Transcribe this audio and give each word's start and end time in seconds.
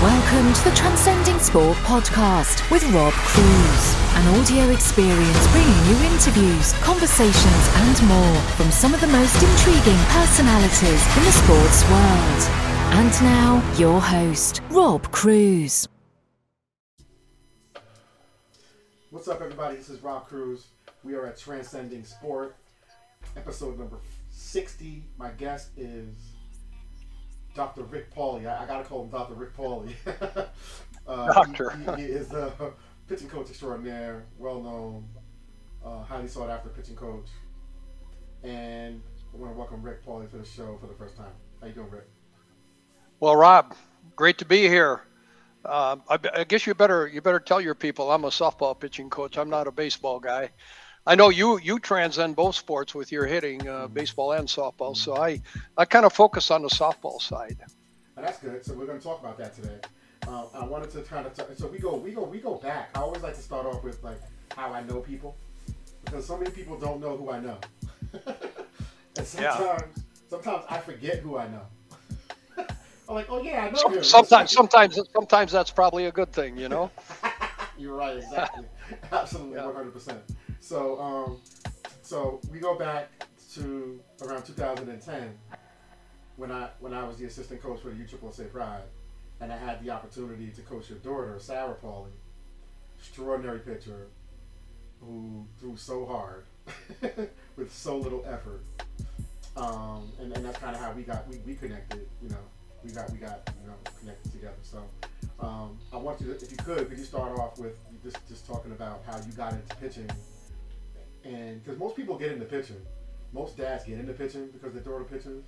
Welcome 0.00 0.52
to 0.52 0.64
the 0.64 0.76
Transcending 0.76 1.40
Sport 1.40 1.76
podcast 1.78 2.70
with 2.70 2.84
Rob 2.92 3.12
Cruz, 3.12 3.96
an 4.14 4.38
audio 4.38 4.70
experience 4.70 5.46
bringing 5.50 5.86
you 5.86 5.96
interviews, 6.12 6.72
conversations, 6.74 7.68
and 7.74 8.02
more 8.06 8.36
from 8.54 8.70
some 8.70 8.94
of 8.94 9.00
the 9.00 9.08
most 9.08 9.34
intriguing 9.42 9.98
personalities 10.10 11.02
in 11.16 11.24
the 11.24 11.32
sports 11.32 11.82
world. 11.90 12.42
And 12.94 13.10
now, 13.22 13.74
your 13.76 14.00
host, 14.00 14.60
Rob 14.70 15.10
Cruz. 15.10 15.88
What's 19.10 19.26
up, 19.26 19.40
everybody? 19.40 19.76
This 19.76 19.88
is 19.88 20.00
Rob 20.02 20.28
Cruz. 20.28 20.66
We 21.02 21.14
are 21.14 21.26
at 21.26 21.38
Transcending 21.38 22.04
Sport, 22.04 22.54
episode 23.36 23.78
number 23.78 23.98
60. 24.30 25.02
My 25.18 25.30
guest 25.30 25.70
is 25.76 26.14
Dr. 27.54 27.82
Rick 27.82 28.14
Pauly. 28.14 28.46
I, 28.46 28.64
I 28.64 28.66
gotta 28.66 28.84
call 28.84 29.04
him 29.04 29.10
Dr. 29.10 29.34
Rick 29.34 29.56
Pauly. 29.56 29.92
uh, 31.06 31.32
Doctor. 31.32 31.70
He, 31.96 32.02
he 32.02 32.08
is 32.08 32.32
a 32.32 32.52
pitching 33.08 33.28
coach 33.28 33.48
extraordinaire, 33.48 34.26
well 34.38 34.62
known, 34.62 35.08
uh, 35.84 36.02
highly 36.02 36.28
sought 36.28 36.50
after 36.50 36.68
pitching 36.68 36.96
coach. 36.96 37.28
And 38.42 39.00
I 39.32 39.36
want 39.36 39.52
to 39.52 39.58
welcome 39.58 39.82
Rick 39.82 40.04
Pauly 40.04 40.30
to 40.30 40.36
the 40.36 40.44
show 40.44 40.78
for 40.80 40.86
the 40.86 40.94
first 40.94 41.16
time. 41.16 41.32
How 41.60 41.66
you 41.66 41.72
doing, 41.72 41.90
Rick? 41.90 42.08
Well, 43.20 43.36
Rob, 43.36 43.74
great 44.14 44.38
to 44.38 44.44
be 44.44 44.68
here. 44.68 45.02
Uh, 45.64 45.96
I, 46.08 46.18
I, 46.34 46.44
guess 46.44 46.64
you 46.64 46.74
better 46.74 47.08
you 47.08 47.20
better 47.20 47.40
tell 47.40 47.60
your 47.60 47.74
people 47.74 48.12
I'm 48.12 48.24
a 48.24 48.28
softball 48.28 48.78
pitching 48.78 49.10
coach. 49.10 49.36
I'm 49.36 49.50
not 49.50 49.66
a 49.66 49.72
baseball 49.72 50.20
guy. 50.20 50.50
I 51.06 51.14
know 51.14 51.28
you 51.28 51.58
you 51.60 51.78
transcend 51.78 52.34
both 52.34 52.56
sports 52.56 52.94
with 52.94 53.12
your 53.12 53.26
hitting, 53.26 53.66
uh, 53.68 53.86
baseball 53.86 54.32
and 54.32 54.48
softball. 54.48 54.96
So 54.96 55.16
I 55.16 55.40
I 55.76 55.84
kind 55.84 56.04
of 56.04 56.12
focus 56.12 56.50
on 56.50 56.62
the 56.62 56.68
softball 56.68 57.20
side. 57.20 57.58
That's 58.16 58.38
good. 58.38 58.64
So 58.64 58.74
we're 58.74 58.86
going 58.86 58.98
to 58.98 59.04
talk 59.04 59.20
about 59.20 59.38
that 59.38 59.54
today. 59.54 59.78
Uh, 60.26 60.46
I 60.54 60.64
wanted 60.64 60.90
to 60.90 61.02
kind 61.02 61.26
of 61.26 61.34
t- 61.34 61.54
so 61.54 61.68
we 61.68 61.78
go 61.78 61.94
we 61.96 62.10
go 62.10 62.24
we 62.24 62.38
go 62.38 62.56
back. 62.56 62.90
I 62.96 63.00
always 63.00 63.22
like 63.22 63.36
to 63.36 63.42
start 63.42 63.66
off 63.66 63.84
with 63.84 64.02
like 64.02 64.18
how 64.56 64.72
I 64.72 64.82
know 64.82 65.00
people 65.00 65.36
because 66.04 66.26
so 66.26 66.36
many 66.36 66.50
people 66.50 66.76
don't 66.78 67.00
know 67.00 67.16
who 67.16 67.30
I 67.30 67.40
know, 67.40 67.58
and 69.16 69.26
sometimes 69.26 69.60
yeah. 69.60 70.02
sometimes 70.28 70.64
I 70.68 70.78
forget 70.78 71.18
who 71.18 71.36
I 71.36 71.46
know. 71.48 71.62
I'm 73.08 73.14
like, 73.14 73.26
oh 73.28 73.40
yeah, 73.40 73.66
I 73.66 73.70
know 73.70 73.94
him. 73.94 74.02
Sometimes 74.02 74.50
sometimes 74.50 74.98
sometimes 75.12 75.52
that's 75.52 75.70
probably 75.70 76.06
a 76.06 76.12
good 76.12 76.32
thing, 76.32 76.56
you 76.56 76.68
know. 76.68 76.90
You're 77.78 77.94
right, 77.94 78.16
exactly, 78.16 78.64
absolutely, 79.12 79.60
one 79.60 79.74
hundred 79.74 79.92
percent. 79.92 80.18
So, 80.66 81.00
um, 81.00 81.38
so 82.02 82.40
we 82.50 82.58
go 82.58 82.76
back 82.76 83.08
to 83.54 84.00
around 84.22 84.42
2010 84.46 85.38
when 86.34 86.50
I 86.50 86.70
when 86.80 86.92
I 86.92 87.06
was 87.06 87.18
the 87.18 87.26
assistant 87.26 87.62
coach 87.62 87.82
for 87.82 87.90
the 87.90 87.94
USSSA 87.94 88.50
Pride, 88.50 88.82
and 89.40 89.52
I 89.52 89.56
had 89.56 89.80
the 89.84 89.90
opportunity 89.90 90.48
to 90.48 90.62
coach 90.62 90.90
your 90.90 90.98
daughter, 90.98 91.36
Sarah 91.38 91.76
Pauly, 91.80 92.10
extraordinary 92.98 93.60
pitcher, 93.60 94.08
who 95.00 95.46
threw 95.60 95.76
so 95.76 96.04
hard 96.04 96.46
with 97.56 97.72
so 97.72 97.96
little 97.96 98.24
effort, 98.26 98.64
um, 99.56 100.10
and, 100.18 100.32
and 100.32 100.44
that's 100.44 100.58
kind 100.58 100.74
of 100.74 100.82
how 100.82 100.90
we 100.90 101.04
got 101.04 101.28
we, 101.28 101.36
we 101.46 101.54
connected. 101.54 102.08
You 102.20 102.30
know, 102.30 102.44
we 102.84 102.90
got 102.90 103.08
we 103.12 103.18
got 103.18 103.48
you 103.62 103.68
know 103.68 103.76
connected 104.00 104.32
together. 104.32 104.58
So 104.62 104.82
um, 105.38 105.78
I 105.92 105.96
want 105.96 106.20
you 106.20 106.34
to, 106.34 106.44
if 106.44 106.50
you 106.50 106.56
could, 106.56 106.88
could 106.88 106.98
you 106.98 107.04
start 107.04 107.38
off 107.38 107.56
with 107.56 107.78
just 108.02 108.26
just 108.26 108.48
talking 108.48 108.72
about 108.72 109.04
how 109.06 109.16
you 109.18 109.32
got 109.36 109.52
into 109.52 109.76
pitching 109.76 110.10
and 111.26 111.62
because 111.62 111.78
most 111.78 111.96
people 111.96 112.16
get 112.16 112.32
into 112.32 112.44
pitching, 112.44 112.80
most 113.32 113.56
dads 113.56 113.84
get 113.84 113.98
into 113.98 114.12
pitching 114.12 114.48
because 114.52 114.72
their 114.72 114.82
daughter 114.82 115.04
pitches, 115.04 115.44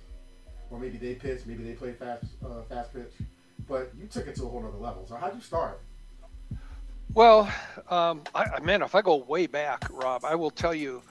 or 0.69 0.79
maybe 0.79 0.97
they 0.97 1.15
pitch, 1.15 1.41
maybe 1.45 1.63
they 1.63 1.73
play 1.73 1.93
fast 1.93 2.25
uh, 2.45 2.61
fast 2.69 2.93
pitch. 2.93 3.13
But 3.67 3.91
you 3.99 4.07
took 4.07 4.27
it 4.27 4.35
to 4.37 4.43
a 4.43 4.47
whole 4.47 4.65
other 4.65 4.77
level. 4.77 5.05
So 5.07 5.15
how'd 5.15 5.35
you 5.35 5.41
start? 5.41 5.81
Well, 7.13 7.51
um, 7.89 8.21
I, 8.35 8.59
man, 8.61 8.81
if 8.81 8.93
I 8.93 9.01
go 9.01 9.15
way 9.15 9.47
back, 9.47 9.85
Rob, 9.89 10.23
I 10.23 10.35
will 10.35 10.51
tell 10.51 10.75
you, 10.75 11.01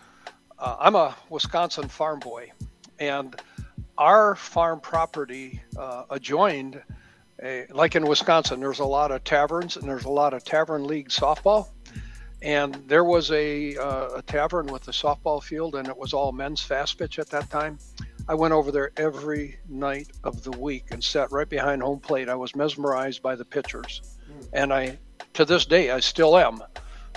uh, 0.59 0.76
I'm 0.78 0.94
a 0.94 1.14
Wisconsin 1.28 1.88
farm 1.88 2.20
boy, 2.20 2.53
and 2.98 3.34
our 3.97 4.37
farm 4.37 4.81
property 4.81 5.60
uh, 5.76 6.04
adjoined, 6.10 6.81
a, 7.43 7.66
like 7.70 7.97
in 7.97 8.06
Wisconsin, 8.06 8.60
there's 8.60 8.78
a 8.78 8.84
lot 8.84 9.10
of 9.10 9.25
taverns 9.25 9.76
and 9.76 9.88
there's 9.88 10.04
a 10.04 10.10
lot 10.10 10.34
of 10.34 10.44
tavern 10.44 10.84
league 10.84 11.09
softball 11.09 11.69
and 12.43 12.75
there 12.87 13.04
was 13.04 13.31
a, 13.32 13.76
uh, 13.76 14.16
a 14.16 14.22
tavern 14.22 14.66
with 14.66 14.87
a 14.88 14.93
softball 14.93 15.43
field 15.43 15.75
and 15.75 15.88
it 15.88 15.97
was 15.97 16.12
all 16.12 16.32
men's 16.32 16.62
fast 16.62 16.99
pitch 16.99 17.19
at 17.19 17.28
that 17.28 17.50
time 17.50 17.78
i 18.28 18.34
went 18.34 18.53
over 18.53 18.71
there 18.71 18.91
every 18.97 19.59
night 19.69 20.09
of 20.25 20.43
the 20.44 20.50
week 20.53 20.87
and 20.91 21.03
sat 21.03 21.31
right 21.32 21.49
behind 21.49 21.82
home 21.82 22.00
plate 22.00 22.28
i 22.28 22.34
was 22.34 22.54
mesmerized 22.54 23.22
by 23.22 23.34
the 23.34 23.44
pitchers 23.44 24.19
mm. 24.31 24.49
and 24.53 24.72
i 24.72 24.97
to 25.32 25.44
this 25.44 25.66
day 25.66 25.91
i 25.91 26.00
still 26.00 26.37
am 26.37 26.62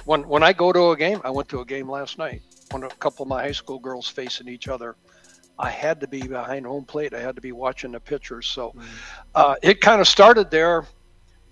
when 0.05 0.27
when 0.27 0.43
i 0.43 0.51
go 0.51 0.71
to 0.71 0.91
a 0.91 0.97
game 0.97 1.21
i 1.23 1.29
went 1.29 1.47
to 1.47 1.59
a 1.59 1.65
game 1.65 1.89
last 1.89 2.17
night 2.17 2.41
when 2.71 2.83
a 2.83 2.89
couple 2.89 3.23
of 3.23 3.29
my 3.29 3.41
high 3.41 3.51
school 3.51 3.79
girls 3.79 4.07
facing 4.07 4.47
each 4.47 4.67
other 4.67 4.95
I 5.59 5.69
had 5.69 5.99
to 5.99 6.07
be 6.07 6.27
behind 6.27 6.65
home 6.65 6.85
plate. 6.85 7.13
I 7.13 7.19
had 7.19 7.35
to 7.35 7.41
be 7.41 7.51
watching 7.51 7.91
the 7.91 7.99
pitchers. 7.99 8.47
So 8.47 8.71
mm. 8.75 8.83
uh, 9.35 9.55
it 9.61 9.79
kind 9.79 10.01
of 10.01 10.07
started 10.07 10.49
there 10.49 10.85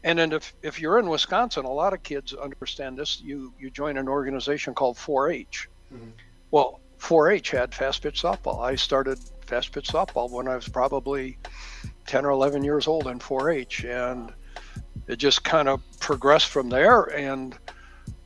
and 0.04 0.18
then 0.20 0.32
if, 0.32 0.54
if 0.62 0.80
you're 0.80 1.00
in 1.00 1.10
Wisconsin, 1.10 1.66
a 1.66 1.72
lot 1.72 1.94
of 1.94 2.04
kids 2.04 2.34
understand 2.34 2.98
this. 2.98 3.22
You 3.22 3.54
you 3.60 3.70
join 3.70 3.98
an 3.98 4.08
organization 4.08 4.74
called 4.74 4.98
4-H. 4.98 5.70
Mm-hmm. 5.94 6.10
Well, 6.52 6.80
4-H 7.00 7.52
had 7.52 7.74
fast 7.74 8.04
pitch 8.04 8.22
softball. 8.22 8.62
I 8.62 8.76
started 8.76 9.20
fast 9.42 9.72
pitch 9.72 9.90
softball 9.90 10.30
when 10.30 10.48
I 10.48 10.56
was 10.56 10.68
probably 10.68 11.38
10 12.08 12.26
or 12.26 12.30
11 12.30 12.64
years 12.64 12.88
old 12.88 13.08
in 13.08 13.20
4-H, 13.20 13.86
and 13.86 14.34
it 15.08 15.18
just 15.18 15.44
kind 15.44 15.68
of 15.68 15.82
progressed 16.00 16.48
from 16.48 16.70
there. 16.70 17.04
And 17.04 17.58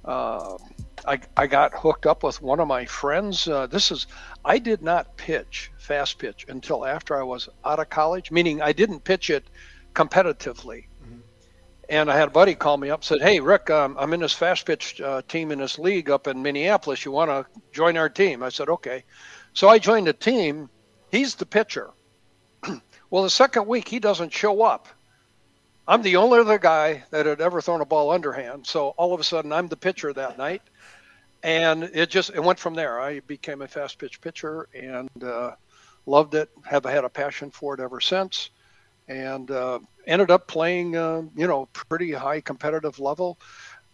uh, 0.06 0.58
I 1.06 1.20
I 1.36 1.48
got 1.48 1.74
hooked 1.74 2.06
up 2.06 2.24
with 2.24 2.42
one 2.42 2.60
of 2.60 2.68
my 2.68 2.86
friends. 2.86 3.48
Uh, 3.48 3.68
this 3.68 3.92
is 3.92 4.08
I 4.46 4.60
did 4.60 4.82
not 4.82 5.18
pitch 5.18 5.72
fast 5.78 6.20
pitch 6.20 6.46
until 6.50 6.86
after 6.86 7.20
I 7.20 7.24
was 7.24 7.50
out 7.66 7.80
of 7.80 7.90
college, 7.90 8.32
meaning 8.32 8.62
I 8.62 8.74
didn't 8.74 9.04
pitch 9.04 9.30
it 9.30 9.46
competitively. 9.94 10.86
And 11.90 12.10
I 12.10 12.16
had 12.16 12.30
a 12.30 12.32
buddy 12.32 12.56
call 12.56 12.78
me 12.78 12.90
up 12.90 13.04
said, 13.04 13.22
Hey, 13.22 13.40
Rick, 13.40 13.70
um, 13.70 13.98
I'm 14.00 14.14
in 14.14 14.22
this 14.22 14.34
fast 14.34 14.66
pitch 14.66 15.02
uh, 15.02 15.22
team 15.28 15.52
in 15.52 15.60
this 15.60 15.78
league 15.78 16.10
up 16.10 16.28
in 16.28 16.42
Minneapolis. 16.42 17.04
You 17.04 17.12
want 17.12 17.30
to 17.30 17.62
join 17.72 17.98
our 17.98 18.10
team? 18.10 18.42
I 18.42 18.50
said, 18.50 18.70
Okay. 18.70 19.04
So 19.54 19.68
I 19.70 19.80
joined 19.80 20.08
the 20.08 20.14
team. 20.14 20.70
He's 21.12 21.36
the 21.36 21.46
pitcher. 21.46 21.92
well, 23.10 23.24
the 23.24 23.30
second 23.30 23.68
week, 23.68 23.88
he 23.88 24.00
doesn't 24.00 24.34
show 24.34 24.64
up. 24.64 24.88
I'm 25.88 26.02
the 26.02 26.16
only 26.16 26.40
other 26.40 26.58
guy 26.58 27.04
that 27.12 27.26
had 27.26 27.42
ever 27.42 27.62
thrown 27.62 27.82
a 27.82 27.86
ball 27.86 28.12
underhand. 28.12 28.66
So 28.66 28.90
all 28.90 29.14
of 29.14 29.20
a 29.20 29.24
sudden, 29.24 29.52
I'm 29.52 29.68
the 29.68 29.76
pitcher 29.76 30.14
that 30.14 30.38
night. 30.38 30.62
And 31.44 31.84
it 31.84 32.10
just 32.10 32.30
it 32.30 32.42
went 32.42 32.58
from 32.58 32.74
there. 32.74 33.02
I 33.02 33.20
became 33.20 33.62
a 33.62 33.68
fast 33.68 34.00
pitch 34.00 34.22
pitcher 34.22 34.70
and 34.74 35.10
uh, 35.22 35.52
loved 36.06 36.36
it. 36.36 36.50
Have 36.64 36.86
had 36.86 37.04
a 37.04 37.10
passion 37.10 37.52
for 37.52 37.74
it 37.74 37.82
ever 37.82 38.00
since 38.00 38.50
and 39.13 39.51
uh, 39.51 39.79
ended 40.07 40.31
up 40.31 40.47
playing, 40.47 40.96
uh, 40.96 41.22
you 41.35 41.47
know, 41.47 41.68
pretty 41.74 42.12
high 42.12 42.41
competitive 42.41 43.00
level. 43.00 43.38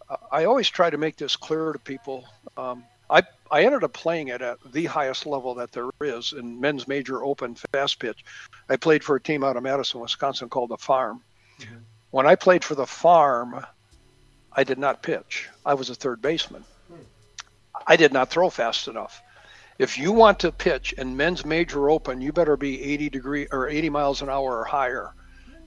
Uh, 0.08 0.16
I 0.32 0.44
always 0.44 0.68
try 0.68 0.88
to 0.88 0.96
make 0.96 1.16
this 1.16 1.36
clear 1.36 1.72
to 1.72 1.78
people. 1.78 2.26
Um, 2.56 2.84
I 3.10 3.22
I 3.50 3.64
ended 3.64 3.84
up 3.84 3.92
playing 3.92 4.28
it 4.28 4.40
at 4.40 4.58
the 4.72 4.86
highest 4.86 5.26
level 5.26 5.54
that 5.56 5.72
there 5.72 5.90
is 6.00 6.32
in 6.32 6.60
men's 6.60 6.88
major 6.88 7.22
open 7.22 7.56
fast 7.72 7.98
pitch. 7.98 8.24
I 8.68 8.76
played 8.76 9.04
for 9.04 9.16
a 9.16 9.20
team 9.20 9.44
out 9.44 9.56
of 9.56 9.62
Madison, 9.62 10.00
Wisconsin 10.00 10.48
called 10.48 10.70
the 10.70 10.78
Farm. 10.78 11.22
Mm-hmm. 11.58 11.76
When 12.10 12.26
I 12.26 12.36
played 12.36 12.64
for 12.64 12.74
the 12.74 12.86
Farm, 12.86 13.64
I 14.52 14.64
did 14.64 14.78
not 14.78 15.02
pitch. 15.02 15.48
I 15.66 15.74
was 15.74 15.90
a 15.90 15.94
third 15.94 16.22
baseman. 16.22 16.64
Hmm. 16.88 17.02
I 17.86 17.96
did 17.96 18.12
not 18.12 18.30
throw 18.30 18.50
fast 18.50 18.88
enough 18.88 19.22
if 19.80 19.96
you 19.96 20.12
want 20.12 20.38
to 20.40 20.52
pitch 20.52 20.92
in 20.92 21.16
men's 21.16 21.46
major 21.46 21.88
open, 21.88 22.20
you 22.20 22.34
better 22.34 22.54
be 22.54 22.82
80 22.82 23.08
degree 23.08 23.46
or 23.50 23.66
80 23.66 23.88
miles 23.88 24.20
an 24.20 24.28
hour 24.28 24.58
or 24.58 24.64
higher. 24.64 25.14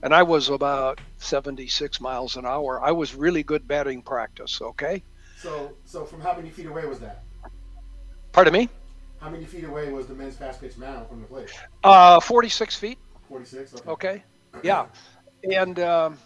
And 0.04 0.14
I 0.14 0.22
was 0.22 0.50
about 0.50 1.00
76 1.18 2.00
miles 2.00 2.36
an 2.36 2.46
hour. 2.46 2.80
I 2.80 2.92
was 2.92 3.16
really 3.16 3.42
good 3.42 3.66
batting 3.66 4.02
practice. 4.02 4.60
Okay. 4.62 5.02
So, 5.36 5.72
so 5.84 6.04
from 6.04 6.20
how 6.20 6.36
many 6.36 6.48
feet 6.48 6.66
away 6.66 6.86
was 6.86 7.00
that? 7.00 7.24
Pardon 8.30 8.52
me. 8.52 8.68
How 9.18 9.30
many 9.30 9.46
feet 9.46 9.64
away 9.64 9.90
was 9.90 10.06
the 10.06 10.14
men's 10.14 10.36
fast 10.36 10.60
pitch 10.60 10.76
mound 10.76 11.08
from 11.08 11.20
the 11.20 11.26
plate? 11.26 11.50
Uh, 11.82 12.20
46 12.20 12.76
feet. 12.76 12.98
46. 13.28 13.74
Okay. 13.74 13.88
okay. 13.88 14.22
Yeah, 14.62 14.86
and 15.42 15.80
um, 15.80 16.18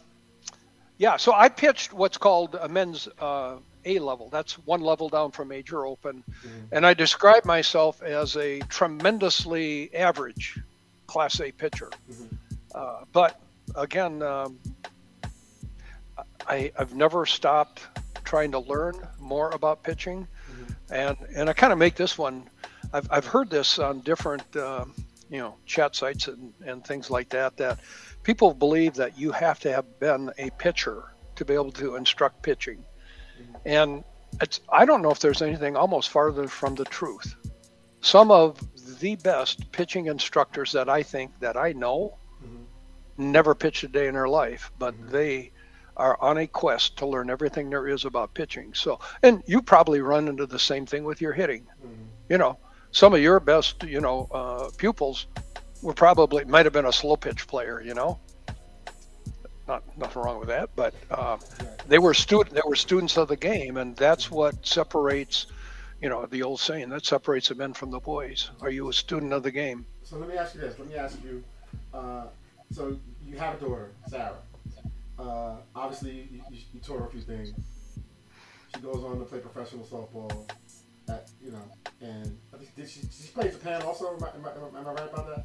yeah. 0.99 1.17
So 1.17 1.33
I 1.33 1.49
pitched 1.49 1.95
what's 1.95 2.19
called 2.19 2.55
a 2.55 2.69
men's 2.69 3.09
uh, 3.19 3.57
a 3.85 3.99
level. 3.99 4.29
That's 4.31 4.55
one 4.67 4.81
level 4.81 5.09
down 5.09 5.31
from 5.31 5.49
major 5.49 5.87
open. 5.87 6.25
Mm-hmm. 6.27 6.49
And 6.73 6.87
I 6.87 6.95
describe 6.95 7.45
myself 7.45 8.03
as 8.03 8.37
a 8.37 8.61
tremendously 8.61 9.95
average 9.95 10.59
Class 11.07 11.41
A 11.41 11.53
pitcher. 11.53 11.91
Mm-hmm. 12.11 12.37
Uh, 12.75 13.05
but 13.13 13.41
again, 13.75 14.23
um, 14.23 14.59
I, 16.47 16.73
have 16.77 16.95
never 16.95 17.27
stopped 17.27 17.83
trying 18.25 18.53
to 18.53 18.59
learn 18.59 18.95
more 19.19 19.51
about 19.51 19.83
pitching. 19.83 20.27
Mm-hmm. 20.51 20.95
And, 20.95 21.17
and 21.35 21.51
I 21.51 21.53
kind 21.53 21.73
of 21.73 21.79
make 21.79 21.95
this 21.95 22.19
one 22.19 22.49
I've, 22.93 23.09
I've 23.11 23.27
heard 23.27 23.51
this 23.51 23.79
on 23.79 24.01
different, 24.01 24.57
um, 24.57 24.95
you 25.31 25.39
know, 25.39 25.57
chat 25.67 25.95
sites 25.95 26.29
and, 26.29 26.53
and 26.65 26.85
things 26.85 27.11
like 27.11 27.29
that, 27.31 27.57
that 27.59 27.79
people 28.23 28.55
believe 28.55 28.95
that 28.95 29.19
you 29.19 29.33
have 29.33 29.61
to 29.61 29.73
have 29.73 30.01
been 30.01 30.31
a 30.39 30.51
pitcher 30.51 31.05
to 31.37 31.45
be 31.45 31.55
able 31.55 31.73
to 31.73 31.97
instruct 31.97 32.43
pitching. 32.43 32.85
And 33.65 34.05
it's, 34.41 34.61
I 34.71 34.85
don't 34.85 35.03
know 35.03 35.11
if 35.11 35.21
there's 35.21 35.43
anything 35.43 35.77
almost 35.77 36.09
farther 36.11 36.49
from 36.49 36.75
the 36.75 36.85
truth. 36.85 37.35
Some 38.01 38.31
of 38.31 38.61
the 39.01 39.17
best 39.17 39.71
pitching 39.73 40.07
instructors 40.07 40.73
that 40.73 40.89
I 40.89 41.03
think 41.03 41.39
that 41.41 41.57
I 41.57 41.73
know 41.73 42.17
mm-hmm. 42.43 43.33
never 43.33 43.55
pitched 43.55 43.85
a 43.85 43.89
day 43.89 44.07
in 44.07 44.15
their 44.15 44.29
life, 44.29 44.71
but 44.79 44.95
mm-hmm. 44.95 45.11
they 45.11 45.53
are 45.97 46.17
on 46.21 46.39
a 46.39 46.47
quest 46.47 46.97
to 46.99 47.07
learn 47.07 47.29
everything 47.29 47.71
there 47.71 47.89
is 47.89 48.05
about 48.05 48.33
pitching. 48.35 48.73
So, 48.73 49.01
and 49.23 49.43
you 49.47 49.61
probably 49.61 50.01
run 50.01 50.29
into 50.29 50.47
the 50.47 50.59
same 50.59 50.87
thing 50.87 51.05
with 51.05 51.21
your 51.21 51.33
hitting. 51.33 51.67
Mm-hmm. 51.85 52.05
You 52.29 52.39
know, 52.39 52.59
some 52.93 53.15
of 53.15 53.21
your 53.21 53.41
best, 53.41 53.83
you 53.83 54.01
know, 54.01 54.29
uh, 54.33 54.71
pupils 54.77 55.27
were 55.83 55.95
probably 55.95 56.45
might 56.45 56.67
have 56.67 56.73
been 56.73 56.87
a 56.87 56.93
slow 56.93 57.17
pitch 57.17 57.47
player. 57.47 57.83
You 57.83 57.95
know, 57.95 58.21
not 59.69 59.83
nothing 59.99 60.23
wrong 60.23 60.39
with 60.41 60.49
that, 60.49 60.71
but 60.75 60.95
uh, 61.11 61.37
they 61.87 61.99
were 61.99 62.15
student 62.15 62.55
they 62.55 62.63
were 62.67 62.77
students 62.77 63.17
of 63.17 63.29
the 63.29 63.37
game, 63.37 63.77
and 63.77 63.95
that's 63.97 64.31
what 64.31 64.67
separates. 64.67 65.47
You 66.01 66.09
know, 66.09 66.27
the 66.27 66.45
old 66.45 66.61
saying 66.61 66.91
that 66.91 67.05
separates 67.05 67.49
the 67.49 67.57
men 67.57 67.75
from 67.75 67.91
the 67.91 67.99
boys. 67.99 68.51
Are 68.61 68.71
you 68.71 68.89
a 68.89 68.93
student 68.93 69.33
of 69.33 69.43
the 69.43 69.51
game? 69.51 69.85
So 70.05 70.17
let 70.17 70.29
me 70.29 70.37
ask 70.37 70.55
you 70.55 70.61
this. 70.61 70.79
Let 70.79 70.89
me 70.89 70.95
ask 70.95 71.19
you. 71.25 71.43
Uh, 71.93 72.27
so 72.71 72.97
you 73.27 73.37
have 73.37 73.61
a 73.61 73.65
daughter, 73.65 73.91
Sarah. 74.07 74.37
Uh, 75.19 75.57
obviously, 75.75 76.29
you, 76.31 76.41
you, 76.51 76.59
you 76.75 76.81
taught 76.81 77.01
her 77.01 77.07
a 77.07 77.11
few 77.11 77.21
things. 77.21 77.53
She 78.75 78.81
goes 78.81 79.03
on 79.03 79.19
to 79.19 79.25
play 79.25 79.41
professional 79.41 79.85
softball. 79.85 80.49
At, 81.09 81.29
you 81.43 81.51
know, 81.51 81.63
and 82.01 82.39
did 82.77 82.89
she, 82.89 83.01
she 83.01 83.29
play 83.35 83.51
Japan 83.51 83.83
also? 83.83 84.15
Am 84.15 84.23
I, 84.23 84.29
am, 84.29 84.77
I, 84.77 84.79
am 84.79 84.87
I, 84.87 84.93
right 84.93 85.13
about 85.13 85.35
that? 85.35 85.45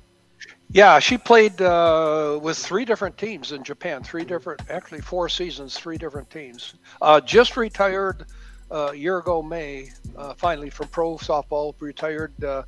Yeah, 0.70 0.98
she 0.98 1.20
played 1.20 1.62
uh, 1.62 2.40
with 2.42 2.58
three 2.58 2.84
different 2.84 3.18
teams 3.18 3.52
in 3.52 3.64
Japan. 3.64 4.04
Three 4.04 4.26
different, 4.26 4.62
actually 4.70 5.02
four 5.02 5.30
seasons, 5.30 5.78
three 5.78 5.98
different 5.98 6.30
teams. 6.32 6.74
Uh, 7.00 7.22
just 7.22 7.58
retired 7.58 8.26
uh, 8.72 8.90
a 8.92 8.96
year 8.96 9.20
ago, 9.20 9.44
May, 9.44 9.92
uh, 10.18 10.34
finally 10.34 10.72
from 10.72 10.88
pro 10.88 11.18
softball. 11.18 11.76
Retired 11.80 12.44
uh, 12.44 12.64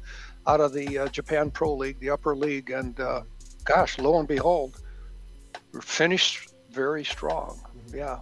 out 0.46 0.62
of 0.62 0.72
the 0.72 1.00
uh, 1.00 1.08
Japan 1.08 1.50
Pro 1.50 1.74
League, 1.74 2.00
the 2.00 2.12
upper 2.12 2.36
league, 2.36 2.70
and 2.70 2.96
gosh, 3.64 3.98
lo 3.98 4.20
and 4.20 4.28
behold, 4.28 4.80
finished 5.82 6.54
very 6.72 7.04
strong. 7.04 7.60
Mm-hmm. 7.88 7.98
Yeah. 7.98 8.20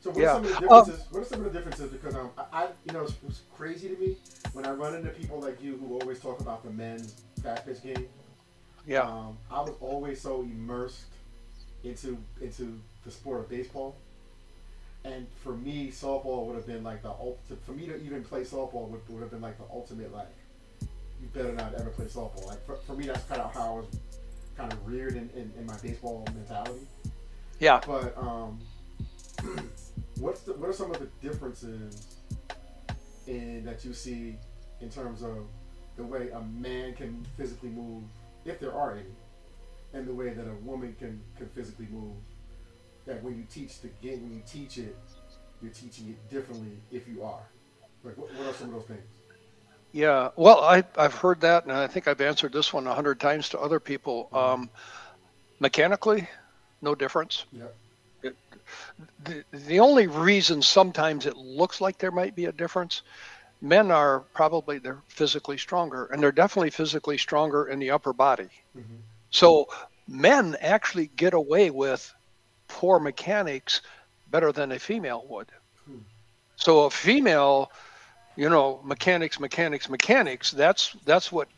So 0.00 0.10
what 0.10 0.20
yeah. 0.20 0.36
are 0.36 0.44
some 0.44 0.44
of 0.44 0.52
the 0.52 0.60
differences? 0.60 1.00
Um, 1.00 1.06
what 1.10 1.20
are 1.20 1.24
some 1.24 1.38
of 1.40 1.44
the 1.44 1.58
differences? 1.58 1.90
Because 1.90 2.14
um, 2.14 2.30
I, 2.52 2.68
you 2.84 2.92
know, 2.92 3.02
it's, 3.02 3.14
it's, 3.26 3.40
crazy 3.56 3.88
to 3.88 3.96
me 3.96 4.16
when 4.52 4.66
I 4.66 4.72
run 4.72 4.94
into 4.94 5.08
people 5.08 5.40
like 5.40 5.62
you 5.62 5.78
who 5.78 5.98
always 5.98 6.20
talk 6.20 6.40
about 6.40 6.62
the 6.62 6.70
men's 6.70 7.22
pitch 7.64 7.82
game. 7.82 8.06
Yeah. 8.86 9.02
Um, 9.02 9.36
I 9.50 9.60
was 9.60 9.74
always 9.80 10.20
so 10.20 10.42
immersed 10.42 11.06
into 11.84 12.18
into 12.40 12.80
the 13.04 13.10
sport 13.10 13.40
of 13.40 13.48
baseball, 13.48 13.96
and 15.04 15.26
for 15.42 15.54
me, 15.54 15.88
softball 15.88 16.46
would 16.46 16.56
have 16.56 16.66
been 16.66 16.84
like 16.84 17.02
the 17.02 17.10
ultimate. 17.10 17.64
For 17.64 17.72
me 17.72 17.86
to 17.86 17.96
even 18.02 18.22
play 18.22 18.42
softball 18.42 18.88
would, 18.88 19.00
would 19.08 19.22
have 19.22 19.30
been 19.30 19.40
like 19.40 19.58
the 19.58 19.64
ultimate. 19.72 20.12
Like, 20.12 20.28
you 20.80 21.28
better 21.32 21.52
not 21.52 21.74
ever 21.74 21.90
play 21.90 22.06
softball. 22.06 22.46
Like 22.46 22.64
for, 22.64 22.76
for 22.76 22.94
me, 22.94 23.06
that's 23.06 23.24
kind 23.24 23.40
of 23.40 23.52
how 23.52 23.74
I 23.74 23.76
was 23.78 23.86
kind 24.56 24.72
of 24.72 24.86
reared 24.86 25.16
in, 25.16 25.30
in, 25.34 25.52
in 25.58 25.66
my 25.66 25.76
baseball 25.78 26.26
mentality. 26.34 26.86
Yeah. 27.58 27.80
But 27.86 28.16
um, 28.16 28.58
what's 30.18 30.40
the, 30.42 30.54
what 30.54 30.70
are 30.70 30.72
some 30.72 30.90
of 30.90 30.98
the 30.98 31.08
differences 31.26 32.16
in 33.26 33.64
that 33.64 33.84
you 33.84 33.92
see 33.92 34.36
in 34.80 34.90
terms 34.90 35.22
of 35.22 35.46
the 35.96 36.04
way 36.04 36.30
a 36.30 36.40
man 36.40 36.94
can 36.94 37.26
physically 37.36 37.70
move, 37.70 38.02
if 38.46 38.60
there 38.60 38.72
are 38.72 38.92
any, 38.92 39.02
and 39.92 40.06
the 40.06 40.14
way 40.14 40.30
that 40.30 40.46
a 40.46 40.54
woman 40.64 40.94
can, 40.98 41.20
can 41.36 41.48
physically 41.48 41.88
move? 41.90 42.16
That 43.06 43.22
when 43.22 43.36
you 43.36 43.44
teach 43.50 43.80
the 43.80 43.88
game, 44.02 44.22
when 44.22 44.34
you 44.34 44.42
teach 44.46 44.78
it, 44.78 44.96
you're 45.62 45.72
teaching 45.72 46.08
it 46.08 46.30
differently 46.30 46.78
if 46.90 47.06
you 47.08 47.22
are. 47.22 47.42
Like, 48.04 48.16
what, 48.18 48.32
what 48.34 48.46
are 48.48 48.52
some 48.54 48.68
of 48.68 48.74
those 48.74 48.88
things? 48.88 49.06
Yeah, 49.92 50.30
well, 50.36 50.60
I, 50.62 50.84
I've 50.98 51.14
heard 51.14 51.40
that, 51.40 51.64
and 51.64 51.72
I 51.72 51.86
think 51.86 52.06
I've 52.06 52.20
answered 52.20 52.52
this 52.52 52.72
one 52.72 52.86
a 52.86 52.94
hundred 52.94 53.18
times 53.18 53.48
to 53.50 53.60
other 53.60 53.80
people. 53.80 54.24
Mm-hmm. 54.24 54.36
Um, 54.36 54.70
mechanically, 55.60 56.28
no 56.82 56.94
difference. 56.94 57.46
Yep. 57.52 57.76
It, 58.22 58.36
the, 59.24 59.44
the 59.52 59.80
only 59.80 60.06
reason 60.06 60.60
sometimes 60.60 61.26
it 61.26 61.36
looks 61.36 61.80
like 61.80 61.98
there 61.98 62.10
might 62.10 62.34
be 62.34 62.46
a 62.46 62.52
difference, 62.52 63.02
men 63.60 63.90
are 63.90 64.20
probably 64.34 64.78
they're 64.78 65.02
physically 65.08 65.58
stronger, 65.58 66.06
and 66.06 66.22
they're 66.22 66.32
definitely 66.32 66.70
physically 66.70 67.18
stronger 67.18 67.66
in 67.66 67.78
the 67.78 67.90
upper 67.90 68.12
body. 68.12 68.48
Mm-hmm. 68.76 68.96
So 69.30 69.68
men 70.08 70.56
actually 70.60 71.08
get 71.16 71.34
away 71.34 71.70
with 71.70 72.12
poor 72.68 72.98
mechanics 72.98 73.82
better 74.30 74.52
than 74.52 74.72
a 74.72 74.78
female 74.78 75.24
would. 75.28 75.48
Hmm. 75.86 75.98
So 76.56 76.84
a 76.84 76.90
female, 76.90 77.70
you 78.36 78.48
know, 78.48 78.80
mechanics, 78.84 79.40
mechanics, 79.40 79.88
mechanics. 79.88 80.50
That's 80.50 80.94
that's 81.04 81.30
what 81.30 81.48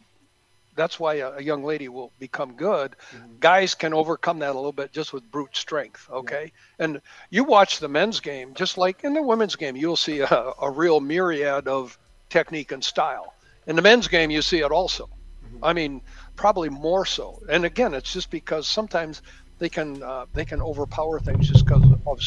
that's 0.78 0.98
why 0.98 1.14
a, 1.14 1.32
a 1.32 1.42
young 1.42 1.64
lady 1.64 1.88
will 1.88 2.12
become 2.18 2.54
good. 2.54 2.94
Mm-hmm. 3.12 3.32
Guys 3.40 3.74
can 3.74 3.92
overcome 3.92 4.38
that 4.38 4.52
a 4.52 4.54
little 4.54 4.72
bit 4.72 4.92
just 4.92 5.12
with 5.12 5.28
brute 5.30 5.56
strength. 5.56 6.08
Okay, 6.10 6.52
yeah. 6.78 6.84
and 6.84 7.00
you 7.30 7.44
watch 7.44 7.80
the 7.80 7.88
men's 7.88 8.20
game, 8.20 8.54
just 8.54 8.78
like 8.78 9.04
in 9.04 9.12
the 9.12 9.22
women's 9.22 9.56
game, 9.56 9.76
you'll 9.76 9.96
see 9.96 10.20
a, 10.20 10.52
a 10.62 10.70
real 10.70 11.00
myriad 11.00 11.66
of 11.66 11.98
technique 12.30 12.72
and 12.72 12.82
style. 12.82 13.34
In 13.66 13.76
the 13.76 13.82
men's 13.82 14.08
game, 14.08 14.30
you 14.30 14.40
see 14.40 14.60
it 14.60 14.70
also. 14.70 15.06
Mm-hmm. 15.06 15.64
I 15.64 15.72
mean, 15.72 16.00
probably 16.36 16.70
more 16.70 17.04
so. 17.04 17.42
And 17.50 17.64
again, 17.64 17.92
it's 17.92 18.12
just 18.12 18.30
because 18.30 18.66
sometimes 18.66 19.20
they 19.58 19.68
can 19.68 20.02
uh, 20.02 20.26
they 20.32 20.44
can 20.44 20.62
overpower 20.62 21.20
things 21.20 21.48
just 21.48 21.66
because 21.66 21.84
of 22.06 22.20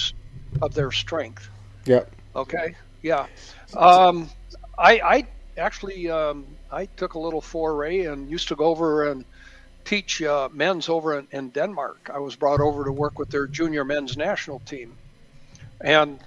of 0.61 0.73
their 0.73 0.91
strength. 0.91 1.49
Yep. 1.85 2.11
Okay. 2.35 2.75
Yeah. 3.01 3.27
Um, 3.75 4.29
I 4.77 4.99
I 4.99 5.27
actually 5.57 6.09
um, 6.09 6.45
I 6.71 6.85
took 6.85 7.15
a 7.15 7.19
little 7.19 7.41
foray 7.41 8.05
and 8.05 8.29
used 8.29 8.47
to 8.49 8.55
go 8.55 8.65
over 8.65 9.09
and 9.09 9.25
teach 9.83 10.21
uh, 10.21 10.49
men's 10.51 10.89
over 10.89 11.17
in, 11.19 11.27
in, 11.31 11.49
Denmark. 11.49 12.09
I 12.13 12.19
was 12.19 12.35
brought 12.35 12.61
over 12.61 12.83
to 12.85 12.91
work 12.91 13.19
with 13.19 13.29
their 13.29 13.47
junior 13.47 13.83
men's 13.83 14.15
national 14.15 14.59
team. 14.59 14.95
And 15.81 16.19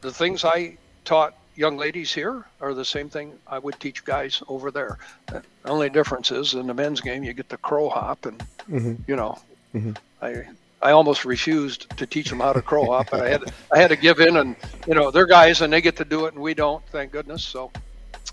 the 0.00 0.12
things 0.12 0.44
I 0.44 0.78
taught 1.04 1.34
young 1.54 1.76
ladies 1.76 2.12
here 2.12 2.44
are 2.60 2.74
the 2.74 2.84
same 2.84 3.08
thing 3.08 3.38
I 3.46 3.58
would 3.58 3.78
teach 3.80 4.04
guys 4.04 4.42
over 4.48 4.70
there. 4.70 4.98
The 5.26 5.42
only 5.66 5.90
difference 5.90 6.30
is 6.30 6.54
in 6.54 6.66
the 6.66 6.74
men's 6.74 7.00
game, 7.00 7.22
you 7.24 7.32
get 7.32 7.48
the 7.48 7.58
crow 7.58 7.88
hop, 7.88 8.26
and, 8.26 8.38
mm-hmm. 8.70 8.94
you 9.06 9.16
know, 9.16 9.38
mm-hmm. 9.74 9.92
I. 10.20 10.44
I 10.82 10.92
almost 10.92 11.24
refused 11.24 11.88
to 11.96 12.06
teach 12.06 12.28
them 12.28 12.38
how 12.38 12.52
to 12.52 12.60
crow 12.60 12.84
hop, 12.84 13.10
but 13.10 13.20
I 13.20 13.30
had 13.30 13.44
I 13.72 13.78
had 13.78 13.88
to 13.88 13.96
give 13.96 14.20
in, 14.20 14.36
and 14.36 14.54
you 14.86 14.94
know 14.94 15.10
they're 15.10 15.26
guys 15.26 15.62
and 15.62 15.72
they 15.72 15.80
get 15.80 15.96
to 15.96 16.04
do 16.04 16.26
it, 16.26 16.34
and 16.34 16.42
we 16.42 16.52
don't, 16.52 16.84
thank 16.88 17.12
goodness. 17.12 17.42
So 17.42 17.72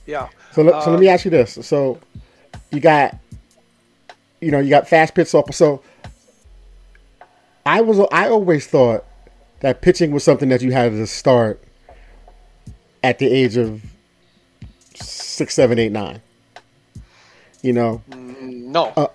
yeah. 0.06 0.30
So, 0.52 0.62
let, 0.64 0.84
so 0.84 0.92
let 0.92 1.00
me 1.00 1.10
uh, 1.10 1.14
ask 1.14 1.26
you 1.26 1.32
this. 1.32 1.58
So 1.62 2.00
you 2.72 2.80
got, 2.80 3.18
you 4.42 4.52
know, 4.52 4.60
you 4.60 4.70
got 4.70 4.88
fast 4.88 5.16
pitch 5.16 5.28
softball. 5.28 5.54
So 5.54 5.82
I 7.66 7.82
was, 7.82 8.00
I 8.12 8.30
always 8.30 8.68
thought 8.68 9.06
that 9.62 9.82
pitching 9.82 10.12
was 10.12 10.24
something 10.24 10.50
that 10.50 10.62
you 10.62 10.72
had 10.72 10.92
to 10.92 11.08
start 11.08 11.64
at 13.04 13.20
the 13.20 13.28
age 13.28 13.58
of 13.58 13.84
six, 14.96 15.54
seven, 15.54 15.80
eight, 15.80 15.92
nine. 15.92 16.22
You 17.62 17.74
know. 17.74 18.02
Mm, 18.10 18.66
no. 18.66 18.88
Uh, 18.98 19.08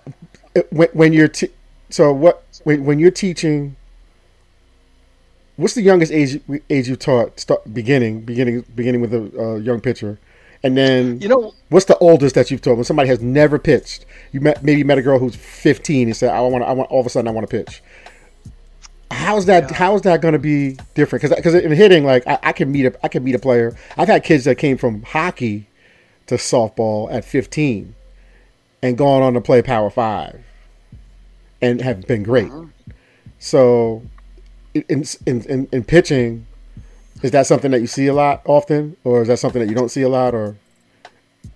when, 0.70 0.88
when 0.92 1.12
you're 1.12 1.28
t- 1.28 1.50
so 1.90 2.12
what 2.12 2.44
when 2.64 2.84
when 2.84 2.98
you're 2.98 3.10
teaching 3.10 3.76
what's 5.56 5.74
the 5.74 5.82
youngest 5.82 6.12
age 6.12 6.40
age 6.70 6.88
you 6.88 6.96
taught 6.96 7.38
start 7.38 7.60
beginning 7.72 8.20
beginning 8.20 8.64
beginning 8.74 9.00
with 9.00 9.14
a 9.14 9.40
uh, 9.40 9.54
young 9.56 9.80
pitcher 9.80 10.18
and 10.62 10.76
then 10.76 11.20
you 11.20 11.28
know 11.28 11.54
what's 11.68 11.86
the 11.86 11.98
oldest 11.98 12.34
that 12.34 12.50
you've 12.50 12.62
told 12.62 12.78
when 12.78 12.84
somebody 12.84 13.08
has 13.08 13.20
never 13.20 13.58
pitched? 13.58 14.04
You 14.32 14.40
met 14.40 14.62
maybe 14.62 14.84
met 14.84 14.98
a 14.98 15.02
girl 15.02 15.18
who's 15.18 15.36
15 15.36 16.08
and 16.08 16.16
said, 16.16 16.30
"I 16.30 16.40
want, 16.40 16.64
I 16.64 16.72
want." 16.72 16.90
All 16.90 17.00
of 17.00 17.06
a 17.06 17.10
sudden, 17.10 17.28
I 17.28 17.30
want 17.30 17.48
to 17.48 17.64
pitch. 17.64 17.82
How's 19.10 19.46
that? 19.46 19.70
Yeah. 19.70 19.76
How's 19.76 20.02
that 20.02 20.20
going 20.20 20.32
to 20.32 20.38
be 20.38 20.76
different? 20.94 21.22
Because 21.22 21.36
because 21.36 21.54
in 21.54 21.72
hitting, 21.72 22.04
like 22.04 22.26
I, 22.26 22.38
I, 22.42 22.52
can 22.52 22.70
meet 22.70 22.86
a 22.86 22.98
I 23.02 23.08
can 23.08 23.24
meet 23.24 23.34
a 23.34 23.38
player. 23.38 23.76
I've 23.96 24.08
had 24.08 24.24
kids 24.24 24.44
that 24.44 24.56
came 24.56 24.76
from 24.76 25.02
hockey 25.02 25.68
to 26.26 26.34
softball 26.34 27.12
at 27.12 27.24
15 27.24 27.94
and 28.82 28.98
gone 28.98 29.22
on 29.22 29.34
to 29.34 29.40
play 29.40 29.62
Power 29.62 29.90
Five 29.90 30.44
and 31.62 31.80
have 31.80 32.06
been 32.06 32.22
great. 32.22 32.48
Mm-hmm. 32.48 32.70
So 33.38 34.02
in, 34.74 35.04
in 35.26 35.42
in 35.42 35.68
in 35.72 35.84
pitching, 35.84 36.46
is 37.22 37.30
that 37.32 37.46
something 37.46 37.70
that 37.70 37.80
you 37.80 37.86
see 37.86 38.06
a 38.06 38.14
lot 38.14 38.42
often, 38.44 38.96
or 39.04 39.22
is 39.22 39.28
that 39.28 39.38
something 39.38 39.60
that 39.60 39.68
you 39.68 39.74
don't 39.74 39.90
see 39.90 40.02
a 40.02 40.08
lot, 40.08 40.34
or? 40.34 40.56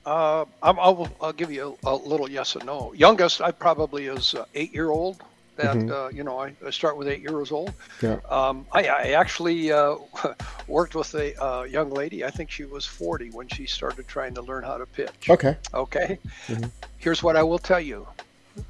Uh, 0.04 0.44
I'll, 0.62 1.08
I'll, 1.20 1.32
give 1.32 1.52
you 1.52 1.76
a, 1.84 1.90
a, 1.90 1.94
little 1.94 2.28
yes 2.28 2.56
and 2.56 2.66
no. 2.66 2.92
Youngest, 2.92 3.40
I 3.40 3.52
probably 3.52 4.06
is 4.06 4.34
uh, 4.34 4.46
eight 4.54 4.74
year 4.74 4.90
old. 4.90 5.22
that 5.56 5.76
mm-hmm. 5.76 5.92
uh, 5.92 6.08
you 6.08 6.24
know 6.24 6.40
I, 6.40 6.54
I, 6.66 6.70
start 6.70 6.96
with 6.96 7.06
eight 7.06 7.20
years 7.20 7.52
old. 7.52 7.72
Yeah. 8.00 8.18
Um, 8.28 8.66
I, 8.72 8.86
I, 8.86 9.02
actually 9.12 9.70
uh, 9.70 9.96
worked 10.66 10.96
with 10.96 11.14
a 11.14 11.40
uh, 11.40 11.62
young 11.64 11.90
lady. 11.90 12.24
I 12.24 12.30
think 12.30 12.50
she 12.50 12.64
was 12.64 12.84
40 12.84 13.30
when 13.30 13.46
she 13.48 13.66
started 13.66 14.08
trying 14.08 14.34
to 14.34 14.42
learn 14.42 14.64
how 14.64 14.76
to 14.76 14.86
pitch. 14.86 15.30
Okay. 15.30 15.56
Okay. 15.72 16.18
Mm-hmm. 16.48 16.64
Here's 16.98 17.22
what 17.22 17.36
I 17.36 17.44
will 17.44 17.58
tell 17.58 17.80
you: 17.80 18.08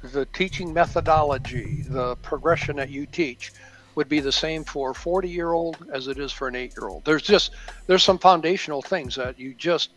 the 0.03 0.25
teaching 0.27 0.71
methodology, 0.71 1.83
the 1.87 2.15
progression 2.17 2.75
that 2.75 2.89
you 2.89 3.07
teach, 3.07 3.51
would 3.95 4.09
be 4.09 4.19
the 4.19 4.31
same 4.31 4.63
for 4.63 4.91
a 4.91 4.95
40 4.95 5.29
year 5.29 5.51
old 5.51 5.77
as 5.91 6.07
it 6.07 6.17
is 6.17 6.31
for 6.31 6.47
an 6.47 6.55
eight 6.55 6.73
year 6.77 6.87
old. 6.87 7.05
There's 7.05 7.21
just 7.21 7.51
there's 7.87 8.03
some 8.03 8.17
foundational 8.17 8.81
things 8.81 9.15
that 9.15 9.39
you 9.39 9.53
just 9.53 9.91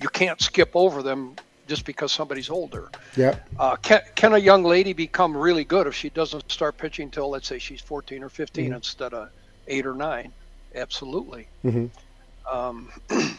you 0.00 0.08
can't 0.08 0.40
skip 0.40 0.70
over 0.74 1.02
them 1.02 1.36
just 1.66 1.84
because 1.84 2.12
somebody's 2.12 2.50
older. 2.50 2.90
Yeah. 3.16 3.36
Uh, 3.58 3.76
can, 3.76 4.02
can 4.14 4.34
a 4.34 4.38
young 4.38 4.64
lady 4.64 4.92
become 4.92 5.36
really 5.36 5.64
good 5.64 5.86
if 5.86 5.94
she 5.94 6.10
doesn't 6.10 6.50
start 6.50 6.76
pitching 6.76 7.04
until, 7.04 7.30
let's 7.30 7.48
say, 7.48 7.58
she's 7.58 7.80
14 7.80 8.22
or 8.22 8.28
15 8.28 8.64
mm-hmm. 8.64 8.74
instead 8.74 9.14
of 9.14 9.30
eight 9.66 9.86
or 9.86 9.94
nine? 9.94 10.32
Absolutely. 10.74 11.48
Mm-hmm. 11.64 12.54
Um, 12.54 12.90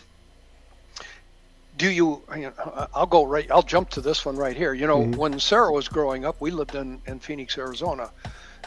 do 1.78 1.90
you, 1.90 2.22
you 2.36 2.42
know, 2.42 2.88
I'll 2.94 3.06
go 3.06 3.26
right, 3.26 3.50
I'll 3.52 3.62
jump 3.62 3.90
to 3.92 4.02
this 4.02 4.26
one 4.26 4.36
right 4.36 4.56
here. 4.56 4.74
You 4.74 4.88
know, 4.88 5.02
mm-hmm. 5.02 5.20
when 5.20 5.40
Sarah 5.40 5.72
was 5.72 5.88
growing 5.88 6.26
up, 6.26 6.42
we 6.42 6.52
lived 6.52 6.76
in, 6.76 7.02
in 7.06 7.20
Phoenix, 7.20 7.58
Arizona. 7.58 8.10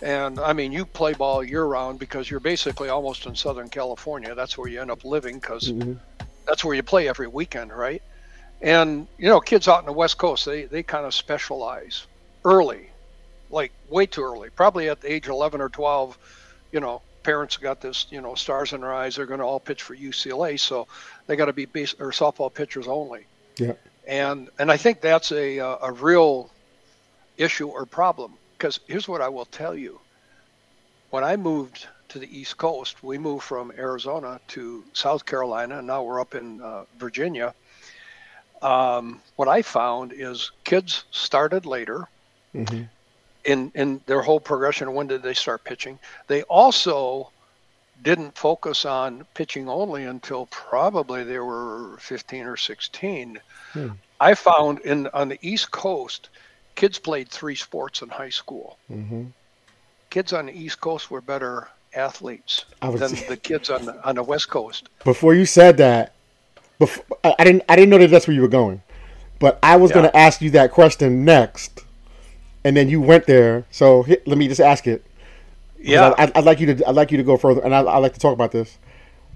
And 0.02 0.38
I 0.38 0.52
mean, 0.52 0.72
you 0.72 0.84
play 0.84 1.14
ball 1.14 1.42
year 1.42 1.64
round 1.64 1.98
because 1.98 2.30
you're 2.30 2.40
basically 2.40 2.88
almost 2.88 3.26
in 3.26 3.34
Southern 3.34 3.68
California. 3.68 4.34
That's 4.34 4.56
where 4.56 4.68
you 4.68 4.80
end 4.80 4.90
up 4.90 5.04
living 5.04 5.38
because 5.38 5.72
mm-hmm. 5.72 5.94
that's 6.46 6.64
where 6.64 6.74
you 6.74 6.82
play 6.82 7.08
every 7.08 7.26
weekend, 7.26 7.76
right? 7.76 8.02
And 8.60 9.06
you 9.18 9.28
know, 9.28 9.40
kids 9.40 9.68
out 9.68 9.80
in 9.80 9.86
the 9.86 9.92
West 9.92 10.18
Coast, 10.18 10.44
they 10.44 10.64
they 10.64 10.82
kind 10.82 11.06
of 11.06 11.14
specialize 11.14 12.06
early, 12.44 12.90
like 13.50 13.72
way 13.88 14.06
too 14.06 14.22
early. 14.22 14.50
Probably 14.50 14.88
at 14.88 15.00
the 15.00 15.12
age 15.12 15.26
of 15.26 15.32
11 15.32 15.60
or 15.60 15.68
12, 15.68 16.18
you 16.72 16.80
know, 16.80 17.02
parents 17.22 17.56
got 17.56 17.80
this, 17.80 18.06
you 18.10 18.20
know, 18.20 18.34
stars 18.34 18.72
in 18.72 18.80
their 18.80 18.92
eyes. 18.92 19.16
They're 19.16 19.26
going 19.26 19.40
to 19.40 19.46
all 19.46 19.60
pitch 19.60 19.82
for 19.82 19.96
UCLA, 19.96 20.58
so 20.58 20.86
they 21.26 21.36
got 21.36 21.46
to 21.46 21.52
be 21.52 21.66
base 21.66 21.94
or 21.98 22.10
softball 22.10 22.52
pitchers 22.52 22.88
only. 22.88 23.26
Yeah. 23.56 23.74
And 24.06 24.48
and 24.58 24.70
I 24.70 24.76
think 24.76 25.00
that's 25.00 25.32
a 25.32 25.58
a, 25.58 25.76
a 25.82 25.92
real 25.92 26.50
issue 27.36 27.68
or 27.68 27.86
problem 27.86 28.32
because 28.58 28.80
here's 28.88 29.08
what 29.08 29.20
I 29.20 29.28
will 29.28 29.46
tell 29.46 29.74
you. 29.74 30.00
When 31.10 31.24
I 31.24 31.36
moved 31.36 31.86
to 32.08 32.18
the 32.18 32.38
East 32.38 32.58
Coast, 32.58 33.02
we 33.02 33.16
moved 33.16 33.44
from 33.44 33.72
Arizona 33.78 34.40
to 34.48 34.84
South 34.92 35.24
Carolina, 35.24 35.78
and 35.78 35.86
now 35.86 36.02
we're 36.02 36.20
up 36.20 36.34
in 36.34 36.60
uh, 36.60 36.84
Virginia 36.98 37.54
um, 38.62 39.20
what 39.36 39.48
I 39.48 39.62
found 39.62 40.12
is 40.12 40.50
kids 40.64 41.04
started 41.10 41.66
later 41.66 42.08
mm-hmm. 42.54 42.82
in 43.44 43.72
in 43.74 44.00
their 44.06 44.22
whole 44.22 44.40
progression. 44.40 44.94
When 44.94 45.06
did 45.06 45.22
they 45.22 45.34
start 45.34 45.64
pitching? 45.64 45.98
They 46.26 46.42
also 46.42 47.30
didn't 48.02 48.36
focus 48.36 48.84
on 48.84 49.26
pitching 49.34 49.68
only 49.68 50.04
until 50.04 50.46
probably 50.46 51.24
they 51.24 51.38
were 51.40 51.96
15 51.98 52.46
or 52.46 52.56
16. 52.56 53.40
Hmm. 53.72 53.88
I 54.20 54.34
found 54.34 54.80
in 54.80 55.08
on 55.08 55.28
the 55.28 55.38
East 55.42 55.70
Coast, 55.70 56.28
kids 56.78 56.96
played 56.96 57.28
three 57.28 57.56
sports 57.56 58.02
in 58.02 58.08
high 58.08 58.28
school. 58.28 58.78
Mm-hmm. 58.90 59.24
Kids 60.10 60.32
on 60.32 60.46
the 60.46 60.52
East 60.52 60.80
Coast 60.80 61.10
were 61.10 61.20
better 61.20 61.68
athletes 61.92 62.66
than 62.80 63.14
the 63.28 63.36
kids 63.42 63.68
on 63.68 63.84
the 63.84 64.08
on 64.08 64.14
the 64.14 64.22
West 64.22 64.48
Coast. 64.48 64.88
Before 65.04 65.34
you 65.34 65.44
said 65.44 65.76
that, 65.78 66.12
before, 66.78 67.04
I 67.24 67.42
didn't 67.42 67.64
I 67.68 67.74
didn't 67.74 67.90
know 67.90 67.98
that 67.98 68.10
that's 68.10 68.28
where 68.28 68.34
you 68.34 68.42
were 68.42 68.48
going, 68.48 68.80
but 69.40 69.58
I 69.60 69.76
was 69.76 69.90
yeah. 69.90 69.94
going 69.94 70.06
to 70.06 70.16
ask 70.16 70.40
you 70.40 70.50
that 70.50 70.70
question 70.70 71.24
next, 71.24 71.84
and 72.62 72.76
then 72.76 72.88
you 72.88 73.00
went 73.00 73.26
there. 73.26 73.66
So 73.72 74.06
let 74.24 74.38
me 74.38 74.46
just 74.46 74.60
ask 74.60 74.86
it. 74.86 75.04
Yeah, 75.80 76.14
I, 76.16 76.26
would 76.36 76.44
like 76.44 76.60
you 76.60 76.74
to 76.74 76.88
I'd 76.88 76.94
like 76.94 77.10
you 77.10 77.18
to 77.18 77.24
go 77.24 77.36
further, 77.36 77.60
and 77.60 77.74
I, 77.74 77.80
like 77.80 78.14
to 78.14 78.20
talk 78.20 78.32
about 78.32 78.52
this. 78.52 78.78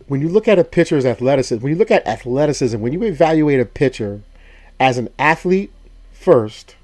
When 0.06 0.20
you 0.20 0.28
look 0.28 0.46
at 0.46 0.61
a 0.61 0.64
pitcher's 0.64 1.04
athleticism, 1.04 1.62
when 1.62 1.72
you 1.72 1.78
look 1.78 1.90
at 1.90 2.06
athleticism, 2.06 2.80
when 2.80 2.92
you 2.92 3.02
evaluate 3.02 3.58
a 3.58 3.64
pitcher 3.64 4.22
as 4.78 4.96
an 4.96 5.08
athlete 5.18 5.72
first, 6.12 6.76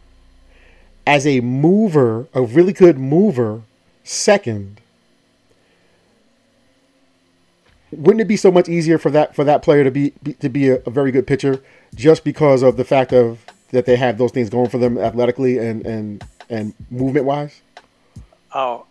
as 1.09 1.27
a 1.27 1.41
mover, 1.41 2.29
a 2.35 2.43
really 2.43 2.75
good 2.75 2.99
mover 2.99 3.63
second, 4.05 4.79
wouldn't 7.91 8.21
it 8.21 8.29
be 8.29 8.37
so 8.37 8.53
much 8.53 8.69
easier 8.69 8.99
for 8.99 9.11
that 9.11 9.35
for 9.35 9.43
that 9.43 9.63
player 9.63 9.83
to 9.85 9.91
be, 9.91 10.13
be 10.23 10.35
to 10.35 10.51
be 10.51 10.69
a, 10.69 10.75
a, 10.85 10.91
very 10.91 11.11
good 11.11 11.27
pitcher 11.27 11.63
just 11.95 12.25
because 12.25 12.63
of 12.63 12.77
the 12.77 12.85
fact 12.85 13.15
of 13.15 13.43
that 13.71 13.87
they 13.87 13.97
have 13.97 14.19
those 14.19 14.33
things 14.33 14.51
going 14.51 14.69
for 14.69 14.77
them 14.77 14.99
athletically 14.99 15.57
and 15.57 15.87
and 15.87 16.23
and 16.51 16.75
movement 16.91 17.25
wise? 17.25 17.63
Oh, 18.55 18.85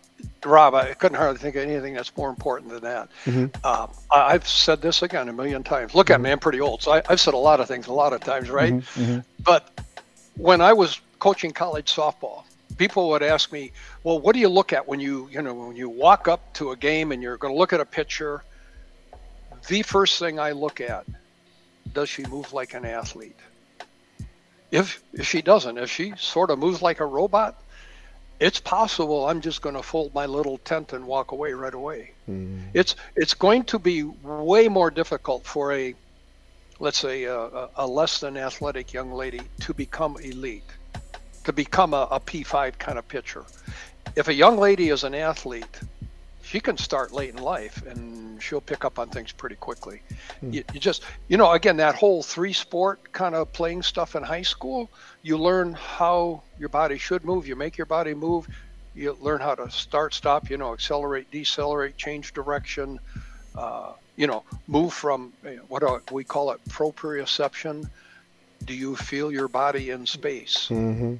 Rob, 0.44 0.74
I 0.74 0.94
couldn't 0.94 1.18
hardly 1.18 1.38
think 1.38 1.54
of 1.54 1.62
anything 1.62 1.94
that's 1.94 2.16
more 2.16 2.30
important 2.30 2.72
than 2.72 2.82
that. 2.82 3.08
Mm-hmm. 3.26 3.46
Uh, 3.62 3.86
I've 4.10 4.48
said 4.48 4.82
this 4.82 5.02
again 5.02 5.28
a 5.28 5.32
million 5.32 5.62
times. 5.62 5.94
Look 5.94 6.08
mm-hmm. 6.08 6.14
at 6.14 6.20
me, 6.20 6.32
I'm 6.32 6.40
pretty 6.40 6.60
old, 6.60 6.82
so 6.82 6.92
I, 6.92 7.02
have 7.08 7.20
said 7.20 7.34
a 7.34 7.38
lot 7.38 7.60
of 7.60 7.68
things 7.68 7.86
a 7.86 7.92
lot 7.92 8.12
of 8.12 8.20
times, 8.20 8.50
right? 8.50 8.72
Mm-hmm. 8.72 9.02
mm-hmm. 9.02 9.18
But 9.44 9.70
when 10.38 10.60
I 10.62 10.72
was 10.72 11.00
coaching 11.18 11.52
college 11.52 11.94
softball, 11.94 12.44
people 12.78 13.10
would 13.10 13.22
ask 13.22 13.52
me, 13.52 13.72
"Well, 14.02 14.18
what 14.18 14.32
do 14.32 14.40
you 14.40 14.48
look 14.48 14.72
at 14.72 14.88
when 14.88 15.00
you 15.00 15.28
you 15.30 15.42
know 15.42 15.52
when 15.52 15.76
you 15.76 15.88
walk 15.90 16.28
up 16.28 16.54
to 16.54 16.70
a 16.70 16.76
game 16.76 17.12
and 17.12 17.22
you're 17.22 17.36
going 17.36 17.52
to 17.52 17.58
look 17.58 17.72
at 17.72 17.80
a 17.80 17.84
pitcher?" 17.84 18.42
the 19.66 19.82
first 19.82 20.18
thing 20.18 20.38
I 20.38 20.52
look 20.52 20.80
at 20.80 21.04
does 21.92 22.08
she 22.08 22.24
move 22.24 22.52
like 22.52 22.74
an 22.74 22.84
athlete? 22.84 23.36
If, 24.70 25.02
if 25.12 25.26
she 25.26 25.40
doesn't, 25.42 25.78
if 25.78 25.90
she 25.90 26.12
sort 26.16 26.50
of 26.50 26.58
moves 26.58 26.82
like 26.82 27.00
a 27.00 27.06
robot, 27.06 27.60
it's 28.38 28.60
possible 28.60 29.26
I'm 29.28 29.40
just 29.40 29.62
going 29.62 29.74
to 29.74 29.82
fold 29.82 30.14
my 30.14 30.26
little 30.26 30.58
tent 30.58 30.92
and 30.92 31.06
walk 31.06 31.32
away 31.32 31.52
right 31.52 31.72
away. 31.72 32.12
Mm. 32.28 32.60
It's 32.74 32.94
it's 33.16 33.34
going 33.34 33.64
to 33.64 33.78
be 33.78 34.04
way 34.04 34.68
more 34.68 34.90
difficult 34.90 35.44
for 35.44 35.72
a 35.72 35.94
let's 36.80 36.98
say 36.98 37.24
a, 37.24 37.68
a, 37.76 37.86
less 37.86 38.20
than 38.20 38.36
athletic 38.36 38.92
young 38.92 39.12
lady 39.12 39.40
to 39.60 39.74
become 39.74 40.16
elite, 40.22 40.64
to 41.44 41.52
become 41.52 41.94
a 41.94 42.08
a 42.10 42.20
P5 42.20 42.78
kind 42.78 42.98
of 42.98 43.06
pitcher. 43.08 43.44
If 44.16 44.28
a 44.28 44.34
young 44.34 44.56
lady 44.58 44.88
is 44.88 45.04
an 45.04 45.14
athlete, 45.14 45.80
she 46.48 46.60
can 46.60 46.78
start 46.78 47.12
late 47.12 47.30
in 47.30 47.42
life 47.42 47.84
and 47.86 48.42
she'll 48.42 48.62
pick 48.62 48.82
up 48.82 48.98
on 48.98 49.10
things 49.10 49.32
pretty 49.32 49.56
quickly. 49.56 50.00
Hmm. 50.40 50.52
You, 50.54 50.64
you, 50.72 50.80
just, 50.80 51.02
you 51.28 51.36
know, 51.36 51.52
again, 51.52 51.76
that 51.76 51.94
whole 51.94 52.22
three 52.22 52.54
sport 52.54 53.12
kind 53.12 53.34
of 53.34 53.52
playing 53.52 53.82
stuff 53.82 54.16
in 54.16 54.22
high 54.22 54.42
school, 54.42 54.90
you 55.22 55.36
learn 55.36 55.74
how 55.74 56.42
your 56.58 56.70
body 56.70 56.96
should 56.96 57.22
move. 57.22 57.46
You 57.46 57.54
make 57.54 57.76
your 57.76 57.86
body 57.86 58.14
move. 58.14 58.48
You 58.94 59.16
learn 59.20 59.40
how 59.40 59.56
to 59.56 59.70
start, 59.70 60.14
stop, 60.14 60.48
you 60.48 60.56
know, 60.56 60.72
accelerate, 60.72 61.30
decelerate, 61.30 61.98
change 61.98 62.32
direction, 62.32 62.98
uh, 63.54 63.92
you 64.18 64.26
know, 64.26 64.42
move 64.66 64.92
from 64.92 65.32
what 65.68 66.10
we 66.10 66.24
call 66.24 66.50
it 66.50 66.60
proprioception. 66.68 67.88
Do 68.64 68.74
you 68.74 68.96
feel 68.96 69.30
your 69.30 69.46
body 69.46 69.90
in 69.90 70.04
space? 70.06 70.68
Mm-hmm. 70.68 71.14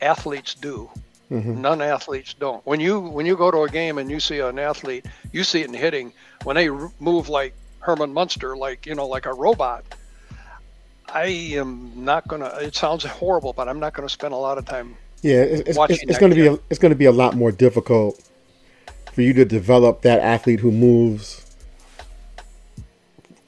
Athletes 0.00 0.54
do. 0.54 0.90
Mm-hmm. 1.30 1.60
None 1.60 1.82
athletes 1.82 2.34
don't. 2.34 2.64
When 2.66 2.80
you 2.80 2.98
when 2.98 3.26
you 3.26 3.36
go 3.36 3.50
to 3.50 3.62
a 3.64 3.68
game 3.68 3.98
and 3.98 4.10
you 4.10 4.20
see 4.20 4.38
an 4.40 4.58
athlete, 4.58 5.04
you 5.32 5.44
see 5.44 5.60
it 5.60 5.68
in 5.68 5.74
hitting. 5.74 6.12
When 6.44 6.56
they 6.56 6.68
move 6.98 7.28
like 7.28 7.54
Herman 7.80 8.14
Munster, 8.14 8.56
like 8.56 8.86
you 8.86 8.94
know, 8.94 9.06
like 9.06 9.26
a 9.26 9.34
robot, 9.34 9.84
I 11.06 11.26
am 11.26 11.92
not 11.94 12.26
gonna. 12.26 12.46
It 12.62 12.74
sounds 12.74 13.04
horrible, 13.04 13.52
but 13.52 13.68
I'm 13.68 13.80
not 13.80 13.92
gonna 13.92 14.08
spend 14.08 14.32
a 14.32 14.38
lot 14.38 14.56
of 14.56 14.64
time. 14.64 14.96
Yeah, 15.20 15.42
it's, 15.42 15.78
it's, 15.78 16.02
it's 16.02 16.18
going 16.18 16.34
to 16.34 16.36
be 16.36 16.46
a, 16.46 16.58
it's 16.68 16.78
going 16.78 16.90
to 16.90 16.96
be 16.96 17.06
a 17.06 17.12
lot 17.12 17.34
more 17.34 17.50
difficult 17.50 18.22
for 19.10 19.22
you 19.22 19.32
to 19.32 19.46
develop 19.46 20.02
that 20.02 20.20
athlete 20.20 20.60
who 20.60 20.70
moves 20.70 21.43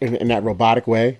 in, 0.00 0.16
in 0.16 0.28
that 0.28 0.42
robotic 0.42 0.86
way, 0.86 1.18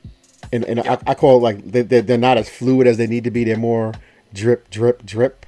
and, 0.52 0.64
and 0.64 0.84
yeah. 0.84 0.98
I, 1.06 1.10
I, 1.10 1.14
call 1.14 1.38
it 1.38 1.40
like 1.40 1.64
they, 1.64 1.82
they're 1.82 2.18
not 2.18 2.36
as 2.36 2.48
fluid 2.48 2.86
as 2.86 2.96
they 2.96 3.06
need 3.06 3.24
to 3.24 3.30
be. 3.30 3.44
They're 3.44 3.56
more 3.56 3.94
drip, 4.32 4.70
drip, 4.70 5.04
drip. 5.04 5.46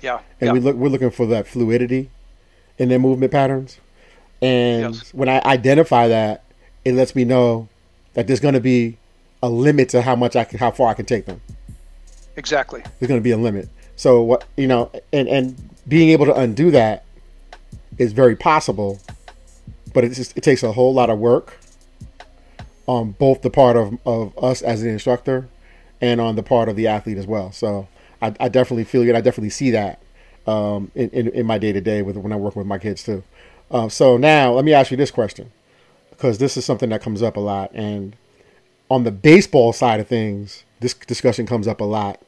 Yeah. 0.00 0.20
And 0.40 0.48
yeah. 0.48 0.52
we 0.52 0.60
look 0.60 0.76
we're 0.76 0.88
looking 0.88 1.10
for 1.10 1.26
that 1.26 1.46
fluidity 1.46 2.10
in 2.78 2.88
their 2.88 2.98
movement 2.98 3.32
patterns. 3.32 3.78
And 4.40 4.94
yes. 4.94 5.12
when 5.12 5.28
I 5.28 5.40
identify 5.44 6.08
that, 6.08 6.44
it 6.84 6.92
lets 6.92 7.14
me 7.14 7.24
know 7.24 7.68
that 8.14 8.26
there's 8.26 8.40
going 8.40 8.54
to 8.54 8.60
be 8.60 8.98
a 9.42 9.48
limit 9.48 9.88
to 9.90 10.02
how 10.02 10.14
much 10.16 10.36
I 10.36 10.44
can, 10.44 10.58
how 10.58 10.70
far 10.70 10.88
I 10.88 10.94
can 10.94 11.06
take 11.06 11.26
them. 11.26 11.40
Exactly. 12.36 12.82
There's 12.98 13.08
going 13.08 13.20
to 13.20 13.24
be 13.24 13.32
a 13.32 13.36
limit. 13.36 13.68
So 13.96 14.22
what 14.22 14.44
you 14.56 14.68
know, 14.68 14.90
and 15.12 15.28
and 15.28 15.70
being 15.88 16.10
able 16.10 16.26
to 16.26 16.34
undo 16.34 16.70
that 16.70 17.04
is 17.98 18.12
very 18.12 18.36
possible, 18.36 19.00
but 19.92 20.04
it 20.04 20.10
just 20.10 20.36
it 20.36 20.42
takes 20.42 20.62
a 20.62 20.72
whole 20.72 20.94
lot 20.94 21.10
of 21.10 21.18
work 21.18 21.57
on 22.88 23.12
both 23.12 23.42
the 23.42 23.50
part 23.50 23.76
of 23.76 23.96
of 24.04 24.36
us 24.42 24.62
as 24.62 24.82
an 24.82 24.88
instructor 24.88 25.48
and 26.00 26.20
on 26.20 26.34
the 26.34 26.42
part 26.42 26.68
of 26.68 26.74
the 26.74 26.88
athlete 26.88 27.18
as 27.18 27.26
well. 27.26 27.52
So 27.52 27.86
I, 28.20 28.34
I 28.40 28.48
definitely 28.48 28.84
feel 28.84 29.02
it. 29.02 29.14
I 29.14 29.20
definitely 29.20 29.50
see 29.50 29.70
that 29.70 30.00
um, 30.46 30.90
in, 30.96 31.10
in, 31.10 31.28
in 31.28 31.46
my 31.46 31.58
day 31.58 31.72
to 31.72 31.80
day 31.80 32.02
with 32.02 32.16
when 32.16 32.32
I 32.32 32.36
work 32.36 32.56
with 32.56 32.66
my 32.66 32.78
kids 32.78 33.04
too. 33.04 33.22
Uh, 33.70 33.88
so 33.88 34.16
now 34.16 34.52
let 34.52 34.64
me 34.64 34.72
ask 34.72 34.90
you 34.90 34.96
this 34.96 35.12
question 35.12 35.52
because 36.10 36.38
this 36.38 36.56
is 36.56 36.64
something 36.64 36.88
that 36.88 37.02
comes 37.02 37.22
up 37.22 37.36
a 37.36 37.40
lot, 37.40 37.70
and 37.72 38.16
on 38.90 39.04
the 39.04 39.12
baseball 39.12 39.72
side 39.72 40.00
of 40.00 40.08
things, 40.08 40.64
this 40.80 40.94
discussion 40.94 41.46
comes 41.46 41.68
up 41.68 41.80
a 41.80 41.84
lot. 41.84 42.20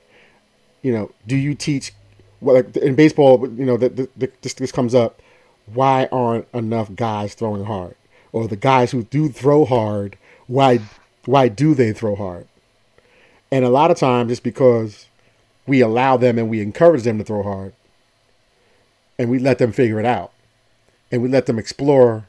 You 0.82 0.92
know, 0.92 1.10
do 1.26 1.36
you 1.36 1.54
teach 1.54 1.92
well, 2.40 2.56
like 2.56 2.76
in 2.76 2.94
baseball, 2.94 3.46
you 3.48 3.64
know, 3.64 3.76
the, 3.76 3.88
the, 3.88 4.08
the, 4.16 4.32
this, 4.42 4.54
this 4.54 4.72
comes 4.72 4.94
up. 4.94 5.20
Why 5.66 6.08
aren't 6.10 6.48
enough 6.52 6.94
guys 6.94 7.34
throwing 7.34 7.64
hard? 7.64 7.94
Or 8.32 8.48
the 8.48 8.56
guys 8.56 8.92
who 8.92 9.04
do 9.04 9.28
throw 9.28 9.64
hard, 9.64 10.16
why 10.50 10.80
why 11.26 11.46
do 11.48 11.74
they 11.74 11.92
throw 11.92 12.16
hard? 12.16 12.46
And 13.52 13.64
a 13.64 13.68
lot 13.68 13.90
of 13.90 13.96
times 13.96 14.32
it's 14.32 14.40
because 14.40 15.06
we 15.66 15.80
allow 15.80 16.16
them 16.16 16.38
and 16.38 16.50
we 16.50 16.60
encourage 16.60 17.04
them 17.04 17.18
to 17.18 17.24
throw 17.24 17.42
hard. 17.42 17.72
And 19.18 19.30
we 19.30 19.38
let 19.38 19.58
them 19.58 19.70
figure 19.70 20.00
it 20.00 20.06
out. 20.06 20.32
And 21.12 21.22
we 21.22 21.28
let 21.28 21.46
them 21.46 21.58
explore 21.58 22.26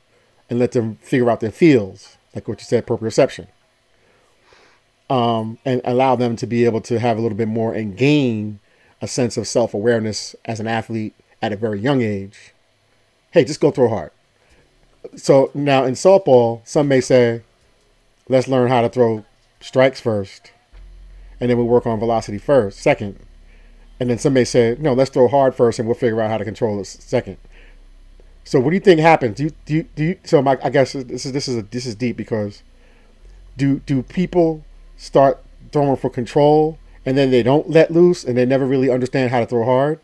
and 0.49 0.59
let 0.59 0.73
them 0.73 0.97
figure 1.01 1.31
out 1.31 1.39
their 1.39 1.51
fields, 1.51 2.17
like 2.35 2.47
what 2.47 2.59
you 2.59 2.65
said, 2.65 2.85
proprioception. 2.85 3.47
Um, 5.09 5.57
and 5.65 5.81
allow 5.83 6.15
them 6.15 6.35
to 6.37 6.45
be 6.45 6.65
able 6.65 6.81
to 6.81 6.99
have 6.99 7.17
a 7.17 7.21
little 7.21 7.37
bit 7.37 7.47
more 7.47 7.73
and 7.73 7.97
gain 7.97 8.59
a 9.01 9.07
sense 9.07 9.35
of 9.35 9.47
self 9.47 9.73
awareness 9.73 10.35
as 10.45 10.59
an 10.59 10.67
athlete 10.67 11.15
at 11.41 11.53
a 11.53 11.55
very 11.55 11.79
young 11.79 12.01
age. 12.01 12.53
Hey, 13.31 13.45
just 13.45 13.61
go 13.61 13.71
throw 13.71 13.89
hard. 13.89 14.11
So 15.15 15.49
now 15.55 15.85
in 15.85 15.93
softball, 15.93 16.61
some 16.67 16.87
may 16.87 17.01
say, 17.01 17.41
let's 18.31 18.47
learn 18.47 18.69
how 18.69 18.81
to 18.81 18.89
throw 18.89 19.25
strikes 19.59 19.99
first, 19.99 20.51
and 21.39 21.49
then 21.49 21.57
we'll 21.57 21.67
work 21.67 21.85
on 21.85 21.99
velocity 21.99 22.37
first, 22.37 22.79
second. 22.79 23.19
And 23.99 24.09
then 24.09 24.17
somebody 24.17 24.45
say, 24.45 24.75
no, 24.79 24.93
let's 24.93 25.11
throw 25.11 25.27
hard 25.27 25.53
first, 25.53 25.77
and 25.77 25.87
we'll 25.87 25.95
figure 25.95 26.21
out 26.21 26.31
how 26.31 26.37
to 26.37 26.45
control 26.45 26.79
it 26.79 26.85
second. 26.85 27.37
So 28.43 28.59
what 28.59 28.71
do 28.71 28.75
you 28.75 28.79
think 28.79 28.99
happens? 28.99 29.37
Do 29.37 29.43
you, 29.43 29.51
do 29.65 29.73
you, 29.75 29.83
do 29.95 30.03
you, 30.03 30.19
so 30.23 30.41
my, 30.41 30.57
I 30.63 30.69
guess 30.69 30.93
this 30.93 31.25
is 31.25 31.31
this 31.31 31.47
is 31.47 31.57
a, 31.57 31.61
this 31.61 31.85
is 31.85 31.93
deep 31.93 32.17
because 32.17 32.63
do 33.55 33.79
do 33.85 34.01
people 34.01 34.63
start 34.97 35.43
throwing 35.71 35.95
for 35.95 36.09
control 36.09 36.79
and 37.05 37.15
then 37.15 37.29
they 37.29 37.43
don't 37.43 37.69
let 37.69 37.91
loose 37.91 38.23
and 38.23 38.35
they 38.35 38.45
never 38.45 38.65
really 38.65 38.89
understand 38.89 39.29
how 39.29 39.41
to 39.41 39.45
throw 39.45 39.63
hard? 39.63 39.99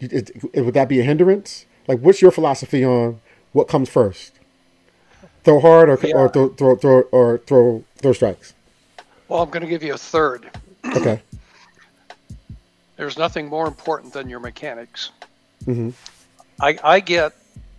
It, 0.00 0.30
it, 0.54 0.62
would 0.62 0.74
that 0.74 0.88
be 0.88 1.00
a 1.00 1.02
hindrance? 1.02 1.66
Like, 1.86 2.00
what's 2.00 2.22
your 2.22 2.30
philosophy 2.30 2.84
on 2.84 3.20
what 3.52 3.68
comes 3.68 3.90
first? 3.90 4.33
Throw 5.44 5.60
hard 5.60 5.90
or, 5.90 5.98
yeah. 6.02 6.14
or 6.14 6.28
throw, 6.28 6.48
throw, 6.48 6.76
throw 6.76 7.00
or 7.12 7.38
throw 7.38 7.84
throw 7.98 8.12
strikes. 8.12 8.54
Well, 9.28 9.42
I'm 9.42 9.50
going 9.50 9.62
to 9.62 9.68
give 9.68 9.82
you 9.82 9.94
a 9.94 9.98
third. 9.98 10.50
Okay. 10.96 11.20
There's 12.96 13.18
nothing 13.18 13.48
more 13.48 13.66
important 13.66 14.12
than 14.12 14.28
your 14.28 14.38
mechanics. 14.38 15.10
Mm-hmm. 15.64 15.90
I, 16.60 16.78
I 16.84 17.00
get 17.00 17.32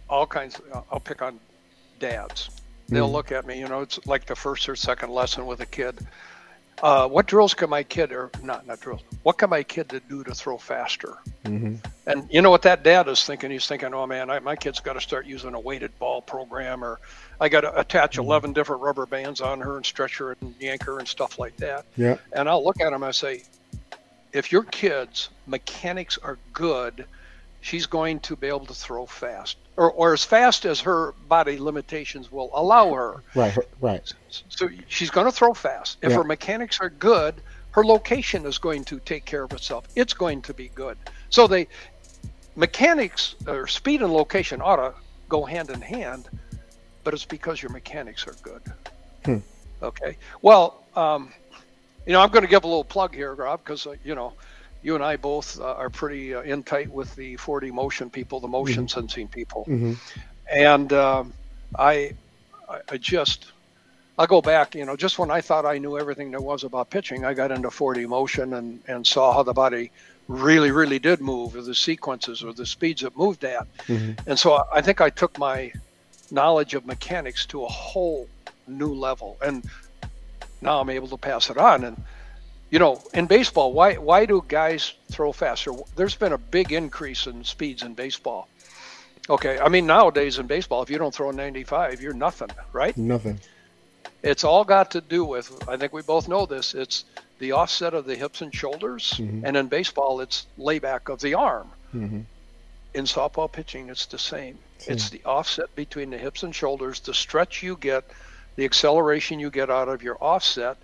all 0.09 0.27
kinds. 0.27 0.59
Of, 0.59 0.83
I'll 0.91 0.99
pick 0.99 1.21
on 1.21 1.39
dads. 1.99 2.49
They'll 2.89 3.07
mm. 3.07 3.13
look 3.13 3.31
at 3.31 3.45
me. 3.45 3.59
You 3.59 3.67
know, 3.67 3.81
it's 3.81 4.05
like 4.05 4.25
the 4.25 4.35
first 4.35 4.67
or 4.67 4.75
second 4.75 5.11
lesson 5.11 5.45
with 5.45 5.61
a 5.61 5.65
kid. 5.65 5.95
Uh, 6.83 7.07
what 7.07 7.25
drills 7.25 7.53
can 7.53 7.69
my 7.69 7.83
kid, 7.83 8.11
or 8.11 8.29
not, 8.43 8.67
not 8.67 8.81
drills? 8.81 9.01
What 9.23 9.37
can 9.37 9.49
my 9.49 9.63
kid 9.63 9.89
to 9.89 9.99
do 10.01 10.23
to 10.23 10.33
throw 10.33 10.57
faster? 10.57 11.17
Mm-hmm. 11.45 11.75
And 12.05 12.27
you 12.29 12.41
know 12.41 12.49
what 12.49 12.63
that 12.63 12.83
dad 12.83 13.07
is 13.07 13.23
thinking? 13.23 13.49
He's 13.49 13.65
thinking, 13.65 13.93
oh 13.93 14.05
man, 14.05 14.29
I, 14.29 14.39
my 14.39 14.55
kid's 14.55 14.81
got 14.81 14.93
to 14.93 15.01
start 15.01 15.25
using 15.25 15.53
a 15.53 15.59
weighted 15.59 15.97
ball 15.99 16.21
program, 16.21 16.83
or 16.83 16.99
I 17.39 17.47
got 17.49 17.61
to 17.61 17.79
attach 17.79 18.13
mm-hmm. 18.13 18.25
11 18.25 18.53
different 18.53 18.81
rubber 18.81 19.05
bands 19.05 19.39
on 19.39 19.61
her 19.61 19.77
and 19.77 19.85
stretch 19.85 20.17
her 20.17 20.35
and 20.41 20.53
yank 20.59 20.83
her 20.83 20.99
and 20.99 21.07
stuff 21.07 21.39
like 21.39 21.55
that. 21.57 21.85
Yeah. 21.95 22.17
And 22.33 22.49
I'll 22.49 22.63
look 22.63 22.81
at 22.81 22.87
him 22.87 22.95
and 22.95 23.05
I 23.05 23.11
say, 23.11 23.43
if 24.33 24.51
your 24.51 24.63
kid's 24.63 25.29
mechanics 25.47 26.17
are 26.21 26.37
good, 26.51 27.05
she's 27.61 27.85
going 27.85 28.19
to 28.19 28.35
be 28.35 28.47
able 28.47 28.65
to 28.65 28.73
throw 28.73 29.05
fast 29.05 29.57
or, 29.77 29.91
or 29.91 30.13
as 30.13 30.23
fast 30.23 30.65
as 30.65 30.79
her 30.81 31.13
body 31.27 31.57
limitations 31.57 32.31
will 32.31 32.49
allow 32.53 32.93
her. 32.93 33.23
Right, 33.33 33.57
right. 33.81 34.13
So 34.49 34.69
she's 34.87 35.09
going 35.09 35.25
to 35.25 35.31
throw 35.31 35.53
fast. 35.53 35.97
If 36.01 36.11
yeah. 36.11 36.17
her 36.17 36.23
mechanics 36.23 36.79
are 36.79 36.89
good, 36.89 37.35
her 37.71 37.83
location 37.83 38.45
is 38.45 38.57
going 38.57 38.85
to 38.85 38.99
take 38.99 39.25
care 39.25 39.43
of 39.43 39.51
itself. 39.51 39.87
It's 39.95 40.13
going 40.13 40.41
to 40.43 40.53
be 40.53 40.69
good. 40.69 40.97
So 41.29 41.47
they 41.47 41.67
mechanics 42.55 43.35
or 43.47 43.67
speed 43.67 44.01
and 44.01 44.13
location 44.13 44.61
ought 44.61 44.77
to 44.77 44.93
go 45.27 45.43
hand 45.43 45.69
in 45.69 45.81
hand, 45.81 46.29
but 47.03 47.13
it's 47.13 47.25
because 47.25 47.61
your 47.61 47.71
mechanics 47.71 48.25
are 48.27 48.35
good. 48.41 48.61
Hmm. 49.25 49.37
Okay. 49.83 50.17
Well, 50.41 50.83
um, 50.95 51.33
you 52.05 52.13
know, 52.13 52.21
I'm 52.21 52.29
going 52.29 52.43
to 52.43 52.49
give 52.49 52.63
a 52.63 52.67
little 52.67 52.85
plug 52.85 53.13
here, 53.13 53.33
Rob, 53.33 53.61
because 53.63 53.85
uh, 53.85 53.95
you 54.03 54.15
know 54.15 54.33
you 54.85 54.93
and 54.93 55.03
I 55.03 55.17
both 55.17 55.59
uh, 55.59 55.73
are 55.73 55.89
pretty 55.89 56.35
uh, 56.35 56.41
in 56.41 56.61
tight 56.61 56.91
with 56.91 57.15
the 57.15 57.35
4D 57.37 57.71
motion 57.71 58.11
people, 58.11 58.39
the 58.39 58.47
motion 58.47 58.85
mm-hmm. 58.85 58.99
sensing 58.99 59.27
people, 59.27 59.65
mm-hmm. 59.67 59.93
and 60.53 60.93
um, 60.93 61.33
I, 61.77 62.13
I 62.69 62.97
just, 62.97 63.51
I'll 64.19 64.27
go 64.27 64.43
back, 64.43 64.75
you 64.75 64.85
know, 64.85 64.95
just 64.95 65.17
when 65.17 65.31
I 65.31 65.41
thought 65.41 65.65
I 65.65 65.79
knew 65.79 65.97
everything 65.97 66.29
there 66.29 66.39
was 66.39 66.63
about 66.63 66.91
pitching, 66.91 67.25
I 67.25 67.33
got 67.33 67.51
into 67.51 67.69
4D 67.69 68.07
motion 68.07 68.53
and 68.53 68.79
and 68.87 69.07
saw 69.07 69.33
how 69.33 69.41
the 69.41 69.53
body 69.53 69.91
really, 70.27 70.69
really 70.69 70.99
did 70.99 71.19
move, 71.19 71.55
or 71.55 71.63
the 71.63 71.75
sequences, 71.75 72.43
or 72.43 72.53
the 72.53 72.65
speeds 72.67 73.01
it 73.01 73.17
moved 73.17 73.43
at, 73.43 73.65
mm-hmm. 73.87 74.11
and 74.29 74.37
so 74.37 74.63
I 74.71 74.81
think 74.81 75.01
I 75.01 75.09
took 75.09 75.39
my 75.39 75.73
knowledge 76.29 76.75
of 76.75 76.85
mechanics 76.85 77.47
to 77.47 77.63
a 77.63 77.67
whole 77.67 78.29
new 78.67 78.93
level, 78.93 79.37
and 79.43 79.65
now 80.61 80.79
I'm 80.79 80.91
able 80.91 81.07
to 81.07 81.17
pass 81.17 81.49
it 81.49 81.57
on 81.57 81.83
and 81.83 81.97
you 82.69 82.79
know, 82.79 83.01
in 83.13 83.27
baseball, 83.27 83.73
why 83.73 83.95
why 83.95 84.25
do 84.25 84.43
guys 84.47 84.93
throw 85.11 85.31
faster? 85.31 85.71
There's 85.95 86.15
been 86.15 86.33
a 86.33 86.37
big 86.37 86.71
increase 86.71 87.27
in 87.27 87.43
speeds 87.43 87.83
in 87.83 87.93
baseball. 87.93 88.47
Okay, 89.29 89.59
I 89.59 89.69
mean 89.69 89.85
nowadays 89.85 90.39
in 90.39 90.47
baseball, 90.47 90.81
if 90.83 90.89
you 90.89 90.97
don't 90.97 91.13
throw 91.13 91.31
95, 91.31 92.01
you're 92.01 92.13
nothing, 92.13 92.49
right? 92.73 92.95
Nothing. 92.97 93.39
It's 94.23 94.43
all 94.43 94.63
got 94.63 94.91
to 94.91 95.01
do 95.01 95.23
with. 95.23 95.67
I 95.69 95.77
think 95.77 95.93
we 95.93 96.01
both 96.01 96.27
know 96.27 96.45
this. 96.45 96.73
It's 96.73 97.05
the 97.39 97.51
offset 97.51 97.93
of 97.93 98.05
the 98.05 98.15
hips 98.15 98.41
and 98.41 98.53
shoulders, 98.53 99.13
mm-hmm. 99.17 99.45
and 99.45 99.57
in 99.57 99.67
baseball, 99.67 100.21
it's 100.21 100.47
layback 100.57 101.09
of 101.09 101.19
the 101.21 101.35
arm. 101.35 101.69
Mm-hmm. 101.93 102.21
In 102.93 103.05
softball 103.05 103.51
pitching, 103.51 103.89
it's 103.89 104.05
the 104.05 104.17
same. 104.17 104.57
same. 104.77 104.93
It's 104.93 105.09
the 105.09 105.21
offset 105.25 105.75
between 105.75 106.09
the 106.09 106.17
hips 106.17 106.43
and 106.43 106.55
shoulders, 106.55 107.01
the 107.01 107.13
stretch 107.13 107.61
you 107.61 107.75
get, 107.75 108.05
the 108.55 108.65
acceleration 108.65 109.39
you 109.39 109.49
get 109.49 109.69
out 109.69 109.89
of 109.89 110.01
your 110.01 110.17
offset, 110.21 110.77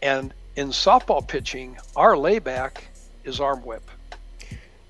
and 0.00 0.32
in 0.56 0.68
softball 0.68 1.26
pitching, 1.26 1.76
our 1.96 2.16
layback 2.16 2.84
is 3.24 3.40
arm 3.40 3.62
whip. 3.62 3.88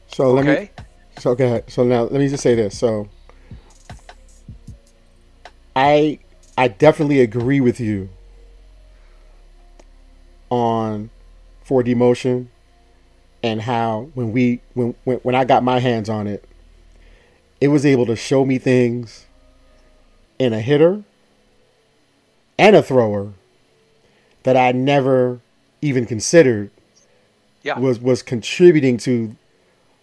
So 0.09 0.33
let 0.33 0.47
okay? 0.47 0.71
me. 0.77 0.85
So 1.19 1.31
okay. 1.33 1.63
So 1.69 1.85
now 1.85 2.03
let 2.03 2.15
me 2.15 2.29
just 2.29 2.43
say 2.43 2.55
this. 2.55 2.79
So 2.79 3.09
I 5.77 6.19
I 6.57 6.69
definitely 6.69 7.21
agree 7.21 7.61
with 7.61 7.81
you 7.81 8.09
on 10.51 11.11
4D 11.67 11.95
motion 11.95 12.51
and 13.43 13.63
how 13.63 14.11
when 14.15 14.33
we 14.33 14.61
when, 14.75 14.95
when 15.05 15.19
when 15.19 15.35
I 15.35 15.45
got 15.45 15.63
my 15.63 15.79
hands 15.79 16.09
on 16.09 16.27
it, 16.27 16.45
it 17.61 17.69
was 17.69 17.87
able 17.87 18.07
to 18.07 18.17
show 18.17 18.45
me 18.45 18.59
things 18.59 19.27
in 20.39 20.53
a 20.53 20.61
hitter 20.61 21.05
and 22.59 22.75
a 22.75 22.83
thrower 22.83 23.33
that 24.43 24.57
I 24.57 24.73
never 24.73 25.41
even 25.83 26.07
considered 26.07 26.71
yeah. 27.63 27.79
was 27.79 27.99
was 28.01 28.23
contributing 28.23 28.97
to 28.99 29.37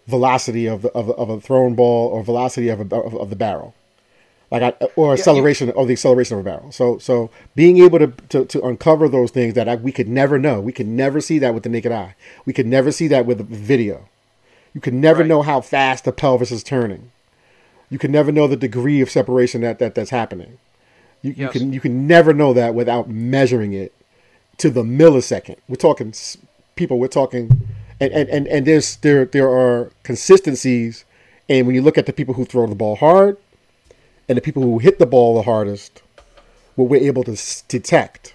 velocity 0.08 0.68
of 0.68 0.84
the, 0.84 0.92
of, 0.94 1.10
of 1.12 1.30
a 1.30 1.42
thrown 1.42 1.76
ball 1.76 2.08
or 2.08 2.24
velocity 2.24 2.70
of, 2.70 2.80
a, 2.80 2.96
of, 2.96 3.14
of 3.16 3.30
the 3.30 3.36
barrel 3.36 3.74
like 4.50 4.62
I, 4.62 4.86
or 4.96 5.14
acceleration 5.14 5.68
yeah, 5.68 5.74
or 5.74 5.86
the 5.86 5.94
acceleration 5.94 6.38
of 6.38 6.46
a 6.46 6.50
barrel. 6.50 6.72
So 6.72 6.98
so 6.98 7.30
being 7.56 7.78
able 7.80 8.00
to 8.00 8.08
to, 8.30 8.46
to 8.46 8.66
uncover 8.66 9.10
those 9.10 9.32
things 9.32 9.54
that 9.56 9.68
I, 9.68 9.76
we 9.76 9.92
could 9.92 10.08
never 10.08 10.40
know, 10.40 10.62
we 10.62 10.72
could 10.72 10.88
never 10.88 11.20
see 11.20 11.40
that 11.40 11.54
with 11.54 11.64
the 11.64 11.70
naked 11.70 11.92
eye. 11.92 12.16
We 12.46 12.54
could 12.54 12.68
never 12.68 12.92
see 12.92 13.08
that 13.10 13.26
with 13.26 13.48
video. 13.48 14.08
You 14.74 14.82
could 14.82 14.94
never 14.94 15.20
right. 15.20 15.28
know 15.28 15.42
how 15.42 15.62
fast 15.62 16.06
the 16.06 16.12
pelvis 16.12 16.52
is 16.52 16.64
turning. 16.64 17.12
You 17.90 18.00
can 18.00 18.12
never 18.12 18.32
know 18.32 18.48
the 18.48 18.58
degree 18.58 19.02
of 19.02 19.10
separation 19.10 19.62
that, 19.62 19.80
that 19.80 19.96
that's 19.96 20.12
happening. 20.12 20.60
You, 21.22 21.34
yes. 21.36 21.40
you 21.40 21.60
can 21.60 21.74
you 21.74 21.80
can 21.82 22.08
never 22.08 22.34
know 22.34 22.54
that 22.54 22.74
without 22.74 23.10
measuring 23.10 23.74
it 23.74 23.94
to 24.58 24.70
the 24.70 24.84
millisecond. 24.84 25.58
We're 25.68 25.76
talking 25.76 26.14
people. 26.76 27.00
We're 27.00 27.08
talking, 27.08 27.68
and 28.00 28.12
and 28.12 28.30
and, 28.30 28.48
and 28.48 28.66
there's 28.66 28.98
there 28.98 29.26
there 29.26 29.50
are 29.50 29.92
consistencies. 30.04 31.06
And 31.50 31.66
when 31.66 31.76
you 31.76 31.82
look 31.82 31.98
at 31.98 32.06
the 32.06 32.14
people 32.14 32.34
who 32.34 32.44
throw 32.44 32.68
the 32.68 32.76
ball 32.76 32.98
hard, 32.98 33.38
and 34.28 34.38
the 34.38 34.42
people 34.42 34.64
who 34.64 34.80
hit 34.80 35.00
the 35.00 35.06
ball 35.06 35.36
the 35.36 35.44
hardest, 35.44 36.02
what 36.76 36.90
we're 36.90 37.02
able 37.02 37.24
to 37.24 37.38
detect. 37.68 38.34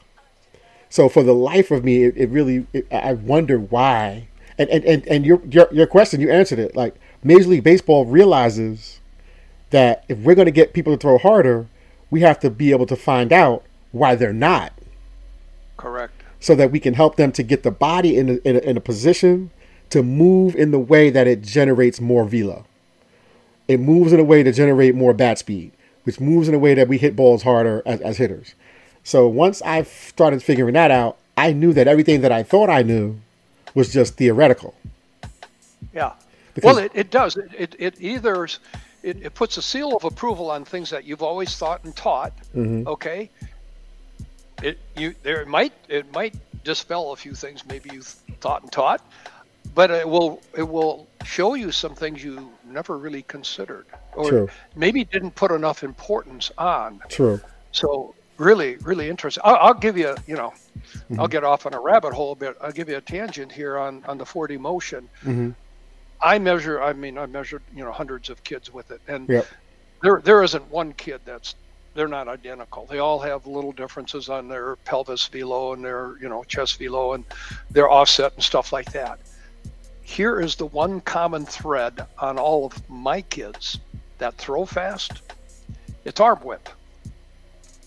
So 0.89 1.09
for 1.09 1.23
the 1.23 1.35
life 1.35 1.71
of 1.71 1.85
me, 1.85 2.05
it, 2.05 2.17
it 2.17 2.29
really 2.29 2.67
it, 2.73 2.87
I 2.93 3.15
wonder 3.15 3.59
why. 3.59 4.29
And 4.59 4.69
and 4.71 4.85
and, 4.85 5.07
and 5.07 5.27
your, 5.27 5.41
your 5.51 5.69
your 5.73 5.87
question, 5.87 6.21
you 6.21 6.31
answered 6.31 6.59
it. 6.59 6.77
Like 6.77 6.95
Major 7.25 7.49
League 7.49 7.65
Baseball 7.65 8.05
realizes 8.05 9.01
that 9.71 10.05
if 10.09 10.19
we're 10.19 10.35
going 10.35 10.47
to 10.47 10.53
get 10.53 10.75
people 10.75 10.93
to 10.93 10.99
throw 10.99 11.19
harder, 11.19 11.67
we 12.11 12.21
have 12.21 12.39
to 12.41 12.51
be 12.51 12.73
able 12.73 12.87
to 12.87 12.97
find 12.97 13.33
out 13.33 13.65
why 13.91 14.15
they're 14.15 14.33
not. 14.33 14.73
Correct. 15.83 16.15
So 16.39 16.55
that 16.55 16.71
we 16.71 16.79
can 16.79 16.95
help 16.95 17.17
them 17.17 17.33
to 17.33 17.43
get 17.43 17.65
the 17.65 17.73
body 17.73 18.17
in 18.17 18.29
a, 18.29 18.33
in 18.49 18.57
a, 18.57 18.59
in 18.61 18.77
a 18.77 18.81
position 18.81 19.51
to 19.91 20.03
move 20.03 20.55
in 20.55 20.71
the 20.71 20.79
way 20.79 21.11
that 21.11 21.27
it 21.27 21.43
generates 21.43 22.01
more 22.01 22.25
velo. 22.25 22.65
It 23.67 23.81
moves 23.81 24.13
in 24.13 24.21
a 24.21 24.25
way 24.25 24.43
to 24.43 24.53
generate 24.53 24.95
more 24.95 25.13
bat 25.13 25.39
speed, 25.39 25.73
which 26.05 26.21
moves 26.21 26.49
in 26.49 26.55
a 26.55 26.59
way 26.59 26.75
that 26.75 26.89
we 26.89 26.99
hit 26.99 27.17
balls 27.17 27.43
harder 27.43 27.83
as, 27.85 28.01
as 28.01 28.17
hitters. 28.17 28.55
So 29.03 29.27
once 29.27 29.61
I 29.63 29.83
started 29.83 30.43
figuring 30.43 30.75
that 30.75 30.91
out, 30.91 31.19
I 31.37 31.53
knew 31.53 31.73
that 31.73 31.89
everything 31.89 32.21
that 32.21 32.31
I 32.31 32.43
thought 32.43 32.71
I 32.71 32.83
knew 32.83 33.19
was 33.75 33.93
just 33.93 34.17
theoretical. 34.17 34.75
Yeah. 35.93 36.13
Because 36.55 36.77
well, 36.77 36.85
it, 36.85 36.93
it 36.95 37.11
does. 37.11 37.37
It, 37.37 37.51
it, 37.59 37.77
it 37.79 37.95
either 38.01 38.45
it, 38.45 38.61
it, 39.03 39.35
puts 39.35 39.57
a 39.57 39.63
seal 39.63 39.97
of 39.97 40.05
approval 40.05 40.51
on 40.51 40.65
things 40.65 40.91
that 40.91 41.05
you've 41.05 41.23
always 41.23 41.57
thought 41.57 41.83
and 41.85 41.97
taught. 41.97 42.37
Mm-hmm. 42.55 42.87
Okay. 42.87 43.31
It 44.63 44.79
you 44.97 45.15
there 45.23 45.43
it 45.43 45.49
might 45.49 45.73
it 45.89 46.13
might 46.13 46.35
dispel 46.65 47.13
a 47.13 47.17
few 47.17 47.35
things 47.35 47.67
maybe 47.67 47.91
you 47.93 48.03
thought 48.41 48.63
and 48.63 48.71
taught, 48.71 49.05
but 49.75 49.91
it 49.91 50.09
will 50.09 50.41
it 50.57 50.63
will 50.63 51.09
show 51.25 51.55
you 51.55 51.73
some 51.73 51.95
things 51.95 52.23
you 52.23 52.51
never 52.65 52.99
really 52.99 53.23
considered 53.23 53.87
or 54.15 54.29
True. 54.29 54.49
maybe 54.77 55.05
didn't 55.05 55.35
put 55.35 55.51
enough 55.51 55.83
importance 55.83 56.51
on. 56.59 57.01
True. 57.09 57.41
So 57.73 58.15
really 58.39 58.77
really 58.77 59.09
interesting. 59.09 59.43
I'll, 59.45 59.57
I'll 59.57 59.75
give 59.75 59.97
you 59.97 60.15
you 60.27 60.37
know 60.37 60.53
mm-hmm. 60.53 61.21
I'll 61.21 61.29
get 61.29 61.45
off 61.45 61.67
on 61.67 61.75
a 61.75 61.81
rabbit 61.81 62.13
hole 62.13 62.33
a 62.33 62.37
bit. 62.37 62.57
I'll 62.61 62.73
give 62.73 62.89
you 62.89 62.97
a 62.97 63.01
tangent 63.01 63.51
here 63.53 63.79
on 63.79 64.05
on 64.07 64.19
the 64.19 64.25
4D 64.25 64.59
motion. 64.59 65.09
Mm-hmm. 65.23 65.51
I 66.23 66.39
measure. 66.39 66.81
I 66.81 66.93
mean, 66.93 67.19
I 67.19 67.27
measured 67.27 67.63
you 67.75 67.85
know 67.85 67.93
hundreds 67.93 68.31
of 68.31 68.43
kids 68.45 68.73
with 68.73 68.91
it, 68.93 69.01
and 69.09 69.29
yep. 69.29 69.47
there 70.03 70.21
there 70.23 70.43
isn't 70.43 70.71
one 70.71 70.93
kid 70.93 71.21
that's 71.25 71.57
they're 71.95 72.09
not 72.09 72.29
identical. 72.29 72.87
They 72.87 72.99
all 72.99 73.19
have 73.21 73.47
little 73.47 73.73
differences 73.73 74.29
on 74.29 74.49
their 74.49 74.77
pelvis 74.77 75.27
velo 75.27 75.75
and 75.75 75.85
their 75.85 76.15
you 76.21 76.29
know 76.29 76.45
chest 76.45 76.79
velo 76.79 77.15
and 77.15 77.25
their 77.71 77.91
offset 77.91 78.35
and 78.35 78.43
stuff 78.43 78.73
like 78.73 78.93
that. 78.93 79.19
Here 80.03 80.41
is 80.41 80.57
the 80.57 80.67
one 80.67 81.01
common 81.01 81.47
thread 81.47 82.07
on 82.19 82.39
all 82.39 82.67
of 82.67 82.91
my 82.91 83.23
kids 83.23 83.79
that 84.19 84.35
throw 84.35 84.65
fast. 84.65 85.23
It's 86.05 86.21
arm 86.21 86.41
whip. 86.41 86.69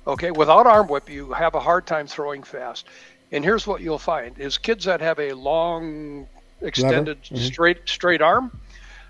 Okay, 0.07 0.31
without 0.31 0.67
arm 0.67 0.87
whip, 0.87 1.09
you 1.09 1.33
have 1.33 1.55
a 1.55 1.59
hard 1.59 1.87
time 1.87 2.07
throwing 2.07 2.43
fast. 2.43 2.87
And 3.31 3.43
here's 3.43 3.65
what 3.65 3.81
you'll 3.81 3.99
find: 3.99 4.37
is 4.37 4.57
kids 4.57 4.85
that 4.85 5.01
have 5.01 5.19
a 5.19 5.33
long 5.33 6.27
extended 6.61 7.21
mm-hmm. 7.23 7.37
straight 7.37 7.89
straight 7.89 8.21
arm. 8.21 8.51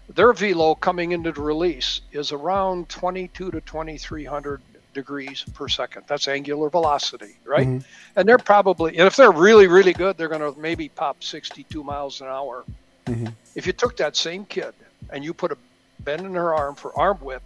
Their 0.08 0.34
velo 0.34 0.76
coming 0.76 1.14
into 1.14 1.32
the 1.32 1.42
release 1.42 2.02
is 2.12 2.32
around 2.32 2.90
22 2.90 3.52
to 3.52 3.62
2300 3.62 4.62
degrees 4.96 5.46
per 5.54 5.68
second. 5.68 6.06
That's 6.08 6.28
angular 6.28 6.72
velocity, 6.72 7.36
right? 7.46 7.68
Mm-hmm. 7.68 7.88
And 8.16 8.28
they're 8.28 8.40
probably, 8.40 8.98
and 8.98 9.06
if 9.06 9.16
they're 9.16 9.32
really, 9.32 9.68
really 9.68 9.94
good, 9.94 10.18
they're 10.18 10.30
going 10.30 10.54
to 10.54 10.60
maybe 10.60 10.90
pop 10.90 11.24
62 11.24 11.84
miles 11.84 12.22
an 12.22 12.28
hour. 12.28 12.66
Mm-hmm. 13.06 13.28
If 13.54 13.68
you 13.68 13.74
took 13.74 13.98
that 13.98 14.16
same 14.16 14.46
kid 14.46 14.74
and 15.12 15.24
you 15.24 15.34
put 15.34 15.52
a 15.52 15.58
bend 16.00 16.26
in 16.26 16.34
her 16.34 16.56
arm 16.56 16.74
for 16.74 16.98
arm 16.98 17.18
whip, 17.18 17.44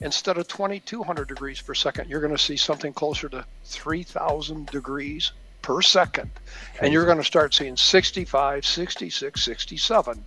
instead 0.00 0.36
of 0.36 0.46
2200 0.48 1.26
degrees 1.26 1.62
per 1.62 1.72
second, 1.74 2.10
you're 2.10 2.20
going 2.20 2.36
to 2.36 2.42
see 2.42 2.56
something 2.56 2.92
closer 2.92 3.28
to 3.30 3.44
3000 3.64 4.66
degrees 4.66 5.32
per 5.62 5.80
second. 5.80 6.30
And 6.80 6.92
you're 6.92 7.06
going 7.06 7.18
to 7.18 7.24
start 7.24 7.54
seeing 7.54 7.76
65, 7.76 8.66
66, 8.66 9.42
67. 9.42 10.24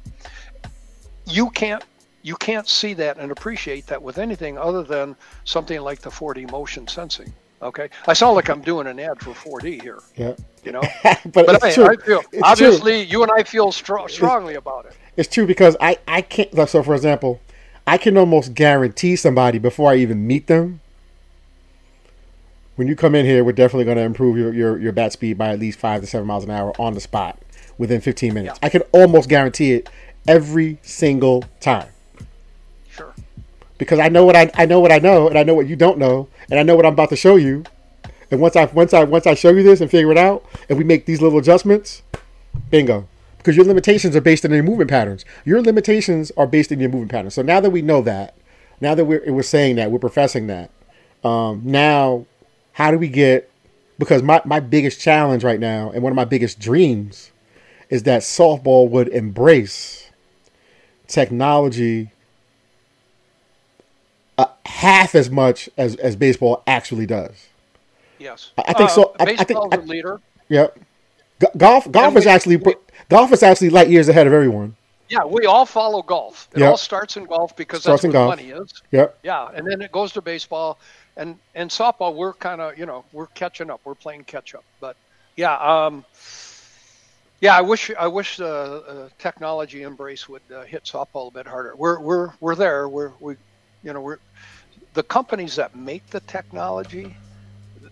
You 1.28 1.50
can't 1.52 1.84
you 2.26 2.36
can't 2.38 2.68
see 2.68 2.96
that 2.96 3.18
and 3.20 3.32
appreciate 3.32 3.86
that 3.86 4.02
with 4.02 4.18
anything 4.18 4.58
other 4.58 4.82
than 4.82 5.16
something 5.44 5.80
like 5.82 6.00
the 6.00 6.10
4D 6.10 6.50
motion 6.50 6.88
sensing. 6.88 7.32
Okay, 7.62 7.88
I 8.08 8.14
sound 8.14 8.36
like 8.36 8.50
I'm 8.50 8.62
doing 8.62 8.88
an 8.88 9.00
ad 9.00 9.22
for 9.22 9.32
4D 9.32 9.82
here. 9.82 10.00
Yeah, 10.16 10.34
you 10.64 10.72
know, 10.74 10.82
but, 11.04 11.46
but 11.46 11.64
I, 11.64 11.68
I, 11.68 11.72
feel 11.72 12.22
it's 12.32 12.42
obviously 12.42 13.04
true. 13.04 13.12
you 13.12 13.24
and 13.24 13.32
I 13.32 13.44
feel 13.44 13.68
stro- 13.68 14.10
strongly 14.10 14.54
it's, 14.54 14.62
about 14.62 14.86
it. 14.86 14.98
It's 15.16 15.32
true 15.32 15.46
because 15.46 15.78
I 15.80 16.00
I 16.08 16.22
can't. 16.22 16.52
So 16.68 16.82
for 16.82 16.96
example, 16.96 17.40
I 17.86 18.00
can 18.00 18.18
almost 18.18 18.56
guarantee 18.56 19.16
somebody 19.16 19.60
before 19.60 19.92
I 19.92 19.98
even 19.98 20.26
meet 20.26 20.48
them 20.48 20.82
when 22.76 22.88
you 22.90 22.96
come 22.96 23.16
in 23.16 23.26
here, 23.26 23.42
we're 23.44 23.54
definitely 23.54 23.86
going 23.86 23.96
to 23.96 24.04
improve 24.04 24.36
your, 24.38 24.54
your, 24.54 24.78
your 24.78 24.92
bat 24.92 25.14
speed 25.14 25.38
by 25.38 25.50
at 25.50 25.60
least 25.60 25.80
five 25.80 26.02
to 26.02 26.08
seven 26.08 26.28
miles 26.28 26.44
an 26.44 26.50
hour 26.50 26.74
on 26.78 26.94
the 26.94 27.00
spot 27.00 27.40
within 27.78 28.02
15 28.02 28.34
minutes. 28.34 28.60
Yeah. 28.62 28.66
I 28.66 28.70
can 28.70 28.82
almost 28.92 29.30
guarantee 29.30 29.72
it 29.72 29.90
every 30.28 30.80
single 30.82 31.46
time. 31.62 31.88
Because 33.78 34.00
I 34.00 34.10
know 34.10 34.26
what 34.26 34.36
I, 34.36 34.50
I 34.56 34.66
know 34.66 34.80
what 34.80 34.92
I 34.92 35.00
know, 35.00 35.28
and 35.28 35.38
I 35.38 35.44
know 35.44 35.54
what 35.54 35.68
you 35.68 35.76
don't 35.76 35.98
know, 35.98 36.30
and 36.50 36.60
I 36.60 36.64
know 36.64 36.76
what 36.76 36.86
I'm 36.86 36.94
about 36.94 37.10
to 37.10 37.16
show 37.16 37.36
you. 37.36 37.64
And 38.32 38.40
once 38.40 38.56
I 38.56 38.66
once 38.66 38.94
I 38.94 39.04
once 39.04 39.28
I 39.28 39.34
show 39.34 39.50
you 39.50 39.64
this 39.64 39.82
and 39.82 39.92
figure 39.92 40.12
it 40.12 40.18
out, 40.18 40.46
and 40.70 40.78
we 40.78 40.84
make 40.84 41.06
these 41.06 41.22
little 41.22 41.38
adjustments, 41.38 42.02
bingo. 42.70 43.08
Because 43.38 43.56
your 43.56 43.66
limitations 43.66 44.16
are 44.16 44.22
based 44.22 44.44
on 44.44 44.52
your 44.52 44.64
movement 44.64 44.90
patterns. 44.90 45.24
Your 45.44 45.62
limitations 45.62 46.32
are 46.36 46.48
based 46.48 46.72
on 46.72 46.80
your 46.80 46.90
movement 46.90 47.12
patterns. 47.12 47.36
So 47.36 47.44
now 47.44 47.60
that 47.60 47.70
we 47.70 47.84
know 47.84 48.02
that, 48.02 48.36
now 48.82 48.96
that 48.96 49.06
we're, 49.06 49.24
we're 49.32 49.44
saying 49.44 49.76
that, 49.76 49.92
we're 49.92 50.00
professing 50.00 50.48
that, 50.48 50.72
um, 51.24 51.62
now 51.64 52.26
how 52.74 52.92
do 52.92 52.98
we 52.98 53.08
get 53.08 53.50
because 53.98 54.22
my, 54.22 54.42
my 54.46 54.60
biggest 54.60 55.00
challenge 55.00 55.44
right 55.44 55.60
now 55.60 55.92
and 55.92 56.04
one 56.04 56.12
of 56.12 56.16
my 56.16 56.26
biggest 56.26 56.60
dreams 56.60 57.32
is 57.90 58.04
that 58.04 58.22
softball 58.22 58.90
would 58.90 59.08
embrace 59.10 60.10
technology 61.08 62.12
uh, 64.38 64.46
half 64.66 65.16
as 65.16 65.30
much 65.30 65.70
as, 65.78 65.96
as 65.96 66.16
baseball 66.16 66.64
actually 66.68 67.06
does. 67.06 67.48
Yes, 68.20 68.52
I, 68.58 68.62
I 68.68 68.74
think 68.74 68.90
uh, 68.90 68.94
so. 68.94 69.16
I, 69.20 69.24
I 69.24 69.44
think 69.44 69.60
I, 69.74 69.78
leader. 69.78 70.20
Yep. 70.50 70.80
G- 71.42 71.48
golf, 71.58 71.92
golf 71.92 72.08
and 72.10 72.18
is 72.18 72.28
actually 72.28 72.58
we, 72.58 72.76
golf 73.10 73.32
is 73.34 73.44
actually 73.44 73.70
light 73.70 73.90
years 73.90 74.08
ahead 74.08 74.26
of 74.28 74.34
everyone. 74.34 74.76
Yeah, 75.10 75.26
we 75.26 75.46
all 75.46 75.66
follow 75.66 76.02
golf. 76.02 76.48
It 76.54 76.60
yep. 76.60 76.72
all 76.72 76.78
starts 76.78 77.18
in 77.18 77.26
golf 77.26 77.56
because 77.56 77.82
starts 77.82 78.02
that's 78.02 78.14
where 78.14 78.24
the 78.24 78.28
money 78.28 78.50
is. 78.50 78.82
Yep. 78.92 79.20
Yeah, 79.24 79.50
and 79.54 79.68
then 79.68 79.82
it 79.82 79.92
goes 79.92 80.14
to 80.14 80.22
baseball, 80.22 80.80
and 81.18 81.38
and 81.54 81.70
softball 81.70 82.14
we're 82.16 82.34
kind 82.34 82.62
of 82.62 82.78
you 82.78 82.86
know 82.86 83.06
we're 83.12 83.28
catching 83.28 83.70
up 83.70 83.82
we're 83.84 83.96
playing 83.96 84.24
catch 84.24 84.56
up 84.56 84.64
but 84.80 84.96
yeah 85.36 85.56
um 85.58 86.04
yeah 87.42 87.58
i 87.58 87.62
wish 87.62 87.92
i 87.98 88.08
wish 88.08 88.38
the 88.38 88.48
uh, 88.48 89.10
technology 89.18 89.84
embrace 89.84 90.28
would 90.28 90.42
uh, 90.54 90.64
hit 90.64 90.84
softball 90.84 91.30
a 91.30 91.32
bit 91.32 91.48
harder 91.48 91.76
we're 91.76 92.00
we're 92.00 92.32
we're 92.40 92.56
there 92.56 92.88
we're 92.88 93.12
we 93.20 93.36
you 93.86 93.94
know 93.94 94.02
we're 94.02 94.18
the 94.94 95.04
companies 95.04 95.56
that 95.56 95.76
make 95.76 96.06
the 96.08 96.20
technology 96.22 97.16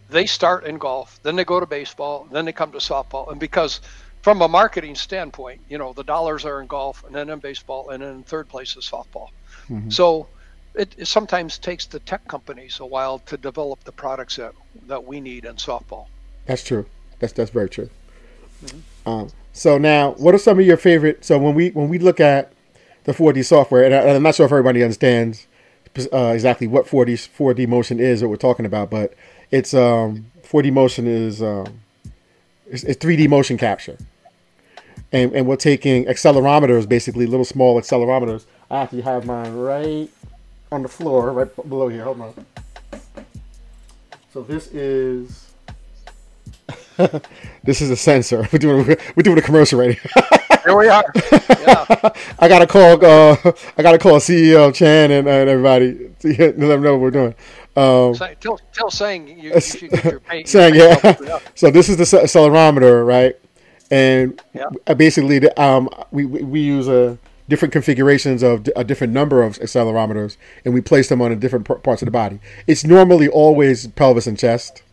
they 0.10 0.26
start 0.26 0.66
in 0.66 0.78
golf 0.78 1.20
then 1.24 1.36
they 1.36 1.46
go 1.46 1.60
to 1.60 1.66
baseball 1.66 2.28
then 2.32 2.44
they 2.44 2.52
come 2.52 2.72
to 2.72 2.80
softball 2.80 3.32
and 3.32 3.40
because 3.40 3.80
from 4.22 4.42
a 4.42 4.48
marketing 4.48 4.96
standpoint 4.96 5.62
you 5.70 5.78
know 5.78 5.94
the 5.94 6.04
dollars 6.04 6.44
are 6.44 6.60
in 6.60 6.68
golf 6.68 7.04
and 7.06 7.16
then 7.16 7.30
in 7.30 7.40
baseball 7.40 7.92
and 7.92 8.04
then 8.04 8.16
in 8.16 8.24
third 8.24 8.50
place 8.50 8.76
is 8.76 8.84
softball 8.84 9.30
mm-hmm. 9.70 9.90
so 9.90 10.28
it, 10.76 10.96
it, 10.98 11.08
sometimes 11.08 11.58
takes 11.58 11.86
the 11.86 12.00
tech 12.00 12.28
companies 12.28 12.80
a 12.80 12.86
while 12.86 13.20
to 13.20 13.38
develop 13.38 13.84
the 13.84 13.92
products 13.92 14.38
that, 14.38 14.54
that 14.88 15.04
we 15.04 15.22
need 15.22 15.46
in 15.46 15.56
softball. 15.56 16.08
That's 16.46 16.64
true. 16.64 16.86
That's 17.20 17.34
that's 17.34 17.52
very 17.52 17.70
true. 17.70 17.90
Mm-hmm. 18.66 19.10
Um, 19.10 19.30
so 19.54 19.78
now, 19.78 20.12
what 20.14 20.34
are 20.34 20.40
some 20.40 20.60
of 20.60 20.66
your 20.66 20.78
favorite? 20.78 21.24
So 21.24 21.38
when 21.38 21.54
we 21.54 21.70
when 21.70 21.90
we 21.90 22.00
look 22.00 22.20
at 22.20 22.52
the 23.04 23.12
4D 23.12 23.46
software, 23.46 23.84
and, 23.84 23.94
I, 23.94 24.00
am 24.00 24.24
not 24.24 24.36
sure 24.36 24.46
if 24.46 24.52
everybody 24.52 24.82
understands 24.82 25.48
uh, 26.12 26.32
exactly 26.34 26.68
what 26.68 26.86
4D 26.86 27.14
4D 27.14 27.68
motion 27.68 28.00
is, 28.00 28.22
what 28.22 28.30
we're 28.30 28.38
talking 28.38 28.66
about, 28.66 28.90
but 28.90 29.14
it's 29.52 29.74
um, 29.74 30.26
4D 30.44 30.72
motion 30.72 31.08
is 31.08 31.42
um, 31.42 31.82
it's, 32.68 32.84
it's 32.84 33.04
3D 33.04 33.30
motion 33.30 33.58
capture, 33.58 33.98
and 35.12 35.34
and 35.34 35.46
we're 35.46 35.56
taking 35.56 36.06
accelerometers, 36.06 36.88
basically 36.88 37.26
little 37.26 37.46
small 37.46 37.80
accelerometers. 37.80 38.46
I 38.72 38.82
actually 38.82 39.02
have 39.02 39.26
mine 39.26 39.54
right 39.54 40.10
on 40.72 40.82
the 40.82 40.90
floor 40.90 41.32
right 41.32 41.56
below 41.70 41.88
here. 41.90 42.04
Hold 42.04 42.22
on. 42.22 42.46
So 44.34 44.42
this 44.42 44.68
is 44.74 45.53
this 47.64 47.82
is 47.82 47.90
a 47.90 47.96
sensor. 47.96 48.48
We're 48.54 48.60
doing 48.60 48.98
we're 49.16 49.24
doing 49.24 49.38
a 49.38 49.42
commercial 49.42 49.80
right 49.80 49.98
here. 49.98 50.12
here 50.66 50.78
we 50.78 50.88
are. 50.88 51.04
Yeah. 51.16 52.14
I 52.40 52.48
gotta 52.48 52.68
call 52.68 53.04
uh, 53.04 53.36
I 53.78 53.82
gotta 53.82 53.98
call 53.98 54.20
CEO 54.20 54.74
Chan 54.74 55.12
and, 55.12 55.28
and 55.28 55.50
everybody 55.50 56.12
to 56.20 56.28
let 56.28 56.58
them 56.58 56.82
know 56.82 56.94
what 56.94 57.02
we're 57.02 57.12
doing. 57.12 57.36
Um, 57.76 58.14
tell, 58.40 58.60
tell 58.72 58.92
saying 58.92 59.28
you, 59.28 59.54
you 59.54 59.60
should 59.60 59.90
get 59.90 60.04
your 60.06 60.20
pay. 60.20 60.44
saying 60.44 60.76
yeah. 60.76 61.40
so 61.56 61.72
this 61.72 61.90
is 61.90 61.98
the 61.98 62.04
accelerometer, 62.04 63.06
right? 63.06 63.36
And 63.90 64.42
yeah. 64.54 64.94
basically, 64.94 65.50
um, 65.54 65.90
we, 66.12 66.26
we 66.26 66.44
we 66.44 66.60
use 66.60 66.88
a 66.88 67.18
different 67.50 67.72
configurations 67.72 68.44
of 68.44 68.68
a 68.76 68.84
different 68.84 69.14
number 69.14 69.44
of 69.44 69.60
accelerometers 69.60 70.38
and 70.64 70.74
we 70.74 70.82
place 70.82 71.10
them 71.10 71.22
on 71.22 71.38
different 71.40 71.66
parts 71.66 72.02
of 72.02 72.06
the 72.06 72.12
body. 72.12 72.40
It's 72.68 72.84
normally 72.84 73.28
always 73.28 73.88
pelvis 73.88 74.28
and 74.28 74.38
chest, 74.38 74.84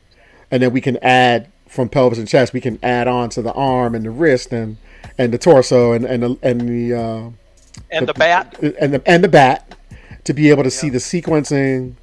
and 0.51 0.63
then 0.63 0.73
we 0.73 0.81
can 0.81 0.97
add 0.99 1.51
from 1.71 1.89
pelvis 1.89 2.19
and 2.19 2.29
chest. 2.29 2.53
We 2.53 2.61
can 2.61 2.79
add 2.83 3.09
on 3.09 3.31
to 3.31 3.43
the 3.43 3.53
arm 3.53 3.95
and 3.95 4.05
the 4.05 4.11
wrist 4.11 4.53
and 4.53 4.77
and 5.17 5.33
the 5.33 5.39
torso 5.39 5.93
and 5.93 6.05
and 6.05 6.23
the, 6.23 6.39
and 6.43 6.61
the 6.69 6.95
uh, 6.95 7.31
and 7.91 8.09
the, 8.09 8.13
the, 8.13 8.15
bat 8.15 8.59
and 8.61 8.95
the 8.95 9.03
and 9.07 9.25
the 9.25 9.29
bat 9.29 9.75
to 10.25 10.35
be 10.35 10.51
able 10.51 10.65
to 10.65 10.69
yeah. 10.69 10.77
see 10.77 10.89
the 10.91 10.99
sequencing. 10.99 11.95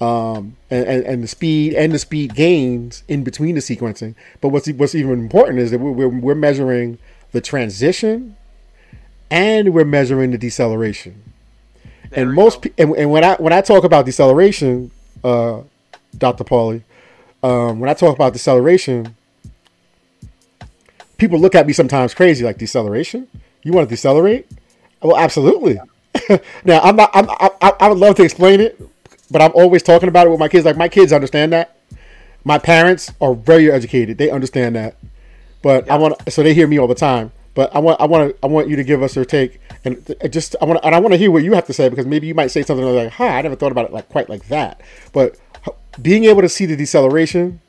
Um, 0.00 0.56
and, 0.68 0.84
and, 0.88 1.04
and, 1.04 1.22
the 1.22 1.28
speed 1.28 1.74
and 1.74 1.92
the 1.92 1.98
speed 1.98 2.34
gains 2.34 3.04
in 3.06 3.22
between 3.22 3.54
the 3.54 3.60
sequencing. 3.60 4.16
But 4.40 4.48
what's 4.48 4.68
what's 4.72 4.96
even 4.96 5.12
important 5.12 5.60
is 5.60 5.70
that 5.70 5.78
we're, 5.78 6.08
we're 6.08 6.34
measuring 6.34 6.98
the 7.30 7.40
transition 7.40 8.36
and 9.30 9.72
we're 9.72 9.84
measuring 9.84 10.32
the 10.32 10.38
deceleration. 10.38 11.22
There 12.10 12.24
and 12.24 12.34
most 12.34 12.66
and, 12.78 12.96
and, 12.96 13.12
when 13.12 13.22
I 13.22 13.36
when 13.36 13.52
I 13.52 13.60
talk 13.60 13.84
about 13.84 14.04
deceleration, 14.04 14.90
uh, 15.22 15.60
Dr. 16.18 16.42
Pauly, 16.42 16.82
um, 17.42 17.80
when 17.80 17.90
I 17.90 17.94
talk 17.94 18.14
about 18.14 18.32
deceleration, 18.32 19.16
people 21.18 21.38
look 21.38 21.54
at 21.54 21.66
me 21.66 21.72
sometimes 21.72 22.14
crazy, 22.14 22.44
like 22.44 22.58
deceleration. 22.58 23.28
You 23.62 23.72
want 23.72 23.88
to 23.88 23.92
decelerate? 23.94 24.46
Well, 25.00 25.16
absolutely. 25.16 25.78
now, 26.64 26.80
I'm 26.80 26.96
not. 26.96 27.10
I'm, 27.14 27.26
I, 27.30 27.72
I 27.80 27.88
would 27.88 27.98
love 27.98 28.16
to 28.16 28.22
explain 28.22 28.60
it, 28.60 28.80
but 29.30 29.42
I'm 29.42 29.52
always 29.54 29.82
talking 29.82 30.08
about 30.08 30.26
it 30.26 30.30
with 30.30 30.40
my 30.40 30.48
kids. 30.48 30.64
Like 30.64 30.76
my 30.76 30.88
kids 30.88 31.12
understand 31.12 31.52
that. 31.52 31.76
My 32.44 32.58
parents 32.58 33.12
are 33.20 33.34
very 33.34 33.70
educated; 33.70 34.18
they 34.18 34.30
understand 34.30 34.76
that. 34.76 34.96
But 35.62 35.86
yeah. 35.86 35.94
I 35.94 35.98
want 35.98 36.32
so 36.32 36.42
they 36.42 36.54
hear 36.54 36.66
me 36.66 36.78
all 36.78 36.88
the 36.88 36.94
time. 36.94 37.32
But 37.54 37.74
I 37.74 37.80
want 37.80 38.00
I 38.00 38.06
want 38.06 38.36
I 38.42 38.46
want 38.46 38.68
you 38.68 38.76
to 38.76 38.84
give 38.84 39.02
us 39.02 39.14
your 39.14 39.24
take 39.24 39.60
and 39.84 40.14
just 40.30 40.56
I 40.60 40.64
want 40.64 40.80
and 40.82 40.94
I 40.94 41.00
want 41.00 41.12
to 41.12 41.18
hear 41.18 41.30
what 41.30 41.42
you 41.42 41.52
have 41.52 41.66
to 41.66 41.72
say 41.72 41.88
because 41.88 42.06
maybe 42.06 42.26
you 42.26 42.34
might 42.34 42.48
say 42.48 42.62
something 42.62 42.84
like, 42.84 43.12
"Huh, 43.12 43.24
I 43.24 43.42
never 43.42 43.56
thought 43.56 43.72
about 43.72 43.86
it 43.86 43.92
like 43.92 44.08
quite 44.08 44.28
like 44.28 44.48
that." 44.48 44.80
But 45.12 45.38
being 46.00 46.24
able 46.24 46.40
to 46.42 46.48
see 46.48 46.66
the 46.66 46.76
deceleration 46.76 47.60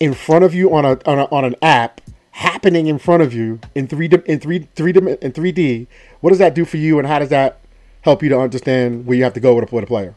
in 0.00 0.14
front 0.14 0.44
of 0.44 0.54
you 0.54 0.74
on 0.74 0.84
a 0.84 0.98
on, 1.06 1.18
a, 1.18 1.24
on 1.26 1.44
an 1.44 1.56
app 1.62 2.00
happening 2.32 2.86
in 2.86 2.98
front 2.98 3.22
of 3.22 3.32
you 3.32 3.60
in 3.74 3.86
three 3.86 4.08
in 4.26 4.40
three 4.40 4.68
three 4.74 4.92
in 4.92 5.32
three 5.32 5.52
D. 5.52 5.86
What 6.20 6.30
does 6.30 6.38
that 6.38 6.54
do 6.54 6.64
for 6.64 6.76
you, 6.76 6.98
and 6.98 7.06
how 7.06 7.18
does 7.18 7.30
that 7.30 7.60
help 8.02 8.22
you 8.22 8.28
to 8.28 8.38
understand 8.38 9.06
where 9.06 9.16
you 9.16 9.24
have 9.24 9.34
to 9.34 9.40
go 9.40 9.54
with 9.54 9.70
a, 9.70 9.74
with 9.74 9.84
a 9.84 9.86
player? 9.86 10.14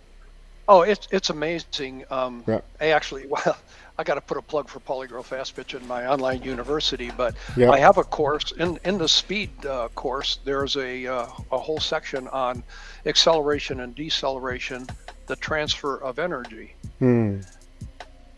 Oh, 0.67 0.81
it's 0.81 1.07
it's 1.11 1.29
amazing. 1.29 2.05
Um, 2.09 2.43
yeah. 2.47 2.61
I 2.79 2.87
actually, 2.87 3.27
well, 3.29 3.57
I 3.97 4.03
got 4.03 4.15
to 4.15 4.21
put 4.21 4.37
a 4.37 4.41
plug 4.41 4.69
for 4.69 4.79
Polygraph 4.79 5.25
Fast 5.25 5.55
Pitch 5.55 5.73
in 5.73 5.85
my 5.87 6.07
online 6.07 6.41
university, 6.43 7.11
but 7.15 7.35
yeah. 7.57 7.71
I 7.71 7.79
have 7.79 7.97
a 7.97 8.03
course 8.03 8.51
in 8.53 8.79
in 8.85 8.97
the 8.97 9.07
speed 9.07 9.49
uh, 9.65 9.89
course. 9.89 10.39
There's 10.43 10.75
a 10.77 11.07
uh, 11.07 11.27
a 11.51 11.57
whole 11.57 11.79
section 11.79 12.27
on 12.29 12.63
acceleration 13.05 13.81
and 13.81 13.95
deceleration, 13.95 14.87
the 15.31 15.37
transfer 15.37 15.95
of 15.95 16.19
energy. 16.19 16.75
Hmm 16.99 17.39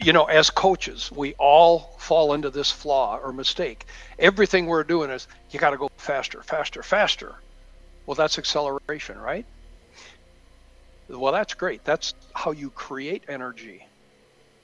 you 0.03 0.11
know, 0.11 0.25
as 0.25 0.49
coaches, 0.49 1.11
we 1.11 1.33
all 1.35 1.95
fall 1.97 2.33
into 2.33 2.49
this 2.49 2.71
flaw 2.71 3.17
or 3.17 3.31
mistake. 3.31 3.85
Everything 4.19 4.65
we're 4.65 4.83
doing 4.83 5.09
is 5.09 5.27
you 5.51 5.59
got 5.59 5.69
to 5.69 5.77
go 5.77 5.89
faster, 5.97 6.43
faster, 6.43 6.83
faster. 6.83 7.35
Well, 8.05 8.15
that's 8.15 8.37
acceleration, 8.37 9.17
right? 9.17 9.45
Well, 11.07 11.31
that's 11.31 11.53
great. 11.53 11.85
That's 11.85 12.13
how 12.33 12.51
you 12.51 12.69
create 12.69 13.23
energy. 13.29 13.85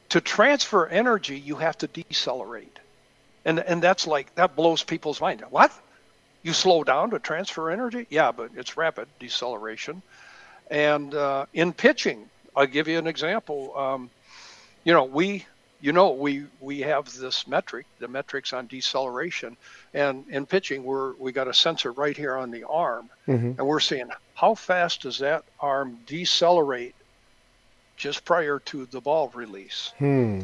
To 0.09 0.19
transfer 0.19 0.87
energy, 0.87 1.39
you 1.39 1.55
have 1.55 1.77
to 1.77 1.87
decelerate. 1.87 2.77
And 3.45 3.59
and 3.59 3.81
that's 3.81 4.07
like 4.07 4.35
that 4.35 4.55
blows 4.55 4.83
people's 4.83 5.21
mind. 5.21 5.43
What? 5.49 5.71
You 6.43 6.53
slow 6.53 6.83
down 6.83 7.11
to 7.11 7.19
transfer 7.19 7.69
energy? 7.69 8.07
Yeah, 8.09 8.31
but 8.31 8.51
it's 8.55 8.75
rapid 8.75 9.07
deceleration. 9.19 10.01
And 10.69 11.13
uh, 11.15 11.45
in 11.53 11.73
pitching, 11.73 12.29
I'll 12.55 12.67
give 12.67 12.87
you 12.87 12.97
an 12.97 13.07
example. 13.07 13.77
Um, 13.77 14.09
you 14.83 14.93
know, 14.93 15.03
we 15.03 15.45
you 15.81 15.93
know 15.93 16.11
we 16.11 16.45
we 16.59 16.79
have 16.79 17.11
this 17.17 17.47
metric 17.47 17.85
the 17.99 18.07
metrics 18.07 18.53
on 18.53 18.67
deceleration 18.67 19.55
and 19.93 20.25
in 20.29 20.45
pitching 20.45 20.83
we're 20.83 21.13
we 21.15 21.31
got 21.31 21.47
a 21.47 21.53
sensor 21.53 21.91
right 21.91 22.17
here 22.17 22.35
on 22.35 22.51
the 22.51 22.63
arm 22.65 23.09
mm-hmm. 23.27 23.51
and 23.57 23.65
we're 23.65 23.79
seeing 23.79 24.09
how 24.35 24.53
fast 24.55 25.01
does 25.01 25.19
that 25.19 25.43
arm 25.59 25.97
decelerate 26.05 26.95
just 27.97 28.25
prior 28.25 28.59
to 28.59 28.85
the 28.87 29.01
ball 29.01 29.29
release 29.33 29.93
hmm. 29.97 30.41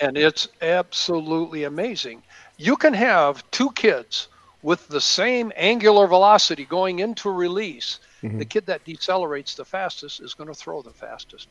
and 0.00 0.16
it's 0.16 0.48
absolutely 0.60 1.64
amazing 1.64 2.22
you 2.56 2.76
can 2.76 2.94
have 2.94 3.48
two 3.50 3.70
kids 3.72 4.28
with 4.62 4.86
the 4.88 5.00
same 5.00 5.52
angular 5.56 6.06
velocity 6.06 6.64
going 6.64 7.00
into 7.00 7.30
release 7.30 7.98
mm-hmm. 8.22 8.38
the 8.38 8.44
kid 8.44 8.66
that 8.66 8.84
decelerates 8.84 9.56
the 9.56 9.64
fastest 9.64 10.20
is 10.20 10.34
going 10.34 10.48
to 10.48 10.54
throw 10.54 10.82
the 10.82 10.90
fastest 10.90 11.48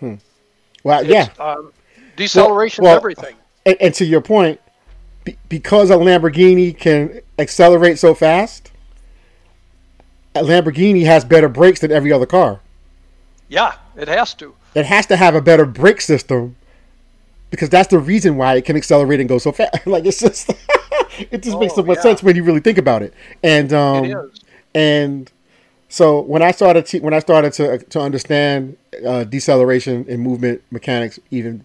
hmm. 0.00 0.14
Well, 0.84 1.00
it's, 1.00 1.10
yeah. 1.10 1.28
Um, 1.44 1.72
deceleration, 2.16 2.84
well, 2.84 2.92
well, 2.92 2.96
everything. 2.98 3.36
And, 3.66 3.76
and, 3.80 3.94
to 3.94 4.04
your 4.04 4.20
point, 4.20 4.60
be, 5.24 5.36
because 5.48 5.90
a 5.90 5.94
Lamborghini 5.94 6.76
can 6.76 7.20
accelerate 7.38 7.98
so 7.98 8.14
fast, 8.14 8.70
a 10.34 10.42
Lamborghini 10.42 11.04
has 11.04 11.24
better 11.24 11.48
brakes 11.48 11.80
than 11.80 11.90
every 11.90 12.12
other 12.12 12.26
car. 12.26 12.60
Yeah, 13.48 13.74
it 13.96 14.08
has 14.08 14.34
to. 14.34 14.54
It 14.74 14.86
has 14.86 15.06
to 15.06 15.16
have 15.16 15.34
a 15.34 15.40
better 15.40 15.64
brake 15.64 16.00
system 16.00 16.56
because 17.50 17.70
that's 17.70 17.88
the 17.88 17.98
reason 17.98 18.36
why 18.36 18.54
it 18.54 18.64
can 18.64 18.76
accelerate 18.76 19.20
and 19.20 19.28
go 19.28 19.38
so 19.38 19.52
fast. 19.52 19.86
like 19.86 20.04
it's 20.04 20.20
just, 20.20 20.50
it 21.30 21.42
just 21.42 21.56
oh, 21.56 21.60
makes 21.60 21.74
so 21.74 21.82
much 21.82 21.96
yeah. 21.96 22.02
sense 22.02 22.22
when 22.22 22.36
you 22.36 22.44
really 22.44 22.60
think 22.60 22.78
about 22.78 23.02
it. 23.02 23.14
And 23.42 23.72
um, 23.72 24.04
it 24.04 24.16
is. 24.16 24.40
and 24.74 25.32
so 25.88 26.20
when 26.20 26.42
I 26.42 26.50
started 26.50 26.86
to, 26.86 27.00
when 27.00 27.14
I 27.14 27.18
started 27.18 27.52
to 27.54 27.78
to 27.78 28.00
understand 28.00 28.76
uh, 29.06 29.24
deceleration 29.24 30.04
and 30.08 30.20
movement 30.20 30.62
mechanics 30.70 31.18
even 31.30 31.64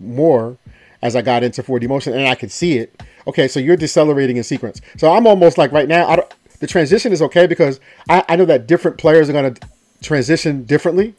more 0.00 0.58
as 1.00 1.16
I 1.16 1.22
got 1.22 1.42
into 1.42 1.62
4D 1.62 1.88
motion 1.88 2.12
and 2.12 2.26
I 2.28 2.34
could 2.34 2.50
see 2.50 2.78
it. 2.78 3.02
Okay, 3.26 3.46
so 3.46 3.60
you're 3.60 3.76
decelerating 3.76 4.36
in 4.36 4.42
sequence. 4.42 4.80
So 4.96 5.12
I'm 5.12 5.26
almost 5.26 5.58
like 5.58 5.70
right 5.70 5.88
now, 5.88 6.08
I 6.08 6.16
don't, 6.16 6.34
the 6.58 6.66
transition 6.66 7.12
is 7.12 7.22
okay 7.22 7.46
because 7.46 7.80
I, 8.08 8.24
I 8.28 8.36
know 8.36 8.44
that 8.46 8.66
different 8.66 8.98
players 8.98 9.28
are 9.28 9.32
going 9.32 9.54
to 9.54 9.68
transition 10.00 10.64
differently, 10.64 11.14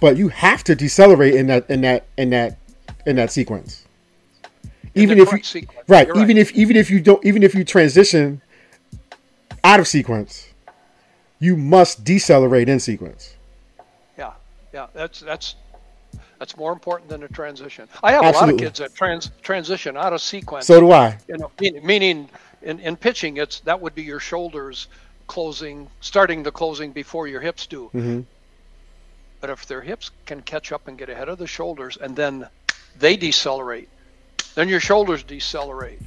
but 0.00 0.16
you 0.16 0.28
have 0.28 0.64
to 0.64 0.74
decelerate 0.74 1.34
in 1.34 1.46
that 1.48 1.68
in 1.68 1.82
that 1.82 2.06
in 2.16 2.30
that 2.30 2.56
in 3.04 3.16
that 3.16 3.30
sequence. 3.30 3.84
In 4.94 5.02
even 5.02 5.18
if 5.18 5.32
you 5.32 5.42
sequence. 5.42 5.88
right, 5.88 6.06
you're 6.06 6.16
even 6.16 6.36
right. 6.36 6.46
if 6.46 6.52
even 6.52 6.76
if 6.76 6.90
you 6.90 7.00
don't 7.00 7.24
even 7.26 7.42
if 7.42 7.54
you 7.54 7.64
transition 7.64 8.40
out 9.62 9.80
of 9.80 9.88
sequence 9.88 10.53
you 11.38 11.56
must 11.56 12.04
decelerate 12.04 12.68
in 12.68 12.80
sequence. 12.80 13.34
Yeah, 14.16 14.32
yeah, 14.72 14.86
that's 14.94 15.20
that's 15.20 15.56
that's 16.38 16.56
more 16.56 16.72
important 16.72 17.08
than 17.08 17.22
a 17.22 17.28
transition. 17.28 17.88
I 18.02 18.12
have 18.12 18.24
Absolutely. 18.24 18.38
a 18.38 18.52
lot 18.52 18.54
of 18.54 18.60
kids 18.60 18.78
that 18.78 18.94
trans 18.94 19.30
transition 19.42 19.96
out 19.96 20.12
of 20.12 20.20
sequence. 20.20 20.66
So 20.66 20.80
do 20.80 20.92
I. 20.92 21.18
You 21.28 21.38
know, 21.38 21.50
meaning 21.82 22.28
in, 22.62 22.80
in 22.80 22.96
pitching, 22.96 23.36
it's 23.36 23.60
that 23.60 23.80
would 23.80 23.94
be 23.94 24.02
your 24.02 24.20
shoulders 24.20 24.88
closing, 25.26 25.88
starting 26.00 26.42
the 26.42 26.52
closing 26.52 26.92
before 26.92 27.26
your 27.28 27.40
hips 27.40 27.66
do. 27.66 27.90
Mm-hmm. 27.94 28.20
But 29.40 29.50
if 29.50 29.66
their 29.66 29.80
hips 29.80 30.10
can 30.26 30.40
catch 30.42 30.72
up 30.72 30.88
and 30.88 30.98
get 30.98 31.08
ahead 31.08 31.28
of 31.28 31.38
the 31.38 31.46
shoulders, 31.46 31.98
and 31.98 32.16
then 32.16 32.48
they 32.98 33.16
decelerate, 33.16 33.88
then 34.54 34.68
your 34.68 34.80
shoulders 34.80 35.22
decelerate, 35.22 36.00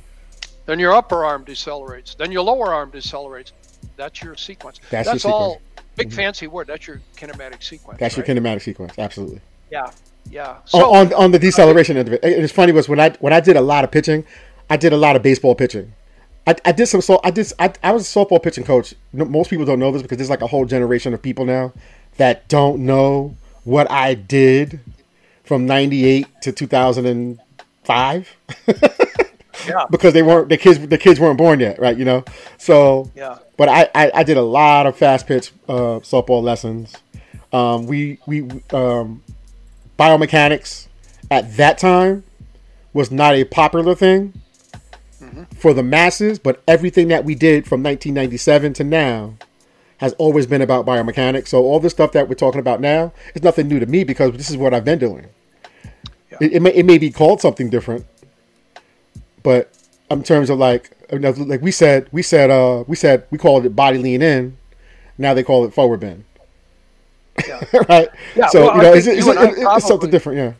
then 0.65 0.79
your 0.79 0.93
upper 0.93 1.23
arm 1.23 1.45
decelerates, 1.45 2.17
then 2.17 2.31
your 2.31 2.43
lower 2.43 2.73
arm 2.73 2.91
decelerates, 2.91 3.51
that's 3.97 4.21
your 4.21 4.35
sequence. 4.35 4.79
That's, 4.89 5.09
that's 5.09 5.25
all 5.25 5.55
sequence. 5.55 5.87
big 5.95 6.07
mm-hmm. 6.07 6.15
fancy 6.15 6.47
word. 6.47 6.67
That's 6.67 6.87
your 6.87 7.01
kinematic 7.17 7.61
sequence. 7.61 7.99
That's 7.99 8.17
right? 8.17 8.27
your 8.27 8.35
kinematic 8.37 8.61
sequence. 8.61 8.93
Absolutely. 8.97 9.41
Yeah. 9.71 9.91
Yeah. 10.29 10.57
So, 10.65 10.93
on, 10.93 11.13
on 11.13 11.31
the 11.31 11.39
deceleration 11.39 11.97
end 11.97 12.07
of 12.07 12.13
it, 12.13 12.19
it's 12.23 12.53
funny 12.53 12.71
was 12.71 12.87
when 12.89 12.99
I 12.99 13.11
when 13.19 13.33
I 13.33 13.39
did 13.39 13.55
a 13.55 13.61
lot 13.61 13.83
of 13.83 13.91
pitching, 13.91 14.25
I 14.69 14.77
did 14.77 14.93
a 14.93 14.97
lot 14.97 15.15
of 15.15 15.23
baseball 15.23 15.55
pitching. 15.55 15.93
I, 16.45 16.55
I 16.63 16.71
did 16.71 16.87
some 16.87 17.01
so 17.01 17.19
I 17.23 17.31
did 17.31 17.51
I, 17.59 17.73
I 17.83 17.91
was 17.91 18.03
a 18.03 18.19
softball 18.19 18.41
pitching 18.41 18.63
coach. 18.63 18.93
Most 19.13 19.49
people 19.49 19.65
don't 19.65 19.79
know 19.79 19.91
this 19.91 20.01
because 20.01 20.17
there's 20.17 20.29
like 20.29 20.41
a 20.41 20.47
whole 20.47 20.65
generation 20.65 21.13
of 21.13 21.21
people 21.21 21.45
now 21.45 21.73
that 22.17 22.47
don't 22.47 22.85
know 22.85 23.35
what 23.63 23.89
I 23.91 24.13
did 24.13 24.79
from 25.43 25.65
'98 25.65 26.27
to 26.41 26.51
2005. 26.51 28.37
yeah. 29.67 29.85
because 29.91 30.13
they 30.13 30.23
weren't 30.23 30.49
the 30.49 30.57
kids 30.57 30.79
the 30.87 30.97
kids 30.97 31.19
weren't 31.19 31.37
born 31.37 31.59
yet, 31.59 31.79
right? 31.79 31.97
You 31.97 32.05
know, 32.05 32.23
so 32.57 33.11
yeah. 33.15 33.39
But 33.57 33.69
I, 33.69 33.89
I, 33.95 34.11
I 34.15 34.23
did 34.23 34.37
a 34.37 34.43
lot 34.43 34.85
of 34.85 34.95
fast 34.95 35.27
pitch 35.27 35.51
uh, 35.67 35.99
softball 36.01 36.43
lessons. 36.43 36.95
Um, 37.51 37.87
we 37.87 38.19
we 38.27 38.41
um, 38.71 39.23
biomechanics 39.97 40.87
at 41.31 41.57
that 41.57 41.77
time 41.77 42.23
was 42.93 43.11
not 43.11 43.35
a 43.35 43.43
popular 43.45 43.95
thing 43.95 44.33
mm-hmm. 45.21 45.43
for 45.55 45.73
the 45.73 45.83
masses, 45.83 46.39
but 46.39 46.61
everything 46.67 47.07
that 47.09 47.25
we 47.25 47.35
did 47.35 47.65
from 47.65 47.81
1997 47.83 48.73
to 48.73 48.83
now 48.83 49.33
has 49.97 50.13
always 50.13 50.45
been 50.45 50.61
about 50.61 50.85
biomechanics. 50.85 51.47
So 51.47 51.63
all 51.63 51.79
the 51.79 51.89
stuff 51.89 52.11
that 52.11 52.29
we're 52.29 52.35
talking 52.35 52.59
about 52.59 52.79
now 52.81 53.13
is 53.33 53.43
nothing 53.43 53.67
new 53.67 53.79
to 53.79 53.85
me 53.85 54.03
because 54.03 54.33
this 54.33 54.49
is 54.49 54.57
what 54.57 54.73
I've 54.73 54.85
been 54.85 54.99
doing. 54.99 55.27
Yeah. 56.31 56.37
It, 56.41 56.53
it, 56.53 56.59
may, 56.61 56.73
it 56.73 56.85
may 56.85 56.97
be 56.97 57.09
called 57.09 57.41
something 57.41 57.69
different, 57.69 58.05
but 59.41 59.71
in 60.11 60.23
terms 60.23 60.49
of 60.49 60.59
like 60.59 60.91
like 61.11 61.61
we 61.61 61.71
said 61.71 62.07
we 62.11 62.21
said 62.21 62.49
uh 62.49 62.83
we 62.87 62.95
said 62.95 63.25
we 63.31 63.37
called 63.37 63.65
it 63.65 63.75
body 63.75 63.97
lean 63.97 64.21
in. 64.21 64.57
Now 65.17 65.33
they 65.33 65.43
call 65.43 65.65
it 65.65 65.73
forward 65.73 65.99
bend. 65.99 66.23
Yeah. 67.47 67.63
right? 67.89 68.09
Yeah, 68.35 68.47
so 68.47 68.65
well, 68.65 68.75
you 68.75 68.81
know 68.81 68.93
it's, 68.93 69.07
it's, 69.07 69.27
it's, 69.27 69.57
it's, 69.57 69.87
something 69.87 70.09
different 70.09 70.37
yeah. 70.37 70.53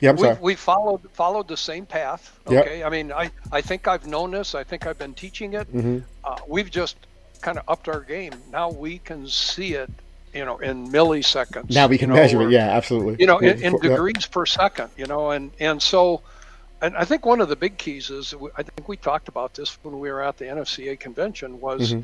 Yeah 0.00 0.10
i'm 0.10 0.16
we, 0.16 0.22
sorry. 0.22 0.38
we 0.40 0.54
followed 0.54 1.00
followed 1.12 1.48
the 1.48 1.56
same 1.56 1.86
path 1.86 2.38
okay? 2.46 2.78
Yep. 2.78 2.86
i 2.86 2.90
mean 2.90 3.12
i 3.12 3.30
i 3.50 3.60
think 3.60 3.88
i've 3.88 4.06
known 4.06 4.30
this. 4.30 4.54
I 4.54 4.62
think 4.62 4.86
i've 4.86 4.98
been 4.98 5.14
teaching 5.14 5.54
it. 5.54 5.72
Mm-hmm. 5.72 5.98
uh, 6.24 6.36
we've 6.46 6.70
just 6.70 6.96
kind 7.40 7.58
of 7.58 7.64
upped 7.68 7.88
our 7.88 8.00
game. 8.00 8.32
Now 8.52 8.70
we 8.70 8.98
can 8.98 9.26
see 9.26 9.74
it 9.74 9.90
you 10.34 10.44
know 10.44 10.58
in 10.58 10.88
milliseconds 10.88 11.70
now 11.70 11.86
we 11.86 11.98
can 11.98 12.10
measure 12.10 12.42
it. 12.42 12.50
yeah 12.50 12.68
absolutely. 12.68 13.16
you 13.18 13.26
know 13.26 13.38
in, 13.38 13.62
in 13.62 13.78
degrees 13.78 14.26
per 14.26 14.44
second 14.44 14.90
you 14.96 15.06
know 15.06 15.30
and 15.30 15.50
and 15.58 15.80
so 15.80 16.20
and 16.80 16.96
I 16.96 17.04
think 17.04 17.26
one 17.26 17.40
of 17.40 17.48
the 17.48 17.56
big 17.56 17.76
keys 17.78 18.10
is 18.10 18.34
I 18.56 18.62
think 18.62 18.88
we 18.88 18.96
talked 18.96 19.28
about 19.28 19.54
this 19.54 19.78
when 19.82 19.98
we 19.98 20.10
were 20.10 20.22
at 20.22 20.36
the 20.36 20.46
NFCA 20.46 20.98
convention 20.98 21.60
was 21.60 21.92
mm-hmm. 21.92 22.02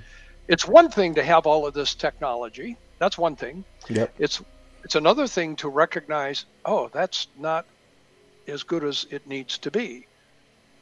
it's 0.48 0.66
one 0.66 0.90
thing 0.90 1.14
to 1.14 1.22
have 1.22 1.46
all 1.46 1.66
of 1.66 1.74
this 1.74 1.94
technology. 1.94 2.76
That's 2.98 3.16
one 3.18 3.36
thing. 3.36 3.64
Yep. 3.88 4.14
It's 4.18 4.42
it's 4.82 4.96
another 4.96 5.26
thing 5.26 5.56
to 5.56 5.68
recognize, 5.68 6.44
oh, 6.64 6.88
that's 6.92 7.28
not 7.38 7.64
as 8.46 8.62
good 8.62 8.84
as 8.84 9.06
it 9.10 9.26
needs 9.26 9.58
to 9.58 9.70
be. 9.70 10.06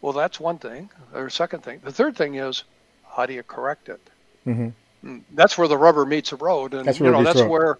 Well, 0.01 0.13
that's 0.13 0.41
one 0.41 0.59
thing. 0.59 0.91
Or 1.15 1.31
second 1.31 1.63
thing. 1.63 1.81
The 1.85 1.93
third 1.93 2.17
thing 2.17 2.35
is 2.35 2.65
how 3.05 3.27
do 3.27 3.35
you 3.35 3.43
correct 3.43 3.89
it? 3.89 4.01
Mm-hmm. 4.47 4.69
Mm, 5.05 5.23
that's 5.33 5.59
where 5.59 5.69
the 5.69 5.77
rubber 5.77 6.07
meets 6.07 6.31
the 6.31 6.37
road, 6.37 6.75
and 6.75 6.87
That's 6.87 7.01
you 7.01 7.11
know 7.11 7.23
that's 7.25 7.41
road. 7.41 7.51
where 7.51 7.79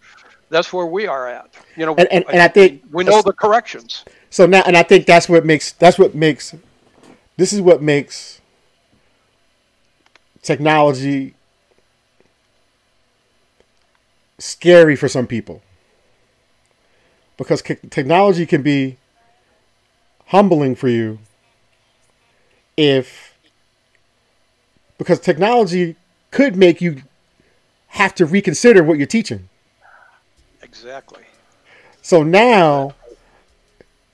that's 0.53 0.73
where 0.73 0.87
we 0.87 1.07
are 1.07 1.27
at. 1.27 1.49
You 1.77 1.87
know, 1.87 1.95
And- 1.97 2.13
and- 2.13 2.25
and 2.29 2.41
I 2.43 2.49
think- 2.49 2.83
we 2.93 3.05
know 3.05 3.23
the 3.23 3.33
corrections. 3.33 4.05
So 4.31 4.47
now, 4.47 4.63
and 4.67 4.77
I 4.77 4.83
think 4.83 5.07
that's 5.07 5.29
what 5.29 5.45
makes 5.45 5.73
that's 5.73 5.99
what 5.99 6.15
makes 6.15 6.55
this 7.37 7.53
is 7.53 7.61
what 7.61 7.83
makes 7.83 8.41
technology 10.43 11.35
scary 14.39 14.95
for 14.95 15.09
some 15.09 15.27
people 15.27 15.63
because 17.37 17.63
technology 17.63 18.45
can 18.45 18.63
be 18.63 18.99
humbling 20.27 20.75
for 20.75 20.89
you 20.89 21.19
if 22.77 23.35
because 24.99 25.21
technology 25.21 25.97
could 26.31 26.57
make 26.57 26.81
you 26.81 27.03
have 27.89 28.15
to 28.15 28.25
reconsider 28.27 28.83
what 28.83 28.99
you're 28.99 29.07
teaching. 29.07 29.49
Exactly. 30.73 31.25
So 32.01 32.23
now, 32.23 32.95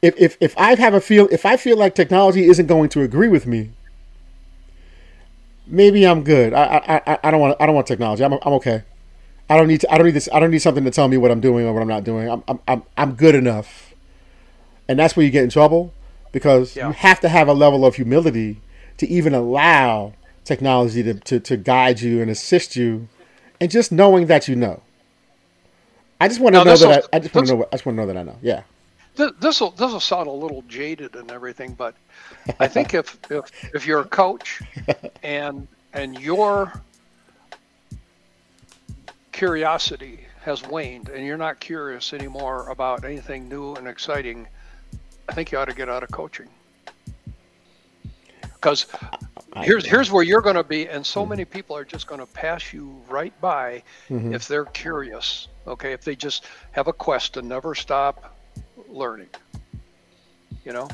if 0.02 0.14
if 0.18 0.36
if 0.40 0.58
I 0.58 0.74
have 0.74 0.92
a 0.92 1.00
feel, 1.00 1.28
if 1.30 1.46
I 1.46 1.56
feel 1.56 1.76
like 1.76 1.94
technology 1.94 2.44
isn't 2.46 2.66
going 2.66 2.88
to 2.90 3.02
agree 3.02 3.28
with 3.28 3.46
me, 3.46 3.70
maybe 5.68 6.04
I'm 6.04 6.24
good. 6.24 6.52
I 6.52 6.64
I, 6.64 7.12
I, 7.12 7.18
I 7.24 7.30
don't 7.30 7.40
want 7.40 7.56
I 7.60 7.66
don't 7.66 7.76
want 7.76 7.86
technology. 7.86 8.24
I'm 8.24 8.32
I'm 8.32 8.52
okay. 8.54 8.82
I 9.48 9.56
don't 9.56 9.68
need 9.68 9.80
to, 9.82 9.92
I 9.92 9.96
don't 9.96 10.06
need 10.06 10.14
this. 10.14 10.28
I 10.32 10.40
don't 10.40 10.50
need 10.50 10.58
something 10.58 10.84
to 10.84 10.90
tell 10.90 11.08
me 11.08 11.16
what 11.16 11.30
I'm 11.30 11.40
doing 11.40 11.64
or 11.64 11.72
what 11.72 11.80
I'm 11.80 11.88
not 11.88 12.02
doing. 12.04 12.28
I'm 12.28 12.42
I'm 12.48 12.58
I'm, 12.66 12.82
I'm 12.96 13.14
good 13.14 13.34
enough. 13.36 13.94
And 14.88 14.98
that's 14.98 15.16
where 15.16 15.24
you 15.24 15.30
get 15.30 15.44
in 15.44 15.50
trouble 15.50 15.94
because 16.32 16.76
Yeah. 16.76 16.88
you 16.88 16.92
have 16.92 17.20
to 17.20 17.28
have 17.28 17.46
a 17.46 17.52
level 17.54 17.84
of 17.86 17.94
humility 17.94 18.60
to 18.96 19.06
even 19.06 19.32
allow 19.32 20.14
technology 20.44 21.02
to, 21.04 21.14
to, 21.14 21.38
to 21.38 21.56
guide 21.56 22.00
you 22.00 22.20
and 22.20 22.30
assist 22.30 22.74
you, 22.74 23.06
and 23.60 23.70
just 23.70 23.92
knowing 23.92 24.26
that 24.26 24.48
you 24.48 24.56
know. 24.56 24.82
I 26.20 26.28
just 26.28 26.40
want 26.40 26.54
to 26.54 26.64
Now, 26.64 26.64
know 26.64 26.76
that 26.76 27.04
I, 27.12 27.16
I 27.16 27.20
just 27.20 27.34
want 27.34 27.46
to 27.46 27.56
know. 27.56 27.62
I 27.64 27.70
just 27.72 27.86
want 27.86 27.96
to 27.96 28.02
know 28.02 28.06
that 28.06 28.16
I 28.16 28.22
know. 28.22 28.36
Yeah. 28.42 28.62
This 29.14 29.60
will 29.60 29.72
this 29.72 29.90
will 29.92 30.00
sound 30.00 30.28
a 30.28 30.32
little 30.32 30.62
jaded 30.62 31.16
and 31.16 31.30
everything, 31.32 31.74
but 31.74 31.94
I 32.60 32.68
think 32.68 32.94
if 32.94 33.18
if 33.30 33.74
if 33.74 33.86
you're 33.86 34.00
a 34.00 34.04
coach 34.04 34.62
and 35.24 35.66
and 35.92 36.18
your 36.20 36.72
curiosity 39.32 40.20
has 40.42 40.62
waned 40.68 41.08
and 41.08 41.26
you're 41.26 41.36
not 41.36 41.58
curious 41.58 42.12
anymore 42.12 42.68
about 42.70 43.04
anything 43.04 43.48
new 43.48 43.74
and 43.74 43.88
exciting, 43.88 44.46
I 45.28 45.32
think 45.32 45.50
you 45.50 45.58
ought 45.58 45.66
to 45.66 45.74
get 45.74 45.88
out 45.88 46.04
of 46.04 46.10
coaching. 46.12 46.48
Because 48.42 48.86
here's 49.56 49.84
here's 49.84 50.10
where 50.10 50.22
you're 50.22 50.40
going 50.40 50.56
to 50.56 50.64
be, 50.64 50.88
and 50.88 51.04
so 51.04 51.22
hmm. 51.24 51.30
many 51.30 51.44
people 51.44 51.76
are 51.76 51.84
just 51.84 52.06
going 52.06 52.20
to 52.20 52.26
pass 52.26 52.72
you 52.72 53.00
right 53.08 53.38
by 53.40 53.82
mm-hmm. 54.08 54.32
if 54.32 54.46
they're 54.46 54.64
curious. 54.66 55.48
Okay, 55.68 55.92
if 55.92 56.02
they 56.02 56.16
just 56.16 56.44
have 56.72 56.88
a 56.88 56.92
quest 56.92 57.34
to 57.34 57.42
never 57.42 57.74
stop 57.74 58.36
learning. 58.88 59.28
You 60.64 60.72
know. 60.72 60.88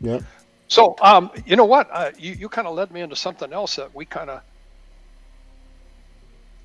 Yeah. 0.00 0.20
So, 0.68 0.94
um, 1.02 1.30
you 1.46 1.56
know 1.56 1.64
what? 1.64 1.88
Uh, 1.90 2.10
you 2.18 2.32
you 2.34 2.48
kind 2.48 2.68
of 2.68 2.74
led 2.74 2.90
me 2.92 3.00
into 3.00 3.16
something 3.16 3.52
else 3.52 3.76
that 3.76 3.94
we 3.94 4.04
kind 4.04 4.30
of 4.30 4.42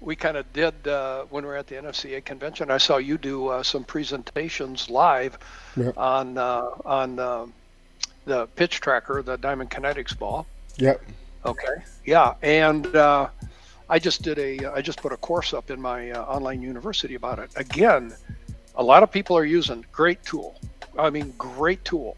we 0.01 0.15
kind 0.15 0.37
of 0.37 0.51
did 0.53 0.87
uh, 0.87 1.23
when 1.29 1.43
we 1.43 1.49
were 1.49 1.55
at 1.57 1.67
the 1.67 1.75
NFCA 1.75 2.23
convention. 2.23 2.69
I 2.69 2.77
saw 2.77 2.97
you 2.97 3.17
do 3.17 3.47
uh, 3.47 3.63
some 3.63 3.83
presentations 3.83 4.89
live 4.89 5.39
Yeah. 5.75 5.91
on 5.97 6.37
uh, 6.37 6.69
on 6.85 7.19
uh, 7.19 7.47
the 8.25 8.47
pitch 8.55 8.79
tracker, 8.81 9.21
the 9.23 9.37
Diamond 9.37 9.71
Kinetics 9.71 10.17
ball. 10.17 10.45
Yep. 10.77 11.01
Okay. 11.45 11.75
Yeah, 12.05 12.33
and 12.41 12.85
uh, 12.95 13.29
I 13.89 13.99
just 13.99 14.23
did 14.23 14.39
a 14.39 14.65
I 14.73 14.81
just 14.81 15.01
put 15.01 15.11
a 15.11 15.17
course 15.17 15.53
up 15.53 15.69
in 15.69 15.79
my 15.79 16.11
uh, 16.11 16.23
online 16.23 16.61
university 16.61 17.15
about 17.15 17.39
it. 17.39 17.49
Again, 17.55 18.13
a 18.75 18.83
lot 18.83 19.03
of 19.03 19.11
people 19.11 19.37
are 19.37 19.45
using 19.45 19.85
great 19.91 20.23
tool. 20.23 20.59
I 20.97 21.09
mean, 21.09 21.33
great 21.37 21.83
tool, 21.85 22.17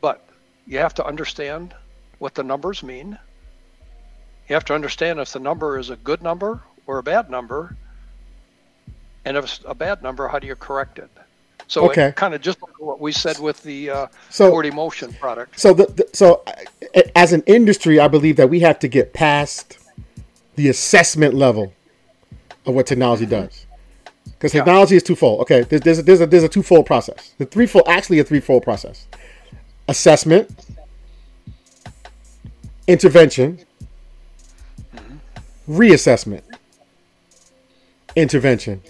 but 0.00 0.26
you 0.66 0.78
have 0.78 0.94
to 0.94 1.06
understand 1.06 1.74
what 2.18 2.34
the 2.34 2.42
numbers 2.42 2.82
mean. 2.82 3.18
You 4.48 4.54
have 4.54 4.64
to 4.66 4.74
understand 4.74 5.20
if 5.20 5.32
the 5.32 5.38
number 5.38 5.78
is 5.78 5.90
a 5.90 5.96
good 5.96 6.22
number 6.22 6.60
or 6.86 6.98
a 6.98 7.02
bad 7.02 7.30
number, 7.30 7.76
and 9.24 9.36
if 9.36 9.44
it's 9.44 9.60
a 9.66 9.74
bad 9.74 10.02
number, 10.02 10.28
how 10.28 10.38
do 10.38 10.46
you 10.46 10.56
correct 10.56 10.98
it? 10.98 11.10
So 11.68 11.88
Okay. 11.88 12.12
kind 12.16 12.34
of 12.34 12.40
just 12.40 12.60
like 12.60 12.78
what 12.80 13.00
we 13.00 13.12
said 13.12 13.38
with 13.38 13.62
the 13.62 13.90
uh, 13.90 14.06
So- 14.28 14.60
Motion 14.72 15.12
product. 15.14 15.58
So 15.58 15.72
the, 15.72 15.86
the 15.86 16.08
so 16.12 16.42
uh, 16.96 17.02
as 17.14 17.32
an 17.32 17.44
industry, 17.46 18.00
I 18.00 18.08
believe 18.08 18.36
that 18.36 18.50
we 18.50 18.60
have 18.60 18.80
to 18.80 18.88
get 18.88 19.12
past 19.12 19.78
the 20.60 20.68
assessment 20.68 21.32
level 21.32 21.72
of 22.66 22.74
what 22.74 22.86
technology 22.86 23.24
does. 23.24 23.64
Because 24.26 24.52
Yeah. 24.52 24.60
technology 24.60 24.96
is 24.96 25.02
twofold. 25.02 25.40
Okay, 25.40 25.62
there's 25.62 25.80
there's 25.82 25.98
a, 25.98 26.02
there's 26.02 26.20
a 26.20 26.26
there's 26.26 26.42
a 26.44 26.48
twofold 26.48 26.84
process. 26.86 27.32
The 27.38 27.46
threefold 27.46 27.84
actually 27.88 28.18
a 28.18 28.24
threefold 28.24 28.62
process: 28.62 29.06
assessment, 29.88 30.50
intervention, 32.86 33.58
mm-hmm. 34.94 35.16
reassessment, 35.80 36.42
intervention. 38.16 38.82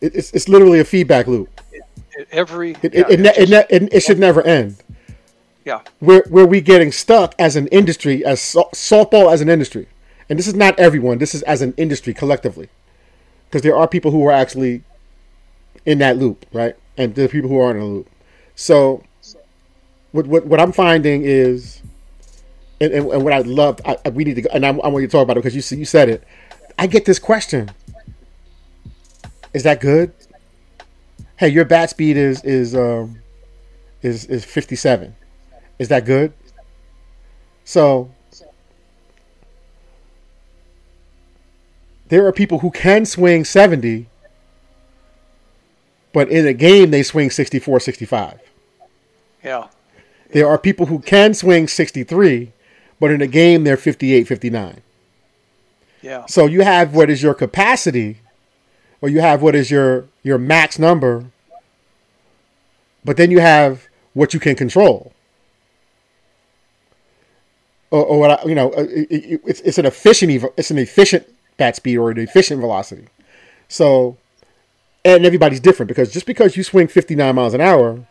It, 0.00 0.14
it's 0.16 0.32
it's 0.32 0.48
literally 0.48 0.80
a 0.80 0.84
feedback 0.84 1.26
loop. 1.28 1.48
Every 2.32 2.72
It 2.82 2.94
yeah, 2.94 3.00
it, 3.08 3.10
it, 3.10 3.20
it, 3.20 3.24
just- 3.36 3.50
ne- 3.50 3.66
it, 3.76 3.82
it 3.92 4.00
should 4.00 4.18
never 4.18 4.42
end. 4.42 4.76
yeah. 5.64 5.80
where 6.00 6.24
where 6.28 6.46
we 6.46 6.60
getting 6.60 6.90
stuck 6.90 7.34
as 7.38 7.54
an 7.54 7.68
industry, 7.68 8.24
as 8.24 8.40
so- 8.40 8.70
softball 8.74 9.32
as 9.32 9.40
an 9.40 9.48
industry, 9.48 9.86
and 10.28 10.38
this 10.38 10.46
is 10.46 10.54
not 10.54 10.78
everyone. 10.78 11.18
This 11.18 11.34
is 11.34 11.42
as 11.42 11.62
an 11.62 11.74
industry 11.76 12.14
collectively, 12.14 12.68
because 13.46 13.62
there 13.62 13.76
are 13.76 13.88
people 13.88 14.10
who 14.10 14.26
are 14.26 14.32
actually 14.32 14.82
in 15.86 15.98
that 15.98 16.16
loop, 16.18 16.46
right? 16.52 16.76
And 16.96 17.14
there 17.14 17.24
are 17.26 17.28
people 17.28 17.48
who 17.50 17.58
aren't 17.60 17.76
in 17.76 17.82
a 17.82 17.86
loop. 17.86 18.10
So, 18.54 19.02
what 20.12 20.26
what, 20.26 20.46
what 20.46 20.60
I'm 20.60 20.72
finding 20.72 21.22
is, 21.24 21.82
and, 22.80 22.92
and, 22.92 23.10
and 23.10 23.24
what 23.24 23.32
I 23.32 23.38
love, 23.40 23.80
I, 23.86 23.96
I- 24.04 24.10
we 24.10 24.24
need 24.24 24.34
to, 24.34 24.42
go, 24.42 24.50
and 24.52 24.64
I, 24.66 24.70
I 24.70 24.88
want 24.88 25.02
you 25.02 25.08
to 25.08 25.12
talk 25.12 25.22
about 25.24 25.36
it 25.36 25.42
because 25.44 25.54
you 25.70 25.78
you 25.78 25.84
said 25.84 26.08
it. 26.08 26.24
I 26.78 26.86
get 26.86 27.04
this 27.04 27.18
question: 27.18 27.70
Is 29.54 29.62
that 29.64 29.80
good? 29.80 30.12
Hey, 31.36 31.48
your 31.48 31.64
bat 31.64 31.90
speed 31.90 32.16
is 32.16 32.42
is 32.44 32.74
um 32.74 33.18
is 34.02 34.24
is 34.26 34.44
57. 34.44 35.14
Is 35.78 35.88
that 35.88 36.04
good? 36.04 36.32
So 37.64 38.10
there 42.08 42.26
are 42.26 42.32
people 42.32 42.60
who 42.60 42.70
can 42.70 43.04
swing 43.04 43.44
70, 43.44 44.06
but 46.12 46.28
in 46.28 46.46
a 46.46 46.52
game 46.52 46.90
they 46.90 47.02
swing 47.02 47.30
64, 47.30 47.80
65. 47.80 48.40
Yeah. 49.44 49.68
There 50.32 50.48
are 50.48 50.58
people 50.58 50.86
who 50.86 51.00
can 51.00 51.34
swing 51.34 51.68
63, 51.68 52.52
but 52.98 53.10
in 53.10 53.20
a 53.20 53.26
game 53.26 53.64
they're 53.64 53.76
58, 53.76 54.26
59. 54.26 54.80
Yeah. 56.02 56.26
So 56.26 56.46
you 56.46 56.62
have 56.62 56.94
what 56.94 57.10
is 57.10 57.22
your 57.22 57.34
capacity, 57.34 58.18
or 59.00 59.08
you 59.08 59.20
have 59.20 59.42
what 59.42 59.54
is 59.54 59.70
your 59.70 60.06
your 60.22 60.38
max 60.38 60.78
number, 60.78 61.26
but 63.04 63.16
then 63.16 63.30
you 63.30 63.40
have 63.40 63.88
what 64.14 64.32
you 64.32 64.40
can 64.40 64.54
control. 64.54 65.12
Or, 67.90 68.04
or 68.04 68.18
what 68.20 68.30
I, 68.30 68.48
you 68.48 68.54
know, 68.54 68.70
uh, 68.72 68.82
it, 68.82 69.10
it, 69.10 69.40
it's 69.44 69.60
it's 69.60 69.78
an 69.78 69.86
efficient 69.86 70.44
it's 70.56 70.70
an 70.70 70.78
efficient 70.78 71.26
bat 71.58 71.76
speed 71.76 71.98
or 71.98 72.10
an 72.10 72.18
efficient 72.18 72.60
velocity. 72.60 73.06
So, 73.68 74.16
and 75.04 75.26
everybody's 75.26 75.60
different 75.60 75.88
because 75.88 76.10
just 76.12 76.24
because 76.24 76.56
you 76.56 76.62
swing 76.62 76.88
59 76.88 77.34
miles 77.34 77.52
an 77.52 77.60
hour, 77.60 78.06